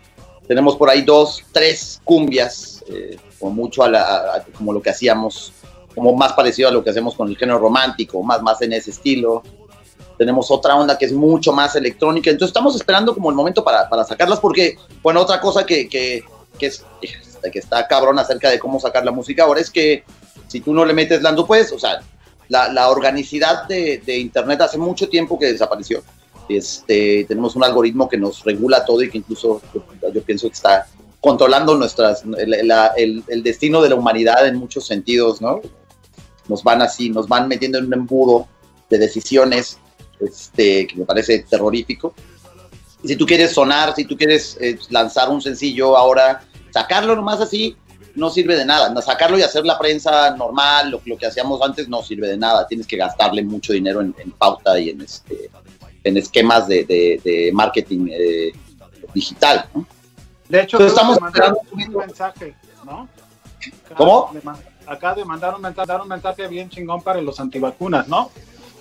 tenemos 0.47 0.75
por 0.75 0.89
ahí 0.89 1.01
dos, 1.01 1.43
tres 1.51 2.01
cumbias, 2.03 2.83
eh, 2.87 3.17
como 3.39 3.53
mucho 3.53 3.83
a 3.83 3.89
la, 3.89 4.45
como 4.57 4.73
lo 4.73 4.81
que 4.81 4.89
hacíamos, 4.89 5.53
como 5.93 6.13
más 6.15 6.33
parecido 6.33 6.69
a 6.69 6.71
lo 6.71 6.83
que 6.83 6.89
hacemos 6.89 7.15
con 7.15 7.27
el 7.29 7.37
género 7.37 7.59
romántico, 7.59 8.21
más, 8.23 8.41
más 8.41 8.61
en 8.61 8.73
ese 8.73 8.91
estilo 8.91 9.43
tenemos 10.21 10.51
otra 10.51 10.75
onda 10.75 10.99
que 10.99 11.05
es 11.05 11.13
mucho 11.13 11.51
más 11.51 11.75
electrónica, 11.75 12.29
entonces 12.29 12.51
estamos 12.51 12.75
esperando 12.75 13.15
como 13.15 13.31
el 13.31 13.35
momento 13.35 13.63
para, 13.63 13.89
para 13.89 14.03
sacarlas, 14.03 14.39
porque, 14.39 14.77
bueno, 15.01 15.19
otra 15.19 15.41
cosa 15.41 15.65
que, 15.65 15.89
que, 15.89 16.23
que, 16.59 16.67
es, 16.67 16.85
que 17.51 17.57
está 17.57 17.87
cabrón 17.87 18.19
acerca 18.19 18.51
de 18.51 18.59
cómo 18.59 18.79
sacar 18.79 19.03
la 19.03 19.09
música 19.09 19.45
ahora 19.45 19.61
es 19.61 19.71
que 19.71 20.03
si 20.47 20.61
tú 20.61 20.75
no 20.75 20.85
le 20.85 20.93
metes 20.93 21.23
lando, 21.23 21.47
pues, 21.47 21.71
o 21.71 21.79
sea, 21.79 22.01
la, 22.49 22.71
la 22.71 22.89
organicidad 22.89 23.67
de, 23.67 24.19
Internet 24.19 24.61
hace 24.61 24.77
mucho 24.77 25.09
tiempo 25.09 25.39
que 25.39 25.47
desapareció. 25.47 26.03
Este, 26.57 27.25
tenemos 27.27 27.55
un 27.55 27.63
algoritmo 27.63 28.09
que 28.09 28.17
nos 28.17 28.43
regula 28.43 28.85
todo 28.85 29.01
y 29.01 29.09
que 29.09 29.19
incluso 29.19 29.61
yo, 29.73 30.23
pienso 30.23 30.47
que 30.47 30.53
está 30.53 30.87
controlando 31.19 31.75
nuestras, 31.75 32.23
el, 32.37 32.67
la, 32.67 32.87
el, 32.97 33.23
el, 33.27 33.43
destino 33.43 33.81
de 33.81 33.89
la 33.89 33.95
humanidad 33.95 34.47
en 34.47 34.55
muchos 34.55 34.87
sentidos, 34.87 35.41
¿no? 35.41 35.61
Nos 36.47 36.63
van 36.63 36.81
así, 36.81 37.09
nos 37.09 37.27
van 37.27 37.47
metiendo 37.47 37.77
en 37.77 37.85
un 37.85 37.93
embudo 37.93 38.47
de 38.89 38.97
decisiones 38.97 39.77
este, 40.19 40.87
que 40.87 40.95
me 40.95 41.05
parece 41.05 41.39
terrorífico. 41.49 42.13
Y 43.03 43.09
si 43.09 43.15
tú 43.15 43.25
quieres 43.25 43.51
sonar, 43.51 43.95
si 43.95 44.05
tú 44.05 44.17
quieres 44.17 44.57
eh, 44.59 44.77
lanzar 44.89 45.29
un 45.29 45.41
sencillo 45.41 45.97
ahora, 45.97 46.43
sacarlo 46.71 47.15
nomás 47.15 47.41
así 47.41 47.75
no 48.15 48.29
sirve 48.29 48.55
de 48.55 48.65
nada. 48.65 49.01
Sacarlo 49.01 49.37
y 49.37 49.41
hacer 49.41 49.65
la 49.65 49.77
prensa 49.77 50.35
normal, 50.35 50.91
lo, 50.91 51.01
lo, 51.05 51.17
que 51.17 51.25
hacíamos 51.25 51.61
antes, 51.61 51.87
no 51.87 52.03
sirve 52.03 52.27
de 52.27 52.37
nada. 52.37 52.67
Tienes 52.67 52.87
que 52.87 52.97
gastarle 52.97 53.43
mucho 53.43 53.73
dinero 53.73 54.01
en, 54.01 54.15
en 54.17 54.31
pauta 54.31 54.79
y 54.79 54.89
en, 54.89 55.01
este, 55.01 55.49
en 56.03 56.17
esquemas 56.17 56.67
de, 56.67 56.83
de, 56.85 57.21
de 57.23 57.51
marketing 57.53 58.07
eh, 58.11 58.51
digital. 59.13 59.67
¿no? 59.73 59.85
De 60.49 60.61
hecho, 60.61 60.77
Entonces, 60.77 60.97
estamos 60.97 61.17
esperando 61.25 61.61
un 61.71 61.93
mensaje, 61.93 62.55
¿no? 62.85 63.07
Acá 63.85 63.95
¿Cómo? 63.95 64.31
Acá 64.87 65.13
de 65.13 65.23
mandar 65.23 65.55
un, 65.55 65.61
mensaje, 65.61 65.87
dar 65.87 66.01
un 66.01 66.07
mensaje 66.07 66.47
bien 66.47 66.69
chingón 66.69 67.01
para 67.01 67.21
los 67.21 67.39
antivacunas, 67.39 68.07
¿no? 68.07 68.31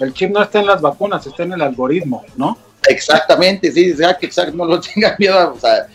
el 0.01 0.15
chip 0.15 0.31
no 0.31 0.43
está 0.43 0.61
en 0.61 0.67
las 0.67 0.81
vacunas, 0.81 1.27
está 1.27 1.43
en 1.43 1.53
el 1.53 1.63
algoritmo, 1.63 2.25
¿no? 2.37 2.57
Exactamente, 2.89 3.71
sí, 3.71 3.91
exacto, 3.91 4.27
exacto 4.27 4.57
no 4.57 4.65
lo 4.65 4.81
tengan 4.95 5.15
miedo, 5.19 5.53
o 5.55 5.59
sea, 5.59 5.87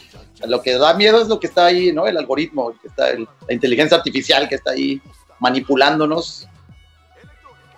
lo 0.47 0.61
que 0.61 0.77
da 0.77 0.93
miedo 0.93 1.22
es 1.22 1.27
lo 1.27 1.39
que 1.39 1.47
está 1.47 1.65
ahí, 1.65 1.91
¿no? 1.91 2.06
El 2.06 2.18
algoritmo, 2.18 2.73
que 2.80 2.88
está 2.88 3.10
el, 3.10 3.27
la 3.47 3.53
inteligencia 3.53 3.97
artificial 3.97 4.47
que 4.47 4.56
está 4.56 4.72
ahí 4.72 5.02
manipulándonos. 5.39 6.47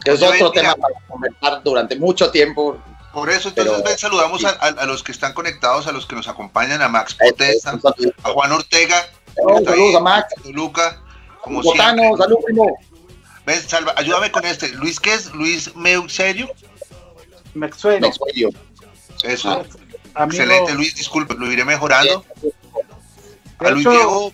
Que 0.03 0.11
es 0.11 0.21
otro 0.21 0.51
tema 0.51 0.75
para 0.75 0.93
comentar 1.07 1.63
durante 1.63 1.95
mucho 1.95 2.29
tiempo. 2.31 2.77
Por 3.17 3.31
eso, 3.31 3.49
entonces, 3.49 3.73
pero, 3.73 3.83
ven, 3.83 3.97
saludamos 3.97 4.41
sí. 4.41 4.45
a, 4.45 4.49
a, 4.49 4.67
a, 4.67 4.85
los 4.85 5.01
que 5.01 5.11
están 5.11 5.33
conectados, 5.33 5.87
a 5.87 5.91
los 5.91 6.05
que 6.05 6.15
nos 6.15 6.27
acompañan, 6.27 6.83
a 6.83 6.87
Max 6.87 7.15
Potesta, 7.15 7.71
a 8.21 8.29
Juan 8.29 8.51
Ortega, 8.51 9.09
oh, 9.43 9.59
saludos 9.65 9.95
a 9.95 9.99
Max, 10.01 10.35
a 10.37 10.47
Luca, 10.49 11.01
como 11.41 11.63
Botano, 11.63 12.03
siempre. 12.03 12.23
Salud, 12.23 12.37
primo. 12.45 12.77
Ven, 13.43 13.59
salva, 13.67 13.95
ayúdame 13.97 14.29
con 14.29 14.45
este. 14.45 14.69
Luis, 14.69 14.99
¿qué 14.99 15.15
es? 15.15 15.33
Luis 15.33 15.75
Meuserio. 15.75 16.47
Mexuerio. 17.55 18.07
Eso. 19.23 19.65
Ah, 20.13 20.25
Excelente, 20.25 20.75
Luis, 20.75 20.93
disculpe, 20.93 21.33
lo 21.33 21.51
iré 21.51 21.65
mejorando. 21.65 22.23
A 23.57 23.69
Luis 23.71 23.89
Diego, 23.89 24.31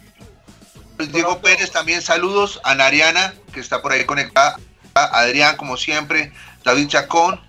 Luis 0.98 1.10
Diego 1.14 1.40
Pérez 1.40 1.72
también 1.72 2.02
saludos. 2.02 2.60
A 2.66 2.76
Nariana, 2.76 3.34
que 3.54 3.62
está 3.62 3.82
por 3.82 3.94
ahí 3.94 4.04
conectada. 4.04 4.60
A 4.94 5.20
Adrián, 5.20 5.56
como 5.56 5.78
siempre. 5.78 6.34
David 6.66 6.90
Chacón, 6.90 7.40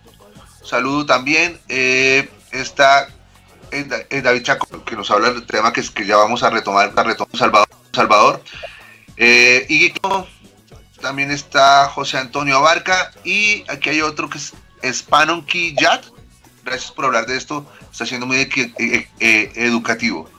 saludo 0.64 1.06
también. 1.06 1.60
Eh, 1.68 2.28
está 2.52 3.08
David 3.70 4.42
Chacón, 4.42 4.84
que 4.84 4.96
nos 4.96 5.10
habla 5.10 5.30
del 5.30 5.46
tema 5.46 5.72
que, 5.72 5.82
que 5.82 6.06
ya 6.06 6.16
vamos 6.16 6.42
a 6.42 6.50
retomar, 6.50 6.92
a 6.94 7.02
retomar 7.02 7.36
Salvador. 7.36 7.68
Salvador. 7.92 8.42
Eh, 9.16 9.66
y 9.68 9.92
también 11.00 11.30
está 11.30 11.88
José 11.88 12.18
Antonio 12.18 12.56
Abarca 12.56 13.12
y 13.24 13.64
aquí 13.68 13.90
hay 13.90 14.00
otro 14.00 14.28
que 14.28 14.38
es 14.38 14.52
Spanon 14.92 15.46
Yat. 15.46 16.06
Gracias 16.64 16.90
por 16.92 17.04
hablar 17.04 17.26
de 17.26 17.36
esto, 17.36 17.66
está 17.92 18.06
siendo 18.06 18.26
muy 18.26 18.38
eh, 18.38 19.08
eh, 19.20 19.52
educativo. 19.54 20.30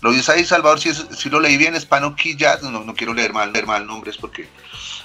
Lo 0.00 0.12
dice 0.12 0.32
ahí, 0.32 0.44
Salvador, 0.44 0.80
si, 0.80 0.92
si 0.92 1.30
lo 1.30 1.40
leí 1.40 1.56
bien, 1.56 1.80
Spanon 1.80 2.16
Yat, 2.16 2.62
no, 2.62 2.84
no 2.84 2.94
quiero 2.94 3.14
leer 3.14 3.32
mal, 3.32 3.52
leer 3.52 3.66
mal 3.66 3.86
nombres 3.86 4.16
porque 4.16 4.48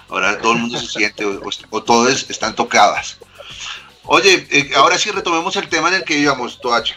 ahora 0.10 0.38
todo 0.40 0.54
el 0.54 0.60
mundo 0.60 0.80
se 0.80 0.88
siente 0.88 1.26
o, 1.26 1.40
o, 1.70 1.84
todos 1.84 2.30
están 2.30 2.56
tocadas. 2.56 3.18
Oye, 4.06 4.46
eh, 4.52 4.72
ahora 4.76 4.98
sí 4.98 5.12
retomemos 5.12 5.56
el 5.56 5.68
tema 5.70 5.88
en 5.90 5.96
el 5.96 6.04
que 6.04 6.18
íbamos, 6.18 6.60
Toacha. 6.60 6.96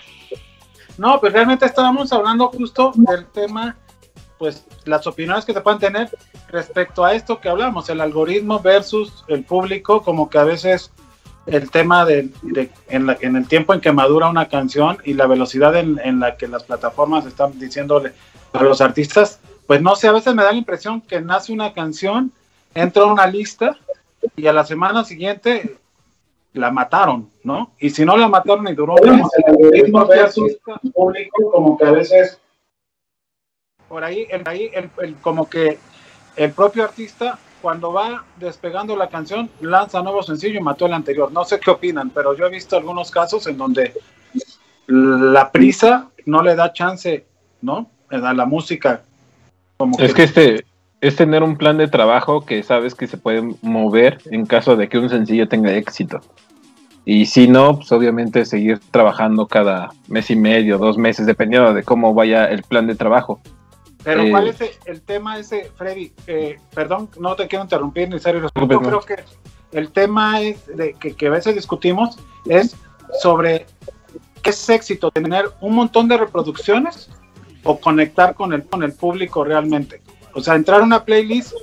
No, 0.99 1.21
pero 1.21 1.35
realmente 1.35 1.67
estábamos 1.67 2.13
hablando 2.13 2.49
justo 2.49 2.93
del 2.95 3.27
tema, 3.27 3.77
pues 4.39 4.65
las 4.85 5.07
opiniones 5.07 5.45
que 5.45 5.53
se 5.53 5.61
pueden 5.61 5.79
tener 5.79 6.11
respecto 6.49 7.05
a 7.05 7.15
esto 7.15 7.41
que 7.41 7.49
hablamos, 7.49 7.89
el 7.91 8.01
algoritmo 8.01 8.61
versus 8.61 9.25
el 9.29 9.45
público, 9.45 10.03
como 10.03 10.29
que 10.31 10.39
a 10.39 10.45
veces 10.45 10.91
el 11.47 11.71
tema 11.71 12.05
de, 12.05 12.31
de- 12.43 12.71
en, 12.89 13.07
la- 13.07 13.19
en 13.21 13.37
el 13.37 13.47
tiempo 13.47 13.73
en 13.73 13.81
que 13.81 13.93
madura 13.93 14.29
una 14.29 14.49
canción 14.49 14.99
y 15.05 15.15
la 15.15 15.27
velocidad 15.27 15.77
en, 15.77 16.01
en 16.03 16.19
la 16.19 16.37
que 16.37 16.49
las 16.49 16.65
plataformas 16.65 17.25
están 17.27 17.57
diciéndole 17.59 18.13
a 18.53 18.63
los 18.63 18.81
artistas, 18.81 19.39
pues 19.67 19.81
no 19.83 19.95
sé, 19.97 20.09
a 20.09 20.13
veces 20.13 20.35
me 20.35 20.43
da 20.43 20.51
la 20.53 20.59
impresión 20.59 21.01
que 21.03 21.21
nace 21.21 21.53
una 21.53 21.73
canción, 21.73 22.33
entra 22.75 23.03
a 23.03 23.07
una 23.07 23.27
lista 23.27 23.77
y 24.35 24.47
a 24.49 24.53
la 24.53 24.65
semana 24.65 25.05
siguiente 25.05 25.77
la 26.57 26.71
mataron, 26.71 27.31
¿no? 27.45 27.73
Y 27.79 27.91
si 27.91 28.05
no 28.05 28.17
la 28.17 28.29
mataron 28.29 28.67
y 28.69 28.75
duró 28.75 28.97
el 29.03 29.21
algoritmo 29.47 30.07
versus 30.07 30.57
público, 30.95 31.51
como 31.53 31.77
que 31.79 31.85
a 31.85 31.93
veces 31.93 32.41
por 33.89 34.03
ahí, 34.03 34.27
el, 34.31 34.43
ahí 34.47 34.71
el, 34.75 34.91
el- 35.03 35.15
como 35.17 35.49
que 35.49 35.79
el 36.37 36.51
propio 36.53 36.85
artista 36.85 37.39
cuando 37.63 37.93
va 37.93 38.25
despegando 38.39 38.97
la 38.97 39.09
canción 39.09 39.49
lanza 39.61 40.03
nuevo 40.03 40.23
sencillo 40.23 40.59
y 40.59 40.63
mató 40.63 40.87
el 40.87 40.93
anterior. 40.93 41.33
No 41.33 41.45
sé 41.45 41.59
qué 41.61 41.71
opinan, 41.71 42.11
pero 42.11 42.35
yo 42.35 42.47
he 42.47 42.51
visto 42.51 42.77
algunos 42.77 43.11
casos 43.11 43.47
en 43.47 43.57
donde 43.57 43.93
la 44.87 45.51
prisa 45.51 46.11
no 46.27 46.43
le 46.43 46.55
da 46.55 46.73
chance, 46.73 47.27
¿no? 47.63 47.91
A 48.11 48.33
la 48.35 48.45
música. 48.45 49.03
Como 49.77 49.99
Es 49.99 50.15
que 50.15 50.23
este 50.25 50.65
es 51.01 51.17
tener 51.17 51.43
un 51.43 51.57
plan 51.57 51.77
de 51.79 51.89
trabajo 51.89 52.45
que 52.45 52.63
sabes 52.63 52.95
que 52.95 53.07
se 53.07 53.19
puede 53.19 53.43
mover 53.63 54.19
en 54.27 54.47
caso 54.47 54.77
de 54.77 54.89
que 54.89 54.99
un 54.99 55.09
sencillo 55.09 55.49
tenga 55.49 55.73
éxito. 55.73 56.21
Y 57.09 57.27
si 57.27 57.47
no, 57.47 57.77
pues 57.77 57.93
obviamente 57.93 58.45
seguir 58.45 58.81
trabajando 58.91 59.47
cada 59.47 59.91
mes 60.09 60.29
y 60.29 60.35
medio, 60.35 60.77
dos 60.77 60.99
meses, 60.99 61.25
dependiendo 61.25 61.73
de 61.73 61.85
cómo 61.85 62.13
vaya 62.13 62.47
el 62.47 62.65
plan 62.65 62.89
de 62.89 62.97
trabajo. 62.97 63.41
Pero 64.03 64.23
Eh, 64.23 64.31
¿cuál 64.33 64.49
es 64.49 64.61
el, 64.61 64.71
el 64.87 65.01
tema 65.03 65.39
ese, 65.39 65.71
Freddy? 65.77 66.13
Eh, 66.27 66.59
perdón, 66.75 67.09
no 67.21 67.37
te 67.37 67.47
quiero 67.47 67.63
interrumpir, 67.63 68.09
ni 68.09 68.19
serio. 68.19 68.43
Yo 68.43 68.81
creo 68.81 69.01
que 69.01 69.17
el 69.71 69.93
tema 69.93 70.41
es 70.41 70.67
de, 70.67 70.95
que, 70.95 71.15
que 71.15 71.29
a 71.29 71.31
veces 71.31 71.55
discutimos 71.55 72.19
es 72.45 72.75
sobre 73.21 73.67
qué 74.43 74.51
es 74.51 74.69
éxito, 74.69 75.13
tener 75.13 75.45
un 75.61 75.77
montón 75.77 76.09
de 76.09 76.17
reproducciones 76.17 77.09
o 77.63 77.79
conectar 77.79 78.35
con 78.35 78.53
el, 78.53 78.65
con 78.65 78.83
el 78.83 78.93
público 78.93 79.45
realmente. 79.45 80.03
O 80.35 80.41
sea, 80.41 80.57
entrar 80.57 80.81
a 80.81 80.85
una 80.85 81.05
playlist 81.05 81.55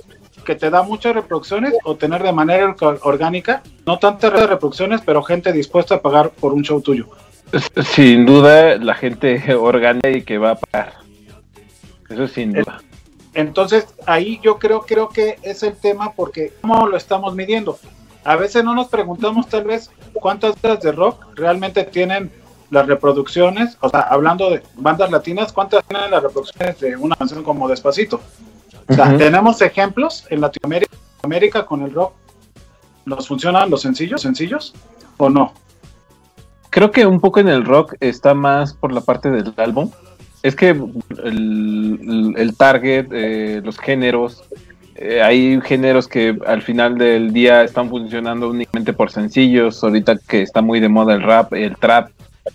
que 0.44 0.54
te 0.54 0.70
da 0.70 0.82
muchas 0.82 1.14
reproducciones 1.14 1.74
o 1.84 1.96
tener 1.96 2.22
de 2.22 2.32
manera 2.32 2.74
orgánica, 3.02 3.62
no 3.86 3.98
tantas 3.98 4.32
reproducciones, 4.32 5.00
pero 5.04 5.22
gente 5.22 5.52
dispuesta 5.52 5.96
a 5.96 6.02
pagar 6.02 6.30
por 6.30 6.52
un 6.52 6.62
show 6.62 6.80
tuyo. 6.80 7.08
Sin 7.82 8.26
duda, 8.26 8.76
la 8.76 8.94
gente 8.94 9.54
orgánica 9.58 10.10
y 10.10 10.22
que 10.22 10.38
va 10.38 10.52
a 10.52 10.54
pagar. 10.56 10.94
Eso 12.08 12.28
sin 12.28 12.52
duda. 12.52 12.82
Entonces, 13.32 13.86
ahí 14.06 14.38
yo 14.42 14.58
creo, 14.58 14.82
creo 14.82 15.08
que 15.08 15.38
es 15.42 15.62
el 15.62 15.74
tema 15.74 16.12
porque 16.12 16.52
¿cómo 16.60 16.86
lo 16.86 16.96
estamos 16.96 17.34
midiendo? 17.34 17.78
A 18.22 18.36
veces 18.36 18.62
no 18.62 18.74
nos 18.74 18.88
preguntamos 18.88 19.48
tal 19.48 19.64
vez 19.64 19.90
cuántas 20.12 20.60
bandas 20.60 20.82
de 20.82 20.92
rock 20.92 21.24
realmente 21.34 21.84
tienen 21.84 22.30
las 22.70 22.86
reproducciones, 22.86 23.76
o 23.80 23.88
sea, 23.88 24.00
hablando 24.00 24.50
de 24.50 24.62
bandas 24.74 25.10
latinas, 25.10 25.52
cuántas 25.52 25.84
tienen 25.84 26.10
las 26.10 26.22
reproducciones 26.22 26.78
de 26.80 26.96
una 26.96 27.16
canción 27.16 27.42
como 27.42 27.68
Despacito. 27.68 28.20
O 28.88 28.94
sea, 28.94 29.08
Ujú. 29.08 29.18
tenemos 29.18 29.60
ejemplos 29.62 30.26
en 30.30 30.40
Latinoamérica 30.40 30.94
América 31.22 31.64
con 31.64 31.82
el 31.82 31.92
rock. 31.94 32.12
¿Nos 33.06 33.28
funcionan 33.28 33.70
los 33.70 33.82
sencillos, 33.82 34.20
sencillos 34.22 34.74
o 35.16 35.30
no? 35.30 35.52
Creo 36.70 36.90
que 36.90 37.06
un 37.06 37.20
poco 37.20 37.40
en 37.40 37.48
el 37.48 37.64
rock 37.64 37.94
está 38.00 38.34
más 38.34 38.74
por 38.74 38.92
la 38.92 39.00
parte 39.00 39.30
del 39.30 39.52
álbum. 39.56 39.90
Es 40.42 40.54
que 40.56 40.70
el, 41.22 42.34
el 42.36 42.56
target, 42.56 43.06
eh, 43.12 43.62
los 43.64 43.78
géneros, 43.78 44.44
eh, 44.96 45.22
hay 45.22 45.60
géneros 45.62 46.06
que 46.08 46.36
al 46.46 46.60
final 46.62 46.98
del 46.98 47.32
día 47.32 47.62
están 47.64 47.88
funcionando 47.88 48.50
únicamente 48.50 48.92
por 48.92 49.10
sencillos. 49.10 49.82
Ahorita 49.82 50.16
que 50.28 50.42
está 50.42 50.60
muy 50.62 50.80
de 50.80 50.88
moda 50.88 51.14
el 51.14 51.22
rap, 51.22 51.52
el 51.54 51.76
trap. 51.76 52.10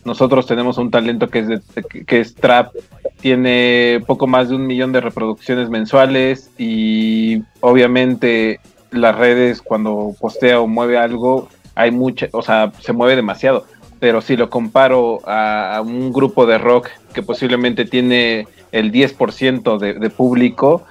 Nosotros 0.06 0.46
tenemos 0.46 0.78
un 0.78 0.92
talento 0.92 1.28
que 1.30 1.40
es, 1.40 1.48
de- 1.48 1.62
que 2.06 2.20
es 2.20 2.36
trap, 2.36 2.74
tiene 3.22 4.02
poco 4.08 4.28
más 4.28 4.50
de 4.50 4.56
un 4.56 4.66
millón 4.66 4.92
de 4.92 5.02
reproducciones 5.02 5.70
mensuales 5.70 6.52
y 6.58 7.44
obviamente 7.60 8.60
las 8.92 9.16
redes 9.16 9.62
cuando 9.62 10.16
postea 10.20 10.60
o 10.60 10.68
mueve 10.68 10.98
algo 10.98 11.50
hay 11.76 11.92
mucha, 11.92 12.28
o 12.32 12.42
sea, 12.42 12.72
se 12.80 12.94
mueve 12.94 13.16
demasiado. 13.16 13.66
Pero 14.00 14.22
si 14.22 14.38
lo 14.38 14.50
comparo 14.50 15.20
a, 15.26 15.82
un 15.86 16.12
grupo 16.12 16.46
de 16.46 16.58
rock 16.58 16.90
que 17.14 17.22
posiblemente 17.22 17.86
tiene 17.86 18.48
el 18.72 18.92
10% 18.92 19.78
de, 19.78 19.94
de 19.94 20.10
público, 20.10 20.84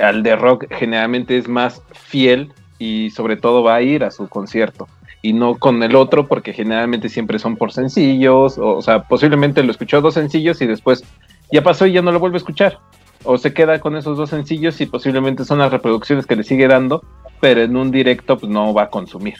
al 0.00 0.22
de 0.22 0.36
rock 0.36 0.66
generalmente 0.70 1.36
es 1.36 1.48
más 1.48 1.82
fiel 1.92 2.52
y 2.78 3.10
sobre 3.10 3.36
todo 3.36 3.62
va 3.62 3.76
a 3.76 3.82
ir 3.82 4.04
a 4.04 4.10
su 4.10 4.28
concierto 4.28 4.88
y 5.24 5.32
no 5.32 5.56
con 5.56 5.82
el 5.82 5.96
otro 5.96 6.26
porque 6.26 6.52
generalmente 6.52 7.08
siempre 7.08 7.38
son 7.38 7.56
por 7.56 7.72
sencillos, 7.72 8.58
o, 8.58 8.76
o 8.76 8.82
sea, 8.82 9.04
posiblemente 9.04 9.62
lo 9.62 9.70
escuchó 9.70 10.02
dos 10.02 10.12
sencillos 10.12 10.60
y 10.60 10.66
después 10.66 11.02
ya 11.50 11.62
pasó 11.62 11.86
y 11.86 11.92
ya 11.92 12.02
no 12.02 12.12
lo 12.12 12.20
vuelve 12.20 12.36
a 12.36 12.38
escuchar. 12.38 12.78
O 13.24 13.38
se 13.38 13.54
queda 13.54 13.80
con 13.80 13.96
esos 13.96 14.18
dos 14.18 14.30
sencillos 14.30 14.80
y 14.80 14.86
posiblemente 14.86 15.44
son 15.44 15.58
las 15.58 15.72
reproducciones 15.72 16.26
que 16.26 16.36
le 16.36 16.44
sigue 16.44 16.68
dando, 16.68 17.02
pero 17.40 17.62
en 17.62 17.76
un 17.76 17.90
directo 17.90 18.38
pues 18.38 18.50
no 18.50 18.74
va 18.74 18.84
a 18.84 18.90
consumir. 18.90 19.36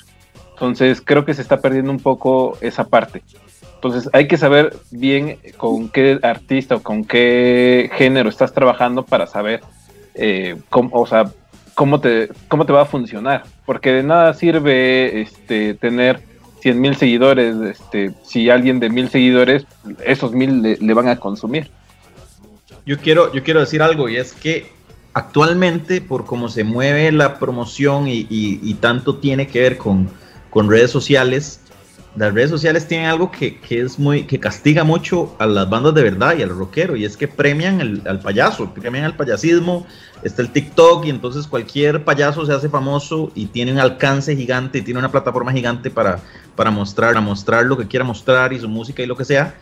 Entonces 0.52 1.02
creo 1.04 1.24
que 1.24 1.34
se 1.34 1.42
está 1.42 1.60
perdiendo 1.60 1.90
un 1.90 2.00
poco 2.00 2.56
esa 2.60 2.84
parte. 2.84 3.22
Entonces 3.74 4.08
hay 4.14 4.26
que 4.28 4.38
saber 4.38 4.74
bien 4.90 5.38
con 5.58 5.90
qué 5.90 6.18
artista 6.22 6.76
o 6.76 6.82
con 6.82 7.04
qué 7.04 7.90
género 7.94 8.30
estás 8.30 8.54
trabajando 8.54 9.04
para 9.04 9.26
saber 9.26 9.60
eh, 10.14 10.56
cómo, 10.70 10.90
o 10.92 11.06
sea, 11.06 11.30
cómo 11.74 12.00
te, 12.00 12.30
cómo 12.48 12.64
te 12.64 12.72
va 12.72 12.82
a 12.82 12.86
funcionar. 12.86 13.42
Porque 13.66 13.92
de 13.92 14.02
nada 14.02 14.32
sirve 14.32 15.20
este, 15.20 15.74
tener 15.74 16.22
100 16.60 16.80
mil 16.80 16.96
seguidores, 16.96 17.56
este, 17.56 18.12
si 18.22 18.48
alguien 18.48 18.80
de 18.80 18.88
mil 18.88 19.10
seguidores, 19.10 19.66
esos 20.06 20.32
mil 20.32 20.62
le, 20.62 20.76
le 20.78 20.94
van 20.94 21.08
a 21.08 21.16
consumir. 21.16 21.70
Yo 22.86 22.98
quiero, 22.98 23.32
yo 23.32 23.42
quiero 23.42 23.60
decir 23.60 23.82
algo 23.82 24.08
y 24.08 24.16
es 24.16 24.32
que 24.32 24.70
actualmente 25.14 26.00
por 26.00 26.26
cómo 26.26 26.48
se 26.48 26.64
mueve 26.64 27.10
la 27.12 27.38
promoción 27.38 28.08
y, 28.08 28.26
y- 28.28 28.74
tanto 28.74 29.16
tiene 29.16 29.46
que 29.46 29.60
ver 29.60 29.78
con, 29.78 30.10
con 30.50 30.68
redes 30.68 30.90
sociales, 30.90 31.60
las 32.16 32.34
redes 32.34 32.50
sociales 32.50 32.86
tienen 32.86 33.06
algo 33.06 33.30
que, 33.30 33.58
que 33.58 33.80
es 33.80 33.98
muy, 33.98 34.24
que 34.24 34.38
castiga 34.38 34.84
mucho 34.84 35.34
a 35.38 35.46
las 35.46 35.68
bandas 35.70 35.94
de 35.94 36.02
verdad 36.02 36.36
y 36.36 36.42
al 36.42 36.50
rockero, 36.50 36.94
y 36.94 37.04
es 37.04 37.16
que 37.16 37.26
premian 37.26 37.80
el- 37.80 38.02
al 38.06 38.20
payaso, 38.20 38.72
premian 38.74 39.04
al 39.04 39.16
payasismo, 39.16 39.86
está 40.22 40.42
el 40.42 40.50
TikTok, 40.50 41.06
y 41.06 41.10
entonces 41.10 41.46
cualquier 41.46 42.04
payaso 42.04 42.44
se 42.44 42.52
hace 42.52 42.68
famoso 42.68 43.32
y 43.34 43.46
tiene 43.46 43.72
un 43.72 43.78
alcance 43.78 44.36
gigante, 44.36 44.78
y 44.78 44.82
tiene 44.82 45.00
una 45.00 45.10
plataforma 45.10 45.52
gigante 45.52 45.90
para, 45.90 46.20
para 46.54 46.70
mostrar, 46.70 47.14
para 47.14 47.20
mostrar 47.20 47.64
lo 47.64 47.76
que 47.76 47.88
quiera 47.88 48.04
mostrar 48.04 48.52
y 48.52 48.60
su 48.60 48.68
música 48.68 49.02
y 49.02 49.06
lo 49.06 49.16
que 49.16 49.24
sea. 49.24 49.54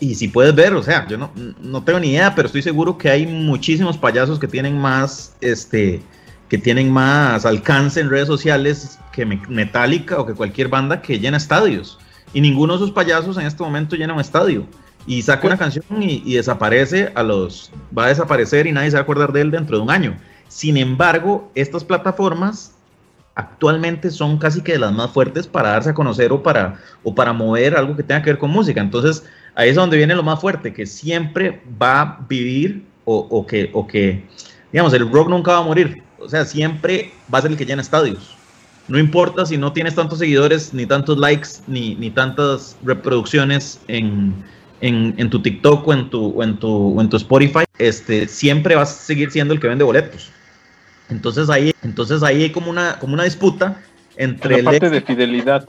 Y 0.00 0.14
si 0.14 0.28
puedes 0.28 0.54
ver, 0.54 0.74
o 0.74 0.82
sea, 0.82 1.06
yo 1.08 1.18
no, 1.18 1.32
no 1.60 1.82
tengo 1.82 1.98
ni 1.98 2.10
idea, 2.10 2.34
pero 2.34 2.46
estoy 2.46 2.62
seguro 2.62 2.96
que 2.96 3.10
hay 3.10 3.26
muchísimos 3.26 3.98
payasos 3.98 4.38
que 4.38 4.46
tienen 4.46 4.78
más, 4.78 5.34
este, 5.40 6.00
que 6.48 6.56
tienen 6.56 6.92
más 6.92 7.44
alcance 7.44 8.00
en 8.00 8.08
redes 8.08 8.28
sociales 8.28 8.98
que 9.12 9.26
Me- 9.26 9.42
Metallica 9.48 10.18
o 10.20 10.26
que 10.26 10.34
cualquier 10.34 10.68
banda 10.68 11.02
que 11.02 11.18
llena 11.18 11.36
estadios. 11.36 11.98
Y 12.32 12.40
ninguno 12.40 12.74
de 12.74 12.84
esos 12.84 12.92
payasos 12.92 13.36
en 13.38 13.46
este 13.46 13.62
momento 13.62 13.96
llena 13.96 14.14
un 14.14 14.20
estadio. 14.20 14.66
Y 15.06 15.22
saca 15.22 15.46
una 15.46 15.56
canción 15.56 15.84
y, 16.00 16.22
y 16.24 16.34
desaparece 16.34 17.10
a 17.14 17.22
los, 17.22 17.72
va 17.96 18.04
a 18.04 18.08
desaparecer 18.08 18.66
y 18.66 18.72
nadie 18.72 18.90
se 18.90 18.96
va 18.96 19.00
a 19.00 19.02
acordar 19.02 19.32
de 19.32 19.40
él 19.40 19.50
dentro 19.50 19.78
de 19.78 19.82
un 19.82 19.90
año. 19.90 20.16
Sin 20.48 20.76
embargo, 20.76 21.50
estas 21.54 21.82
plataformas 21.82 22.72
actualmente 23.34 24.10
son 24.10 24.38
casi 24.38 24.60
que 24.62 24.72
de 24.72 24.78
las 24.80 24.92
más 24.92 25.10
fuertes 25.10 25.46
para 25.46 25.70
darse 25.70 25.90
a 25.90 25.94
conocer 25.94 26.32
o 26.32 26.42
para, 26.42 26.78
o 27.04 27.14
para 27.14 27.32
mover 27.32 27.76
algo 27.76 27.96
que 27.96 28.02
tenga 28.02 28.20
que 28.22 28.30
ver 28.30 28.38
con 28.38 28.50
música. 28.50 28.80
Entonces, 28.80 29.24
ahí 29.58 29.70
es 29.70 29.74
donde 29.74 29.96
viene 29.96 30.14
lo 30.14 30.22
más 30.22 30.40
fuerte, 30.40 30.72
que 30.72 30.86
siempre 30.86 31.60
va 31.82 32.00
a 32.00 32.18
vivir 32.28 32.84
o, 33.04 33.26
o 33.28 33.44
que, 33.44 33.70
o 33.72 33.86
que, 33.86 34.22
digamos, 34.72 34.92
el 34.94 35.10
rock 35.10 35.28
nunca 35.28 35.52
va 35.52 35.58
a 35.58 35.62
morir. 35.62 36.00
O 36.20 36.28
sea, 36.28 36.44
siempre 36.44 37.10
va 37.32 37.38
a 37.38 37.42
ser 37.42 37.50
el 37.50 37.56
que 37.56 37.66
llena 37.66 37.82
estadios. 37.82 38.36
No 38.86 38.98
importa 38.98 39.44
si 39.44 39.58
no 39.58 39.72
tienes 39.72 39.96
tantos 39.96 40.20
seguidores, 40.20 40.72
ni 40.72 40.86
tantos 40.86 41.18
likes, 41.18 41.48
ni, 41.66 41.96
ni 41.96 42.10
tantas 42.10 42.76
reproducciones 42.84 43.80
en, 43.88 44.32
en, 44.80 45.14
en 45.18 45.28
tu 45.28 45.42
TikTok 45.42 45.86
o 45.88 45.92
en 45.92 46.08
tu, 46.08 46.28
o 46.28 46.42
en 46.44 46.56
tu, 46.58 46.96
o 46.96 47.00
en 47.00 47.08
tu 47.08 47.16
Spotify, 47.16 47.64
este, 47.78 48.28
siempre 48.28 48.76
vas 48.76 48.90
a 48.90 49.02
seguir 49.02 49.30
siendo 49.32 49.54
el 49.54 49.60
que 49.60 49.66
vende 49.66 49.84
boletos. 49.84 50.30
Entonces 51.10 51.50
ahí, 51.50 51.72
entonces 51.82 52.22
ahí 52.22 52.44
hay 52.44 52.50
como 52.50 52.70
una, 52.70 52.98
como 53.00 53.14
una 53.14 53.24
disputa 53.24 53.82
entre 54.16 54.56
el 54.58 54.64
parte 54.64 54.86
éxito- 54.86 54.90
de 54.90 55.00
fidelidad. 55.00 55.68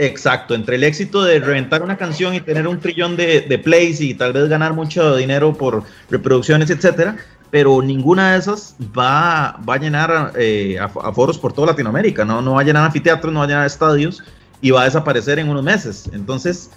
Exacto, 0.00 0.54
entre 0.54 0.76
el 0.76 0.84
éxito 0.84 1.24
de 1.24 1.40
reventar 1.40 1.82
una 1.82 1.96
canción 1.96 2.32
y 2.32 2.40
tener 2.40 2.68
un 2.68 2.78
trillón 2.78 3.16
de, 3.16 3.60
plays 3.64 4.00
y 4.00 4.14
tal 4.14 4.32
vez 4.32 4.48
ganar 4.48 4.72
mucho 4.72 5.16
dinero 5.16 5.52
por 5.52 5.82
reproducciones, 6.08 6.70
etcétera, 6.70 7.16
pero 7.50 7.82
ninguna 7.82 8.32
de 8.32 8.38
esas 8.38 8.76
va, 8.96 9.56
a 9.56 9.76
llenar 9.76 10.34
eh, 10.36 10.78
a, 10.78 11.12
foros 11.12 11.36
por 11.36 11.52
toda 11.52 11.68
Latinoamérica, 11.68 12.24
¿no? 12.24 12.40
no 12.40 12.54
va 12.54 12.60
a 12.60 12.64
llenar 12.64 12.84
anfiteatros, 12.84 13.32
no 13.32 13.40
va 13.40 13.46
a 13.46 13.48
llenar 13.48 13.66
estadios 13.66 14.22
y 14.60 14.70
va 14.70 14.82
a 14.82 14.84
desaparecer 14.84 15.40
en 15.40 15.48
unos 15.48 15.64
meses. 15.64 16.08
Entonces, 16.12 16.70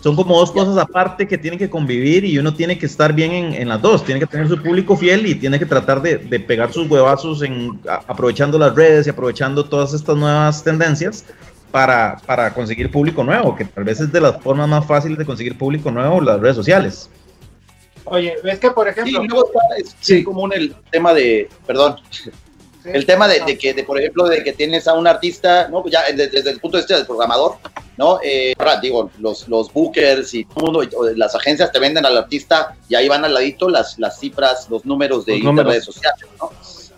son 0.00 0.16
como 0.16 0.38
dos 0.38 0.50
cosas 0.50 0.78
aparte 0.78 1.28
que 1.28 1.36
tienen 1.36 1.58
que 1.58 1.68
convivir 1.68 2.24
y 2.24 2.38
uno 2.38 2.54
tiene 2.54 2.78
que 2.78 2.86
estar 2.86 3.12
bien 3.12 3.32
en, 3.32 3.52
en 3.52 3.68
las 3.68 3.82
dos, 3.82 4.02
tiene 4.02 4.18
que 4.18 4.26
tener 4.26 4.48
su 4.48 4.62
público 4.62 4.96
fiel 4.96 5.26
y 5.26 5.34
tiene 5.34 5.58
que 5.58 5.66
tratar 5.66 6.00
de, 6.00 6.18
pegar 6.40 6.72
sus 6.72 6.88
huevazos 6.88 7.42
aprovechando 8.08 8.58
las 8.58 8.74
redes 8.74 9.06
y 9.06 9.10
aprovechando 9.10 9.66
todas 9.66 9.92
estas 9.92 10.16
nuevas 10.16 10.64
tendencias 10.64 11.26
para, 11.70 12.16
para 12.26 12.52
conseguir 12.52 12.90
público 12.90 13.22
nuevo, 13.24 13.54
que 13.56 13.64
tal 13.64 13.84
vez 13.84 14.00
es 14.00 14.10
de 14.12 14.20
las 14.20 14.40
formas 14.42 14.68
más 14.68 14.86
fáciles 14.86 15.18
de 15.18 15.24
conseguir 15.24 15.56
público 15.56 15.90
nuevo 15.90 16.20
las 16.20 16.40
redes 16.40 16.56
sociales. 16.56 17.08
Oye, 18.04 18.34
ves 18.42 18.58
que 18.58 18.70
por 18.70 18.86
Sí, 18.86 18.90
ejemplo, 18.92 19.24
y 19.24 19.28
luego 19.28 19.46
está 19.46 19.60
es 19.78 20.08
bien 20.08 20.24
común 20.24 20.52
el 20.54 20.74
tema 20.90 21.14
de, 21.14 21.48
perdón, 21.66 21.96
el 22.84 23.04
tema 23.04 23.28
de, 23.28 23.40
de 23.40 23.58
que, 23.58 23.74
de, 23.74 23.84
por 23.84 23.98
ejemplo, 24.00 24.24
de 24.26 24.42
que 24.42 24.52
tienes 24.52 24.88
a 24.88 24.94
un 24.94 25.06
artista, 25.06 25.68
¿no? 25.68 25.84
Ya 25.86 26.02
desde, 26.10 26.28
desde 26.28 26.50
el 26.50 26.60
punto 26.60 26.78
de 26.78 26.82
vista 26.82 26.96
del 26.96 27.06
programador, 27.06 27.56
¿no? 27.98 28.18
Eh, 28.24 28.54
ahora, 28.58 28.80
digo, 28.80 29.10
los, 29.18 29.46
los 29.48 29.70
bookers 29.72 30.32
y 30.34 30.44
todo 30.46 30.66
el 30.66 30.72
mundo, 30.72 30.98
o 30.98 31.04
las 31.10 31.34
agencias 31.34 31.70
te 31.70 31.78
venden 31.78 32.06
al 32.06 32.16
artista 32.16 32.74
y 32.88 32.94
ahí 32.94 33.06
van 33.06 33.24
al 33.24 33.34
ladito 33.34 33.68
las, 33.68 33.98
las 33.98 34.18
cifras, 34.18 34.66
los 34.70 34.84
números 34.86 35.26
de 35.26 35.34
Los 35.34 35.44
números. 35.44 35.70
redes 35.72 35.84
sociales, 35.84 36.26
¿no? 36.40 36.50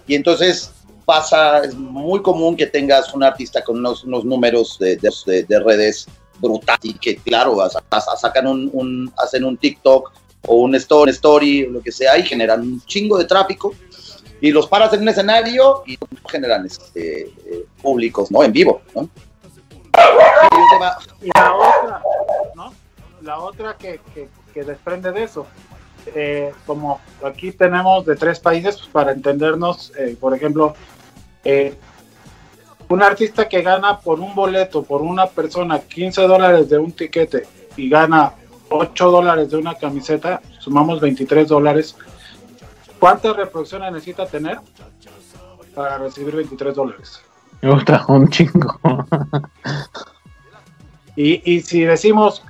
Y 0.07 0.15
entonces 0.15 0.70
pasa, 1.05 1.61
es 1.65 1.74
muy 1.74 2.23
común 2.23 2.57
que 2.57 2.66
tengas 2.66 3.12
un 3.15 3.23
artista 3.23 3.62
con 3.62 3.79
unos, 3.79 4.05
unos 4.05 4.24
números 4.24 4.79
de, 4.79 4.97
de, 4.97 5.11
de- 5.27 5.43
de 5.45 5.61
redes 5.61 6.07
brutales 6.41 6.81
y 6.85 6.95
que, 6.95 7.16
claro, 7.16 7.61
a- 7.61 7.70
sacan 8.16 8.47
un, 8.47 8.70
un- 8.73 9.12
hacen 9.19 9.45
un 9.45 9.57
TikTok 9.57 10.12
o 10.47 10.57
un 10.57 10.74
story, 10.74 11.11
story, 11.12 11.66
lo 11.66 11.81
que 11.83 11.93
sea, 11.93 12.19
y 12.19 12.23
generan 12.24 12.61
un 12.62 12.81
chingo 12.87 13.16
de 13.19 13.24
tráfico 13.27 13.74
y 14.41 14.51
los 14.51 14.66
paras 14.66 14.93
en 14.93 15.03
un 15.03 15.09
escenario 15.09 15.85
y 15.87 15.97
generan 16.29 16.66
este, 16.66 17.23
eh, 17.47 17.66
públicos, 17.81 18.31
¿no? 18.33 18.43
En 18.43 18.51
vivo, 18.53 18.83
¿no? 18.95 19.09
Y 21.23 21.29
la 21.35 21.55
otra, 21.55 22.03
¿no? 22.57 22.73
La 23.23 23.39
otra 23.39 23.77
que, 23.77 24.01
que, 24.15 24.29
que 24.53 24.65
desprende 24.65 25.12
de 25.12 25.23
eso, 25.24 25.47
eh, 26.15 26.53
como 26.66 27.01
aquí 27.24 27.53
tenemos 27.53 28.05
de 28.05 28.16
tres 28.16 28.41
países, 28.41 28.77
pues 28.77 28.89
para 28.89 29.12
entendernos, 29.12 29.93
eh, 29.99 30.16
por 30.20 30.35
ejemplo, 30.35 30.74
eh, 31.45 31.74
un 32.89 33.03
artista 33.03 33.49
que 33.49 33.62
gana 33.62 33.99
por 33.99 34.20
un 34.20 34.35
boleto, 34.35 34.83
por 34.83 35.03
una 35.03 35.27
persona, 35.27 35.81
15 35.81 36.23
dólares 36.23 36.69
de 36.69 36.79
un 36.79 36.93
tiquete 36.93 37.47
y 37.77 37.89
gana 37.89 38.35
8 38.69 39.11
dólares 39.11 39.51
de 39.51 39.57
una 39.57 39.74
camiseta, 39.74 40.41
sumamos 40.59 41.01
23 41.01 41.49
dólares. 41.49 41.97
¿Cuántas 42.99 43.37
reproducciones 43.37 43.93
necesita 43.93 44.27
tener 44.27 44.59
para 45.74 45.99
recibir 45.99 46.37
23 46.37 46.74
dólares? 46.74 47.20
Puta, 47.61 48.05
un 48.09 48.29
chingo. 48.29 48.79
Y, 51.15 51.43
y 51.51 51.61
si 51.61 51.83
decimos, 51.83 52.43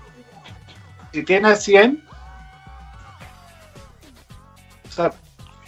si 1.13 1.25
tienes 1.25 1.63
100, 1.65 2.03
o 4.93 4.95
sea, 4.95 5.13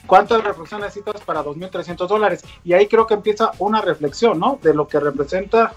¿cuántas 0.06 0.44
reproducciones 0.44 0.86
necesitas 0.86 1.22
para 1.22 1.42
2.300 1.42 2.06
dólares? 2.06 2.42
Y 2.64 2.72
ahí 2.74 2.86
creo 2.86 3.06
que 3.06 3.14
empieza 3.14 3.52
una 3.58 3.80
reflexión, 3.80 4.38
¿no? 4.38 4.58
De 4.62 4.74
lo 4.74 4.86
que 4.86 5.00
representa 5.00 5.72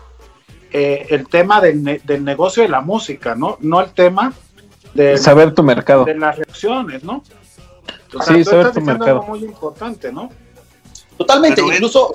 eh, 0.71 1.07
el 1.09 1.27
tema 1.29 1.61
del, 1.61 1.81
ne- 1.83 2.01
del 2.03 2.23
negocio 2.25 2.61
de 2.63 2.69
la 2.69 2.81
música, 2.81 3.35
¿no? 3.35 3.57
No 3.61 3.79
el 3.81 3.91
tema 3.91 4.33
de, 4.93 5.17
Saber 5.17 5.53
tu 5.53 5.63
mercado. 5.63 6.03
de 6.05 6.15
las 6.15 6.35
reacciones, 6.37 7.03
¿no? 7.03 7.23
O 7.23 7.23
Sí, 7.23 8.09
tú 8.09 8.21
saber 8.23 8.39
estás 8.41 8.73
tu 8.73 8.79
diciendo 8.79 8.83
mercado. 9.05 9.21
algo 9.21 9.27
muy 9.27 9.39
importante, 9.45 10.11
¿no? 10.11 10.29
Totalmente, 11.17 11.61
Pero 11.61 11.73
incluso, 11.73 12.11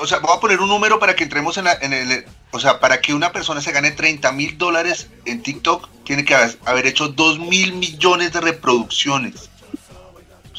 O 0.00 0.06
sea, 0.06 0.18
voy 0.20 0.30
a 0.36 0.40
poner 0.40 0.60
un 0.60 0.68
número 0.68 0.98
para 0.98 1.14
que 1.16 1.24
entremos 1.24 1.56
en, 1.58 1.64
la- 1.64 1.74
en 1.80 1.92
el... 1.92 2.24
O 2.50 2.58
sea, 2.60 2.78
para 2.80 3.00
que 3.00 3.14
una 3.14 3.32
persona 3.32 3.60
se 3.62 3.72
gane 3.72 3.90
30 3.90 4.32
mil 4.32 4.56
dólares 4.58 5.08
en 5.24 5.42
TikTok, 5.42 5.88
tiene 6.04 6.24
que 6.24 6.34
haber, 6.34 6.56
haber 6.66 6.86
hecho 6.86 7.08
2 7.08 7.38
mil 7.38 7.72
millones 7.74 8.32
de 8.32 8.40
reproducciones. 8.42 9.48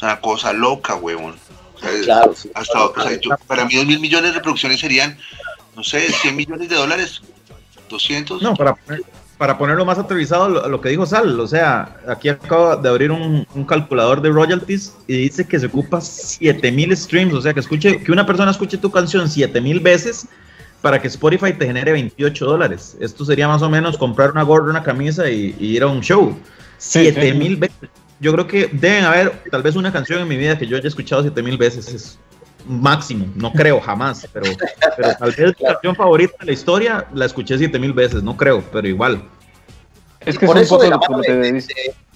Una 0.04 0.20
cosa 0.20 0.52
loca, 0.52 0.94
huevón. 0.96 1.34
O 1.74 1.78
sea, 1.78 1.90
claro, 2.02 2.34
sí. 2.36 2.50
hasta, 2.54 2.84
o 2.84 2.94
sea, 3.02 3.18
yo- 3.20 3.30
para 3.46 3.64
mí 3.64 3.74
2 3.74 3.86
mil 3.86 3.98
millones 4.00 4.30
de 4.30 4.36
reproducciones 4.38 4.80
serían, 4.80 5.16
no 5.76 5.82
sé, 5.82 6.10
100 6.12 6.36
millones 6.36 6.68
de 6.68 6.76
dólares. 6.76 7.22
200. 7.88 8.40
No, 8.42 8.54
para, 8.54 8.76
para 9.38 9.58
ponerlo 9.58 9.84
más 9.84 9.98
aterrizado, 9.98 10.48
lo, 10.48 10.68
lo 10.68 10.80
que 10.80 10.88
dijo 10.88 11.04
Sal, 11.06 11.38
o 11.38 11.46
sea, 11.46 11.96
aquí 12.08 12.28
acabo 12.28 12.76
de 12.76 12.88
abrir 12.88 13.10
un, 13.10 13.46
un 13.54 13.64
calculador 13.64 14.20
de 14.22 14.30
royalties 14.30 14.94
y 15.06 15.16
dice 15.16 15.46
que 15.46 15.60
se 15.60 15.66
ocupa 15.66 16.00
7000 16.00 16.96
streams, 16.96 17.34
o 17.34 17.40
sea, 17.42 17.52
que 17.54 17.60
escuche 17.60 18.02
que 18.02 18.10
una 18.12 18.26
persona 18.26 18.50
escuche 18.50 18.78
tu 18.78 18.90
canción 18.90 19.28
7000 19.28 19.80
veces 19.80 20.26
para 20.80 21.00
que 21.00 21.08
Spotify 21.08 21.52
te 21.52 21.66
genere 21.66 21.92
28 21.92 22.44
dólares. 22.46 22.96
Esto 23.00 23.24
sería 23.24 23.48
más 23.48 23.62
o 23.62 23.70
menos 23.70 23.96
comprar 23.98 24.30
una 24.32 24.42
gorra, 24.42 24.70
una 24.70 24.82
camisa 24.82 25.28
y, 25.30 25.54
y 25.58 25.76
ir 25.76 25.82
a 25.82 25.86
un 25.86 26.00
show. 26.00 26.36
Sí, 26.78 27.04
7000 27.04 27.56
veces. 27.56 27.76
Yo 28.24 28.32
creo 28.32 28.46
que 28.46 28.70
deben 28.72 29.04
haber 29.04 29.42
tal 29.50 29.62
vez 29.62 29.76
una 29.76 29.92
canción 29.92 30.18
en 30.20 30.26
mi 30.28 30.38
vida 30.38 30.56
que 30.58 30.66
yo 30.66 30.78
haya 30.78 30.88
escuchado 30.88 31.22
7000 31.22 31.58
veces. 31.58 31.88
Es 31.92 32.18
máximo, 32.66 33.26
no 33.34 33.52
creo 33.52 33.78
jamás, 33.78 34.26
pero, 34.32 34.50
pero 34.96 35.14
tal 35.18 35.30
vez 35.32 35.54
mi 35.60 35.66
canción 35.66 35.94
favorita 35.94 36.34
de 36.40 36.46
la 36.46 36.52
historia 36.52 37.06
la 37.12 37.26
escuché 37.26 37.58
7000 37.58 37.92
veces, 37.92 38.22
no 38.22 38.34
creo, 38.34 38.64
pero 38.72 38.88
igual. 38.88 39.22
Es 40.20 40.38
que 40.38 40.46
es 40.46 40.48
por 40.48 40.56
un 40.56 40.62
eso 40.62 40.78
poco 40.78 41.20
de 41.20 41.52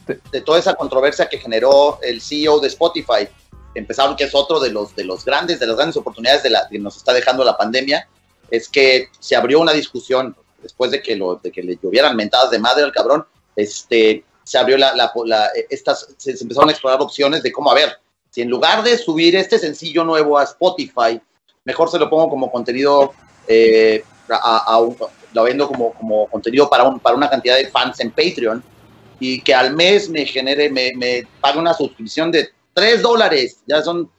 de- 0.07 0.21
de 0.33 0.41
toda 0.41 0.59
esa 0.59 0.75
controversia 0.75 1.29
que 1.29 1.37
generó 1.37 1.99
el 2.03 2.23
CEO 2.23 2.61
de 2.61 2.69
Spotify, 2.69 3.29
empezaron 3.75 4.17
que 4.17 4.25
es 4.25 4.35
otro 4.35 4.59
de 4.59 4.71
los 4.71 4.97
de 4.97 5.05
los 5.05 5.23
grandes, 5.27 5.61
de 5.61 5.67
las 5.67 5.77
grandes 5.77 5.99
oportunidades 5.99 6.43
de 6.43 6.49
la 6.49 6.67
que 6.71 6.79
nos 6.79 6.97
está 6.97 7.13
dejando 7.13 7.45
la 7.45 7.59
pandemia, 7.59 8.09
es 8.51 8.71
que 8.71 9.09
se 9.21 9.37
abrió 9.37 9.61
una 9.61 9.73
discusión 9.75 10.35
después 10.63 10.91
de 10.91 11.03
que 11.03 11.15
lo, 11.15 11.37
de 11.37 11.53
que 11.53 11.63
le 11.63 11.79
llovieran 11.83 12.17
mentadas 12.17 12.51
de 12.51 12.59
madre 12.59 12.85
al 12.85 12.93
cabrón, 12.93 13.27
este 13.55 14.25
se 14.49 14.57
abrió 14.57 14.79
la, 14.79 14.95
la- 14.95 15.13
la- 15.27 15.51
estas, 15.69 16.09
se, 16.17 16.35
se 16.35 16.43
empezaron 16.43 16.71
a 16.71 16.73
explorar 16.73 17.01
opciones 17.03 17.43
de 17.43 17.53
cómo, 17.53 17.71
a 17.71 17.75
ver, 17.75 17.99
si 18.31 18.41
en 18.41 18.49
lugar 18.49 18.83
de 18.83 18.97
subir 18.97 19.37
este 19.37 19.59
sencillo 19.59 20.05
nuevo 20.05 20.39
a 20.39 20.45
Spotify, 20.45 21.21
mejor 21.65 21.91
se 21.91 21.99
lo 21.99 22.09
pongo 22.09 22.31
como 22.31 22.51
contenido, 22.51 23.13
eh, 23.47 24.03
a, 24.31 24.59
a 24.67 24.79
un- 24.81 24.97
lo 25.35 25.43
vendo 25.43 25.69
como, 25.69 25.93
como 25.93 26.27
contenido 26.29 26.71
para, 26.71 26.85
un, 26.85 26.99
para 26.99 27.15
una 27.15 27.29
cantidad 27.29 27.57
de 27.57 27.69
fans 27.69 28.01
en 28.01 28.11
Patreon 28.11 28.65
y 29.21 29.43
que 29.43 29.55
al 29.55 29.75
mes 29.77 30.09
me 30.09 30.25
genere, 30.25 30.71
me, 30.71 30.93
me 30.97 31.27
pague 31.43 31.59
una 31.59 31.75
suscripción 31.75 32.33
de 32.33 32.49
3 32.73 33.03
dólares, 33.03 33.59
ya 33.67 33.83
son 33.83 34.11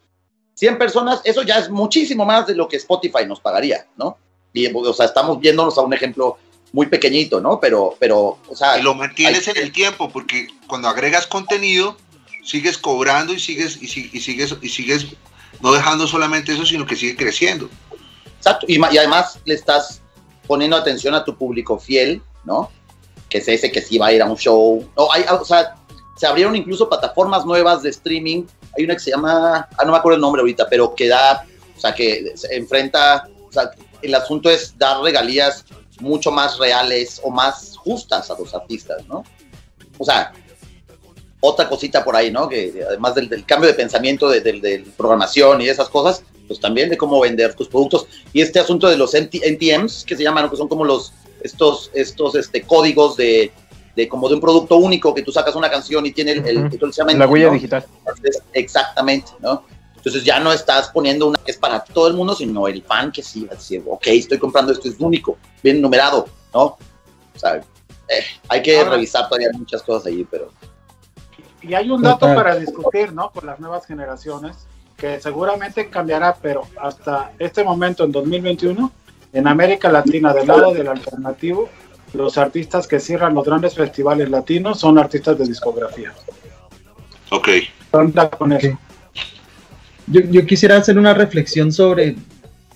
100 0.53 0.77
personas, 0.77 1.22
eso 1.23 1.41
ya 1.41 1.57
es 1.57 1.69
muchísimo 1.72 2.23
más 2.26 2.45
de 2.45 2.53
lo 2.53 2.68
que 2.68 2.77
Spotify 2.77 3.26
nos 3.26 3.39
pagaría, 3.39 3.88
¿no? 3.97 4.18
Y, 4.53 4.68
o 4.72 4.93
sea, 4.93 5.06
estamos 5.07 5.39
viéndonos 5.39 5.76
a 5.77 5.81
un 5.81 5.93
ejemplo 5.93 6.38
muy 6.72 6.88
pequeñito, 6.88 7.41
¿no? 7.41 7.60
Pero, 7.60 7.96
pero, 8.00 8.38
o 8.48 8.56
sea... 8.56 8.78
Y 8.78 8.84
lo 8.84 8.94
mantienes 8.96 9.48
hay- 9.48 9.54
en 9.58 9.64
el 9.64 9.72
tiempo, 9.72 10.10
porque 10.10 10.48
cuando 10.68 10.88
agregas 10.88 11.26
contenido, 11.28 11.98
sigues 12.44 12.78
cobrando 12.78 13.34
y 13.34 13.40
sigues, 13.40 13.78
y, 13.82 13.86
y 13.86 14.20
sigues, 14.20 14.56
y 14.62 14.70
sigues 14.70 15.08
no 15.62 15.72
dejando 15.74 16.08
solamente 16.08 16.54
eso, 16.54 16.66
sino 16.66 16.86
que 16.86 16.96
sigue 16.96 17.16
creciendo. 17.16 17.70
Exacto, 18.38 18.66
y, 18.70 18.76
y 18.76 18.98
además 18.98 19.40
le 19.46 19.56
estás 19.56 20.02
poniendo 20.48 20.78
atención 20.78 21.14
a 21.14 21.24
tu 21.26 21.36
público 21.38 21.78
fiel, 21.80 22.22
¿no? 22.46 22.72
Que 23.30 23.40
es 23.40 23.48
ese 23.48 23.72
que 23.72 23.82
sí 23.82 23.98
va 23.98 24.08
a 24.08 24.14
ir 24.14 24.22
a 24.22 24.26
un 24.26 24.38
show. 24.38 24.88
No, 24.98 25.12
hay, 25.12 25.24
o 25.30 25.44
sea, 25.44 25.76
se 26.16 26.26
abrieron 26.28 26.56
incluso 26.56 26.88
plataformas 26.88 27.46
nuevas 27.46 27.84
de 27.84 27.90
streaming. 27.90 28.44
Hay 28.78 28.86
una 28.86 28.94
que 28.94 29.00
se 29.02 29.12
llama, 29.12 29.68
ah, 29.78 29.86
no 29.86 29.91
me 29.91 29.98
acuerdo 29.98 30.16
el 30.16 30.22
nombre 30.22 30.40
ahorita, 30.41 30.68
pero 30.70 30.96
que 30.96 31.08
da, 31.08 31.46
o 31.76 31.80
sea, 31.80 31.94
que 31.94 32.32
se 32.36 32.56
enfrenta, 32.56 33.28
o 33.48 33.52
sea, 33.52 33.72
el 34.02 34.16
asunto 34.16 34.50
es 34.50 34.78
dar 34.78 35.02
regalías 35.02 35.66
mucho 35.99 36.31
más 36.31 36.57
reales 36.57 37.19
o 37.23 37.30
más 37.31 37.76
justas 37.77 38.30
a 38.31 38.38
los 38.38 38.53
artistas, 38.53 39.05
¿no? 39.07 39.23
O 39.97 40.05
sea, 40.05 40.31
otra 41.41 41.69
cosita 41.69 42.03
por 42.03 42.15
ahí, 42.15 42.31
¿no? 42.31 42.49
Que 42.49 42.84
además 42.88 43.15
del, 43.15 43.30
del 43.30 43.45
cambio 43.45 43.67
de 43.67 43.73
pensamiento 43.73 44.30
de, 44.30 44.41
del- 44.41 44.61
del 44.61 44.84
programación 44.84 45.61
y 45.61 45.65
de 45.65 45.71
esas 45.71 45.89
cosas, 45.89 46.23
pues 46.47 46.59
también 46.59 46.89
de 46.89 46.97
cómo 46.97 47.19
vender 47.21 47.53
tus 47.53 47.67
productos. 47.67 48.07
Y 48.34 48.41
este 48.41 48.59
asunto 48.59 48.88
de 48.89 48.97
los 48.97 49.13
NT 49.13 49.35
NTMs, 49.45 50.03
que 50.05 50.17
se 50.17 50.23
llaman, 50.23 50.49
que 50.49 50.55
son 50.57 50.67
como 50.67 50.84
los, 50.84 51.13
estos, 51.41 51.91
estos 51.93 52.35
este, 52.35 52.63
códigos 52.63 53.15
de, 53.15 53.51
de 53.95 54.09
como 54.09 54.27
de 54.27 54.35
un 54.35 54.41
producto 54.41 54.76
único, 54.77 55.13
que 55.13 55.21
tú 55.21 55.31
sacas 55.31 55.55
una 55.55 55.69
canción 55.69 56.05
y 56.05 56.11
tiene 56.11 56.31
el, 56.34 56.45
el- 56.47 56.71
se 56.71 57.01
llama 57.01 57.13
La 57.13 57.27
huella 57.27 57.47
¿no? 57.47 57.53
digital. 57.53 57.85
Exactamente, 58.53 59.31
¿no? 59.39 59.63
Entonces 59.99 60.23
ya 60.23 60.39
no 60.39 60.53
estás 60.53 60.89
poniendo 60.89 61.27
una 61.27 61.38
que 61.39 61.51
es 61.51 61.57
para 61.57 61.84
todo 61.84 62.07
el 62.07 62.13
mundo, 62.13 62.34
sino 62.34 62.67
el 62.69 62.81
fan 62.81 63.11
que 63.11 63.21
sí 63.21 63.43
va 63.43 63.51
a 63.51 63.55
decir, 63.55 63.84
ok, 63.85 64.07
estoy 64.07 64.38
comprando 64.38 64.71
esto, 64.71 64.88
es 64.88 64.95
único, 64.97 65.38
bien 65.61 65.81
numerado, 65.81 66.26
¿no? 66.53 66.61
O 66.61 66.77
sea, 67.35 67.57
eh, 67.57 68.23
hay 68.47 68.61
que 68.61 68.77
Ahora- 68.77 68.91
revisar 68.91 69.27
todavía 69.27 69.49
muchas 69.53 69.84
cosas 69.84 70.07
ahí, 70.07 70.26
pero... 70.30 70.51
Y 71.61 71.73
hay 71.73 71.89
un 71.89 72.01
dato 72.01 72.34
para 72.34 72.55
discutir, 72.55 73.11
¿no? 73.11 73.30
Con 73.31 73.45
las 73.45 73.59
nuevas 73.59 73.85
generaciones, 73.85 74.55
que 74.95 75.19
seguramente 75.19 75.89
cambiará, 75.89 76.38
pero 76.41 76.63
hasta 76.81 77.34
este 77.38 77.65
momento, 77.65 78.05
en 78.05 78.13
2021, 78.13 78.91
en 79.34 79.47
América 79.47 79.91
Latina, 79.91 80.34
del 80.34 80.47
lado 80.47 80.73
del 80.73 80.88
alternativo, 80.88 81.67
los 82.13 82.38
artistas 82.38 82.88
que 82.88 83.01
cierran 83.01 83.34
los 83.35 83.43
grandes 83.45 83.76
festivales 83.76 84.30
latinos 84.30 84.80
son 84.80 84.97
artistas 84.97 85.38
de 85.38 85.45
discografía. 85.45 86.13
Ok. 87.31 87.49
Anda 87.91 88.30
con 88.30 88.53
eso. 88.53 88.77
Yo, 90.11 90.45
quisiera 90.45 90.77
hacer 90.77 90.98
una 90.98 91.14
reflexión 91.14 91.72
sobre 91.72 92.15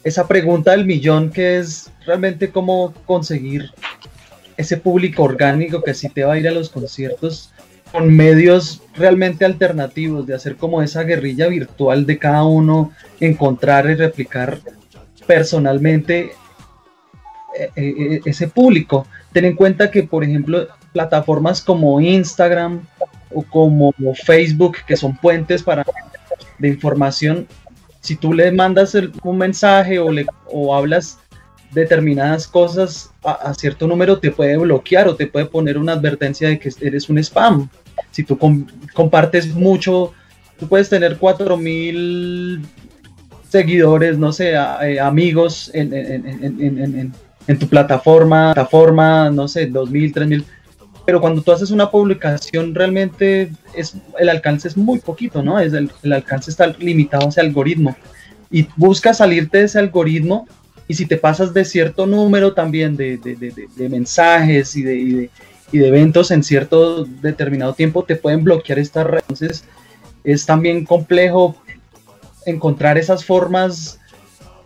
esa 0.04 0.28
pregunta 0.28 0.72
del 0.72 0.86
millón 0.86 1.32
que 1.32 1.58
es 1.58 1.90
realmente 2.06 2.52
cómo 2.52 2.94
conseguir 3.06 3.72
ese 4.56 4.78
público 4.78 5.24
orgánico 5.24 5.82
que 5.82 5.96
sí 5.96 6.10
te 6.10 6.24
va 6.24 6.34
a 6.34 6.38
ir 6.38 6.48
a 6.48 6.52
los 6.52 6.70
conciertos 6.70 7.52
con 7.92 8.16
medios 8.16 8.84
realmente 8.96 9.46
alternativos, 9.46 10.28
de 10.28 10.36
hacer 10.36 10.58
como 10.58 10.84
esa 10.84 11.04
guerrilla 11.04 11.48
virtual 11.48 12.06
de 12.06 12.20
cada 12.20 12.44
uno, 12.44 12.92
encontrar 13.20 13.90
y 13.90 13.96
replicar 13.96 14.60
personalmente 15.26 16.34
eh, 17.58 17.70
eh, 17.76 18.22
ese 18.26 18.48
público. 18.48 19.08
Ten 19.32 19.46
en 19.46 19.56
cuenta 19.56 19.90
que, 19.90 20.04
por 20.04 20.24
ejemplo, 20.24 20.68
plataformas 20.92 21.62
como 21.62 22.00
Instagram 22.00 22.86
o 23.34 23.44
como 23.44 23.94
Facebook, 24.24 24.78
que 24.88 24.98
son 24.98 25.18
puentes 25.18 25.64
para 25.64 25.84
de 26.60 26.70
información, 26.70 27.48
si 28.02 28.16
tú 28.16 28.34
le 28.34 28.52
mandas 28.52 28.96
un 29.24 29.38
mensaje 29.38 29.98
o, 30.00 30.12
le, 30.12 30.26
o 30.52 30.76
hablas 30.76 31.20
determinadas 31.72 32.48
cosas 32.48 33.12
a, 33.24 33.54
cierto 33.54 33.88
número, 33.88 34.20
te 34.20 34.32
puede 34.32 34.58
bloquear 34.58 35.08
o 35.08 35.16
te 35.16 35.28
puede 35.28 35.46
poner 35.46 35.78
una 35.78 35.94
advertencia 35.94 36.50
de 36.50 36.60
que 36.60 36.70
eres 36.82 37.10
un 37.10 37.18
spam. 37.18 37.70
Si 38.12 38.24
tú 38.24 38.38
compartes 38.94 39.54
mucho, 39.56 40.14
tú 40.60 40.68
puedes 40.68 40.90
tener 40.90 41.18
4000 41.18 42.62
seguidores, 43.50 44.18
no 44.18 44.32
sé, 44.32 44.54
eh, 44.82 45.00
amigos 45.00 45.72
en, 45.74 45.94
en, 47.48 47.60
tu 47.60 47.68
plataforma, 47.68 48.54
plataforma, 48.54 49.30
no 49.30 49.48
sé, 49.48 49.68
2000, 49.68 50.14
3000 50.14 50.46
pero 51.06 51.20
cuando 51.20 51.42
tú 51.42 51.52
haces 51.52 51.72
una 51.72 51.92
publicación 51.92 52.74
realmente 52.74 53.52
es, 53.76 53.96
el 54.20 54.30
alcance 54.30 54.68
es 54.68 54.78
muy 54.78 55.00
poquito, 55.00 55.44
¿no? 55.44 55.60
El, 55.60 55.90
alcance 56.14 56.50
está 56.50 56.68
limitado 56.68 57.26
a 57.26 57.30
ese 57.30 57.42
algoritmo 57.42 57.96
y 58.50 58.68
busca 58.78 59.14
salirte 59.14 59.60
de 59.60 59.66
ese 59.66 59.80
algoritmo 59.80 60.48
y 60.88 60.94
si 60.94 61.06
te 61.06 61.18
pasas 61.18 61.54
de 61.54 61.66
cierto 61.66 62.06
número 62.06 62.54
también 62.54 62.96
de, 62.96 63.20
mensajes 63.90 64.76
y, 64.76 64.84
de, 64.84 65.30
eventos 65.74 66.32
en 66.32 66.44
cierto 66.44 67.04
determinado 67.06 67.74
tiempo, 67.74 68.04
te 68.04 68.16
pueden 68.16 68.44
bloquear 68.44 68.80
estas 68.80 69.08
redes. 69.08 69.24
Entonces 69.24 69.66
es 70.24 70.46
también 70.46 70.86
complejo 70.86 71.56
encontrar 72.46 72.98
esas 72.98 73.26
formas 73.26 74.00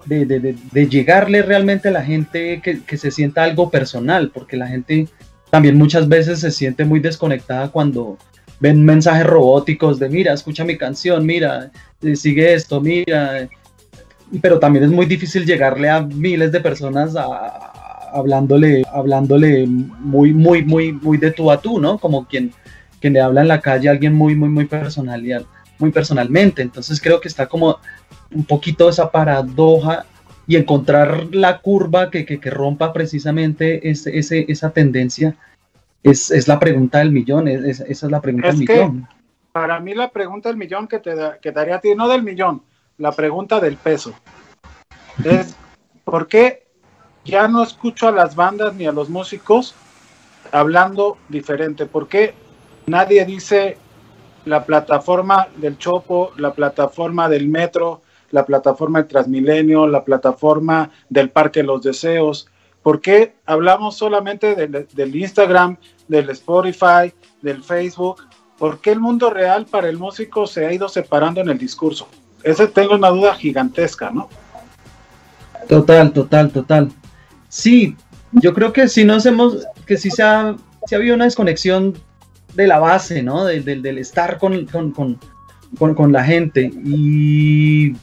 de, 0.06 0.88
llegarle 0.90 1.42
realmente 1.42 1.88
a 1.88 1.92
la 1.92 2.04
gente 2.04 2.62
que, 2.62 2.84
que 2.84 2.98
se 2.98 3.10
sienta 3.10 3.44
algo 3.44 3.72
personal, 3.72 4.32
porque 4.32 4.58
la 4.58 4.68
gente 4.68 5.08
también 5.50 5.78
muchas 5.78 6.08
veces 6.08 6.40
se 6.40 6.52
siente 6.52 6.86
muy 6.86 7.00
desconectada 7.00 7.70
cuando 7.70 8.18
ven 8.60 8.84
mensajes 8.84 9.26
robóticos 9.26 10.00
de 10.00 10.10
mira, 10.10 10.34
escucha 10.34 10.64
mi 10.64 10.78
canción, 10.78 11.26
mira, 11.26 11.72
eh, 12.02 12.16
sigue 12.16 12.54
esto, 12.54 12.82
mira. 12.82 13.48
Pero 14.42 14.60
también 14.60 14.84
es 14.84 14.92
muy 14.92 15.06
difícil 15.06 15.46
llegarle 15.46 15.90
a 15.90 16.02
miles 16.02 16.52
de 16.52 16.60
personas 16.60 17.16
hablándole, 18.12 18.84
hablándole 18.92 19.66
muy, 19.68 20.34
muy, 20.34 20.66
muy, 20.66 20.92
muy 20.92 21.18
de 21.18 21.32
tú 21.32 21.50
a 21.50 21.62
tú, 21.62 21.80
¿no? 21.80 21.98
Como 21.98 22.28
quien, 22.28 22.52
quien 23.00 23.14
le 23.14 23.22
habla 23.22 23.42
en 23.42 23.48
la 23.48 23.62
calle 23.62 23.88
a 23.88 23.92
alguien 23.92 24.14
muy, 24.14 24.36
muy, 24.36 24.50
muy 24.50 24.66
personal 24.66 25.26
y 25.26 25.34
muy 25.80 25.92
personalmente. 25.92 26.62
Entonces 26.62 27.00
creo 27.00 27.22
que 27.22 27.30
está 27.30 27.46
como 27.46 27.78
un 28.34 28.44
poquito 28.44 28.90
esa 28.90 29.10
paradoja 29.10 30.06
y 30.48 30.56
encontrar 30.56 31.28
la 31.32 31.60
curva 31.60 32.10
que, 32.10 32.26
que, 32.26 32.50
rompa 32.50 32.94
precisamente 32.94 33.90
ese, 33.90 34.18
ese, 34.18 34.46
esa 34.48 34.72
tendencia 34.72 35.36
es, 36.04 36.32
es, 36.32 36.48
la 36.48 36.58
pregunta 36.58 37.00
del 37.00 37.12
millón, 37.12 37.50
es, 37.50 37.82
esa 37.82 38.06
es 38.06 38.12
la 38.12 38.22
pregunta 38.22 38.48
del 38.48 38.58
millón. 38.58 39.08
Para 39.52 39.80
mí 39.82 39.94
la 39.94 40.10
pregunta 40.10 40.48
del 40.48 40.58
millón 40.58 40.88
que 40.88 41.00
te 41.00 41.14
que 41.42 41.52
daría 41.52 41.76
a 41.76 41.82
ti, 41.82 41.94
no 41.96 42.08
del 42.08 42.24
millón, 42.24 42.62
la 42.98 43.12
pregunta 43.12 43.60
del 43.60 43.76
peso. 43.76 44.14
Es, 45.24 45.56
¿por 46.06 46.28
qué 46.28 46.68
ya 47.26 47.50
no 47.50 47.62
escucho 47.62 48.08
a 48.08 48.12
las 48.12 48.36
bandas 48.36 48.74
ni 48.76 48.86
a 48.86 48.92
los 48.94 49.10
músicos 49.10 49.76
hablando 50.52 51.18
diferente? 51.28 51.86
¿Por 51.86 52.08
qué 52.08 52.34
nadie 52.86 53.26
dice 53.26 53.78
la 54.46 54.64
plataforma 54.64 55.48
del 55.58 55.78
Chopo, 55.78 56.32
la 56.38 56.54
plataforma 56.54 57.28
del 57.28 57.50
Metro, 57.50 58.02
la 58.32 58.46
plataforma 58.46 59.00
del 59.00 59.08
Transmilenio, 59.08 59.88
la 59.88 60.04
plataforma 60.04 60.92
del 61.10 61.30
Parque 61.30 61.62
de 61.62 61.68
los 61.68 61.82
Deseos. 61.82 62.48
¿Por 62.84 63.02
qué 63.02 63.36
hablamos 63.46 63.98
solamente 63.98 64.56
del, 64.56 65.16
Instagram, 65.16 65.78
del 66.08 66.30
Spotify, 66.30 67.14
del 67.42 67.64
Facebook? 67.64 68.24
¿Por 68.58 68.80
qué 68.80 68.92
el 68.92 69.00
mundo 69.00 69.30
real 69.30 69.66
para 69.66 69.90
el 69.90 69.98
músico 69.98 70.48
se 70.48 70.66
ha 70.66 70.74
ido 70.74 70.88
separando 70.90 71.42
en 71.42 71.50
el 71.50 71.58
discurso? 71.58 72.08
Ese 72.44 72.68
tengo 72.68 72.96
una 72.96 73.10
duda 73.10 73.36
gigantesca, 73.36 74.10
¿no? 74.10 74.30
Total, 75.68 76.14
total, 76.14 76.52
total. 76.52 76.92
Sí, 77.50 77.96
yo 78.32 78.54
creo 78.54 78.72
que 78.72 78.88
si 78.88 79.04
no 79.04 79.16
hacemos, 79.16 79.66
que 79.86 79.98
sí 79.98 80.10
se 80.10 80.24
ha, 80.24 80.50
ha 80.50 80.96
habido 80.96 81.16
una 81.16 81.26
desconexión 81.26 81.98
de 82.54 82.68
la 82.68 82.80
base, 82.80 83.22
¿no? 83.22 83.46
Del, 83.46 83.64
del, 83.64 83.98
estar 83.98 84.38
con, 84.38 84.66
con, 84.66 84.92
con, 84.92 85.20
con, 85.96 86.12
la 86.12 86.24
gente. 86.24 86.72
Y 86.84 87.96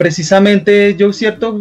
precisamente 0.00 0.96
yo 0.96 1.12
cierto, 1.12 1.56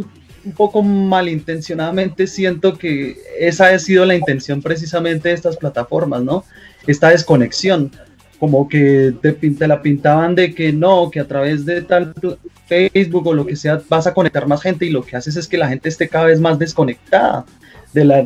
un 0.46 0.54
poco 0.54 0.82
malintencionadamente 0.82 2.26
siento 2.26 2.78
que 2.78 3.18
esa 3.38 3.68
ha 3.68 3.80
sido 3.80 4.06
la 4.06 4.16
intención 4.16 4.62
precisamente 4.62 5.28
de 5.28 5.36
estas 5.36 5.58
plataformas, 5.58 6.24
¿no? 6.24 6.46
Esta 6.88 7.10
desconexión, 7.10 7.92
como 8.40 8.70
que 8.70 9.14
te, 9.22 9.68
la 9.68 9.82
pintaban 9.82 10.36
de 10.36 10.56
que 10.56 10.72
no, 10.72 11.12
que 11.12 11.20
a 11.20 11.28
través 11.28 11.66
de 11.66 11.82
tal 11.82 12.14
Facebook 12.66 13.28
o 13.28 13.34
lo 13.34 13.46
que 13.46 13.58
sea 13.58 13.82
vas 13.90 14.08
a 14.08 14.14
conectar 14.14 14.48
más 14.48 14.62
gente 14.62 14.86
y 14.86 14.90
lo 14.90 15.04
que 15.04 15.18
haces 15.18 15.36
es 15.36 15.46
que 15.46 15.58
la 15.58 15.68
gente 15.68 15.90
esté 15.90 16.08
cada 16.08 16.28
vez 16.28 16.40
más 16.40 16.58
desconectada 16.58 17.44
de 17.92 18.06
la, 18.06 18.22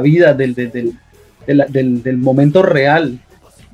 vida, 0.00 0.34
del, 0.34 0.54
del 0.54 2.16
momento 2.16 2.62
real. 2.62 3.18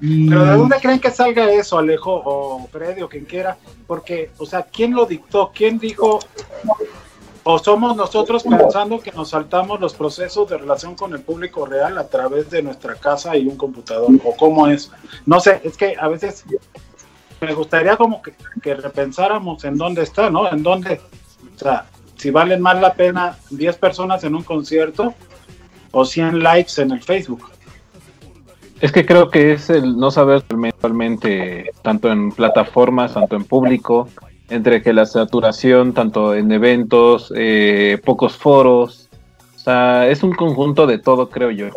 Pero 0.01 0.45
¿de 0.45 0.57
dónde 0.57 0.77
creen 0.81 1.01
que 1.01 1.11
salga 1.11 1.51
eso, 1.51 1.79
Alejo 1.79 2.23
o 2.25 2.67
Freddy 2.69 3.03
o 3.03 3.09
quien 3.09 3.25
quiera? 3.25 3.57
Porque, 3.87 4.31
o 4.39 4.47
sea, 4.47 4.63
¿quién 4.63 4.95
lo 4.95 5.07
dictó? 5.07 5.51
¿Quién 5.55 5.79
dijo? 5.79 6.21
¿O 7.43 7.59
somos 7.59 7.95
nosotros 7.97 8.43
pensando 8.43 9.01
que 9.01 9.13
nos 9.13 9.31
saltamos 9.31 9.79
los 9.79 9.95
procesos 9.95 10.49
de 10.49 10.59
relación 10.59 10.95
con 10.95 11.13
el 11.13 11.21
público 11.21 11.67
real 11.67 11.99
a 11.99 12.09
través 12.09 12.51
de 12.51 12.63
nuestra 12.63 12.95
casa 12.95 13.37
y 13.37 13.47
un 13.47 13.57
computador? 13.57 14.09
¿O 14.25 14.35
cómo 14.37 14.67
es? 14.67 14.91
No 15.27 15.41
sé, 15.41 15.61
es 15.63 15.77
que 15.77 15.95
a 15.99 16.09
veces 16.09 16.45
me 17.41 17.55
gustaría 17.55 17.97
como 17.97 18.23
que, 18.23 18.35
que 18.63 18.75
repensáramos 18.75 19.65
en 19.65 19.77
dónde 19.77 20.03
está, 20.03 20.31
¿no? 20.31 20.51
En 20.51 20.63
dónde, 20.63 21.01
o 21.55 21.59
sea, 21.59 21.87
si 22.17 22.31
valen 22.31 22.63
más 22.63 22.81
la 22.81 22.95
pena 22.95 23.37
10 23.51 23.77
personas 23.77 24.25
en 24.25 24.35
un 24.35 24.43
concierto 24.43 25.15
o 25.91 26.05
100 26.05 26.43
likes 26.43 26.81
en 26.81 26.91
el 26.91 27.03
Facebook. 27.03 27.54
Es 28.81 28.93
que 28.93 29.07
creo 29.07 29.31
que 29.31 29.53
es 29.53 29.71
el 29.71 29.97
no 29.97 30.11
saber 30.11 30.43
realmente, 30.81 31.71
tanto 31.83 32.11
en 32.11 32.33
plataformas, 32.33 33.15
tanto 33.15 33.37
en 33.37 33.45
público, 33.45 34.09
entre 34.51 34.83
que 34.83 34.93
la 34.93 35.07
saturación, 35.07 35.95
tanto 35.95 36.35
en 36.35 36.53
eventos, 36.53 37.33
eh, 37.37 37.99
pocos 38.05 38.37
foros, 38.37 39.09
o 39.55 39.59
sea, 39.59 40.09
es 40.09 40.23
un 40.23 40.33
conjunto 40.33 40.87
de 40.87 40.99
todo, 40.99 41.31
creo 41.31 41.51
yo. 41.51 41.69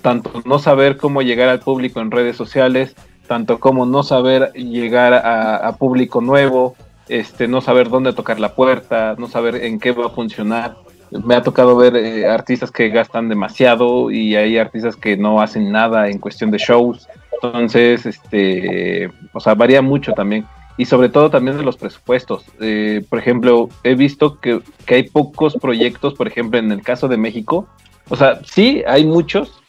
tanto 0.00 0.42
no 0.46 0.58
saber 0.58 0.96
cómo 0.96 1.20
llegar 1.20 1.50
al 1.50 1.60
público 1.60 2.00
en 2.00 2.10
redes 2.10 2.36
sociales, 2.36 2.96
tanto 3.26 3.60
como 3.60 3.84
no 3.84 4.02
saber 4.02 4.52
llegar 4.54 5.12
a, 5.12 5.76
público 5.76 6.22
nuevo, 6.22 6.74
este, 7.08 7.46
no 7.46 7.60
saber 7.60 7.90
dónde 7.90 8.14
tocar 8.14 8.40
la 8.40 8.54
puerta, 8.54 9.14
no 9.18 9.28
saber 9.28 9.56
en 9.56 9.78
qué 9.78 9.92
va 9.92 10.06
a 10.06 10.10
funcionar 10.10 10.76
me 11.10 11.34
ha 11.34 11.42
tocado 11.42 11.76
ver 11.76 11.96
eh, 11.96 12.26
artistas 12.26 12.70
que 12.70 12.88
gastan 12.88 13.28
demasiado 13.28 14.10
y 14.10 14.36
hay 14.36 14.58
artistas 14.58 14.96
que 14.96 15.16
no 15.16 15.40
hacen 15.40 15.70
nada 15.72 16.08
en 16.08 16.18
cuestión 16.18 16.50
de 16.50 16.58
shows. 16.58 17.08
Entonces, 17.42 18.06
este, 18.06 19.10
o 19.32 19.40
sea, 19.40 19.54
varía 19.54 19.82
mucho 19.82 20.12
también. 20.12 20.46
Y 20.76 20.86
sobre 20.86 21.08
todo 21.08 21.30
también 21.30 21.58
de 21.58 21.62
los 21.62 21.76
presupuestos. 21.76 22.44
Eh, 22.60 23.04
por 23.08 23.18
ejemplo, 23.18 23.68
he 23.82 23.94
visto 23.94 24.38
que, 24.40 24.60
hay 24.86 25.08
pocos 25.08 25.54
proyectos, 25.60 26.14
por 26.14 26.26
ejemplo, 26.26 26.58
en 26.58 26.70
el 26.72 26.82
caso 26.82 27.08
de 27.08 27.16
México. 27.16 27.66
O 28.08 28.16
sea, 28.16 28.40
sí, 28.44 28.82
hay 28.86 29.04
muchos, 29.04 29.60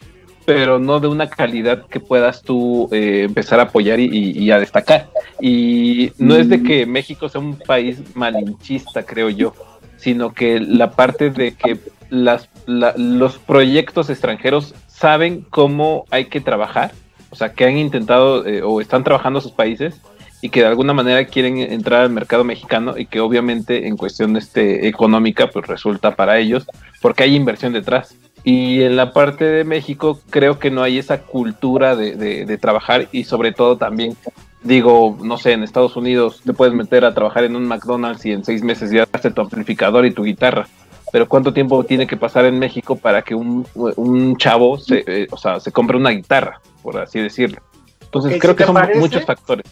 pero 0.45 0.79
no 0.79 0.99
de 0.99 1.07
una 1.07 1.27
calidad 1.27 1.85
que 1.87 1.99
puedas 1.99 2.43
tú 2.43 2.87
eh, 2.91 3.23
empezar 3.25 3.59
a 3.59 3.63
apoyar 3.63 3.99
y, 3.99 4.07
y, 4.07 4.51
a 4.51 4.59
destacar. 4.59 5.09
Y 5.41 6.11
no 6.17 6.35
es 6.35 6.47
de 6.47 6.59
mm. 6.59 6.63
que 6.63 6.85
México 6.85 7.27
sea 7.27 7.41
un 7.41 7.57
país 7.57 8.01
malinchista, 8.15 9.03
creo 9.03 9.29
yo 9.29 9.53
sino 10.01 10.33
que 10.33 10.59
la 10.59 10.91
parte 10.91 11.29
de 11.29 11.53
que 11.53 11.79
las, 12.09 12.49
los 12.65 13.37
proyectos 13.37 14.09
extranjeros 14.09 14.73
saben 14.87 15.45
cómo 15.49 16.05
hay 16.09 16.25
que 16.25 16.41
trabajar, 16.41 16.91
o 17.29 17.35
sea, 17.35 17.53
que 17.53 17.65
han 17.65 17.77
intentado 17.77 18.45
eh, 18.45 18.63
o 18.63 18.81
están 18.81 19.03
trabajando 19.03 19.39
sus 19.41 19.51
países 19.51 20.01
y 20.41 20.49
que 20.49 20.61
de 20.61 20.65
alguna 20.65 20.93
manera 20.93 21.23
quieren 21.25 21.59
entrar 21.59 22.01
al 22.01 22.09
mercado 22.09 22.43
mexicano 22.43 22.97
y 22.97 23.05
que 23.05 23.19
obviamente 23.19 23.87
en 23.87 23.95
cuestión 23.95 24.35
este, 24.35 24.87
económica 24.87 25.47
pues 25.47 25.67
resulta 25.67 26.15
para 26.15 26.39
ellos 26.39 26.65
porque 26.99 27.23
hay 27.23 27.35
inversión 27.35 27.71
detrás. 27.71 28.15
Y 28.43 28.81
en 28.81 28.95
la 28.95 29.13
parte 29.13 29.45
de 29.45 29.63
México 29.63 30.19
creo 30.29 30.57
que 30.57 30.71
no 30.71 30.81
hay 30.81 30.97
esa 30.97 31.21
cultura 31.21 31.95
de, 31.95 32.15
de 32.15 32.57
trabajar 32.57 33.07
y 33.11 33.23
sobre 33.25 33.51
todo 33.51 33.77
también 33.77 34.15
digo, 34.63 35.17
no 35.23 35.37
sé, 35.37 35.53
en 35.53 35.63
Estados 35.63 35.95
Unidos 35.95 36.41
te 36.45 36.53
puedes 36.53 36.73
meter 36.73 37.03
a 37.05 37.13
trabajar 37.13 37.43
en 37.43 37.55
un 37.55 37.67
McDonald's 37.67 38.25
y 38.25 38.31
en 38.31 38.43
seis 38.45 38.63
meses 38.63 38.91
ya 38.91 39.07
haces 39.11 39.33
tu 39.33 39.41
amplificador 39.41 40.05
y 40.05 40.11
tu 40.11 40.23
guitarra. 40.23 40.67
pero 41.11 41.27
¿cuánto 41.27 41.51
tiempo 41.53 41.83
tiene 41.83 42.07
que 42.07 42.15
pasar 42.17 42.45
en 42.45 42.57
México 42.59 42.95
para 42.95 43.21
que 43.21 43.35
un, 43.35 43.65
un 43.75 44.37
chavo 44.37 44.77
se, 44.77 45.03
eh, 45.05 45.27
o 45.31 45.37
sea, 45.37 45.59
se 45.59 45.71
compre 45.71 45.97
una 45.97 46.11
guitarra, 46.11 46.61
por 46.81 46.97
así 46.99 47.19
decirlo? 47.19 47.59
Entonces 48.01 48.39
creo 48.39 48.53
si 48.53 48.57
que 48.57 48.65
son 48.65 48.75
parece- 48.75 48.99
muchos 48.99 49.25
factores. 49.25 49.65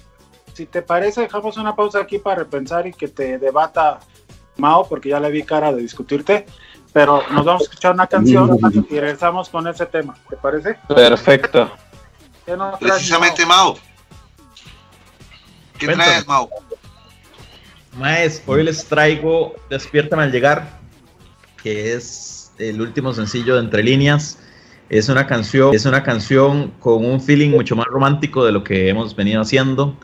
Si 0.53 0.65
te 0.65 0.81
parece, 0.81 1.21
dejamos 1.21 1.55
una 1.57 1.75
pausa 1.75 1.99
aquí 2.01 2.19
para 2.19 2.37
repensar 2.37 2.85
y 2.85 2.91
que 2.93 3.07
te 3.07 3.37
debata 3.37 3.99
Mao, 4.57 4.85
porque 4.89 5.09
ya 5.09 5.19
le 5.21 5.31
vi 5.31 5.43
cara 5.43 5.71
de 5.71 5.81
discutirte. 5.81 6.45
Pero 6.93 7.23
nos 7.31 7.45
vamos 7.45 7.61
a 7.61 7.63
escuchar 7.65 7.93
una 7.93 8.07
canción 8.07 8.57
y 8.89 8.99
regresamos 8.99 9.49
con 9.49 9.67
ese 9.67 9.85
tema. 9.85 10.15
¿Te 10.29 10.35
parece? 10.37 10.75
Perfecto. 10.87 11.71
¿Qué 12.45 12.57
nos 12.57 12.79
traes, 12.79 12.93
Precisamente, 12.95 13.45
Mao. 13.45 13.75
¿Qué 15.77 15.85
Cuéntame. 15.85 16.09
traes, 16.09 16.27
Mao? 16.27 16.49
Maes, 17.97 18.43
hoy 18.45 18.63
les 18.63 18.85
traigo 18.85 19.55
Despiértame 19.69 20.23
al 20.23 20.31
llegar, 20.31 20.79
que 21.61 21.93
es 21.93 22.51
el 22.57 22.81
último 22.81 23.13
sencillo 23.13 23.55
de 23.55 23.61
Entre 23.61 23.83
Líneas. 23.83 24.39
Es 24.89 25.07
una 25.09 25.27
canción, 25.27 25.73
es 25.75 25.85
una 25.85 26.01
canción 26.03 26.71
con 26.79 27.05
un 27.05 27.21
feeling 27.21 27.51
mucho 27.51 27.75
más 27.75 27.85
romántico 27.87 28.43
de 28.43 28.51
lo 28.51 28.63
que 28.63 28.89
hemos 28.89 29.15
venido 29.15 29.41
haciendo. 29.41 29.95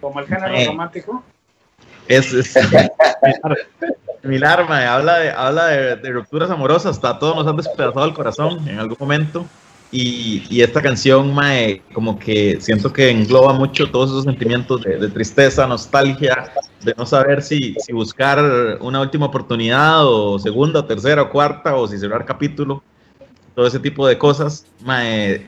Como 0.00 0.18
el 0.18 0.26
género 0.26 0.54
Eh. 0.54 0.66
romántico. 0.66 1.22
Es, 2.08 2.32
es 2.32 2.52
similar, 4.22 4.58
similar, 4.58 4.68
mae. 4.68 4.86
habla, 4.86 5.18
de, 5.18 5.30
habla 5.30 5.66
de, 5.66 5.96
de 5.96 6.10
rupturas 6.10 6.50
amorosas, 6.50 6.96
hasta 6.96 7.18
todos 7.18 7.36
nos 7.36 7.46
han 7.46 7.56
despedazado 7.56 8.04
el 8.06 8.14
corazón 8.14 8.66
en 8.68 8.78
algún 8.78 8.96
momento. 8.98 9.46
Y, 9.90 10.44
y 10.48 10.62
esta 10.62 10.80
canción, 10.80 11.34
mae, 11.34 11.82
como 11.92 12.18
que 12.18 12.58
siento 12.60 12.90
que 12.90 13.10
engloba 13.10 13.52
mucho 13.52 13.90
todos 13.90 14.10
esos 14.10 14.24
sentimientos 14.24 14.82
de, 14.82 14.98
de 14.98 15.08
tristeza, 15.08 15.66
nostalgia, 15.66 16.50
de 16.82 16.94
no 16.96 17.04
saber 17.04 17.42
si, 17.42 17.74
si 17.78 17.92
buscar 17.92 18.78
una 18.80 19.02
última 19.02 19.26
oportunidad, 19.26 20.06
o 20.06 20.38
segunda, 20.38 20.86
tercera, 20.86 21.22
o 21.22 21.30
cuarta, 21.30 21.76
o 21.76 21.86
si 21.86 21.98
cerrar 21.98 22.24
capítulo, 22.24 22.82
todo 23.54 23.66
ese 23.66 23.78
tipo 23.80 24.06
de 24.06 24.16
cosas. 24.16 24.64
Mae, 24.80 25.46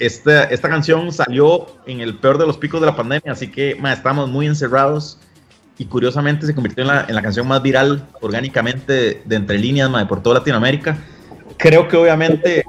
esta, 0.00 0.44
esta 0.44 0.68
canción 0.68 1.12
salió 1.12 1.66
en 1.86 2.00
el 2.00 2.16
peor 2.18 2.38
de 2.38 2.46
los 2.46 2.58
picos 2.58 2.80
de 2.80 2.86
la 2.86 2.96
pandemia, 2.96 3.32
así 3.32 3.48
que 3.48 3.76
mae, 3.76 3.94
estamos 3.94 4.28
muy 4.28 4.46
encerrados 4.46 5.18
y 5.78 5.86
curiosamente 5.86 6.46
se 6.46 6.54
convirtió 6.54 6.82
en 6.82 6.88
la, 6.88 7.04
en 7.08 7.14
la 7.14 7.22
canción 7.22 7.48
más 7.48 7.60
viral 7.62 8.06
orgánicamente 8.20 8.92
de, 8.92 9.22
de 9.24 9.36
Entre 9.36 9.58
Líneas 9.58 9.90
mae, 9.90 10.06
por 10.06 10.22
toda 10.22 10.38
Latinoamérica. 10.38 10.96
Creo 11.56 11.88
que 11.88 11.96
obviamente 11.96 12.64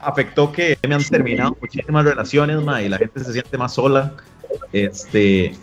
afectó 0.00 0.52
que 0.52 0.78
me 0.88 0.94
han 0.94 1.04
terminado 1.04 1.56
muchísimas 1.60 2.04
relaciones 2.04 2.62
mae, 2.62 2.86
y 2.86 2.88
la 2.88 2.98
gente 2.98 3.22
se 3.22 3.32
siente 3.32 3.58
más 3.58 3.74
sola. 3.74 4.12
Este, 4.72 5.54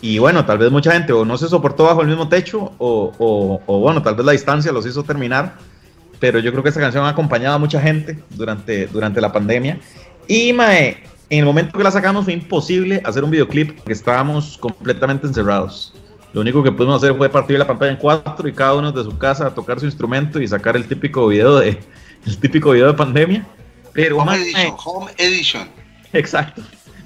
y 0.00 0.18
bueno, 0.18 0.44
tal 0.44 0.58
vez 0.58 0.70
mucha 0.70 0.92
gente 0.92 1.12
o 1.12 1.24
no 1.24 1.36
se 1.38 1.48
soportó 1.48 1.84
bajo 1.84 2.02
el 2.02 2.08
mismo 2.08 2.28
techo 2.28 2.72
o, 2.78 3.12
o- 3.18 3.60
o 3.66 3.78
bueno, 3.80 4.02
tal 4.02 4.14
vez 4.14 4.24
la 4.26 4.32
distancia 4.32 4.72
los 4.72 4.86
hizo 4.86 5.02
terminar. 5.02 5.54
Pero 6.18 6.38
yo 6.38 6.50
creo 6.52 6.62
que 6.62 6.68
esta 6.68 6.80
canción 6.82 7.04
ha 7.06 7.10
acompañado 7.10 7.54
a 7.54 7.58
mucha 7.58 7.80
gente 7.80 8.18
durante, 8.30 8.86
durante 8.88 9.20
la 9.22 9.32
pandemia. 9.32 9.78
Y 10.28 10.52
mae, 10.52 11.02
en 11.30 11.38
el 11.38 11.44
momento 11.46 11.78
que 11.78 11.84
la 11.84 11.90
sacamos 11.90 12.24
fue 12.24 12.34
imposible 12.34 13.00
hacer 13.04 13.24
un 13.24 13.30
videoclip 13.30 13.76
porque 13.76 13.94
estábamos 13.94 14.58
completamente 14.58 15.26
encerrados. 15.26 15.94
Lo 16.32 16.40
único 16.40 16.62
que 16.62 16.70
pudimos 16.70 17.02
hacer 17.02 17.16
fue 17.16 17.28
partir 17.28 17.58
la 17.58 17.66
pantalla 17.66 17.92
en 17.92 17.98
cuatro 17.98 18.48
y 18.48 18.52
cada 18.52 18.74
uno 18.74 18.92
de 18.92 19.02
su 19.02 19.16
casa 19.18 19.46
a 19.46 19.54
tocar 19.54 19.80
su 19.80 19.86
instrumento 19.86 20.40
y 20.40 20.46
sacar 20.46 20.76
el 20.76 20.86
típico 20.86 21.26
video 21.26 21.58
de 21.58 21.78
el 22.26 22.38
típico 22.38 22.70
video 22.70 22.86
de 22.86 22.94
pandemia. 22.94 23.46
Pero 23.92 24.18
Home 24.18 24.26
mae, 24.26 24.42
Edition, 24.42 24.76
Home 24.84 25.10
Edition. 25.18 25.68
Exacto. 26.12 26.62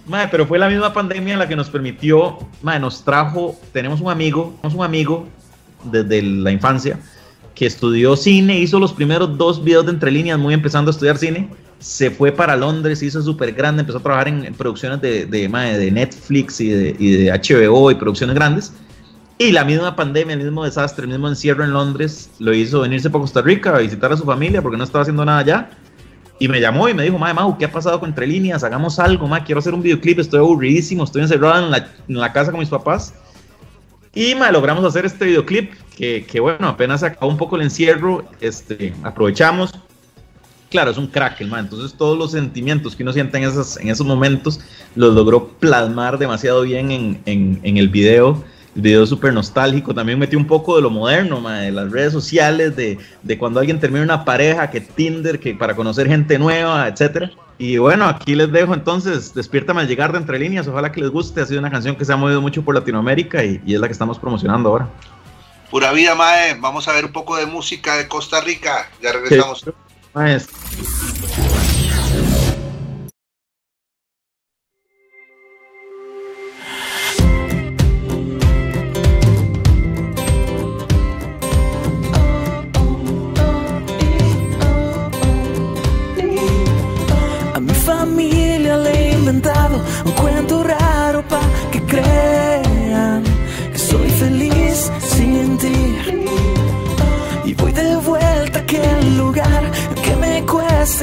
Mae, 0.07 0.29
pero 0.29 0.47
fue 0.47 0.59
la 0.59 0.69
misma 0.69 0.93
pandemia 0.93 1.37
la 1.37 1.49
que 1.49 1.57
nos 1.57 1.71
permitió, 1.71 2.39
mae, 2.63 2.79
nos 2.79 3.03
trajo, 3.03 3.57
tenemos 3.73 4.03
un 4.03 4.11
amigo, 4.11 4.55
tenemos 4.61 4.79
un 4.79 4.85
amigo 4.85 5.27
desde 5.85 6.23
la 6.23 6.51
infancia 6.51 6.99
que 7.55 7.67
estudió 7.67 8.17
cine, 8.17 8.59
hizo 8.59 8.79
los 8.79 8.93
primeros 8.93 9.39
dos 9.39 9.63
videos 9.63 9.87
de 9.87 9.93
entre 9.93 10.11
líneas, 10.11 10.39
muy 10.39 10.53
empezando 10.53 10.91
a 10.91 10.93
estudiar 10.93 11.17
cine, 11.17 11.49
se 11.79 12.11
fue 12.11 12.33
para 12.33 12.57
Londres, 12.57 13.03
hizo 13.03 13.23
súper 13.23 13.53
grande, 13.53 13.81
empezó 13.81 13.99
a 13.99 14.03
trabajar 14.03 14.29
en, 14.29 14.45
en 14.45 14.55
producciones 14.55 15.01
de, 15.01 15.25
de, 15.25 15.49
mae, 15.49 15.79
de 15.79 15.91
Netflix 15.91 16.61
y 16.61 16.69
de, 16.69 16.97
y 16.99 17.11
de 17.13 17.31
HBO 17.31 17.91
y 17.91 17.95
producciones 17.95 18.35
grandes. 18.35 18.73
Y 19.37 19.51
la 19.51 19.65
misma 19.65 19.97
pandemia, 19.97 20.35
el 20.35 20.43
mismo 20.45 20.65
desastre, 20.65 21.05
el 21.05 21.11
mismo 21.11 21.29
encierro 21.29 21.65
en 21.65 21.73
Londres, 21.73 22.31
lo 22.39 22.55
hizo 22.55 22.81
venirse 22.81 23.11
para 23.11 23.23
Costa 23.23 23.43
Rica 23.43 23.75
a 23.75 23.81
visitar 23.81 24.13
a 24.13 24.17
su 24.17 24.25
familia 24.25 24.63
porque 24.63 24.79
no 24.79 24.85
estaba 24.85 25.03
haciendo 25.03 25.25
nada 25.25 25.39
allá. 25.39 25.71
Y 26.39 26.49
me 26.49 26.61
llamó 26.61 26.89
y 26.89 26.95
me 26.95 27.05
dijo, 27.05 27.19
Mae, 27.19 27.35
Mau, 27.35 27.57
¿qué 27.59 27.65
ha 27.65 27.73
pasado 27.73 27.99
con 27.99 28.11
Entre 28.11 28.27
Líneas? 28.27 28.63
Hagamos 28.63 28.99
algo, 28.99 29.27
Mae, 29.27 29.43
quiero 29.43 29.59
hacer 29.59 29.75
un 29.75 29.83
videoclip, 29.83 30.19
estoy 30.21 30.41
aburridísimo, 30.41 31.05
estoy 31.05 31.23
encerrado 31.23 31.65
en 31.65 31.71
la, 31.71 31.79
en 32.09 32.17
la 32.17 32.33
casa 32.33 32.51
con 32.51 32.61
mis 32.61 32.69
papás. 32.69 33.15
Y 34.15 34.35
Mae, 34.37 34.53
logramos 34.53 34.85
hacer 34.85 35.05
este 35.05 35.25
videoclip, 35.25 35.73
que, 35.97 36.25
que 36.25 36.39
bueno, 36.39 36.69
apenas 36.69 37.01
se 37.01 37.07
acabó 37.07 37.31
un 37.31 37.37
poco 37.37 37.57
el 37.57 37.63
encierro, 37.63 38.25
este, 38.41 38.95
aprovechamos. 39.03 39.75
Claro, 40.71 40.91
es 40.91 40.99
un 40.99 41.07
crack 41.07 41.41
el 41.41 41.53
entonces 41.53 41.97
todos 41.97 42.19
los 42.19 42.33
sentimientos 42.33 42.97
que 42.97 43.05
uno 43.05 43.13
siente 43.13 43.39
en, 43.39 43.45
esas, 43.45 43.77
en 43.77 43.89
esos 43.89 44.07
momentos 44.07 44.61
los 44.97 45.15
logró 45.15 45.49
plasmar 45.49 46.19
demasiado 46.19 46.63
bien 46.63 46.91
en, 46.91 47.23
en, 47.27 47.61
en 47.63 47.77
el 47.77 47.89
video. 47.89 48.43
El 48.75 48.83
video 48.83 49.07
súper 49.07 49.33
nostálgico, 49.33 49.95
también 49.95 50.19
metió 50.19 50.39
un 50.39 50.47
poco 50.47 50.77
de 50.77 50.83
lo 50.83 50.91
moderno, 50.91 51.41
de 51.49 51.71
las 51.71 51.91
redes 51.91 52.13
sociales, 52.13 52.75
de, 52.75 52.99
de 53.23 53.39
cuando 53.39 53.61
alguien 53.61 53.79
termina 53.79 54.05
una 54.05 54.25
pareja, 54.25 54.71
que 54.71 54.81
Tinder, 54.81 55.39
que 55.39 55.55
para 55.55 55.77
conocer 55.77 56.09
gente 56.09 56.39
nueva, 56.39 56.89
etcétera. 56.89 57.31
Y 57.57 57.79
bueno, 57.79 58.07
aquí 58.07 58.35
les 58.35 58.51
dejo 58.51 58.75
entonces, 58.75 59.33
despiértame 59.33 59.83
al 59.83 59.89
llegar 59.89 60.11
de 60.11 60.19
entre 60.19 60.41
líneas, 60.41 60.67
ojalá 60.67 60.91
que 60.91 61.01
les 61.01 61.11
guste, 61.11 61.41
ha 61.41 61.47
sido 61.47 61.61
una 61.61 61.71
canción 61.71 61.95
que 61.95 62.05
se 62.05 62.13
ha 62.13 62.17
movido 62.17 62.41
mucho 62.41 62.63
por 62.63 62.75
Latinoamérica 62.75 63.45
y, 63.45 63.61
y 63.65 63.75
es 63.75 63.81
la 63.81 63.87
que 63.87 63.93
estamos 63.93 64.19
promocionando 64.19 64.71
ahora. 64.71 64.89
Pura 65.71 65.93
vida, 65.93 66.15
Mae. 66.15 66.55
Vamos 66.61 66.87
a 66.89 66.93
ver 66.93 67.05
un 67.05 67.13
poco 67.13 67.37
de 67.37 67.47
música 67.47 67.97
de 67.97 68.07
Costa 68.07 68.41
Rica. 68.41 68.89
Ya 69.03 69.13
regresamos. 69.13 69.65
Maes. 70.13 70.49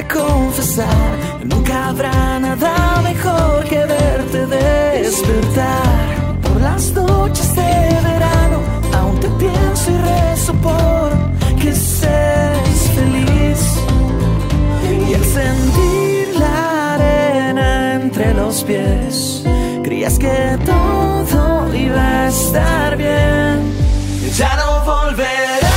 Confesar. 0.07 1.17
Nunca 1.43 1.89
habrá 1.89 2.39
nada 2.39 3.01
mejor 3.01 3.63
que 3.65 3.85
verte 3.85 4.45
despertar. 4.47 6.37
Por 6.41 6.61
las 6.61 6.91
noches 6.93 7.55
de 7.55 7.99
verano, 8.09 8.59
aún 8.93 9.19
te 9.19 9.29
pienso 9.29 9.91
y 9.91 9.97
rezo 9.97 10.53
por 10.55 11.11
que 11.61 11.73
seas 11.73 12.79
feliz. 12.95 13.61
Y 15.09 15.13
al 15.13 15.25
sentir 15.25 16.35
la 16.39 16.95
arena 16.95 17.95
entre 17.95 18.33
los 18.33 18.63
pies, 18.63 19.43
creías 19.83 20.17
que 20.17 20.57
todo 20.65 21.75
iba 21.75 22.23
a 22.23 22.27
estar 22.27 22.97
bien. 22.97 23.73
Ya 24.37 24.55
no 24.55 24.85
volverás. 24.85 25.70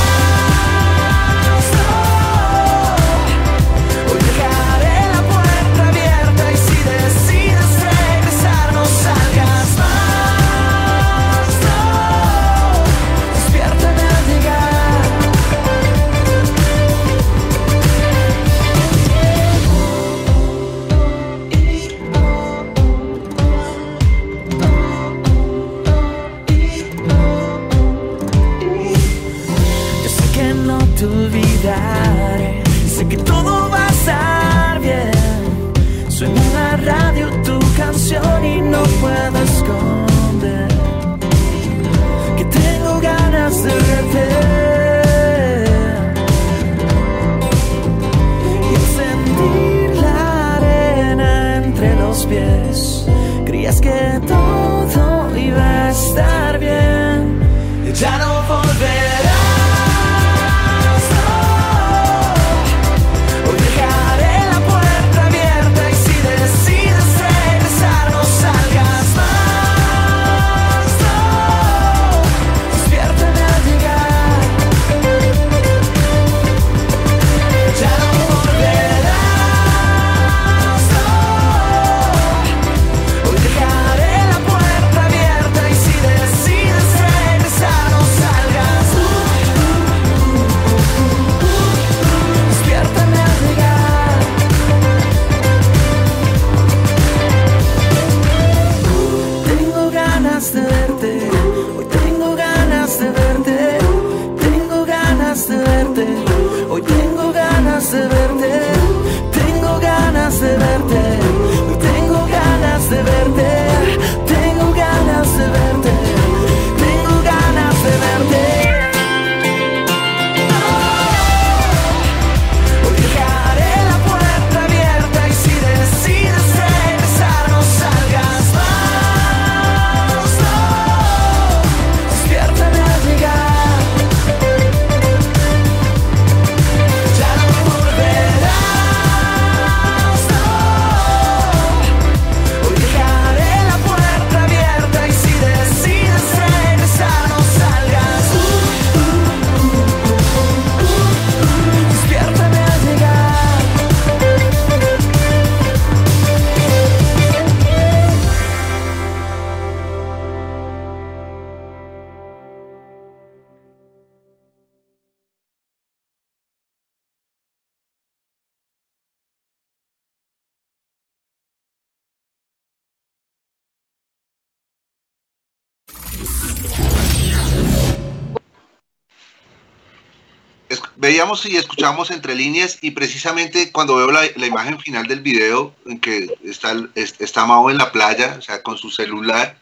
Veíamos 181.05 181.45
y 181.45 181.55
escuchamos 181.55 182.09
entre 182.09 182.33
líneas 182.33 182.79
y 182.81 182.91
precisamente 182.91 183.71
cuando 183.71 183.95
veo 183.95 184.11
la, 184.11 184.25
imagen 184.47 184.79
final 184.79 185.05
del 185.05 185.21
video 185.21 185.75
en 185.85 185.99
que 185.99 186.27
está, 186.43 186.75
está 186.95 187.45
Mao 187.45 187.69
en 187.69 187.77
la 187.77 187.91
playa, 187.91 188.35
o 188.39 188.41
sea, 188.41 188.63
con 188.63 188.75
su 188.77 188.89
celular, 188.89 189.55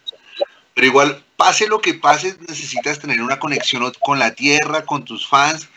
pero 0.72 0.86
igual, 0.86 1.22
pase 1.36 1.68
lo 1.68 1.80
que 1.80 1.92
pase, 1.92 2.34
necesitas 2.48 2.98
tener 2.98 3.20
una 3.20 3.38
conexión 3.38 3.92
con 4.00 4.18
la 4.18 4.34
tierra, 4.34 4.86
con 4.86 5.04
tus 5.04 5.28
fans. 5.28 5.68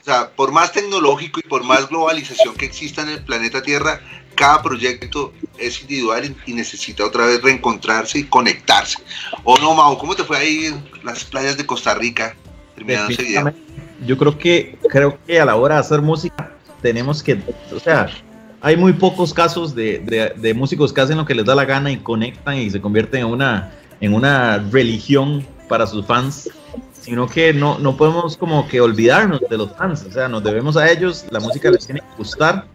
O 0.00 0.04
sea, 0.04 0.30
por 0.30 0.50
más 0.50 0.72
tecnológico 0.72 1.40
y 1.40 1.42
por 1.42 1.62
más 1.62 1.88
globalización 1.88 2.56
que 2.56 2.64
exista 2.64 3.02
en 3.02 3.10
el 3.10 3.22
planeta 3.22 3.62
Tierra, 3.62 4.00
cada 4.34 4.60
proyecto 4.60 5.32
es 5.58 5.80
individual 5.82 6.24
y- 6.24 6.50
y 6.50 6.54
necesita 6.54 7.04
otra 7.04 7.26
vez 7.26 7.40
reencontrarse 7.40 8.18
y 8.18 8.24
conectarse. 8.24 8.98
¿O 9.44 9.58
no, 9.58 9.74
Mao? 9.74 9.96
¿Cómo 9.98 10.16
te 10.16 10.24
fue 10.24 10.38
ahí 10.38 10.66
en 10.66 10.90
las 11.04 11.22
playas 11.24 11.56
de 11.56 11.66
Costa 11.66 11.94
Rica? 11.94 12.34
Terminando 12.74 13.12
ese 13.12 13.22
video. 13.22 13.54
Yo 14.06 14.16
creo 14.18 14.36
que 14.38 14.78
creo 14.88 15.18
que 15.26 15.40
a 15.40 15.44
la 15.44 15.56
hora 15.56 15.76
de 15.76 15.80
hacer 15.80 16.00
música 16.02 16.50
tenemos 16.80 17.22
que, 17.22 17.38
o 17.74 17.78
sea, 17.78 18.08
hay 18.60 18.76
muy 18.76 18.92
pocos 18.92 19.32
casos 19.34 19.74
de, 19.74 19.98
de- 20.00 20.32
de 20.36 20.54
músicos 20.54 20.92
que 20.92 21.00
hacen 21.00 21.16
lo 21.16 21.24
que 21.24 21.34
les 21.34 21.44
da 21.44 21.54
la 21.54 21.64
gana 21.64 21.90
y 21.90 21.96
conectan 21.98 22.56
y 22.56 22.70
se 22.70 22.80
convierten 22.80 23.20
en 23.20 23.26
una, 23.26 23.72
en 24.00 24.14
una 24.14 24.58
religión 24.70 25.44
para 25.68 25.86
sus 25.86 26.04
fans, 26.06 26.50
sino 26.92 27.26
que 27.26 27.52
no, 27.52 27.78
no 27.78 27.96
podemos 27.96 28.36
como 28.36 28.68
que 28.68 28.80
olvidarnos 28.80 29.40
de 29.48 29.56
los 29.58 29.72
fans, 29.76 30.04
o 30.08 30.12
sea, 30.12 30.28
nos 30.28 30.42
debemos 30.44 30.76
a 30.76 30.90
ellos, 30.90 31.24
la 31.30 31.40
música 31.40 31.70
les 31.70 31.84
tiene 31.86 32.00
que 32.00 32.06
gustar 32.18 32.66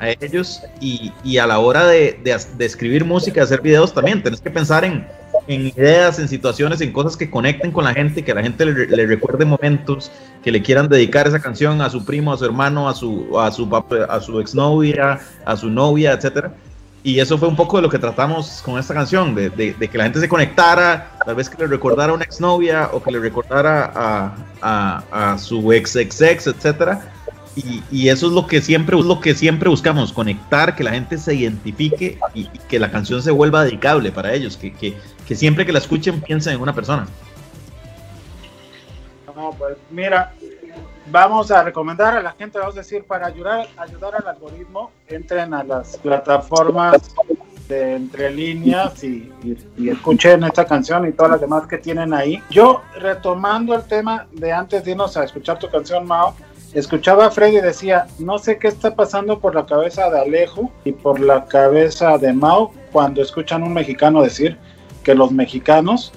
a 0.00 0.10
ellos 0.20 0.60
y, 0.80 1.12
y 1.24 1.38
a 1.38 1.46
la 1.46 1.58
hora 1.58 1.86
de, 1.86 2.18
de, 2.24 2.36
de 2.56 2.64
escribir 2.66 3.04
música, 3.04 3.42
hacer 3.42 3.60
videos 3.62 3.94
también, 3.94 4.22
tenés 4.22 4.40
que 4.40 4.50
pensar 4.50 4.84
en, 4.84 5.06
en 5.46 5.66
ideas, 5.68 6.18
en 6.18 6.28
situaciones, 6.28 6.80
en 6.82 6.92
cosas 6.92 7.16
que 7.16 7.30
conecten 7.30 7.70
con 7.72 7.84
la 7.84 7.94
gente, 7.94 8.22
que 8.22 8.34
la 8.34 8.42
gente 8.42 8.66
le, 8.66 8.86
le 8.86 9.06
recuerde 9.06 9.44
momentos, 9.46 10.10
que 10.48 10.52
le 10.52 10.62
quieran 10.62 10.88
dedicar 10.88 11.28
esa 11.28 11.40
canción 11.40 11.82
a 11.82 11.90
su 11.90 12.06
primo, 12.06 12.32
a 12.32 12.38
su 12.38 12.46
hermano, 12.46 12.88
a 12.88 12.94
su, 12.94 13.38
a 13.38 13.50
su, 13.52 13.68
a 14.08 14.20
su 14.22 14.40
exnovia, 14.40 15.20
a 15.44 15.56
su 15.58 15.68
novia, 15.68 16.12
etcétera. 16.12 16.54
Y 17.02 17.20
eso 17.20 17.36
fue 17.36 17.48
un 17.48 17.54
poco 17.54 17.76
de 17.76 17.82
lo 17.82 17.90
que 17.90 17.98
tratamos 17.98 18.62
con 18.64 18.78
esta 18.78 18.94
canción, 18.94 19.34
de, 19.34 19.50
de- 19.50 19.74
de 19.74 19.88
que 19.88 19.98
la 19.98 20.04
gente 20.04 20.20
se 20.20 20.26
conectara, 20.28 21.10
tal 21.26 21.34
vez 21.34 21.50
que 21.50 21.58
le 21.58 21.66
recordara 21.66 22.12
a 22.12 22.14
una 22.14 22.24
exnovia 22.24 22.88
o 22.94 23.02
que 23.02 23.10
le 23.12 23.18
recordara 23.18 23.92
a, 23.94 24.36
a, 24.62 25.32
a 25.32 25.38
su 25.38 25.70
ex 25.70 25.94
ex 25.96 26.18
ex, 26.22 26.46
etcétera. 26.46 27.12
Y, 27.54 27.82
y 27.90 28.08
eso 28.08 28.28
es 28.28 28.32
lo 28.32 28.46
que 28.46 28.62
siempre 28.62 28.98
es 28.98 29.04
lo 29.04 29.20
que 29.20 29.34
siempre 29.34 29.68
buscamos, 29.68 30.14
conectar, 30.14 30.74
que 30.74 30.82
la 30.82 30.92
gente 30.92 31.18
se 31.18 31.34
identifique 31.34 32.18
y, 32.32 32.40
y 32.40 32.58
que 32.70 32.78
la 32.78 32.90
canción 32.90 33.20
se 33.22 33.32
vuelva 33.32 33.64
dedicable 33.64 34.10
para 34.12 34.32
ellos, 34.32 34.56
que, 34.56 34.72
que, 34.72 34.96
que 35.26 35.34
siempre 35.34 35.66
que 35.66 35.72
la 35.72 35.80
escuchen 35.80 36.22
piensen 36.22 36.54
en 36.54 36.62
una 36.62 36.74
persona. 36.74 37.06
No, 39.36 39.52
pues 39.56 39.76
mira, 39.90 40.32
vamos 41.10 41.50
a 41.50 41.62
recomendar 41.62 42.16
a 42.16 42.22
la 42.22 42.32
gente, 42.32 42.58
vamos 42.58 42.74
a 42.76 42.78
decir, 42.80 43.04
para 43.04 43.26
ayudar, 43.26 43.66
ayudar 43.76 44.14
al 44.16 44.28
algoritmo, 44.28 44.90
entren 45.08 45.54
a 45.54 45.62
las 45.64 45.96
plataformas 45.98 47.14
de 47.68 47.96
entre 47.96 48.30
líneas 48.30 49.02
y, 49.04 49.30
y- 49.76 49.88
escuchen 49.90 50.42
esta 50.44 50.64
canción 50.64 51.06
y 51.06 51.12
todas 51.12 51.32
las 51.32 51.40
demás 51.40 51.66
que 51.66 51.76
tienen 51.78 52.14
ahí. 52.14 52.42
Yo, 52.50 52.82
retomando 52.98 53.74
el 53.74 53.82
tema 53.84 54.26
de 54.32 54.52
antes 54.52 54.84
de 54.84 54.92
irnos 54.92 55.16
a 55.16 55.24
escuchar 55.24 55.58
tu 55.58 55.68
canción, 55.68 56.06
Mao, 56.06 56.34
escuchaba 56.72 57.26
a 57.26 57.30
Freddy 57.30 57.58
y 57.58 57.60
decía, 57.60 58.06
no 58.18 58.38
sé 58.38 58.58
qué 58.58 58.68
está 58.68 58.94
pasando 58.94 59.38
por 59.38 59.54
la 59.54 59.66
cabeza 59.66 60.08
de 60.10 60.18
Alejo 60.20 60.70
y 60.84 60.92
por 60.92 61.20
la 61.20 61.44
cabeza 61.44 62.16
de 62.16 62.32
Mao 62.32 62.72
cuando 62.92 63.20
escuchan 63.20 63.62
un 63.62 63.74
mexicano 63.74 64.22
decir 64.22 64.56
que 65.02 65.14
los 65.14 65.30
mexicanos 65.30 66.12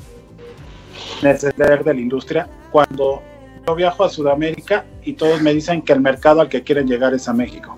necesitan 1.21 1.83
de 1.83 1.93
la 1.93 1.99
industria 1.99 2.47
cuando 2.71 3.21
yo 3.67 3.75
viajo 3.75 4.03
a 4.03 4.09
Sudamérica 4.09 4.85
y 5.03 5.13
todos 5.13 5.41
me 5.41 5.53
dicen 5.53 5.81
que 5.81 5.93
el 5.93 6.01
mercado 6.01 6.41
al 6.41 6.49
que 6.49 6.63
quieren 6.63 6.87
llegar 6.87 7.13
es 7.13 7.27
a 7.27 7.33
México. 7.33 7.77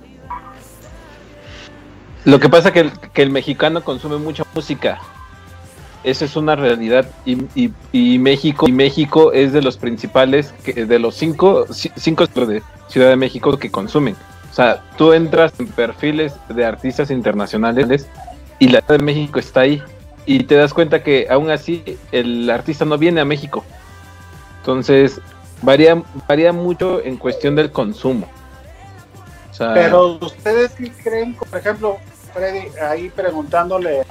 Lo 2.25 2.39
que 2.39 2.47
pasa 2.47 2.69
es 2.69 2.91
que 3.13 3.21
el, 3.21 3.29
mexicano 3.29 3.83
consume 3.83 4.17
mucha 4.17 4.45
música. 4.55 4.99
Eso 6.05 6.23
es 6.25 6.35
una 6.35 6.55
realidad. 6.55 7.05
Y, 7.25 8.17
México 8.17 8.67
y 8.67 8.71
México 8.71 9.33
es 9.33 9.51
de 9.51 9.61
los 9.61 9.77
principales, 9.77 10.53
que- 10.63 10.85
de 10.85 10.99
los 10.99 11.15
cinco, 11.15 11.65
ci- 11.67 11.91
cinco 11.97 12.25
de 12.25 12.61
Ciudad 12.87 13.09
de 13.09 13.15
México 13.17 13.57
que 13.57 13.69
consumen. 13.69 14.15
O 14.51 14.53
sea, 14.53 14.83
tú 14.97 15.13
entras 15.13 15.53
en 15.59 15.67
perfiles 15.67 16.33
de 16.47 16.63
artistas 16.65 17.11
internacionales 17.11 18.07
y 18.59 18.69
la 18.69 18.79
Ciudad 18.81 18.99
de 18.99 19.03
México 19.05 19.39
está 19.39 19.61
ahí. 19.61 19.81
Y 20.25 20.43
te 20.43 20.55
das 20.55 20.73
cuenta 20.73 21.03
que 21.03 21.27
aún 21.29 21.51
así 21.51 21.83
el 22.13 22.49
artista 22.49 22.85
no 22.85 22.97
viene 22.97 23.19
a 23.19 23.25
México. 23.25 23.65
Entonces, 24.59 25.19
varía, 25.63 26.01
varía 26.27 26.53
mucho 26.53 27.01
en 27.03 27.17
cuestión 27.17 27.55
del 27.55 27.71
consumo. 27.71 28.27
O 29.51 29.53
sea, 29.53 29.73
Pero 29.73 30.17
ustedes 30.21 30.71
sí 30.77 30.89
creen, 30.89 31.33
por 31.35 31.57
ejemplo, 31.57 31.97
Freddy, 32.33 32.67
ahí 32.79 33.09
preguntándole 33.09 34.03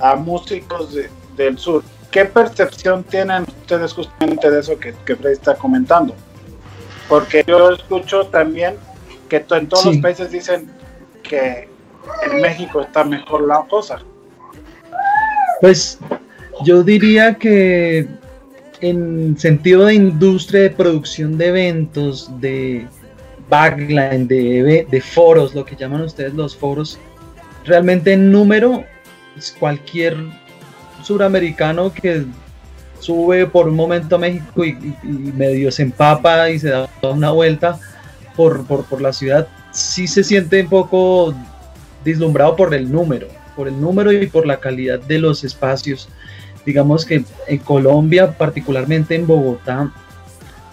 a 0.00 0.16
músicos 0.16 0.94
de- 0.94 1.10
del 1.36 1.58
sur, 1.58 1.82
¿qué 2.10 2.24
percepción 2.24 3.04
tienen 3.04 3.42
ustedes 3.44 3.92
justamente 3.92 4.50
de 4.50 4.60
eso 4.60 4.78
que, 4.78 4.94
que 5.04 5.16
Freddy 5.16 5.34
está 5.34 5.54
comentando? 5.54 6.14
Porque 7.08 7.44
yo 7.46 7.70
escucho 7.70 8.26
también 8.26 8.76
que 9.28 9.44
en 9.50 9.68
todos 9.68 9.82
Sí. 9.84 9.92
los 9.92 9.98
países 9.98 10.30
dicen 10.30 10.70
que 11.22 11.68
en 12.30 12.40
México 12.40 12.80
está 12.80 13.04
mejor 13.04 13.46
la 13.46 13.62
cosa. 13.68 13.98
Pues 15.60 15.98
yo 16.64 16.82
diría 16.82 17.34
que 17.34 18.08
en 18.80 19.38
sentido 19.38 19.86
de 19.86 19.94
industria 19.94 20.62
de 20.62 20.70
producción 20.70 21.38
de 21.38 21.46
eventos, 21.46 22.30
de 22.40 22.86
backline, 23.48 24.28
de, 24.28 24.86
de 24.88 25.00
foros, 25.00 25.54
lo 25.54 25.64
que 25.64 25.76
llaman 25.76 26.02
ustedes 26.02 26.34
los 26.34 26.56
foros, 26.56 26.98
realmente 27.64 28.12
en 28.12 28.30
número, 28.30 28.84
pues, 29.34 29.54
cualquier 29.58 30.16
suramericano 31.02 31.92
que 31.92 32.24
sube 33.00 33.46
por 33.46 33.68
un 33.68 33.76
momento 33.76 34.16
a 34.16 34.18
México 34.18 34.64
y 34.64 34.76
medio 35.04 35.70
se 35.70 35.82
empapa 35.82 36.50
y 36.50 36.58
se 36.58 36.68
da 36.68 36.88
una 37.02 37.30
vuelta 37.30 37.78
por, 38.38 38.64
por, 38.66 38.84
por 38.84 39.00
la 39.00 39.12
ciudad, 39.12 39.48
sí 39.72 40.06
se 40.06 40.22
siente 40.22 40.62
un 40.62 40.68
poco 40.68 41.34
deslumbrado 42.04 42.54
por 42.54 42.72
el 42.72 42.90
número, 42.90 43.26
por 43.56 43.66
el 43.66 43.80
número 43.80 44.12
y 44.12 44.28
por 44.28 44.46
la 44.46 44.60
calidad 44.60 45.00
de 45.00 45.18
los 45.18 45.42
espacios. 45.42 46.08
Digamos 46.68 47.06
que 47.06 47.24
en 47.46 47.58
Colombia, 47.58 48.36
particularmente 48.36 49.14
en 49.14 49.26
Bogotá, 49.26 49.90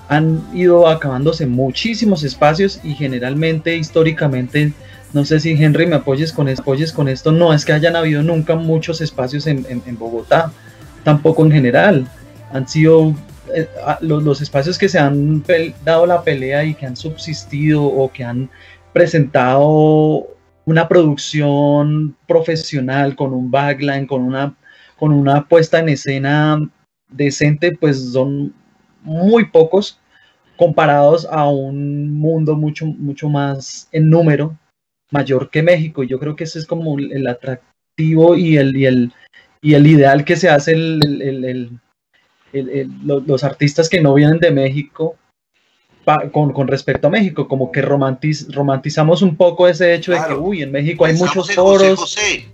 han 0.10 0.42
ido 0.54 0.88
acabándose 0.90 1.46
muchísimos 1.48 2.22
espacios 2.24 2.82
y 2.84 2.94
generalmente, 2.96 3.78
históricamente, 3.78 4.74
no 5.14 5.24
sé 5.24 5.40
si 5.40 5.52
Henry 5.52 5.86
me 5.88 5.96
apoyes 5.96 6.34
con, 6.34 6.50
es- 6.50 6.60
apoyes 6.60 6.92
con 6.92 7.08
esto, 7.08 7.32
no 7.32 7.54
es 7.54 7.64
que 7.64 7.72
hayan 7.72 7.96
habido 7.96 8.22
nunca 8.24 8.56
muchos 8.58 9.00
espacios 9.00 9.48
en, 9.48 9.66
en- 9.70 9.82
en 9.86 9.98
Bogotá. 9.98 10.52
tampoco 11.06 11.46
en 11.46 11.52
general. 11.52 12.08
Han 12.52 12.68
sido 12.68 13.14
eh, 13.56 13.68
los, 14.02 14.22
los 14.24 14.42
espacios 14.42 14.78
que 14.78 14.90
se 14.90 15.00
han 15.00 15.44
dado 15.86 16.06
la 16.08 16.24
pelea 16.24 16.66
y 16.66 16.74
que 16.74 16.86
han 16.88 16.98
subsistido 16.98 17.84
o 17.86 18.12
que 18.12 18.24
han 18.26 18.50
presentado 18.92 20.28
una 20.66 20.88
producción 20.88 22.16
profesional 22.28 23.16
con 23.16 23.34
un 23.34 23.52
backline, 23.52 24.08
con 24.08 24.22
una, 24.24 24.56
con 24.98 25.12
una 25.12 25.46
puesta 25.48 25.80
en 25.80 25.90
escena 25.90 26.60
decente, 27.10 27.72
pues 27.72 28.12
son 28.14 28.54
muy 29.04 29.46
pocos 29.46 30.00
comparados 30.58 31.28
a 31.30 31.48
un 31.50 32.18
mundo 32.18 32.56
mucho, 32.56 32.86
mucho 32.86 33.30
más 33.30 33.88
en 33.92 34.10
número 34.10 34.58
mayor 35.12 35.50
que 35.50 35.62
México. 35.62 36.04
Yo 36.04 36.18
creo 36.20 36.36
que 36.36 36.46
ese 36.46 36.60
es 36.60 36.66
como 36.66 36.98
el 36.98 37.28
atractivo 37.28 38.36
y 38.36 38.58
el, 38.58 38.76
y 38.76 38.86
el, 38.86 39.14
y 39.62 39.74
el 39.74 39.86
ideal 39.88 40.24
que 40.26 40.36
se 40.36 40.50
hace 40.50 40.72
el- 40.74 41.00
el- 41.04 41.22
el- 41.22 41.46
el- 41.46 41.80
el- 42.54 42.70
el- 42.70 42.92
lo- 43.06 43.20
los 43.20 43.44
artistas 43.44 43.90
que 43.90 44.02
no 44.02 44.14
vienen 44.14 44.40
de 44.40 44.52
México 44.52 45.16
pa- 46.06 46.30
con, 46.30 46.54
con 46.54 46.68
respecto 46.68 47.08
a 47.08 47.12
México, 47.12 47.48
como 47.48 47.72
que 47.72 47.82
romantiz- 47.82 48.48
romantizamos 48.54 49.22
un 49.22 49.36
poco 49.36 49.68
ese 49.68 49.94
hecho 49.94 50.12
de 50.14 50.20
que, 50.28 50.34
uy, 50.36 50.62
en 50.62 50.72
México 50.72 51.04
hay 51.06 51.12
Pensamos 51.14 51.36
muchos 51.36 51.56
José 51.56 51.56
foros. 51.56 52.00
José. 52.00 52.46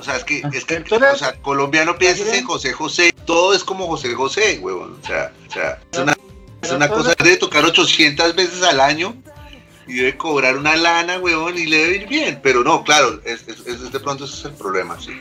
O 0.00 0.02
sea, 0.02 0.16
es 0.16 0.24
que, 0.24 0.42
es 0.52 0.64
que 0.64 0.76
Entonces- 0.76 1.12
o 1.12 1.16
sea, 1.18 1.34
colombiano 1.42 1.96
piensas 1.98 2.28
en 2.32 2.44
José 2.44 2.72
José, 2.72 3.12
todo 3.26 3.52
es 3.54 3.62
como 3.62 3.86
José 3.86 4.14
José, 4.14 4.58
huevón. 4.62 4.98
O 5.02 5.06
sea, 5.06 5.30
o 5.48 5.52
sea 5.52 5.78
es 5.92 5.98
una, 5.98 6.16
es 6.62 6.72
una 6.72 6.88
cosa, 6.88 7.14
debe 7.22 7.36
tocar 7.36 7.64
800 7.64 8.34
veces 8.34 8.62
al 8.62 8.80
año 8.80 9.14
y 9.86 9.94
debe 9.94 10.16
cobrar 10.16 10.56
una 10.56 10.74
lana, 10.74 11.18
huevón, 11.18 11.58
y 11.58 11.66
le 11.66 11.76
debe 11.76 11.96
ir 11.96 12.08
bien. 12.08 12.40
Pero 12.42 12.64
no, 12.64 12.82
claro, 12.82 13.20
es, 13.24 13.46
es- 13.46 13.60
es- 13.66 13.92
de 13.92 14.00
pronto 14.00 14.24
ese 14.24 14.34
es 14.34 14.44
el 14.46 14.52
problema, 14.52 14.98
sí. 14.98 15.12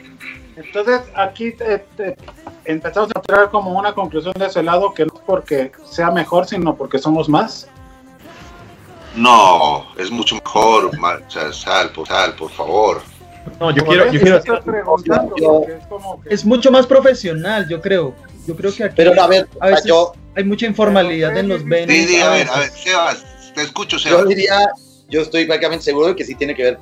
Entonces 0.55 1.01
aquí 1.15 1.53
eh, 1.59 1.85
eh, 1.99 2.15
empezamos 2.65 3.09
a 3.15 3.21
traer 3.21 3.49
como 3.49 3.71
una 3.77 3.93
conclusión 3.93 4.33
de 4.37 4.45
ese 4.47 4.63
lado 4.63 4.93
que 4.93 5.05
no 5.05 5.13
es 5.13 5.21
porque 5.25 5.71
sea 5.89 6.09
mejor, 6.11 6.47
sino 6.47 6.75
porque 6.75 6.99
somos 6.99 7.27
más. 7.29 7.67
No, 9.15 9.87
es 9.97 10.11
mucho 10.11 10.35
mejor, 10.35 10.91
sal, 11.51 11.91
por, 11.91 12.07
sal, 12.07 12.35
por 12.35 12.51
favor. 12.51 13.01
No, 13.59 13.71
yo 13.71 13.83
quiero, 13.85 14.11
yo 14.11 14.19
quiero, 14.21 14.43
yo- 14.43 15.63
es 15.67 15.85
como 15.87 16.21
que- 16.21 16.33
Es 16.33 16.45
mucho 16.45 16.71
más 16.71 16.85
profesional, 16.85 17.67
yo 17.67 17.81
creo. 17.81 18.13
Yo 18.47 18.55
creo 18.55 18.73
que 18.73 18.83
aquí 18.83 18.93
Pero 18.97 19.21
a 19.21 19.27
ver, 19.27 19.47
a 19.59 19.67
veces 19.67 19.85
yo, 19.85 20.13
hay 20.35 20.43
mucha 20.43 20.65
informalidad 20.65 21.35
en 21.37 21.49
los 21.49 21.61
Sí, 21.61 21.67
venues. 21.67 22.07
sí, 22.07 22.19
a 22.21 22.29
ver, 22.31 22.47
a 22.49 22.59
ver. 22.59 22.69
Sebas, 22.71 23.25
te 23.55 23.61
escucho, 23.63 23.97
yo 23.97 24.09
Sebas. 24.09 24.27
diría, 24.27 24.69
yo 25.09 25.21
estoy 25.21 25.45
prácticamente 25.45 25.85
seguro 25.85 26.07
de 26.07 26.15
que 26.15 26.23
sí 26.25 26.35
tiene 26.35 26.55
que 26.55 26.63
ver 26.63 26.79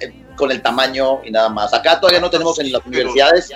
eh, 0.00 0.12
con 0.36 0.50
el 0.50 0.62
tamaño 0.62 1.20
y 1.24 1.30
nada 1.30 1.48
más. 1.48 1.74
Acá 1.74 2.00
todavía 2.00 2.20
no 2.20 2.30
tenemos 2.30 2.58
en 2.58 2.72
las 2.72 2.84
universidades, 2.86 3.50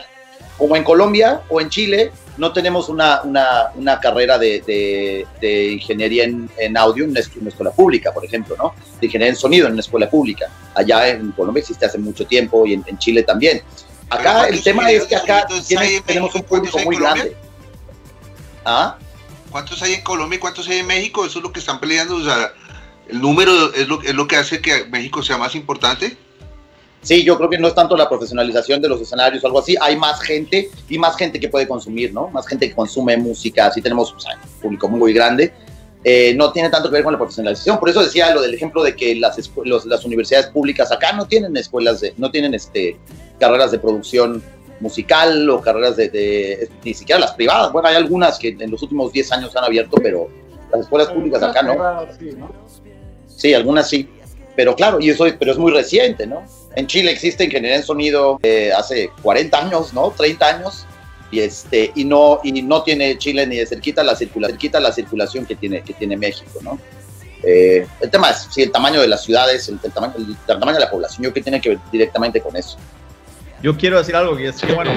como 0.58 0.76
en 0.76 0.84
Colombia 0.84 1.42
o 1.48 1.60
en 1.60 1.68
Chile, 1.70 2.12
no 2.36 2.52
tenemos 2.52 2.88
una, 2.88 3.22
una, 3.22 3.70
una 3.76 4.00
carrera 4.00 4.38
de, 4.38 4.60
de- 4.66 5.26
de 5.40 5.72
ingeniería 5.72 6.24
en, 6.24 6.50
en 6.58 6.76
audio 6.76 7.04
en 7.04 7.10
una, 7.10 7.20
es- 7.20 7.30
una 7.40 7.48
escuela 7.50 7.70
pública, 7.72 8.12
por 8.12 8.24
ejemplo, 8.24 8.56
¿no? 8.58 8.74
De 9.00 9.06
ingeniería 9.06 9.30
en 9.34 9.36
sonido 9.36 9.66
en 9.66 9.72
una 9.74 9.80
escuela 9.80 10.08
pública. 10.10 10.46
Allá 10.74 11.08
en 11.08 11.30
Colombia 11.32 11.60
existe 11.60 11.86
hace 11.86 11.98
mucho 11.98 12.26
tiempo 12.26 12.66
y 12.66 12.74
en, 12.74 12.84
en 12.86 12.98
Chile 12.98 13.22
también. 13.22 13.62
Acá 14.10 14.32
el 14.32 14.36
¿cuántos 14.60 14.64
tema 14.64 14.90
es 14.90 15.04
que 15.04 15.16
acá 15.16 15.46
tenemos 16.06 16.34
un 16.34 16.42
público 16.42 16.78
muy 16.84 16.96
grande. 16.96 17.36
¿Ah? 18.64 18.96
¿Cuántos 19.50 19.82
hay 19.82 19.94
en 19.94 20.02
Colombia 20.02 20.36
y 20.36 20.40
cuántos 20.40 20.68
hay 20.68 20.78
en 20.78 20.86
México? 20.86 21.24
Eso 21.24 21.38
es 21.38 21.42
lo 21.44 21.52
que 21.52 21.60
están 21.60 21.78
peleando. 21.80 22.16
O 22.16 22.24
sea, 22.24 22.52
el 23.08 23.20
número 23.20 23.72
es 23.74 23.86
lo, 23.86 24.02
es 24.02 24.14
lo 24.14 24.26
que 24.26 24.36
hace 24.36 24.60
que 24.60 24.84
México 24.86 25.22
sea 25.22 25.36
más 25.38 25.54
importante. 25.54 26.16
Sí, 27.04 27.22
yo 27.22 27.36
creo 27.36 27.48
que 27.50 27.58
no 27.58 27.68
es 27.68 27.74
tanto 27.74 27.96
la 27.96 28.08
profesionalización 28.08 28.80
de 28.82 28.88
los 28.88 29.00
escenarios 29.00 29.44
o 29.44 29.46
algo 29.46 29.58
así, 29.60 29.76
hay 29.80 29.94
más 29.96 30.20
gente 30.22 30.70
y 30.88 30.98
más 30.98 31.16
gente 31.16 31.38
que 31.38 31.48
puede 31.48 31.68
consumir, 31.68 32.12
¿no? 32.12 32.28
Más 32.30 32.46
gente 32.48 32.68
que 32.68 32.74
consume 32.74 33.16
música, 33.18 33.66
así 33.66 33.80
tenemos 33.82 34.12
o 34.12 34.18
sea, 34.18 34.32
un 34.42 34.60
público 34.62 34.88
muy 34.88 35.12
grande. 35.12 35.52
Eh, 36.02 36.34
no 36.34 36.50
tiene 36.52 36.68
tanto 36.70 36.88
que 36.88 36.94
ver 36.94 37.04
con 37.04 37.12
la 37.12 37.18
profesionalización, 37.18 37.78
por 37.78 37.88
eso 37.90 38.02
decía 38.02 38.34
lo 38.34 38.40
del 38.42 38.52
ejemplo 38.54 38.82
de 38.82 38.94
que 38.96 39.14
las, 39.14 39.38
los- 39.64 39.86
las 39.86 40.04
universidades 40.04 40.46
públicas 40.48 40.90
acá 40.92 41.12
no 41.12 41.26
tienen 41.26 41.56
escuelas, 41.56 42.00
de, 42.00 42.12
no 42.18 42.30
tienen 42.30 42.52
este, 42.54 42.96
carreras 43.38 43.70
de 43.70 43.78
producción 43.78 44.42
musical 44.80 45.48
o 45.50 45.60
carreras 45.60 45.96
de, 45.96 46.08
de- 46.08 46.68
ni 46.84 46.94
siquiera 46.94 47.18
las 47.20 47.32
privadas. 47.32 47.72
Bueno, 47.72 47.88
hay 47.88 47.96
algunas 47.96 48.38
que 48.38 48.48
en 48.48 48.70
los 48.70 48.82
últimos 48.82 49.12
10 49.12 49.32
años 49.32 49.56
han 49.56 49.64
abierto, 49.64 49.96
pero 50.02 50.28
las 50.72 50.82
escuelas 50.82 51.08
públicas 51.08 51.42
acá 51.42 51.62
no. 51.62 51.72
Sí, 53.28 53.54
algunas 53.54 53.88
sí. 53.88 54.08
Pero 54.56 54.74
claro, 54.76 55.00
y 55.00 55.10
eso 55.10 55.26
es, 55.26 55.34
pero 55.38 55.52
es 55.52 55.58
muy 55.58 55.72
reciente, 55.72 56.26
¿no? 56.26 56.42
En 56.76 56.86
Chile 56.86 57.12
existe 57.12 57.44
ingeniería 57.44 57.78
en 57.78 57.84
sonido 57.84 58.38
eh, 58.42 58.72
hace 58.76 59.10
40 59.22 59.58
años, 59.58 59.92
¿no? 59.92 60.10
30 60.10 60.46
años. 60.46 60.86
Y, 61.30 61.40
este, 61.40 61.90
y, 61.94 62.04
no, 62.04 62.40
y 62.44 62.62
no 62.62 62.82
tiene 62.82 63.18
Chile 63.18 63.46
ni 63.46 63.56
de 63.56 63.66
cerquita 63.66 64.04
la, 64.04 64.14
circula, 64.14 64.48
cerquita 64.48 64.78
la 64.78 64.92
circulación 64.92 65.46
que 65.46 65.56
tiene, 65.56 65.82
que 65.82 65.92
tiene 65.92 66.16
México, 66.16 66.60
¿no? 66.62 66.78
Eh, 67.42 67.86
el 68.00 68.10
tema 68.10 68.30
es, 68.30 68.48
sí, 68.50 68.62
el 68.62 68.70
tamaño 68.70 69.00
de 69.00 69.08
las 69.08 69.24
ciudades, 69.24 69.68
el, 69.68 69.78
tamaño, 69.92 70.14
el 70.16 70.36
tamaño 70.46 70.74
de 70.74 70.80
la 70.80 70.90
población, 70.90 71.24
yo 71.24 71.32
creo 71.32 71.34
que 71.34 71.42
tiene 71.42 71.60
que 71.60 71.70
ver 71.70 71.78
directamente 71.92 72.40
con 72.40 72.56
eso. 72.56 72.78
yo 73.62 73.76
quiero 73.76 73.98
decir 73.98 74.16
algo 74.16 74.36
que 74.36 74.48
es 74.48 74.56
que, 74.56 74.72
bueno, 74.72 74.92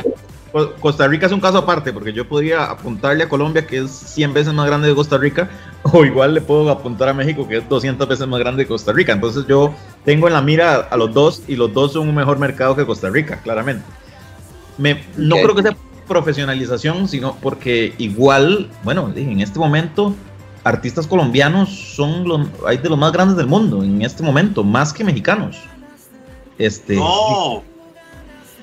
Costa 0.79 1.07
Rica 1.07 1.25
es 1.25 1.31
un 1.31 1.39
caso 1.39 1.59
aparte, 1.59 1.91
porque 1.93 2.13
yo 2.13 2.27
podría 2.27 2.65
apuntarle 2.65 3.23
a 3.23 3.29
Colombia, 3.29 3.65
que 3.67 3.79
es 3.79 3.91
100 3.91 4.33
veces 4.33 4.53
más 4.53 4.65
grande 4.67 4.87
de 4.87 4.95
Costa 4.95 5.17
Rica, 5.17 5.49
o 5.83 6.05
igual 6.05 6.33
le 6.33 6.41
puedo 6.41 6.69
apuntar 6.69 7.09
a 7.09 7.13
México, 7.13 7.47
que 7.47 7.57
es 7.57 7.69
200 7.69 8.07
veces 8.07 8.27
más 8.27 8.39
grande 8.39 8.63
de 8.63 8.67
Costa 8.67 8.91
Rica. 8.91 9.13
Entonces 9.13 9.45
yo 9.47 9.73
tengo 10.05 10.27
en 10.27 10.33
la 10.33 10.41
mira 10.41 10.87
a 10.89 10.97
los 10.97 11.13
dos, 11.13 11.43
y 11.47 11.55
los 11.55 11.73
dos 11.73 11.93
son 11.93 12.07
un 12.07 12.15
mejor 12.15 12.39
mercado 12.39 12.75
que 12.75 12.85
Costa 12.85 13.09
Rica, 13.09 13.39
claramente. 13.43 13.83
Me, 14.77 15.03
no 15.15 15.35
Ok. 15.35 15.41
creo 15.43 15.55
que 15.55 15.61
sea 15.63 15.77
profesionalización, 16.07 17.07
sino 17.07 17.35
porque 17.41 17.93
igual, 17.97 18.69
bueno, 18.83 19.11
en 19.15 19.41
este 19.41 19.59
momento, 19.59 20.15
artistas 20.63 21.07
colombianos 21.07 21.69
son 21.69 22.27
los, 22.27 22.47
hay 22.65 22.77
de 22.77 22.89
los 22.89 22.97
más 22.97 23.11
grandes 23.11 23.37
del 23.37 23.47
mundo, 23.47 23.83
en 23.83 24.01
este 24.01 24.23
momento, 24.23 24.63
más 24.63 24.93
que 24.93 25.03
mexicanos. 25.03 25.57
Este, 26.57 26.95
No. 26.95 27.63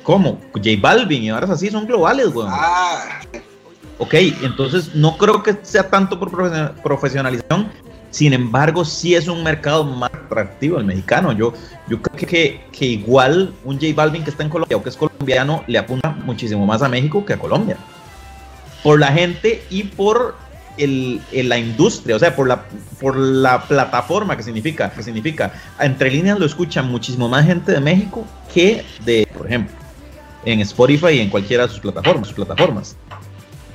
¿Cómo? 0.04 0.38
J 0.52 0.68
Balvin 0.80 1.24
y 1.24 1.30
ahora 1.30 1.52
así 1.52 1.68
son 1.70 1.86
globales, 1.86 2.28
weón. 2.28 2.50
Ah, 2.52 3.20
Ok, 3.98 4.12
entonces 4.42 4.92
no 4.94 5.16
creo 5.16 5.42
que 5.42 5.56
sea 5.62 5.88
tanto 5.88 6.18
por 6.18 6.28
profesio- 6.30 6.72
profesionalización, 6.82 7.68
sin 8.10 8.32
embargo 8.32 8.84
sí 8.84 9.14
es 9.14 9.28
un 9.28 9.42
mercado 9.44 9.84
más 9.84 10.10
atractivo 10.12 10.78
el 10.78 10.84
mexicano. 10.84 11.30
Yo, 11.32 11.52
yo 11.88 12.02
creo 12.02 12.16
que, 12.16 12.26
que, 12.26 12.64
que 12.72 12.86
igual 12.86 13.54
un 13.64 13.76
J 13.76 13.86
Balvin 13.94 14.24
que 14.24 14.30
está 14.30 14.42
en 14.42 14.48
Colombia 14.50 14.76
o 14.76 14.82
que 14.82 14.88
es 14.90 14.96
colombiano 14.96 15.62
le 15.68 15.78
apunta 15.78 16.10
muchísimo 16.10 16.66
más 16.66 16.82
a 16.82 16.88
México 16.88 17.24
que 17.24 17.34
a 17.34 17.38
Colombia. 17.38 17.76
Por 18.82 18.98
la 18.98 19.12
gente 19.12 19.62
y 19.70 19.84
por 19.84 20.34
el, 20.76 21.20
el- 21.30 21.48
la 21.48 21.56
industria, 21.58 22.16
o 22.16 22.18
sea, 22.18 22.34
por 22.34 22.48
la, 22.48 22.64
por 23.00 23.16
la 23.16 23.62
plataforma 23.62 24.36
que 24.36 24.42
significa, 24.42 24.90
que 24.90 25.04
significa, 25.04 25.52
entre 25.78 26.10
líneas 26.10 26.38
lo 26.40 26.46
escuchan 26.46 26.90
muchísimo 26.90 27.28
más 27.28 27.46
gente 27.46 27.70
de 27.70 27.80
México 27.80 28.24
que 28.52 28.84
de, 29.04 29.26
por 29.38 29.46
ejemplo, 29.46 29.76
en 30.44 30.60
Spotify 30.60 31.12
y 31.12 31.20
en 31.20 31.30
cualquiera 31.30 31.66
de 31.66 31.70
sus 31.70 31.80
plataformas, 31.80 32.28
sus 32.28 32.36
plataformas. 32.36 32.96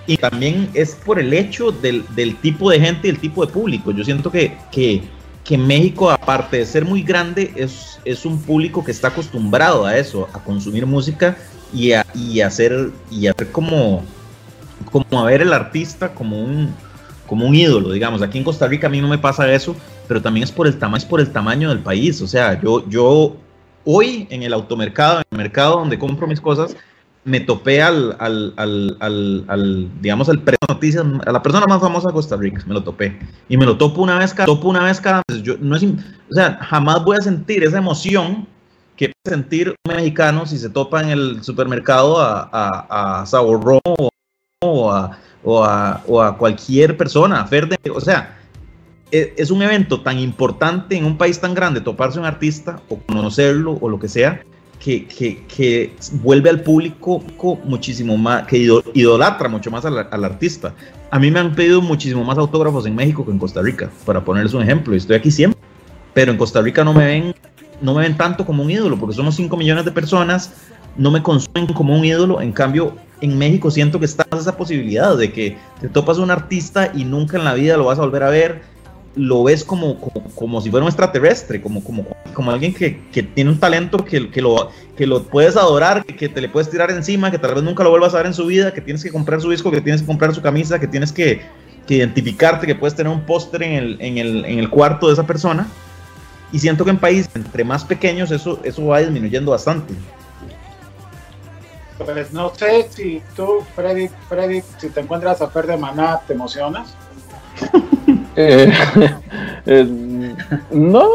Y 0.07 0.17
también 0.17 0.69
es 0.73 0.95
por 0.95 1.19
el 1.19 1.33
hecho 1.33 1.71
del, 1.71 2.03
del 2.15 2.35
tipo 2.37 2.69
de 2.71 2.79
gente 2.79 3.07
y 3.07 3.11
el 3.11 3.19
tipo 3.19 3.45
de 3.45 3.51
público. 3.51 3.91
Yo 3.91 4.03
siento 4.03 4.31
que, 4.31 4.57
que, 4.71 5.03
que 5.43 5.57
México, 5.57 6.09
aparte 6.09 6.57
de 6.57 6.65
ser 6.65 6.85
muy 6.85 7.03
grande, 7.03 7.53
es, 7.55 7.99
es 8.05 8.25
un 8.25 8.41
público 8.41 8.83
que 8.83 8.91
está 8.91 9.09
acostumbrado 9.09 9.85
a 9.85 9.97
eso, 9.97 10.27
a 10.33 10.39
consumir 10.39 10.85
música 10.85 11.37
y 11.73 11.91
a, 11.91 12.05
y 12.15 12.41
hacer, 12.41 12.91
y 13.11 13.27
a 13.27 13.33
ver 13.37 13.51
como, 13.51 14.03
como 14.91 15.19
a 15.19 15.25
ver 15.25 15.41
el 15.41 15.53
artista 15.53 16.13
como 16.15 16.43
un, 16.43 16.73
como 17.27 17.45
un 17.45 17.53
ídolo, 17.53 17.91
digamos. 17.91 18.23
Aquí 18.23 18.39
en 18.39 18.43
Costa 18.43 18.67
Rica 18.67 18.87
a 18.87 18.89
mí 18.89 18.99
no 19.01 19.07
me 19.07 19.19
pasa 19.19 19.51
eso, 19.53 19.75
pero 20.07 20.21
también 20.21 20.43
es 20.43 20.51
por 20.51 20.65
el 20.65 20.79
tamaño, 20.79 20.97
es 20.97 21.05
por 21.05 21.19
el 21.19 21.31
tamaño 21.31 21.69
del 21.69 21.79
país. 21.79 22.19
O 22.21 22.27
sea, 22.27 22.59
yo, 22.59 22.89
yo 22.89 23.35
hoy 23.91 24.27
en 24.29 24.43
el 24.43 24.53
automercado, 24.53 25.19
en 25.19 25.25
el 25.31 25.37
mercado 25.37 25.77
donde 25.79 25.97
compro 25.97 26.27
mis 26.27 26.39
cosas, 26.39 26.75
me 27.25 27.39
topé 27.39 27.81
al, 27.81 28.15
al, 28.19 28.53
al, 28.55 28.97
al, 28.99 29.45
al, 29.47 29.89
digamos, 30.01 30.29
al 30.29 30.41
noticias, 30.69 31.03
a 31.25 31.31
la 31.31 31.41
persona 31.41 31.65
más 31.65 31.81
famosa 31.81 32.07
de 32.09 32.13
Costa 32.13 32.37
Rica, 32.37 32.61
me 32.67 32.73
lo 32.73 32.83
topé. 32.83 33.19
Y 33.49 33.57
me 33.57 33.65
lo 33.65 33.77
topo 33.77 34.01
una 34.01 34.17
vez 34.19 34.33
cada, 34.33 34.45
topo 34.45 34.69
una 34.69 34.83
vez 34.83 35.01
cada 35.01 35.21
mes. 35.27 35.41
Yo, 35.41 35.55
no 35.59 35.75
es, 35.75 35.83
o 35.83 36.33
sea, 36.33 36.57
jamás 36.61 37.03
voy 37.03 37.17
a 37.17 37.21
sentir 37.21 37.63
esa 37.63 37.79
emoción 37.79 38.47
que 38.95 39.11
sentir 39.25 39.69
un 39.69 39.95
mexicano 39.95 40.45
si 40.45 40.57
se 40.57 40.69
topa 40.69 41.01
en 41.01 41.09
el 41.09 41.43
supermercado 41.43 42.19
a, 42.19 42.49
a, 42.51 43.21
a 43.21 43.25
Sabor 43.25 43.63
Romo 43.63 44.09
o, 44.63 44.91
a, 44.91 45.17
o, 45.43 45.63
a, 45.63 46.01
o 46.07 46.21
a 46.21 46.37
cualquier 46.37 46.95
persona, 46.95 47.41
a 47.41 47.45
Fer 47.47 47.67
de- 47.67 47.91
o 47.91 48.01
sea, 48.01 48.38
es 49.11 49.51
un 49.51 49.61
evento 49.61 50.01
tan 50.01 50.19
importante 50.19 50.95
en 50.95 51.05
un 51.05 51.17
país 51.17 51.39
tan 51.39 51.53
grande, 51.53 51.81
toparse 51.81 52.19
un 52.19 52.25
artista 52.25 52.79
o 52.89 52.97
conocerlo 52.97 53.77
o 53.81 53.89
lo 53.89 53.99
que 53.99 54.07
sea, 54.07 54.41
que, 54.79 55.05
que, 55.05 55.43
que 55.45 55.93
vuelve 56.21 56.49
al 56.49 56.61
público 56.61 57.21
co- 57.35 57.59
muchísimo 57.65 58.17
más, 58.17 58.47
que 58.47 58.57
ido- 58.57 58.83
idolatra 58.93 59.49
mucho 59.49 59.69
más 59.71 59.83
al, 59.85 60.07
al 60.09 60.23
artista. 60.23 60.73
A 61.11 61.19
mí 61.19 61.31
me 61.31 61.39
han 61.39 61.53
pedido 61.55 61.81
muchísimo 61.81 62.23
más 62.23 62.37
autógrafos 62.37 62.85
en 62.85 62.95
México 62.95 63.25
que 63.25 63.31
en 63.31 63.39
Costa 63.39 63.61
Rica, 63.61 63.89
para 64.05 64.23
ponerles 64.23 64.53
un 64.53 64.61
ejemplo, 64.61 64.95
estoy 64.95 65.15
aquí 65.17 65.31
siempre, 65.31 65.59
pero 66.13 66.31
en 66.31 66.37
Costa 66.37 66.61
Rica 66.61 66.83
no 66.83 66.93
me 66.93 67.05
ven, 67.05 67.35
no 67.81 67.93
me 67.93 68.03
ven 68.03 68.15
tanto 68.15 68.45
como 68.45 68.63
un 68.63 68.71
ídolo, 68.71 68.97
porque 68.97 69.15
somos 69.15 69.35
5 69.35 69.57
millones 69.57 69.83
de 69.85 69.91
personas, 69.91 70.53
no 70.95 71.11
me 71.11 71.21
consumen 71.23 71.65
como 71.73 71.97
un 71.97 72.05
ídolo, 72.05 72.39
en 72.41 72.51
cambio 72.51 72.93
en 73.21 73.37
México 73.37 73.69
siento 73.69 73.99
que 73.99 74.05
está 74.05 74.25
esa 74.37 74.55
posibilidad 74.55 75.17
de 75.17 75.33
que 75.33 75.57
te 75.81 75.89
topas 75.89 76.19
un 76.19 76.31
artista 76.31 76.91
y 76.95 77.03
nunca 77.03 77.37
en 77.37 77.43
la 77.43 77.53
vida 77.53 77.75
lo 77.75 77.85
vas 77.85 77.99
a 77.99 78.01
volver 78.03 78.23
a 78.23 78.29
ver, 78.29 78.61
lo 79.19 79.43
ves 79.43 79.65
como, 79.65 79.99
como, 79.99 80.23
como 80.33 80.61
si 80.61 80.71
fuera 80.71 80.85
un 80.85 80.89
extraterrestre, 80.89 81.61
como, 81.61 81.83
como, 81.83 82.05
como 82.33 82.51
alguien 82.51 82.73
que, 82.73 83.01
que 83.11 83.21
tiene 83.21 83.49
un 83.49 83.59
talento 83.59 84.05
que, 84.05 84.31
que, 84.31 84.41
lo, 84.41 84.71
que 84.95 85.05
lo 85.05 85.23
puedes 85.23 85.57
adorar, 85.57 86.05
que, 86.05 86.15
que 86.15 86.29
te 86.29 86.39
le 86.39 86.47
puedes 86.47 86.69
tirar 86.69 86.89
encima, 86.89 87.29
que 87.29 87.37
tal 87.37 87.53
vez 87.53 87.63
nunca 87.63 87.83
lo 87.83 87.89
vuelvas 87.89 88.13
a 88.13 88.17
ver 88.17 88.27
en 88.27 88.33
su 88.33 88.45
vida, 88.45 88.73
que 88.73 88.79
tienes 88.79 89.03
que 89.03 89.11
comprar 89.11 89.41
su 89.41 89.49
disco, 89.51 89.71
que 89.71 89.81
tienes 89.81 90.01
que 90.01 90.07
comprar 90.07 90.33
su 90.33 90.41
camisa, 90.41 90.79
que 90.79 90.87
tienes 90.87 91.11
que, 91.11 91.41
que 91.85 91.95
identificarte, 91.95 92.65
que 92.65 92.75
puedes 92.75 92.95
tener 92.95 93.11
un 93.11 93.25
póster 93.25 93.61
en 93.63 93.73
el, 93.73 93.97
en, 93.99 94.17
el, 94.17 94.45
en 94.45 94.57
el 94.57 94.69
cuarto 94.69 95.07
de 95.07 95.13
esa 95.13 95.27
persona. 95.27 95.67
Y 96.53 96.59
siento 96.59 96.85
que 96.85 96.91
en 96.91 96.97
países 96.97 97.29
entre 97.35 97.65
más 97.65 97.83
pequeños 97.83 98.31
eso, 98.31 98.61
eso 98.63 98.85
va 98.85 98.99
disminuyendo 98.99 99.51
bastante. 99.51 99.93
Pues 101.97 102.31
no 102.31 102.55
sé 102.55 102.87
si 102.89 103.21
tú, 103.35 103.65
Freddy, 103.75 104.09
Freddy, 104.29 104.63
si 104.77 104.87
te 104.87 105.01
encuentras 105.01 105.41
a 105.41 105.49
Fer 105.49 105.67
de 105.67 105.75
Maná, 105.75 106.21
¿te 106.25 106.33
emocionas? 106.33 106.95
Eh, 108.35 108.71
eh, 109.65 109.87
no, 110.71 111.07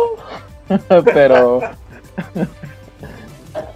pero 1.04 1.60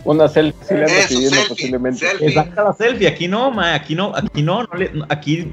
una 0.05 0.29
selfie 0.29 0.65
sí 0.67 0.75
le 0.75 0.85
ando 0.85 0.95
Eso, 0.99 1.09
pidiendo 1.09 1.37
selfie, 1.37 1.49
posiblemente. 1.49 2.07
selfie. 2.07 2.33
Saca 2.35 2.65
la 2.65 2.73
selfie, 2.73 3.09
aquí 3.09 3.29
no, 3.29 3.51
ma, 3.51 3.75
aquí 3.75 3.95
no, 3.95 4.13
aquí 4.15 4.43
no, 4.43 4.63
no 4.65 4.79
le, 4.79 4.91
aquí, 5.09 5.53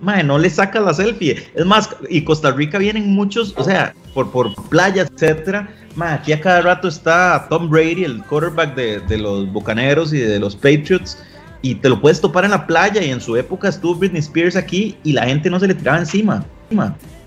ma, 0.00 0.22
no 0.22 0.38
le 0.38 0.50
saca 0.50 0.80
la 0.80 0.94
selfie. 0.94 1.48
Es 1.54 1.64
más, 1.64 1.88
y 2.08 2.22
Costa 2.24 2.50
Rica 2.50 2.78
vienen 2.78 3.12
muchos, 3.14 3.54
o 3.56 3.64
sea, 3.64 3.94
por, 4.14 4.30
por 4.30 4.54
playas, 4.68 5.10
etcétera. 5.14 5.68
Ma, 5.94 6.14
aquí 6.14 6.32
a 6.32 6.40
cada 6.40 6.60
rato 6.62 6.88
está 6.88 7.46
Tom 7.48 7.68
Brady, 7.70 8.04
el 8.04 8.22
quarterback 8.24 8.74
de, 8.74 9.00
de 9.00 9.18
los 9.18 9.50
Bucaneros 9.52 10.12
y 10.12 10.18
de 10.18 10.38
los 10.38 10.54
Patriots, 10.54 11.18
y 11.62 11.74
te 11.76 11.88
lo 11.88 12.00
puedes 12.00 12.20
topar 12.20 12.44
en 12.44 12.52
la 12.52 12.66
playa. 12.66 13.02
Y 13.02 13.10
en 13.10 13.20
su 13.20 13.36
época 13.36 13.68
estuvo 13.68 13.94
Britney 13.94 14.20
Spears 14.20 14.56
aquí 14.56 14.96
y 15.04 15.12
la 15.12 15.24
gente 15.24 15.50
no 15.50 15.58
se 15.58 15.68
le 15.68 15.74
tiraba 15.74 15.98
encima. 15.98 16.44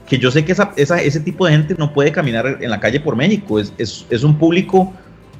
Que 0.08 0.18
yo 0.18 0.30
sé 0.32 0.44
que 0.44 0.52
esa, 0.52 0.72
esa- 0.76 1.02
ese 1.02 1.20
tipo 1.20 1.46
de 1.46 1.54
gente 1.54 1.76
no 1.78 1.94
puede 1.94 2.12
caminar 2.12 2.58
en 2.62 2.70
la 2.70 2.80
calle 2.80 3.00
por 3.00 3.16
México. 3.16 3.60
Es, 3.60 3.74
es, 3.78 4.06
es 4.10 4.24
un 4.24 4.38
público 4.38 4.92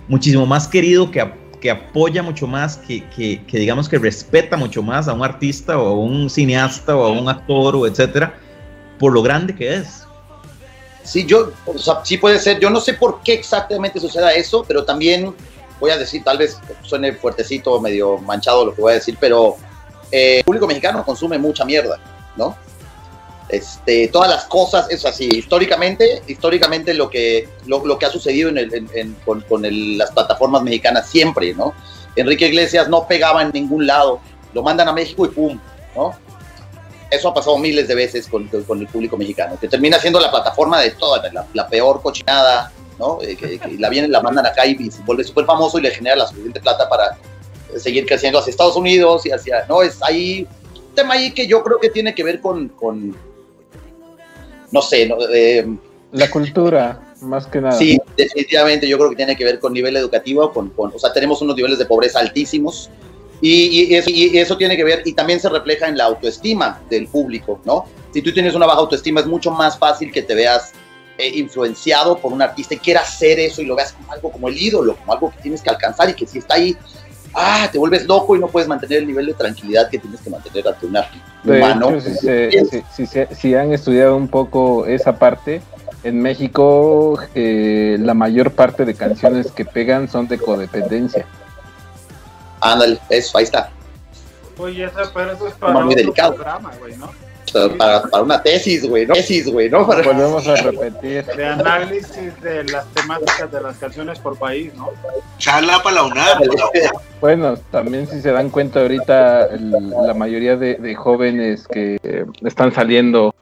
muchísimo 0.08 0.46
más 0.46 0.68
querido 0.68 1.12
que, 1.12 1.30
que 1.60 1.70
apoya 1.72 2.24
mucho 2.24 2.48
más, 2.48 2.78
que, 2.78 3.04
que, 3.10 3.44
que 3.46 3.60
digamos 3.60 3.88
que 3.90 3.98
respeta 4.00 4.58
mucho 4.58 4.82
más 4.82 5.08
a 5.08 5.14
un 5.14 5.24
artista 5.24 5.78
o 5.78 5.88
a 5.88 5.94
un 5.94 6.30
cineasta 6.30 6.96
o 6.96 7.04
a 7.06 7.12
un 7.12 7.28
actor 7.30 7.76
o 7.76 7.86
etcétera, 7.86 8.34
por 8.98 9.12
lo 9.14 9.22
grande 9.22 9.54
que 9.56 9.76
es. 9.76 10.04
Sí, 11.04 11.26
yo, 11.26 11.52
o 11.66 11.78
sea, 11.78 12.00
sí 12.04 12.18
puede 12.18 12.40
ser. 12.40 12.60
Yo 12.60 12.70
no 12.70 12.80
sé 12.80 12.94
por 12.94 13.22
qué 13.24 13.34
exactamente 13.34 14.00
suceda 14.00 14.32
eso, 14.34 14.64
pero 14.68 14.86
también 14.86 15.34
voy 15.80 15.90
a 15.92 15.98
decir, 15.98 16.24
tal 16.24 16.38
vez 16.38 16.60
suene 16.84 17.12
fuertecito, 17.14 17.82
medio 17.82 18.20
manchado 18.20 18.66
lo 18.66 18.76
que 18.76 18.82
voy 18.82 18.92
a 18.92 18.96
decir, 18.96 19.18
pero 19.20 19.58
eh, 20.12 20.38
el 20.38 20.44
público 20.44 20.68
mexicano 20.68 21.04
consume 21.04 21.40
mucha 21.40 21.66
mierda, 21.66 21.98
¿no? 22.38 22.56
Este, 23.52 24.08
todas 24.08 24.30
las 24.30 24.46
cosas, 24.46 24.90
es 24.90 25.06
así, 25.06 25.26
históricamente, 25.30 26.22
históricamente 26.28 26.94
lo 26.94 27.10
que, 27.10 27.50
lo, 27.66 27.86
lo 27.86 28.00
que 28.00 28.06
ha 28.06 28.10
sucedido 28.10 28.48
en 28.50 28.58
el- 28.58 28.74
en- 28.74 28.90
en- 28.94 29.14
con, 29.26 29.42
con 29.42 29.66
el- 29.66 29.98
las 29.98 30.12
plataformas 30.12 30.64
mexicanas 30.64 31.10
siempre, 31.10 31.54
¿no? 31.54 31.74
Enrique 32.16 32.48
Iglesias 32.48 32.88
no 32.88 33.06
pegaba 33.08 33.42
en 33.42 33.52
ningún 33.52 33.86
lado, 33.86 34.22
lo 34.54 34.64
mandan 34.64 34.88
a 34.88 34.94
México 34.94 35.26
y 35.26 35.30
pum, 35.30 35.60
¿no? 35.96 36.14
Eso 37.10 37.28
ha 37.28 37.34
pasado 37.34 37.58
miles 37.58 37.90
de 37.90 37.96
veces 37.96 38.26
con, 38.28 38.48
con 38.48 38.80
el 38.80 38.88
público 38.88 39.18
mexicano, 39.18 39.58
que 39.60 39.68
termina 39.68 40.00
siendo 40.00 40.20
la 40.22 40.32
plataforma 40.32 40.80
de 40.80 40.92
toda 40.92 41.30
la, 41.34 41.46
la 41.54 41.68
peor 41.68 42.02
cochinada, 42.02 42.72
¿no? 42.98 43.20
Eh, 43.22 43.36
que, 43.36 43.60
que 43.60 43.72
la 43.78 43.90
vienen, 43.90 44.14
la 44.14 44.22
mandan 44.22 44.46
acá 44.46 44.66
y 44.66 44.90
se 44.90 45.02
vuelve 45.04 45.26
súper 45.26 45.44
famoso 45.46 45.78
y 45.78 45.82
le 45.82 45.92
genera 45.92 46.16
la 46.16 46.26
suficiente 46.28 46.62
plata 46.62 46.88
para 46.88 47.18
seguir 47.78 48.06
creciendo 48.06 48.40
hacia 48.40 48.52
Estados 48.52 48.78
Unidos 48.78 49.26
y 49.26 49.32
hacia, 49.32 49.66
no, 49.68 49.82
es 49.82 50.02
ahí, 50.04 50.48
un 50.74 50.96
tema 50.96 51.16
ahí 51.16 51.34
que 51.34 51.48
yo 51.48 51.62
creo 51.64 51.80
que 51.82 51.90
tiene 51.90 52.16
que 52.16 52.24
ver 52.24 52.40
con, 52.40 52.70
con 52.70 53.14
no 54.72 54.82
sé, 54.82 55.08
no, 55.08 55.18
eh, 55.34 55.66
La 56.12 56.30
cultura, 56.30 57.14
más 57.22 57.46
que 57.48 57.62
nada. 57.62 57.74
Sí, 57.78 57.98
definitivamente 58.18 58.88
yo 58.88 58.98
creo 58.98 59.10
que 59.12 59.16
tiene 59.16 59.36
que 59.36 59.44
ver 59.46 59.60
con 59.60 59.74
nivel 59.74 59.96
educativo, 59.96 60.52
con, 60.52 60.70
con- 60.72 60.92
o 60.96 61.00
sea, 61.00 61.14
tenemos 61.14 61.42
unos 61.42 61.56
niveles 61.56 61.78
de 61.80 61.86
pobreza 61.86 62.20
altísimos 62.20 62.90
y, 63.42 63.84
y 63.92 63.96
eso, 63.96 64.10
y 64.10 64.38
eso 64.38 64.58
tiene 64.58 64.76
que 64.78 64.84
ver 64.84 65.02
y 65.06 65.14
también 65.14 65.40
se 65.40 65.50
refleja 65.50 65.88
en 65.88 65.98
la 65.98 66.06
autoestima 66.06 66.82
del 66.90 67.08
público, 67.08 67.60
¿no? 67.66 67.86
Si 68.14 68.22
tú 68.22 68.34
tienes 68.34 68.56
una 68.56 68.66
baja 68.66 68.80
autoestima 68.80 69.22
es 69.22 69.26
mucho 69.26 69.52
más 69.52 69.78
fácil 69.78 70.12
que 70.12 70.22
te 70.22 70.36
veas 70.36 70.74
eh, 71.18 71.32
influenciado 71.36 72.18
por 72.18 72.34
un 72.34 72.42
artista 72.42 72.74
y 72.76 72.78
quieras 72.78 73.10
hacer 73.10 73.40
eso 73.40 73.62
y 73.62 73.66
lo 73.66 73.76
veas 73.76 73.94
como 73.94 74.12
algo 74.12 74.32
como 74.32 74.48
el 74.48 74.58
ídolo, 74.62 74.96
como 74.96 75.14
algo 75.14 75.32
que 75.32 75.42
tienes 75.42 75.62
que 75.62 75.70
alcanzar 75.70 76.10
y 76.10 76.14
que 76.14 76.26
si 76.28 76.40
está 76.40 76.56
ahí, 76.56 76.76
ah, 77.34 77.68
te 77.72 77.78
vuelves 77.78 78.06
loco 78.06 78.36
y 78.36 78.40
no 78.40 78.48
puedes 78.48 78.68
mantener 78.68 79.00
el 79.00 79.08
nivel 79.08 79.26
de 79.28 79.34
tranquilidad 79.34 79.90
que 79.90 80.00
tienes 80.00 80.22
que 80.22 80.30
mantener 80.30 80.68
ante 80.68 80.86
un 80.86 80.98
humano. 81.46 81.90
hecho, 81.90 82.02
si, 82.02 82.16
se- 82.16 82.66
si- 82.70 82.84
si 82.94 83.06
se- 83.06 83.36
si 83.36 83.56
han 83.56 83.72
estudiado 83.72 84.16
un 84.16 84.28
poco 84.28 84.86
esa 84.86 85.18
parte, 85.18 85.62
en 86.04 86.20
México 86.22 87.20
eh, 87.36 87.98
la 88.00 88.14
mayor 88.14 88.52
parte 88.52 88.86
de 88.86 88.94
canciones 88.96 89.52
que 89.52 89.66
pegan 89.66 90.10
son 90.10 90.28
de 90.28 90.38
codependencia. 90.40 91.26
Ándale, 92.60 93.00
eso, 93.10 93.38
ahí 93.38 93.44
está. 93.44 93.70
Oye, 94.58 94.86
eso, 94.86 94.96
pero 95.14 95.32
eso 95.32 95.48
es 95.48 95.54
para 95.56 95.80
muy 95.80 95.96
delicado. 95.96 96.36
programa, 96.36 96.72
güey, 96.80 96.96
¿no? 96.98 97.12
Para, 97.78 98.02
para 98.04 98.24
una 98.24 98.42
tesis, 98.42 98.88
güey, 98.88 99.06
¿no? 99.06 99.14
Tesis, 99.14 99.52
güey, 99.52 99.70
¿no? 99.70 99.86
Para- 99.86 100.04
Volvemos 100.04 100.48
a 100.48 100.56
repetir. 100.56 101.26
De 101.26 101.46
análisis 101.46 102.40
de 102.42 102.64
las 102.66 102.86
temáticas 102.94 103.52
de 103.52 103.62
las 103.62 103.78
canciones 103.78 104.20
por 104.20 104.38
país, 104.38 104.74
¿no? 104.76 104.90
Charla 105.38 105.82
para 105.84 105.96
la 105.98 106.04
UNAM. 106.06 106.40
Bueno, 107.20 107.56
también 107.72 108.08
si 108.08 108.22
se 108.22 108.32
dan 108.32 108.50
cuenta 108.50 108.82
ahorita 108.82 109.48
el- 109.48 109.90
la 109.90 110.14
mayoría 110.14 110.56
de, 110.56 110.76
de 110.76 110.96
jóvenes 110.96 111.68
que 111.68 111.98
eh, 112.04 112.26
están 112.46 112.72
saliendo, 112.74 113.34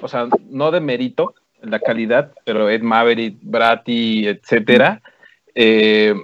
o 0.00 0.08
sea, 0.08 0.28
no 0.48 0.70
de 0.70 0.80
mérito, 0.80 1.34
la 1.60 1.80
calidad, 1.80 2.32
pero 2.44 2.70
Ed 2.70 2.82
Maverick, 2.82 3.36
Bratty, 3.42 4.28
etcétera, 4.28 5.02
eh, 5.54 6.14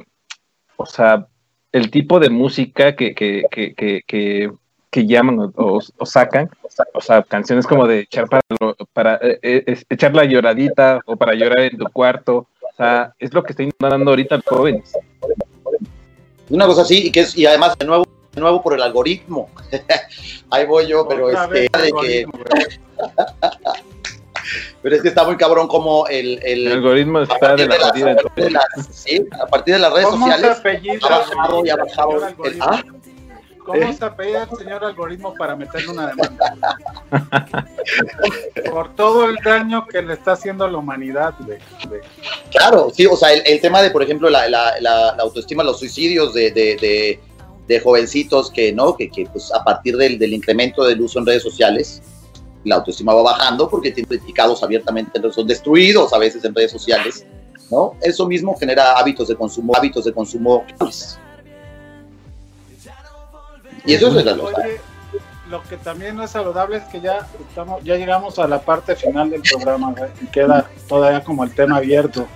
o 0.76 0.86
sea, 0.86 1.26
el 1.72 1.90
tipo 1.90 2.20
de 2.20 2.30
música 2.30 2.94
que, 2.94 3.14
que, 3.14 3.42
que, 3.50 3.74
que, 4.06 4.52
que, 4.94 5.06
llaman 5.06 5.38
o, 5.40 5.52
o- 5.56 5.80
o 5.98 6.06
sacan, 6.06 6.48
o 6.94 7.00
sea, 7.00 7.22
canciones 7.22 7.66
como 7.66 7.86
de 7.86 8.00
echar 8.00 8.28
para, 8.28 8.42
lo- 8.60 8.76
para 8.92 9.16
eh, 9.16 9.38
eh, 9.42 9.64
es- 9.66 9.84
echar 9.90 10.14
la 10.14 10.24
lloradita 10.24 11.00
o 11.06 11.16
para 11.16 11.34
llorar 11.34 11.60
en 11.60 11.76
tu 11.78 11.84
cuarto, 11.92 12.46
o 12.62 12.76
sea, 12.76 13.12
es 13.18 13.34
lo 13.34 13.42
que 13.42 13.52
está 13.52 13.64
dando 13.88 14.10
ahorita 14.12 14.36
los 14.36 14.44
jóvenes. 14.46 14.92
Una 16.50 16.66
cosa 16.66 16.82
así, 16.82 17.06
y 17.08 17.10
que 17.10 17.20
es, 17.20 17.36
y 17.36 17.44
además 17.46 17.76
de 17.78 17.86
nuevo, 17.86 18.04
de 18.32 18.40
nuevo 18.40 18.62
por 18.62 18.74
el 18.74 18.82
algoritmo. 18.82 19.48
Ahí 20.50 20.66
voy 20.66 20.86
yo, 20.86 21.06
pero 21.08 21.30
este, 21.30 21.66
el 21.66 21.82
de 21.82 21.92
que, 22.00 22.26
pero 24.82 24.96
es 24.96 25.02
que 25.02 25.08
está 25.08 25.24
muy 25.24 25.36
cabrón 25.36 25.66
como 25.68 26.06
el, 26.08 26.38
el, 26.44 26.66
El 26.66 26.72
algoritmo 26.74 27.20
está 27.20 27.56
de 27.56 27.66
la 27.66 27.74
de 27.74 27.80
las- 27.80 27.90
jodida. 27.90 28.10
a 28.12 28.14
partir 28.16 28.44
de 28.44 28.50
las- 28.50 28.86
sí, 28.92 29.26
a 29.40 29.46
partir 29.46 29.74
de 29.74 29.80
las 29.80 29.92
redes 29.92 30.06
¿Cómo 30.06 30.26
se 30.26 30.32
sociales 30.32 31.02
ha 31.02 31.08
bajado 31.08 31.64
y 31.64 31.70
ha 31.70 31.74
el 31.74 31.80
bajado 31.80 32.28
el, 32.44 32.56
ah, 32.60 32.82
¿Cómo 33.64 33.92
se 33.92 34.04
apellida 34.04 34.46
el 34.50 34.58
señor 34.58 34.84
algoritmo 34.84 35.34
para 35.34 35.56
meterle 35.56 35.90
una 35.92 36.08
demanda? 36.08 36.54
Por 38.70 38.94
todo 38.94 39.24
el 39.28 39.36
daño 39.36 39.86
que 39.86 40.02
le 40.02 40.14
está 40.14 40.32
haciendo 40.32 40.64
a 40.64 40.70
la 40.70 40.78
humanidad, 40.78 41.34
güey. 41.40 41.58
Claro, 42.50 42.90
sí, 42.92 43.06
o 43.06 43.16
sea, 43.16 43.32
el, 43.32 43.42
el 43.46 43.60
tema 43.60 43.80
de, 43.82 43.90
por 43.90 44.02
ejemplo, 44.02 44.28
la, 44.28 44.48
la- 44.48 44.74
la- 44.80 45.14
la 45.16 45.22
autoestima, 45.22 45.62
los 45.62 45.78
suicidios 45.78 46.34
de, 46.34 46.50
de- 46.50 46.76
de- 46.76 47.20
de 47.66 47.80
jovencitos 47.80 48.50
que, 48.50 48.72
¿no? 48.72 48.94
Que, 48.96 49.10
que, 49.10 49.24
pues, 49.26 49.50
a 49.52 49.64
partir 49.64 49.96
del, 49.96 50.18
del 50.18 50.34
incremento 50.34 50.84
del 50.84 51.00
uso 51.00 51.18
en 51.18 51.26
redes 51.26 51.42
sociales, 51.42 52.02
la 52.64 52.76
autoestima 52.76 53.14
va 53.14 53.22
bajando 53.22 53.68
porque 53.70 53.90
tienen 53.90 54.08
criticados 54.08 54.62
abiertamente, 54.62 55.20
son 55.32 55.46
destruidos 55.46 56.12
a 56.12 56.18
veces 56.18 56.44
en 56.44 56.54
redes 56.54 56.70
sociales, 56.72 57.24
¿no? 57.70 57.94
Eso 58.02 58.26
mismo 58.26 58.54
genera 58.58 58.98
hábitos 58.98 59.28
de 59.28 59.36
consumo, 59.36 59.74
hábitos 59.74 60.04
de 60.04 60.12
consumo. 60.12 60.64
pues. 60.78 61.18
Y 63.84 63.94
eso 63.94 64.18
es 64.18 64.26
Oye, 64.26 64.80
lo 65.48 65.62
que 65.62 65.76
también 65.76 66.16
no 66.16 66.24
es 66.24 66.30
saludable 66.30 66.78
es 66.78 66.84
que 66.84 67.00
ya 67.00 67.26
estamos, 67.48 67.82
ya 67.84 67.96
llegamos 67.96 68.38
a 68.38 68.48
la 68.48 68.60
parte 68.60 68.96
final 68.96 69.30
del 69.30 69.42
programa, 69.42 69.92
güey, 69.96 70.10
y 70.22 70.26
queda 70.26 70.68
todavía 70.88 71.22
como 71.22 71.44
el 71.44 71.54
tema 71.54 71.76
abierto. 71.76 72.26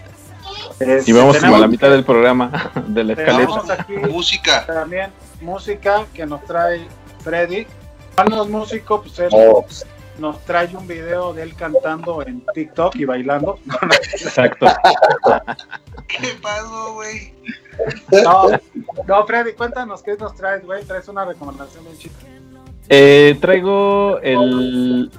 Y 1.06 1.12
vamos 1.12 1.38
como 1.38 1.56
a 1.56 1.58
la 1.58 1.66
mitad 1.66 1.90
del 1.90 2.04
programa, 2.04 2.72
de 2.86 3.04
la 3.04 3.12
escaleta. 3.14 3.62
Aquí 3.72 3.94
Música. 3.94 4.64
también 4.66 5.10
música 5.40 6.06
que 6.12 6.26
nos 6.26 6.44
trae 6.44 6.86
Freddy. 7.22 7.66
Juan 8.14 8.28
no 8.28 8.42
es 8.42 8.48
músico, 8.48 9.02
pues 9.02 9.18
él 9.18 9.28
Oh, 9.32 9.64
nos 10.18 10.44
trae 10.44 10.74
un 10.76 10.86
video 10.86 11.32
de 11.32 11.44
él 11.44 11.54
cantando 11.54 12.22
en 12.22 12.44
TikTok 12.52 12.94
y 12.96 13.04
bailando. 13.04 13.58
Exacto. 14.12 14.66
¿Qué 16.08 16.28
pasó, 16.42 16.94
güey? 16.94 17.34
No, 18.24 18.48
no, 19.06 19.26
Freddy, 19.26 19.52
cuéntanos 19.52 20.02
qué 20.02 20.16
nos 20.18 20.34
traes, 20.34 20.64
güey. 20.64 20.84
Traes 20.84 21.08
una 21.08 21.24
recomendación 21.24 21.84
bien 21.84 21.96
chica. 21.98 22.14
Eh, 22.88 23.36
traigo 23.40 24.18
el, 24.22 25.10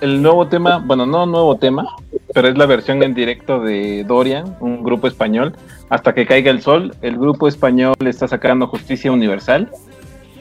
el 0.00 0.22
nuevo 0.22 0.46
tema, 0.48 0.82
bueno, 0.84 1.06
no 1.06 1.24
nuevo 1.26 1.56
tema, 1.56 1.86
pero 2.34 2.48
es 2.48 2.58
la 2.58 2.66
versión 2.66 3.02
en 3.02 3.14
directo 3.14 3.60
de 3.60 4.04
Dorian, 4.04 4.56
un 4.60 4.82
grupo 4.84 5.06
español. 5.06 5.54
Hasta 5.88 6.12
que 6.14 6.26
caiga 6.26 6.50
el 6.50 6.60
sol, 6.62 6.94
el 7.02 7.16
grupo 7.18 7.46
español 7.48 7.94
está 8.04 8.28
sacando 8.28 8.66
Justicia 8.66 9.10
Universal. 9.12 9.70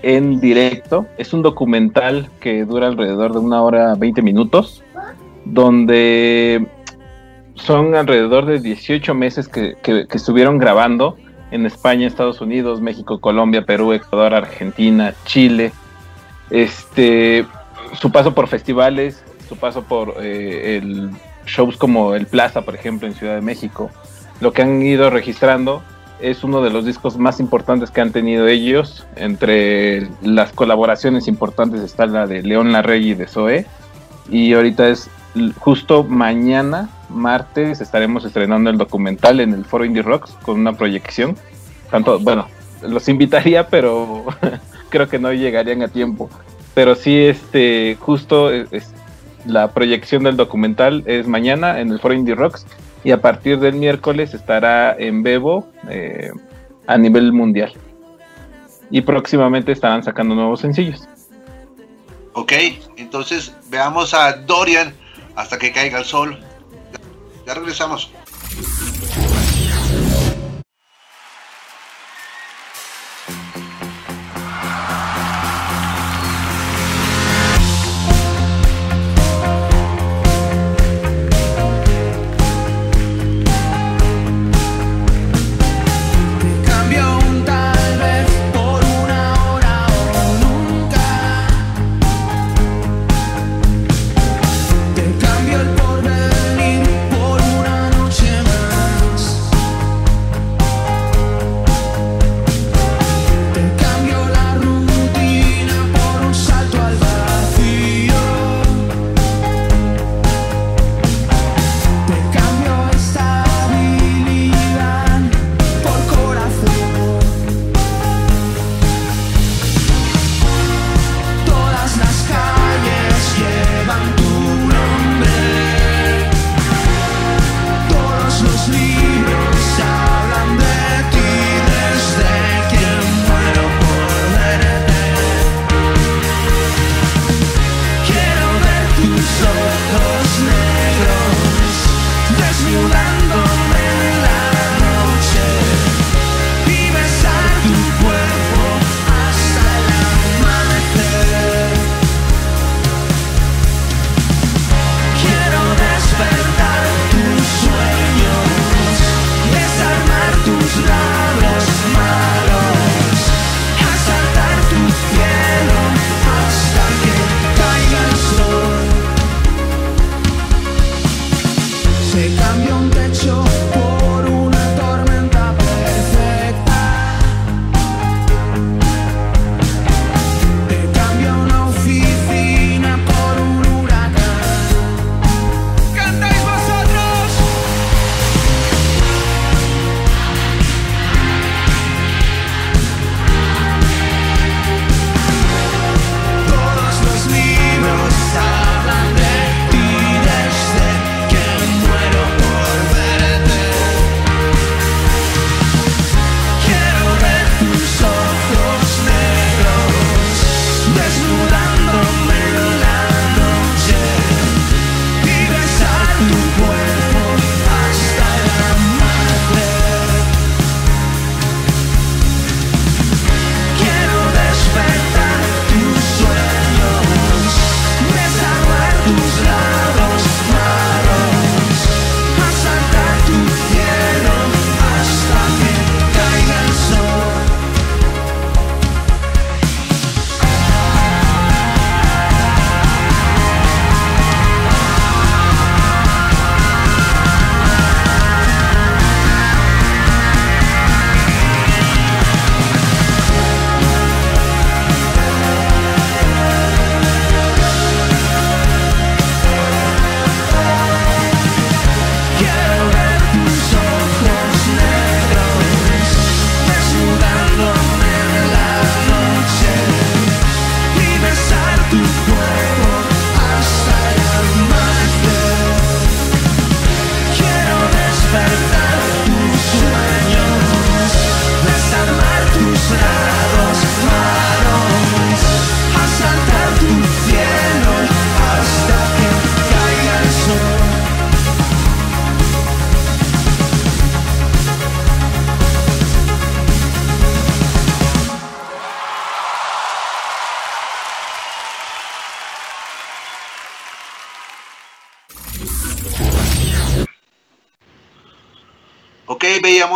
en 0.01 0.41
directo. 0.41 1.05
Es 1.17 1.31
un 1.33 1.41
documental 1.41 2.29
que 2.41 2.65
dura 2.65 2.87
alrededor 2.87 3.31
de 3.31 3.39
una 3.39 3.61
hora 3.61 3.95
20 3.95 4.21
minutos, 4.21 4.83
donde 5.45 6.67
son 7.55 7.95
alrededor 7.95 8.45
de 8.45 8.59
18 8.59 9.13
meses 9.13 9.47
que, 9.47 9.75
que- 9.81 10.05
que 10.07 10.17
estuvieron 10.17 10.57
grabando 10.57 11.15
en 11.53 11.67
España, 11.67 12.07
Estados 12.07 12.41
Unidos, 12.41 12.81
México, 12.81 13.19
Colombia, 13.19 13.63
Perú, 13.63 13.93
Ecuador, 13.93 14.33
Argentina, 14.33 15.13
Chile. 15.25 15.71
Este, 16.49 17.45
su 17.93 18.11
paso 18.11 18.33
por 18.33 18.47
festivales, 18.47 19.23
su 19.47 19.55
paso 19.55 19.83
por 19.83 20.15
eh, 20.19 20.77
el 20.77 21.11
shows 21.45 21.77
como 21.77 22.15
el 22.15 22.25
Plaza, 22.25 22.63
por 22.63 22.73
ejemplo, 22.73 23.07
en 23.07 23.13
Ciudad 23.13 23.35
de 23.35 23.41
México. 23.41 23.91
Lo 24.41 24.51
que 24.51 24.63
han 24.63 24.81
ido 24.81 25.11
registrando 25.11 25.83
es 26.19 26.43
uno 26.43 26.63
de 26.63 26.71
los 26.71 26.85
discos 26.85 27.19
más 27.19 27.39
importantes 27.39 27.91
que 27.91 28.01
han 28.01 28.11
tenido 28.11 28.47
ellos. 28.47 29.05
Entre 29.15 30.07
las 30.23 30.53
colaboraciones 30.53 31.27
importantes 31.27 31.81
está 31.81 32.07
la 32.07 32.25
de 32.25 32.41
León 32.41 32.71
Larregui 32.71 33.11
y 33.11 33.13
de 33.13 33.27
Zoe. 33.27 33.67
Y 34.27 34.53
ahorita 34.53 34.89
es 34.89 35.07
justo 35.59 36.03
mañana, 36.03 36.89
martes, 37.13 37.79
estaremos 37.81 38.25
estrenando 38.25 38.69
el 38.69 38.77
documental 38.77 39.39
en 39.39 39.53
el 39.53 39.65
Foro 39.65 39.85
Indie 39.85 40.01
Rocks 40.01 40.31
con 40.43 40.59
una 40.59 40.73
proyección. 40.73 41.37
Tanto, 41.91 42.19
bueno, 42.19 42.47
los 42.81 43.07
invitaría, 43.09 43.67
pero 43.69 44.25
creo 44.89 45.07
que 45.07 45.19
no 45.19 45.31
llegarían 45.33 45.81
a 45.83 45.87
tiempo. 45.87 46.29
Pero 46.73 46.95
sí, 46.95 47.17
este, 47.25 47.97
justo 47.99 48.51
es- 48.51 48.91
la 49.45 49.71
proyección 49.73 50.23
del 50.23 50.37
documental 50.37 51.03
es 51.05 51.27
mañana 51.27 51.81
en 51.81 51.91
el 51.91 51.99
Foro 51.99 52.13
Indie 52.13 52.33
Rocks 52.33 52.65
y 53.03 53.11
a 53.11 53.19
partir 53.19 53.59
del 53.59 53.75
miércoles 53.75 54.33
estará 54.33 54.95
en 54.97 55.21
Bebo 55.21 55.67
eh, 55.89 56.31
a 56.87 56.97
nivel 56.97 57.33
mundial. 57.33 57.73
Y 58.89 59.01
próximamente 59.01 59.73
estarán 59.73 60.01
sacando 60.03 60.33
nuevos 60.33 60.61
sencillos. 60.61 61.07
Ok, 62.33 62.53
entonces 62.95 63.53
veamos 63.69 64.13
a 64.13 64.31
Dorian 64.33 64.93
hasta 65.35 65.57
que 65.57 65.71
caiga 65.73 65.99
el 65.99 66.05
sol. 66.05 66.39
Ya 67.45 67.53
regresamos. 67.53 68.11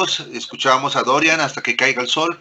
Escuchábamos 0.03 0.95
a 0.95 1.03
Dorian 1.03 1.40
hasta 1.41 1.61
que 1.61 1.76
caiga 1.76 2.02
el 2.02 2.07
sol. 2.07 2.40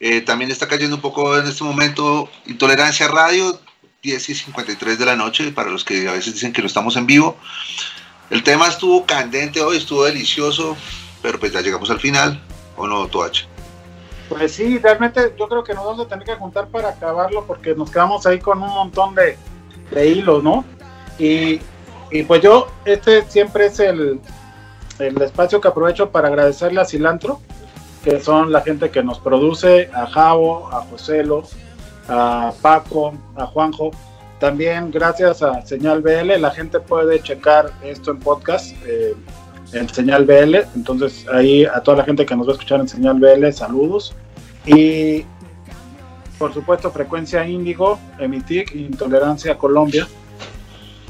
Eh, 0.00 0.20
también 0.20 0.50
está 0.50 0.68
cayendo 0.68 0.96
un 0.96 1.02
poco 1.02 1.38
en 1.38 1.46
este 1.46 1.64
momento 1.64 2.28
Intolerancia 2.46 3.08
Radio, 3.08 3.60
10 4.02 4.28
y 4.28 4.34
53 4.34 4.98
de 4.98 5.06
la 5.06 5.16
noche, 5.16 5.50
para 5.52 5.70
los 5.70 5.84
que 5.84 6.08
a 6.08 6.12
veces 6.12 6.34
dicen 6.34 6.52
que 6.52 6.60
no 6.60 6.66
estamos 6.66 6.96
en 6.96 7.06
vivo. 7.06 7.36
El 8.30 8.42
tema 8.42 8.66
estuvo 8.66 9.06
candente 9.06 9.62
hoy, 9.62 9.76
estuvo 9.76 10.04
delicioso, 10.04 10.76
pero 11.22 11.38
pues 11.38 11.52
ya 11.52 11.60
llegamos 11.60 11.90
al 11.90 12.00
final, 12.00 12.40
¿o 12.76 12.86
no, 12.86 13.06
Toach? 13.06 13.44
Pues 14.28 14.52
sí, 14.52 14.78
realmente 14.78 15.34
yo 15.38 15.48
creo 15.48 15.62
que 15.62 15.74
nos 15.74 15.84
vamos 15.84 16.06
a 16.06 16.08
tener 16.08 16.24
que 16.24 16.34
juntar 16.34 16.68
para 16.68 16.88
acabarlo 16.88 17.46
porque 17.46 17.74
nos 17.74 17.90
quedamos 17.90 18.26
ahí 18.26 18.40
con 18.40 18.62
un 18.62 18.70
montón 18.70 19.14
de, 19.14 19.36
de 19.90 20.08
hilos, 20.08 20.42
¿no? 20.42 20.64
Y, 21.18 21.60
y 22.10 22.22
pues 22.24 22.42
yo, 22.42 22.68
este 22.84 23.22
siempre 23.30 23.66
es 23.66 23.78
el, 23.80 24.20
el 24.98 25.20
espacio 25.22 25.60
que 25.60 25.68
aprovecho 25.68 26.10
para 26.10 26.28
agradecerle 26.28 26.80
a 26.80 26.84
Cilantro, 26.84 27.40
que 28.02 28.20
son 28.20 28.52
la 28.52 28.60
gente 28.60 28.90
que 28.90 29.02
nos 29.02 29.18
produce, 29.18 29.90
a 29.92 30.06
Javo, 30.06 30.68
a 30.72 30.82
Joselo, 30.82 31.42
a 32.08 32.52
Paco, 32.60 33.14
a 33.36 33.46
Juanjo. 33.46 33.90
También 34.38 34.90
gracias 34.90 35.42
a 35.42 35.62
Señal 35.62 36.02
BL, 36.02 36.40
la 36.40 36.50
gente 36.50 36.80
puede 36.80 37.22
checar 37.22 37.70
esto 37.82 38.10
en 38.10 38.18
podcast, 38.18 38.74
eh, 38.86 39.14
en 39.72 39.88
Señal 39.88 40.26
BL. 40.26 40.56
Entonces 40.76 41.26
ahí 41.32 41.64
a 41.64 41.80
toda 41.80 41.98
la 41.98 42.04
gente 42.04 42.26
que 42.26 42.36
nos 42.36 42.46
va 42.46 42.52
a 42.52 42.54
escuchar 42.54 42.80
en 42.80 42.88
Señal 42.88 43.18
BL, 43.18 43.50
saludos. 43.52 44.14
Y 44.66 45.24
por 46.38 46.52
supuesto 46.52 46.90
Frecuencia 46.90 47.46
Índigo, 47.46 47.98
Emitic, 48.18 48.74
Intolerancia 48.74 49.56
Colombia. 49.56 50.06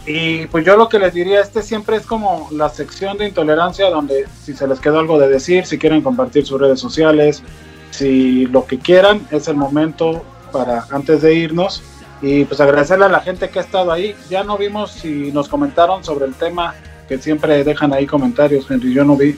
Y 0.06 0.47
pues 0.47 0.66
yo 0.66 0.76
lo 0.76 0.89
que 0.89 0.98
les 0.98 1.14
diría, 1.14 1.40
este 1.40 1.62
siempre 1.62 1.97
es 1.97 2.05
como 2.05 2.48
la 2.52 2.68
sección 2.68 3.16
de 3.16 3.28
intolerancia 3.28 3.89
donde 3.89 4.26
si 4.44 4.55
se 4.55 4.66
les 4.68 4.78
quedó 4.78 4.98
algo 4.98 5.18
de 5.18 5.28
decir, 5.28 5.64
si 5.64 5.78
quieren 5.78 6.02
compartir 6.02 6.44
sus 6.44 6.60
redes 6.60 6.78
sociales, 6.78 7.43
si 7.90 8.47
lo 8.47 8.66
que 8.66 8.78
quieran, 8.78 9.26
es 9.31 9.48
el 9.48 9.56
momento 9.56 10.22
para 10.52 10.86
antes 10.90 11.22
de 11.22 11.35
irnos. 11.35 11.82
Y 12.20 12.44
pues 12.44 12.60
agradecerle 12.60 13.06
a 13.06 13.09
la 13.09 13.20
gente 13.20 13.51
que 13.51 13.59
ha 13.59 13.62
estado 13.62 13.93
ahí. 13.93 14.14
Ya 14.31 14.44
no 14.44 14.56
vimos 14.56 14.93
si 14.93 15.31
nos 15.32 15.48
comentaron 15.48 16.05
sobre 16.05 16.26
el 16.26 16.35
tema, 16.35 16.74
que 17.09 17.18
siempre 17.18 17.64
dejan 17.64 17.93
ahí 17.93 18.06
comentarios, 18.06 18.70
Henry, 18.70 18.93
yo 18.94 19.05
no 19.05 19.16
vi. 19.16 19.36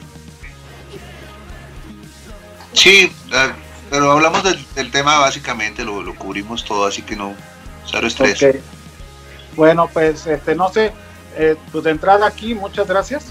Sí, 2.73 3.11
eh, 3.33 3.51
pero 3.89 4.11
hablamos 4.11 4.43
del, 4.43 4.57
del 4.75 4.91
tema 4.91 5.19
básicamente, 5.19 5.83
lo, 5.83 6.01
lo 6.01 6.15
cubrimos 6.15 6.63
todo, 6.63 6.85
así 6.85 7.01
que 7.01 7.15
no, 7.15 7.33
cero 7.85 8.07
estrés. 8.07 8.41
Ok. 8.43 8.76
Bueno, 9.57 9.89
pues 9.91 10.25
este, 10.27 10.55
no 10.55 10.71
sé, 10.71 10.93
eh, 11.35 11.55
pues 11.71 11.83
de 11.83 11.91
entrada 11.91 12.25
aquí, 12.27 12.53
muchas 12.55 12.87
gracias. 12.87 13.25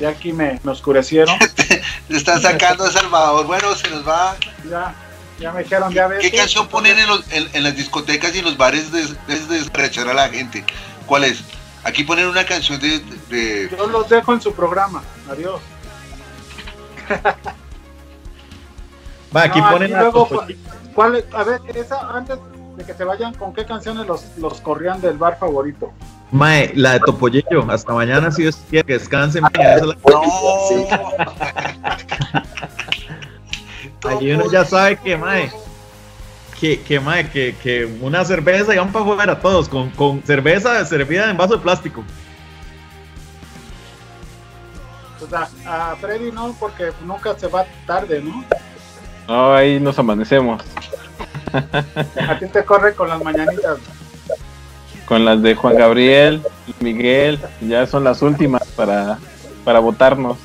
Ya 0.00 0.10
aquí 0.10 0.32
me, 0.32 0.60
me 0.62 0.72
oscurecieron. 0.72 1.36
Están 2.10 2.42
sacando 2.42 2.84
a 2.84 2.90
Salvador. 2.92 3.46
Bueno, 3.46 3.74
se 3.74 3.88
nos 3.90 4.06
va. 4.06 4.36
Ya, 4.68 4.94
ya 5.40 5.52
me 5.52 5.62
dijeron, 5.62 5.92
ya 5.92 6.06
ves. 6.08 6.20
¿Qué 6.20 6.36
canción 6.36 6.68
ponen 6.68 6.98
en, 6.98 7.06
los- 7.06 7.32
en- 7.32 7.48
en 7.52 7.62
las 7.62 7.74
discotecas 7.76 8.34
y 8.34 8.40
en 8.40 8.44
los 8.44 8.56
bares 8.56 8.92
de, 8.92 9.02
de, 9.28 10.00
a 10.10 10.14
la 10.14 10.28
gente? 10.28 10.64
¿Cuál 11.06 11.24
es? 11.24 11.42
Aquí 11.84 12.02
ponen 12.04 12.26
una 12.26 12.44
canción 12.44 12.78
de, 12.80 12.98
de- 13.28 13.68
Yo 13.76 13.86
los 13.86 14.08
dejo 14.08 14.34
en 14.34 14.40
su 14.40 14.52
programa. 14.52 15.02
Adiós. 15.30 15.60
Va, 19.34 19.42
aquí 19.42 19.60
No, 19.60 19.70
ponen 19.70 19.90
luego, 19.92 20.28
¿cuál 20.94 21.16
es? 21.16 21.24
A 21.34 21.44
ver, 21.44 21.60
esa, 21.74 22.00
antes 22.10 22.38
de 22.78 22.84
que 22.84 22.94
se 22.94 23.04
vayan, 23.04 23.34
¿con 23.34 23.52
qué 23.52 23.66
canciones 23.66 24.06
los, 24.06 24.24
los 24.38 24.60
corrían 24.60 25.00
del 25.00 25.18
bar 25.18 25.36
favorito? 25.38 25.92
Mae, 26.30 26.72
la 26.74 26.92
de 26.94 27.00
Topollillo. 27.00 27.68
Hasta 27.70 27.92
mañana, 27.92 28.30
si 28.30 28.42
Dios 28.42 28.56
quiere, 28.70 28.86
que 28.86 28.92
descansen. 28.94 29.42
mae, 29.42 29.52
la- 29.80 29.96
Allí 34.08 34.30
uno 34.32 34.50
ya 34.50 34.64
sabe 34.64 34.96
que, 34.96 35.16
mae, 35.16 35.50
que, 36.60 36.80
que, 36.82 37.00
mae, 37.00 37.28
que, 37.30 37.56
que 37.62 37.84
una 38.00 38.24
cerveza 38.24 38.72
y 38.74 38.78
van 38.78 38.92
para 38.92 39.04
afuera 39.04 39.40
todos, 39.40 39.68
con, 39.68 39.90
con 39.90 40.22
cerveza 40.22 40.84
servida 40.84 41.28
en 41.30 41.36
vaso 41.36 41.56
de 41.56 41.62
plástico. 41.62 42.04
Pues 45.18 45.32
a, 45.32 45.48
a 45.92 45.96
Freddy 45.96 46.30
no, 46.30 46.54
porque 46.60 46.92
nunca 47.04 47.36
se 47.36 47.48
va 47.48 47.64
tarde, 47.86 48.20
¿no? 48.22 48.44
No, 49.26 49.52
ahí 49.54 49.80
nos 49.80 49.98
amanecemos. 49.98 50.62
A 51.52 52.38
ti 52.38 52.46
te 52.46 52.64
corre 52.64 52.94
con 52.94 53.08
las 53.08 53.22
mañanitas. 53.22 53.78
Con 55.06 55.24
las 55.24 55.42
de 55.42 55.54
Juan 55.54 55.76
Gabriel, 55.76 56.42
Miguel, 56.80 57.40
ya 57.60 57.86
son 57.86 58.04
las 58.04 58.20
últimas 58.20 58.62
para, 58.76 59.18
para 59.64 59.78
votarnos. 59.78 60.36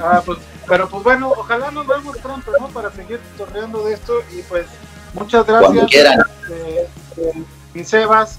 Ah, 0.00 0.22
pues, 0.24 0.38
pero 0.66 0.88
pues 0.88 1.02
bueno, 1.02 1.32
ojalá 1.36 1.70
nos 1.70 1.86
vemos 1.86 2.16
pronto, 2.18 2.52
¿no? 2.60 2.68
Para 2.68 2.90
seguir 2.92 3.18
torreando 3.36 3.84
de 3.84 3.94
esto 3.94 4.20
y 4.36 4.42
pues 4.42 4.66
muchas 5.14 5.46
gracias. 5.46 5.86
Quieran. 5.86 6.20
Eh, 6.50 6.88
eh, 7.16 7.44
y 7.74 7.84
Sebas, 7.84 8.38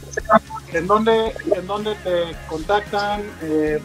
¿en 0.74 0.88
dónde, 0.88 1.34
¿en 1.56 1.68
dónde 1.68 1.96
te 2.04 2.36
contactan? 2.48 3.22
Eh, 3.42 3.82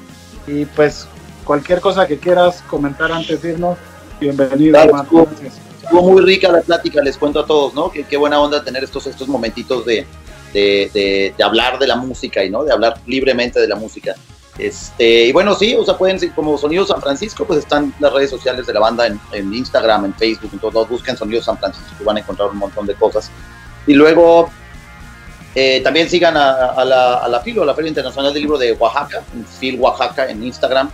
y 0.46 0.64
pues 0.64 1.06
cualquier 1.44 1.80
cosa 1.80 2.06
que 2.06 2.18
quieras 2.18 2.62
comentar 2.68 3.12
antes 3.12 3.42
de 3.42 3.52
irnos, 3.52 3.78
bienvenido, 4.20 4.72
Claro, 4.72 4.90
hermano. 4.90 5.28
Estuvo- 5.84 6.02
muy 6.10 6.22
rica 6.22 6.50
la 6.50 6.60
plática, 6.62 7.00
les 7.02 7.16
cuento 7.16 7.40
a 7.40 7.46
todos, 7.46 7.74
¿no? 7.74 7.90
Que 7.90 8.04
qué 8.04 8.16
buena 8.16 8.40
onda 8.40 8.62
tener 8.64 8.82
estos, 8.84 9.06
estos 9.06 9.28
momentitos 9.28 9.84
de, 9.86 10.06
de, 10.52 11.32
de- 11.36 11.44
hablar 11.44 11.78
de 11.78 11.86
la 11.86 11.96
música 11.96 12.44
y, 12.44 12.50
¿no? 12.50 12.64
De 12.64 12.72
hablar 12.72 13.00
libremente 13.06 13.60
de 13.60 13.68
la 13.68 13.76
música. 13.76 14.14
Este, 14.58 15.24
y 15.26 15.32
bueno, 15.32 15.54
sí, 15.56 15.74
o 15.74 15.84
sea, 15.84 15.98
pueden, 15.98 16.16
como 16.30 16.56
Sonido 16.56 16.86
San 16.86 17.00
Francisco, 17.00 17.44
pues 17.44 17.58
están 17.58 17.92
las 17.98 18.12
redes 18.12 18.30
sociales 18.30 18.66
de 18.66 18.72
la 18.72 18.80
banda 18.80 19.06
en, 19.06 19.18
en 19.32 19.52
Instagram, 19.52 20.04
en 20.04 20.14
Facebook, 20.14 20.50
en 20.52 20.60
todos 20.60 20.88
busquen 20.88 21.16
Sonido 21.16 21.42
San 21.42 21.58
Francisco 21.58 21.92
y 22.00 22.04
van 22.04 22.18
a 22.18 22.20
encontrar 22.20 22.50
un 22.50 22.58
montón 22.58 22.86
de 22.86 22.94
cosas. 22.94 23.30
Y 23.86 23.94
luego 23.94 24.48
eh, 25.56 25.80
también 25.82 26.08
sigan 26.08 26.36
a, 26.36 26.84
la, 26.84 27.14
a 27.18 27.28
la 27.28 27.40
FILO, 27.40 27.62
a 27.62 27.66
la 27.66 27.74
Feria 27.74 27.88
Internacional 27.88 28.32
del 28.32 28.42
Libro 28.42 28.56
de 28.58 28.72
Oaxaca, 28.74 29.22
en 29.34 29.44
FIL 29.44 29.80
Oaxaca 29.80 30.28
en 30.30 30.44
Instagram. 30.44 30.88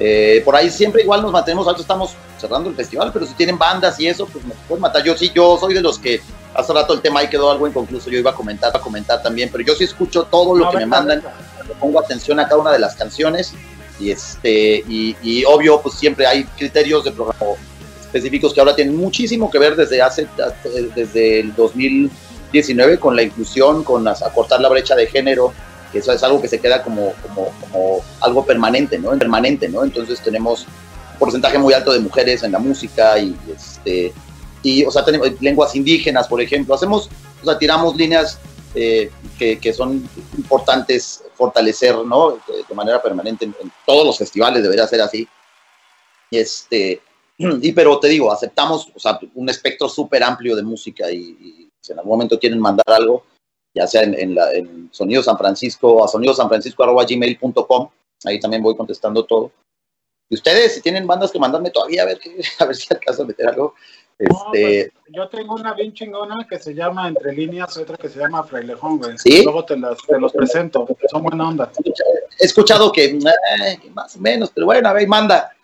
Eh, 0.00 0.42
por 0.44 0.54
ahí 0.54 0.70
siempre 0.70 1.02
igual 1.02 1.22
nos 1.22 1.32
mantenemos, 1.32 1.66
ahorita 1.66 1.82
estamos 1.82 2.12
cerrando 2.40 2.70
el 2.70 2.76
festival, 2.76 3.10
pero 3.12 3.26
si 3.26 3.34
tienen 3.34 3.58
bandas 3.58 3.98
y 3.98 4.06
eso, 4.06 4.26
pues 4.26 4.44
me 4.44 4.54
pueden 4.68 4.80
matar. 4.82 5.02
Yo 5.02 5.16
sí, 5.16 5.32
yo 5.34 5.58
soy 5.58 5.74
de 5.74 5.80
los 5.80 5.98
que 5.98 6.20
hace 6.54 6.72
rato 6.72 6.92
el 6.94 7.00
tema 7.00 7.20
ahí 7.20 7.28
quedó 7.28 7.50
algo 7.50 7.66
inconcluso, 7.66 8.08
yo 8.08 8.18
iba 8.18 8.30
a 8.30 8.34
comentar, 8.34 8.74
a 8.76 8.80
comentar 8.80 9.20
también, 9.22 9.48
pero 9.50 9.64
yo 9.64 9.74
sí 9.74 9.84
escucho 9.84 10.22
todo 10.24 10.56
lo 10.56 10.66
No, 10.66 10.70
que 10.70 10.76
me 10.78 10.86
mandan, 10.86 11.20
le 11.66 11.74
pongo 11.74 11.98
atención 12.00 12.38
a 12.38 12.44
cada 12.48 12.60
una 12.60 12.70
de 12.72 12.78
las 12.78 12.94
canciones 12.94 13.52
y 14.00 14.10
este 14.12 14.84
y, 14.88 15.16
y 15.22 15.44
obvio 15.44 15.80
pues 15.82 15.96
siempre 15.96 16.26
hay 16.26 16.44
criterios 16.44 17.04
de 17.04 17.10
programa 17.10 17.54
específicos 18.00 18.54
que 18.54 18.60
ahora 18.60 18.74
tienen 18.76 18.96
muchísimo 18.96 19.50
que 19.50 19.58
ver 19.58 19.74
desde 19.74 20.00
hace 20.00 20.28
desde 20.94 21.40
el 21.40 21.54
2019 21.56 22.98
con 22.98 23.16
la 23.16 23.22
inclusión 23.22 23.82
con 23.84 24.04
las- 24.04 24.22
acortar 24.22 24.60
la 24.60 24.68
brecha 24.68 24.94
de 24.94 25.06
género 25.08 25.52
que 25.92 25.98
eso 25.98 26.12
es 26.12 26.22
algo 26.22 26.40
que 26.40 26.48
se 26.48 26.60
queda 26.60 26.82
como, 26.82 27.12
como, 27.22 27.52
como 27.60 28.00
algo 28.20 28.44
permanente 28.44 28.98
no 28.98 29.10
permanente 29.18 29.68
no 29.68 29.84
entonces 29.84 30.20
tenemos 30.20 30.66
un 31.12 31.18
porcentaje 31.18 31.58
muy 31.58 31.74
alto 31.74 31.92
de 31.92 32.00
mujeres 32.00 32.42
en 32.42 32.52
la 32.52 32.58
música 32.58 33.18
y 33.18 33.36
este 33.54 34.12
y 34.62 34.84
o 34.84 34.90
sea 34.90 35.04
tenemos 35.04 35.28
lenguas 35.40 35.74
indígenas 35.74 36.28
por 36.28 36.40
ejemplo 36.40 36.74
hacemos 36.74 37.08
o 37.42 37.44
sea 37.44 37.58
tiramos 37.58 37.96
líneas 37.96 38.38
eh, 38.74 39.10
que, 39.38 39.58
que 39.58 39.72
son 39.72 40.08
importantes 40.36 41.24
fortalecer, 41.34 41.96
¿no? 42.04 42.38
De, 42.68 42.74
manera 42.74 43.02
permanente 43.02 43.46
en, 43.46 43.54
en 43.60 43.72
todos 43.86 44.04
los 44.04 44.18
festivales 44.18 44.62
debería 44.62 44.86
ser 44.86 45.00
así. 45.00 45.26
Este, 46.30 47.00
y 47.38 47.72
pero 47.72 47.98
te 47.98 48.08
digo, 48.08 48.30
aceptamos, 48.30 48.88
o 48.94 48.98
sea, 48.98 49.18
un 49.34 49.48
espectro 49.48 49.88
súper 49.88 50.22
amplio 50.22 50.54
de 50.54 50.62
música 50.62 51.10
y, 51.10 51.16
y 51.16 51.70
si 51.80 51.92
en 51.92 51.98
algún 51.98 52.12
momento 52.12 52.38
quieren 52.38 52.60
mandar 52.60 52.84
algo, 52.88 53.24
ya 53.74 53.86
sea 53.86 54.02
en, 54.02 54.14
en, 54.14 54.34
la, 54.34 54.52
en 54.52 54.88
Sonido 54.92 55.22
San 55.22 55.38
Francisco, 55.38 56.04
a 56.04 56.08
sonidosanfrancisco.gmail.com, 56.08 57.88
ahí 58.24 58.40
también 58.40 58.62
voy 58.62 58.76
contestando 58.76 59.24
todo. 59.24 59.52
Y 60.30 60.34
ustedes, 60.34 60.74
si 60.74 60.82
tienen 60.82 61.06
bandas 61.06 61.30
que 61.32 61.38
mandarme 61.38 61.70
todavía, 61.70 62.02
a 62.02 62.06
ver, 62.06 62.18
a 62.58 62.64
ver 62.64 62.76
si 62.76 62.92
alcanzo 62.92 63.22
a 63.22 63.26
meter 63.26 63.48
algo. 63.48 63.74
No, 64.18 64.26
Este, 64.52 64.90
pues, 64.92 65.14
yo 65.14 65.28
tengo 65.28 65.54
una 65.54 65.74
bien 65.74 65.92
chingona 65.94 66.44
que 66.48 66.58
se 66.58 66.74
llama 66.74 67.06
Entre 67.08 67.32
Líneas, 67.32 67.76
otra 67.76 67.96
que 67.96 68.08
se 68.08 68.18
llama 68.18 68.42
Frailejón, 68.42 68.98
güey. 68.98 69.16
¿Sí? 69.16 69.44
Luego 69.44 69.64
te, 69.64 69.76
las, 69.78 69.96
te 69.98 70.18
los 70.18 70.32
presento, 70.32 70.86
son 71.08 71.22
buena 71.22 71.48
onda. 71.48 71.70
he 72.38 72.44
escuchado 72.44 72.90
que, 72.90 73.04
eh, 73.06 73.78
más 73.94 74.16
o 74.16 74.18
menos, 74.20 74.50
pero 74.52 74.66
bueno, 74.66 74.88
a 74.88 74.92
ver, 74.92 75.06
manda. 75.06 75.54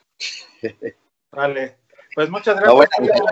Vale. 1.33 1.79
Pues 2.15 2.31
muchas 2.31 2.55
No, 2.61 2.77
gracias. 2.77 2.99
bueno, 3.01 3.27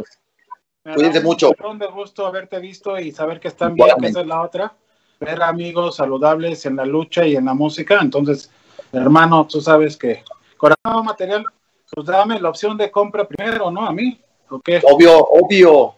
cuídense 0.85 1.19
un 1.21 1.25
mucho. 1.25 1.47
montón 1.49 1.79
de 1.79 1.87
gusto 1.87 2.27
haberte 2.27 2.59
visto 2.59 2.99
y 2.99 3.13
saber 3.13 3.41
que 3.41 3.49
están 3.49 3.75
bien, 3.75 3.97
que 4.01 4.09
esa 4.09 4.21
es 4.21 4.27
la 4.27 4.43
otra. 4.43 4.75
Ver 5.21 5.43
amigos 5.43 5.97
saludables 5.97 6.67
en 6.67 6.77
la 6.77 6.85
lucha 6.85 7.25
y 7.27 7.37
en 7.37 7.45
la 7.45 7.55
música. 7.55 7.99
Entonces, 8.01 8.51
hermano, 8.93 9.47
tú 9.47 9.61
sabes 9.61 9.97
que 9.97 10.25
corazón 10.57 11.05
material, 11.05 11.45
pues 11.93 12.07
dame 12.07 12.41
la 12.41 12.49
opción 12.49 12.77
de 12.77 12.91
compra 12.91 13.27
primero, 13.27 13.71
¿no? 13.71 13.87
A 13.87 13.93
mí. 13.93 14.21
¿O 14.49 14.61
qué? 14.61 14.81
Obvio, 14.85 15.25
obvio, 15.25 15.95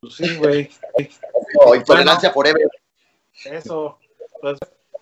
Pues 0.00 0.14
sí, 0.14 0.36
güey. 0.36 0.68
obvio, 1.32 1.74
intolerancia 1.76 2.30
forever. 2.30 2.68
Eso. 3.44 3.98
Pues, 4.40 4.58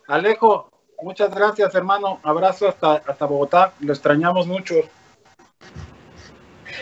Alejo, 0.07 0.71
Muchas 1.03 1.35
gracias, 1.35 1.75
hermano. 1.75 2.21
Abrazo 2.23 2.69
hasta, 2.69 2.97
hasta 2.97 3.25
Bogotá. 3.25 3.73
Lo 3.81 3.95
extrañamos 3.95 4.47
mucho. 4.47 4.75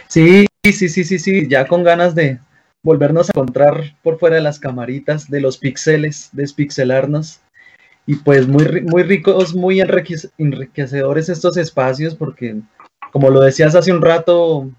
Sí, 0.08 0.46
sí, 0.64 0.88
sí, 0.88 1.04
sí, 1.04 1.18
sí, 1.18 1.48
ya 1.48 1.66
con 1.66 1.84
ganas 1.84 2.14
de 2.14 2.38
volvernos 2.82 3.28
a 3.28 3.32
encontrar 3.34 3.96
por 4.02 4.18
fuera 4.18 4.36
de 4.36 4.42
las 4.42 4.58
camaritas, 4.58 5.28
de 5.30 5.40
los 5.40 5.58
pixeles, 5.58 6.30
despixelarnos. 6.32 7.40
Y 8.06 8.16
pues 8.16 8.48
muy, 8.48 8.80
muy 8.82 9.02
ricos, 9.02 9.54
muy 9.54 9.80
enriquec- 9.80 10.30
enriquecedores 10.38 11.28
estos 11.28 11.56
espacios, 11.58 12.14
porque 12.14 12.56
como 13.12 13.28
lo 13.30 13.40
decías 13.40 13.74
hace 13.74 13.92
un 13.92 14.00
rato, 14.00 14.70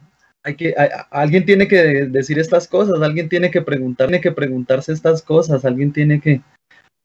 hay 0.43 0.55
que, 0.55 0.73
alguien 1.11 1.45
tiene 1.45 1.67
que 1.67 2.07
decir 2.07 2.39
estas 2.39 2.67
cosas, 2.67 3.01
alguien 3.01 3.29
tiene 3.29 3.51
que 3.51 3.61
preguntar, 3.61 4.07
tiene 4.07 4.21
que 4.21 4.31
preguntarse 4.31 4.93
estas 4.93 5.21
cosas, 5.21 5.63
alguien 5.63 5.93
tiene 5.93 6.19
que 6.19 6.41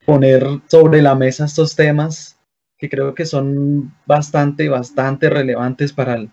poner 0.07 0.47
sobre 0.67 1.03
la 1.03 1.15
mesa 1.15 1.45
estos 1.45 1.77
temas 1.77 2.39
que 2.79 2.89
creo 2.89 3.15
que 3.15 3.27
son 3.27 3.93
bastante, 4.07 4.69
bastante 4.69 5.29
relevantes 5.29 5.93
para 5.93 6.27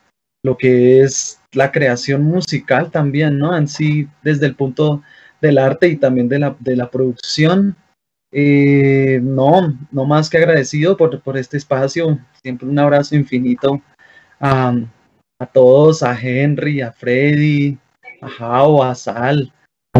lo 0.43 0.57
que 0.57 1.01
es 1.01 1.40
la 1.53 1.71
creación 1.71 2.23
musical 2.23 2.91
también, 2.91 3.37
¿no? 3.37 3.55
En 3.55 3.67
sí, 3.67 4.07
desde 4.23 4.45
el 4.45 4.55
punto 4.55 5.03
del 5.41 5.57
arte 5.57 5.87
y 5.87 5.97
también 5.97 6.29
de 6.29 6.39
la, 6.39 6.55
de 6.59 6.75
la 6.75 6.89
producción. 6.89 7.75
Eh, 8.33 9.19
no, 9.21 9.77
no 9.91 10.05
más 10.05 10.29
que 10.29 10.37
agradecido 10.37 10.95
por, 10.95 11.21
por 11.21 11.37
este 11.37 11.57
espacio. 11.57 12.19
Siempre 12.41 12.67
un 12.67 12.79
abrazo 12.79 13.15
infinito 13.15 13.81
a, 14.39 14.73
a 15.39 15.45
todos, 15.47 16.03
a 16.03 16.17
Henry, 16.19 16.81
a 16.81 16.91
Freddy, 16.91 17.77
a 18.21 18.29
Jao, 18.29 18.83
a 18.83 18.95
Sal, 18.95 19.51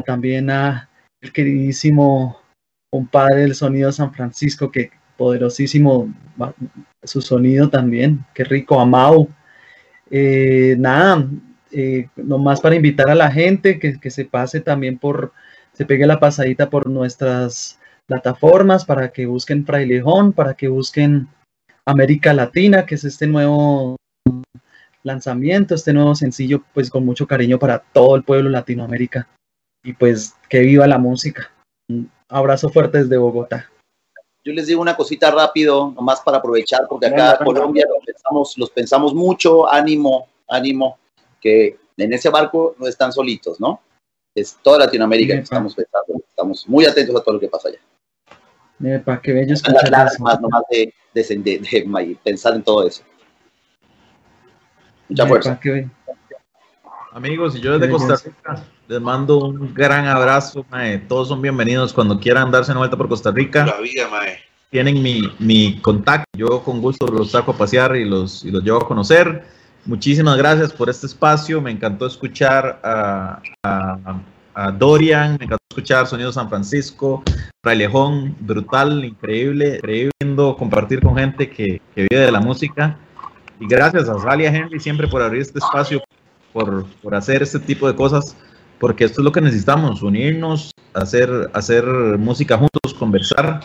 también 0.05 0.49
a 0.49 0.89
el 1.21 1.31
queridísimo 1.31 2.39
compadre 2.91 3.41
del 3.41 3.55
sonido 3.55 3.91
San 3.91 4.13
Francisco, 4.13 4.71
que 4.71 4.91
poderosísimo 5.17 6.11
su 7.03 7.21
sonido 7.21 7.69
también, 7.69 8.25
qué 8.33 8.43
rico, 8.43 8.79
a 8.79 8.85
Mau. 8.85 9.27
Eh, 10.11 10.75
nada, 10.77 11.25
eh, 11.71 12.09
nomás 12.17 12.59
para 12.59 12.75
invitar 12.75 13.09
a 13.09 13.15
la 13.15 13.31
gente 13.31 13.79
que, 13.79 13.99
que 13.99 14.11
se 14.11 14.25
pase 14.25 14.59
también 14.59 14.97
por, 14.97 15.31
se 15.73 15.85
pegue 15.85 16.05
la 16.05 16.19
pasadita 16.19 16.69
por 16.69 16.87
nuestras 16.87 17.79
plataformas 18.07 18.83
para 18.85 19.11
que 19.11 19.25
busquen 19.25 19.65
Frailejón, 19.65 20.33
para 20.33 20.53
que 20.53 20.67
busquen 20.67 21.29
América 21.85 22.33
Latina, 22.33 22.85
que 22.85 22.95
es 22.95 23.05
este 23.05 23.25
nuevo 23.25 23.95
lanzamiento, 25.03 25.75
este 25.75 25.93
nuevo 25.93 26.13
sencillo, 26.13 26.63
pues 26.73 26.89
con 26.89 27.05
mucho 27.05 27.25
cariño 27.25 27.57
para 27.57 27.79
todo 27.79 28.15
el 28.15 28.23
pueblo 28.23 28.49
Latinoamérica. 28.49 29.27
Y 29.83 29.93
pues 29.93 30.35
que 30.49 30.59
viva 30.59 30.85
la 30.87 30.97
música. 30.97 31.51
Un 31.89 32.11
abrazo 32.29 32.69
fuerte 32.69 32.99
desde 32.99 33.17
Bogotá. 33.17 33.69
Yo 34.43 34.53
les 34.53 34.65
digo 34.67 34.81
una 34.81 34.95
cosita 34.95 35.29
rápido, 35.29 35.91
nomás 35.95 36.21
para 36.21 36.37
aprovechar, 36.37 36.87
porque 36.89 37.07
acá. 37.07 37.37
Colombia 37.43 37.85
los 37.87 38.03
pensamos, 38.03 38.57
los 38.57 38.69
pensamos 38.71 39.13
mucho, 39.13 39.71
ánimo, 39.71 40.27
ánimo, 40.47 40.97
que 41.39 41.77
en 41.97 42.13
ese 42.13 42.29
barco 42.29 42.75
no 42.79 42.87
están 42.87 43.11
solitos, 43.13 43.59
¿no? 43.59 43.79
Es 44.33 44.57
toda 44.63 44.79
Latinoamérica 44.79 45.35
que 45.35 45.41
estamos 45.41 45.75
pensando, 45.75 46.13
estamos 46.27 46.67
muy 46.67 46.85
atentos 46.85 47.15
a 47.15 47.23
todo 47.23 47.35
lo 47.35 47.39
que 47.39 47.49
pasa 47.49 47.69
allá. 47.69 47.79
Para 49.05 49.21
que 49.21 49.31
bello 49.33 49.49
Las 49.51 49.59
escuchar 49.61 49.91
ganas 49.91 50.13
eso. 50.15 50.23
más 50.23 50.41
nomás 50.41 50.63
de, 50.71 50.91
de, 51.13 51.23
de- 51.23 51.59
de- 51.59 51.59
de 52.05 52.17
pensar 52.23 52.55
en 52.55 52.63
todo 52.63 52.87
eso. 52.87 53.03
Mucha 55.07 55.23
Epa, 55.23 55.29
fuerza. 55.29 55.59
qué 55.59 55.69
bello. 55.69 55.89
Amigos, 57.11 57.55
y 57.57 57.59
yo 57.59 57.73
desde 57.77 57.87
Qué 57.87 57.91
Costa. 57.91 58.15
Rica 58.25 58.65
les 58.91 58.99
mando 58.99 59.37
un 59.39 59.73
gran 59.73 60.05
abrazo. 60.05 60.65
mae. 60.69 60.97
Todos 60.97 61.29
son 61.29 61.41
bienvenidos 61.41 61.93
cuando 61.93 62.19
quieran 62.19 62.51
darse 62.51 62.71
una 62.71 62.79
vuelta 62.79 62.97
por 62.97 63.07
Costa 63.07 63.31
Rica. 63.31 63.65
La 63.65 63.79
vida, 63.79 64.09
mae. 64.09 64.39
Tienen 64.69 65.01
mi, 65.01 65.21
mi 65.39 65.79
contacto. 65.79 66.25
Yo 66.37 66.61
con 66.61 66.81
gusto 66.81 67.07
los 67.07 67.31
saco 67.31 67.51
a 67.51 67.57
pasear 67.57 67.95
y 67.95 68.03
los, 68.03 68.43
y 68.43 68.51
los 68.51 68.61
llevo 68.61 68.79
a 68.81 68.87
conocer. 68.87 69.45
Muchísimas 69.85 70.37
gracias 70.37 70.73
por 70.73 70.89
este 70.89 71.07
espacio. 71.07 71.61
Me 71.61 71.71
encantó 71.71 72.05
escuchar 72.05 72.81
a, 72.83 73.41
a- 73.63 74.19
a 74.53 74.69
Dorian, 74.71 75.37
me 75.39 75.45
encantó 75.45 75.63
escuchar 75.69 76.05
Sonido 76.05 76.33
San 76.33 76.49
Francisco, 76.49 77.23
Frailejón, 77.63 78.35
brutal, 78.41 79.05
increíble, 79.05 79.77
increíble 79.77 80.11
compartir 80.59 80.99
con 80.99 81.15
gente 81.15 81.49
que, 81.49 81.81
que 81.95 82.07
vive 82.09 82.25
de 82.25 82.31
la 82.33 82.41
música. 82.41 82.97
Y 83.61 83.67
gracias 83.67 84.09
a 84.09 84.19
Sally 84.19 84.43
y 84.43 84.47
a 84.47 84.53
Henry 84.53 84.81
siempre 84.81 85.07
por 85.07 85.21
abrir 85.21 85.41
este 85.41 85.59
espacio, 85.59 86.01
por, 86.51 86.85
por 87.01 87.15
hacer 87.15 87.41
este 87.41 87.59
tipo 87.59 87.87
de 87.87 87.95
cosas, 87.95 88.35
porque 88.81 89.03
esto 89.03 89.21
es 89.21 89.25
lo 89.25 89.31
que 89.31 89.41
necesitamos, 89.41 90.01
unirnos, 90.01 90.71
hacer, 90.95 91.51
hacer 91.53 91.85
música 92.17 92.57
juntos, 92.57 92.95
conversar. 92.97 93.59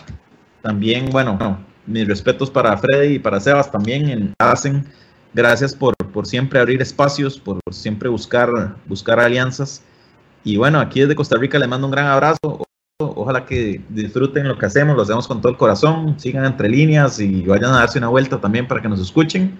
También, 0.61 1.09
bueno, 1.09 1.57
mis 1.87 2.07
respetos 2.07 2.51
para 2.51 2.77
Freddy 2.77 3.15
y 3.15 3.19
para 3.19 3.39
Sebas 3.39 3.71
también 3.71 4.09
en 4.09 4.33
hacen. 4.37 4.85
Gracias 5.33 5.73
por, 5.73 5.95
por 6.13 6.27
siempre 6.27 6.59
abrir 6.59 6.83
espacios, 6.83 7.39
por, 7.39 7.59
siempre 7.71 8.09
buscar, 8.09 8.75
buscar 8.85 9.19
alianzas. 9.19 9.81
Y 10.43 10.57
bueno, 10.57 10.79
aquí 10.79 11.01
desde 11.01 11.15
Costa 11.15 11.35
Rica 11.35 11.57
les 11.57 11.67
mando 11.67 11.87
un 11.87 11.91
gran 11.91 12.05
abrazo. 12.05 12.63
Ojalá 12.99 13.43
que 13.43 13.81
disfruten 13.89 14.47
lo 14.47 14.55
que 14.59 14.67
hacemos, 14.67 14.95
lo 14.95 15.01
hacemos 15.01 15.27
con 15.27 15.41
todo 15.41 15.51
el 15.51 15.57
corazón, 15.57 16.19
sigan 16.19 16.45
entre 16.45 16.69
líneas 16.69 17.19
y 17.19 17.41
vayan 17.41 17.71
a 17.71 17.79
darse 17.79 17.97
una 17.97 18.09
vuelta 18.09 18.39
también 18.39 18.67
para 18.67 18.83
que 18.83 18.87
nos 18.87 18.99
escuchen. 18.99 19.57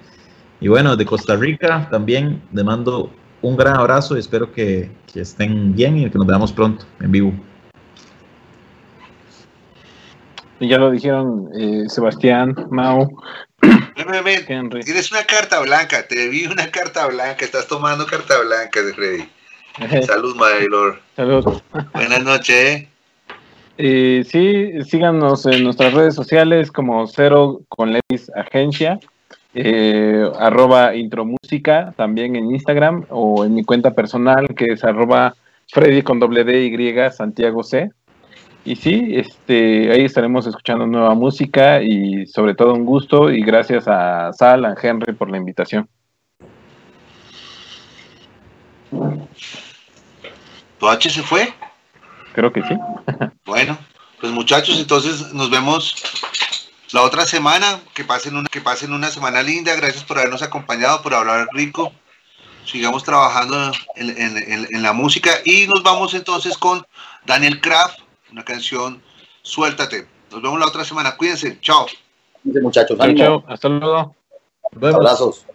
Y 0.61 0.67
bueno, 0.67 0.95
de 0.95 1.05
Costa 1.05 1.35
Rica 1.35 1.87
también 1.89 2.43
les 2.53 2.63
mando 2.63 3.11
un 3.41 3.57
gran 3.57 3.75
abrazo 3.75 4.15
y 4.15 4.19
espero 4.19 4.51
que, 4.51 4.91
que 5.11 5.21
estén 5.21 5.75
bien 5.75 5.97
y 5.97 6.09
que 6.09 6.17
nos 6.17 6.27
veamos 6.27 6.51
pronto 6.51 6.85
en 6.99 7.11
vivo. 7.11 7.33
Y 10.59 10.67
ya 10.67 10.79
lo 10.79 10.89
dijeron 10.89 11.49
eh, 11.59 11.83
Sebastián, 11.87 12.55
Mau, 12.71 13.07
Ven, 13.61 14.07
ven, 14.11 14.23
ven. 14.23 14.45
Henry. 14.47 14.83
Tienes 14.83 15.11
una 15.11 15.23
carta 15.23 15.59
blanca, 15.61 16.07
te 16.07 16.29
vi 16.29 16.45
una 16.45 16.69
carta 16.69 17.07
blanca, 17.07 17.43
estás 17.43 17.67
tomando 17.67 18.05
carta 18.05 18.39
blanca 18.39 18.81
de 18.83 18.93
Freddy. 18.93 19.29
Salud, 20.05 20.35
Maylor. 20.35 20.99
Saludos. 21.15 21.63
Buenas 21.93 22.23
noches. 22.23 22.55
¿eh? 22.55 22.89
Eh, 23.79 24.23
sí, 24.27 24.83
síganos 24.89 25.45
en 25.45 25.63
nuestras 25.63 25.93
redes 25.93 26.15
sociales 26.15 26.71
como 26.71 27.05
Cero 27.07 27.61
con 27.69 27.93
Levis 27.93 28.31
Agencia, 28.35 28.99
eh, 29.57 30.29
arroba 30.39 30.95
Intromúsica, 30.95 31.93
también 31.97 32.35
en 32.35 32.51
Instagram 32.51 33.05
o 33.09 33.43
en 33.43 33.55
mi 33.55 33.63
cuenta 33.63 33.95
personal 33.95 34.47
que 34.55 34.65
es 34.73 34.83
arroba 34.83 35.33
Freddy 35.69 36.03
con 36.03 36.19
doble 36.19 36.43
D 36.43 36.65
Y 36.65 37.11
Santiago 37.11 37.63
C. 37.63 37.89
Y 38.63 38.75
sí, 38.75 39.13
este, 39.15 39.91
ahí 39.91 40.03
estaremos 40.05 40.45
escuchando 40.45 40.85
nueva 40.85 41.15
música 41.15 41.81
y 41.81 42.27
sobre 42.27 42.53
todo 42.53 42.73
un 42.73 42.85
gusto 42.85 43.31
y 43.31 43.41
gracias 43.41 43.87
a 43.87 44.31
Sal, 44.33 44.65
a 44.65 44.75
Henry 44.81 45.13
por 45.13 45.29
la 45.31 45.37
invitación. 45.37 45.87
¿Tu 50.79 50.87
H 50.87 51.09
se 51.09 51.23
fue? 51.23 51.53
Creo 52.33 52.51
que 52.51 52.61
sí. 52.63 52.77
Bueno, 53.45 53.77
pues 54.19 54.31
muchachos, 54.31 54.79
entonces 54.79 55.33
nos 55.33 55.49
vemos 55.49 55.95
la 56.91 57.03
otra 57.03 57.25
semana. 57.25 57.79
Que 57.93 58.03
pasen 58.03 58.35
una, 58.35 58.47
que 58.49 58.61
pasen 58.61 58.93
una 58.93 59.09
semana 59.09 59.41
linda. 59.43 59.75
Gracias 59.75 60.03
por 60.03 60.17
habernos 60.17 60.41
acompañado, 60.41 61.01
por 61.01 61.13
hablar 61.13 61.47
rico. 61.53 61.91
Sigamos 62.65 63.03
trabajando 63.03 63.71
en, 63.95 64.09
en- 64.09 64.37
en- 64.37 64.67
en 64.75 64.83
la 64.83 64.93
música. 64.93 65.31
Y 65.45 65.67
nos 65.67 65.83
vamos 65.83 66.13
entonces 66.13 66.57
con 66.57 66.85
Daniel 67.25 67.61
Kraft, 67.61 67.99
una 68.31 68.43
canción 68.43 69.01
Suéltate. 69.41 70.05
Nos 70.31 70.41
vemos 70.41 70.59
la 70.59 70.67
otra 70.67 70.83
semana. 70.83 71.15
Cuídense. 71.15 71.57
Chao. 71.61 71.85
Dice, 72.43 72.59
muchachos, 72.59 72.97
Chao. 73.15 73.43
Hasta 73.47 73.69
luego. 73.69 74.13
Nos 74.73 74.81
vemos. 74.81 74.95
abrazos. 74.95 75.45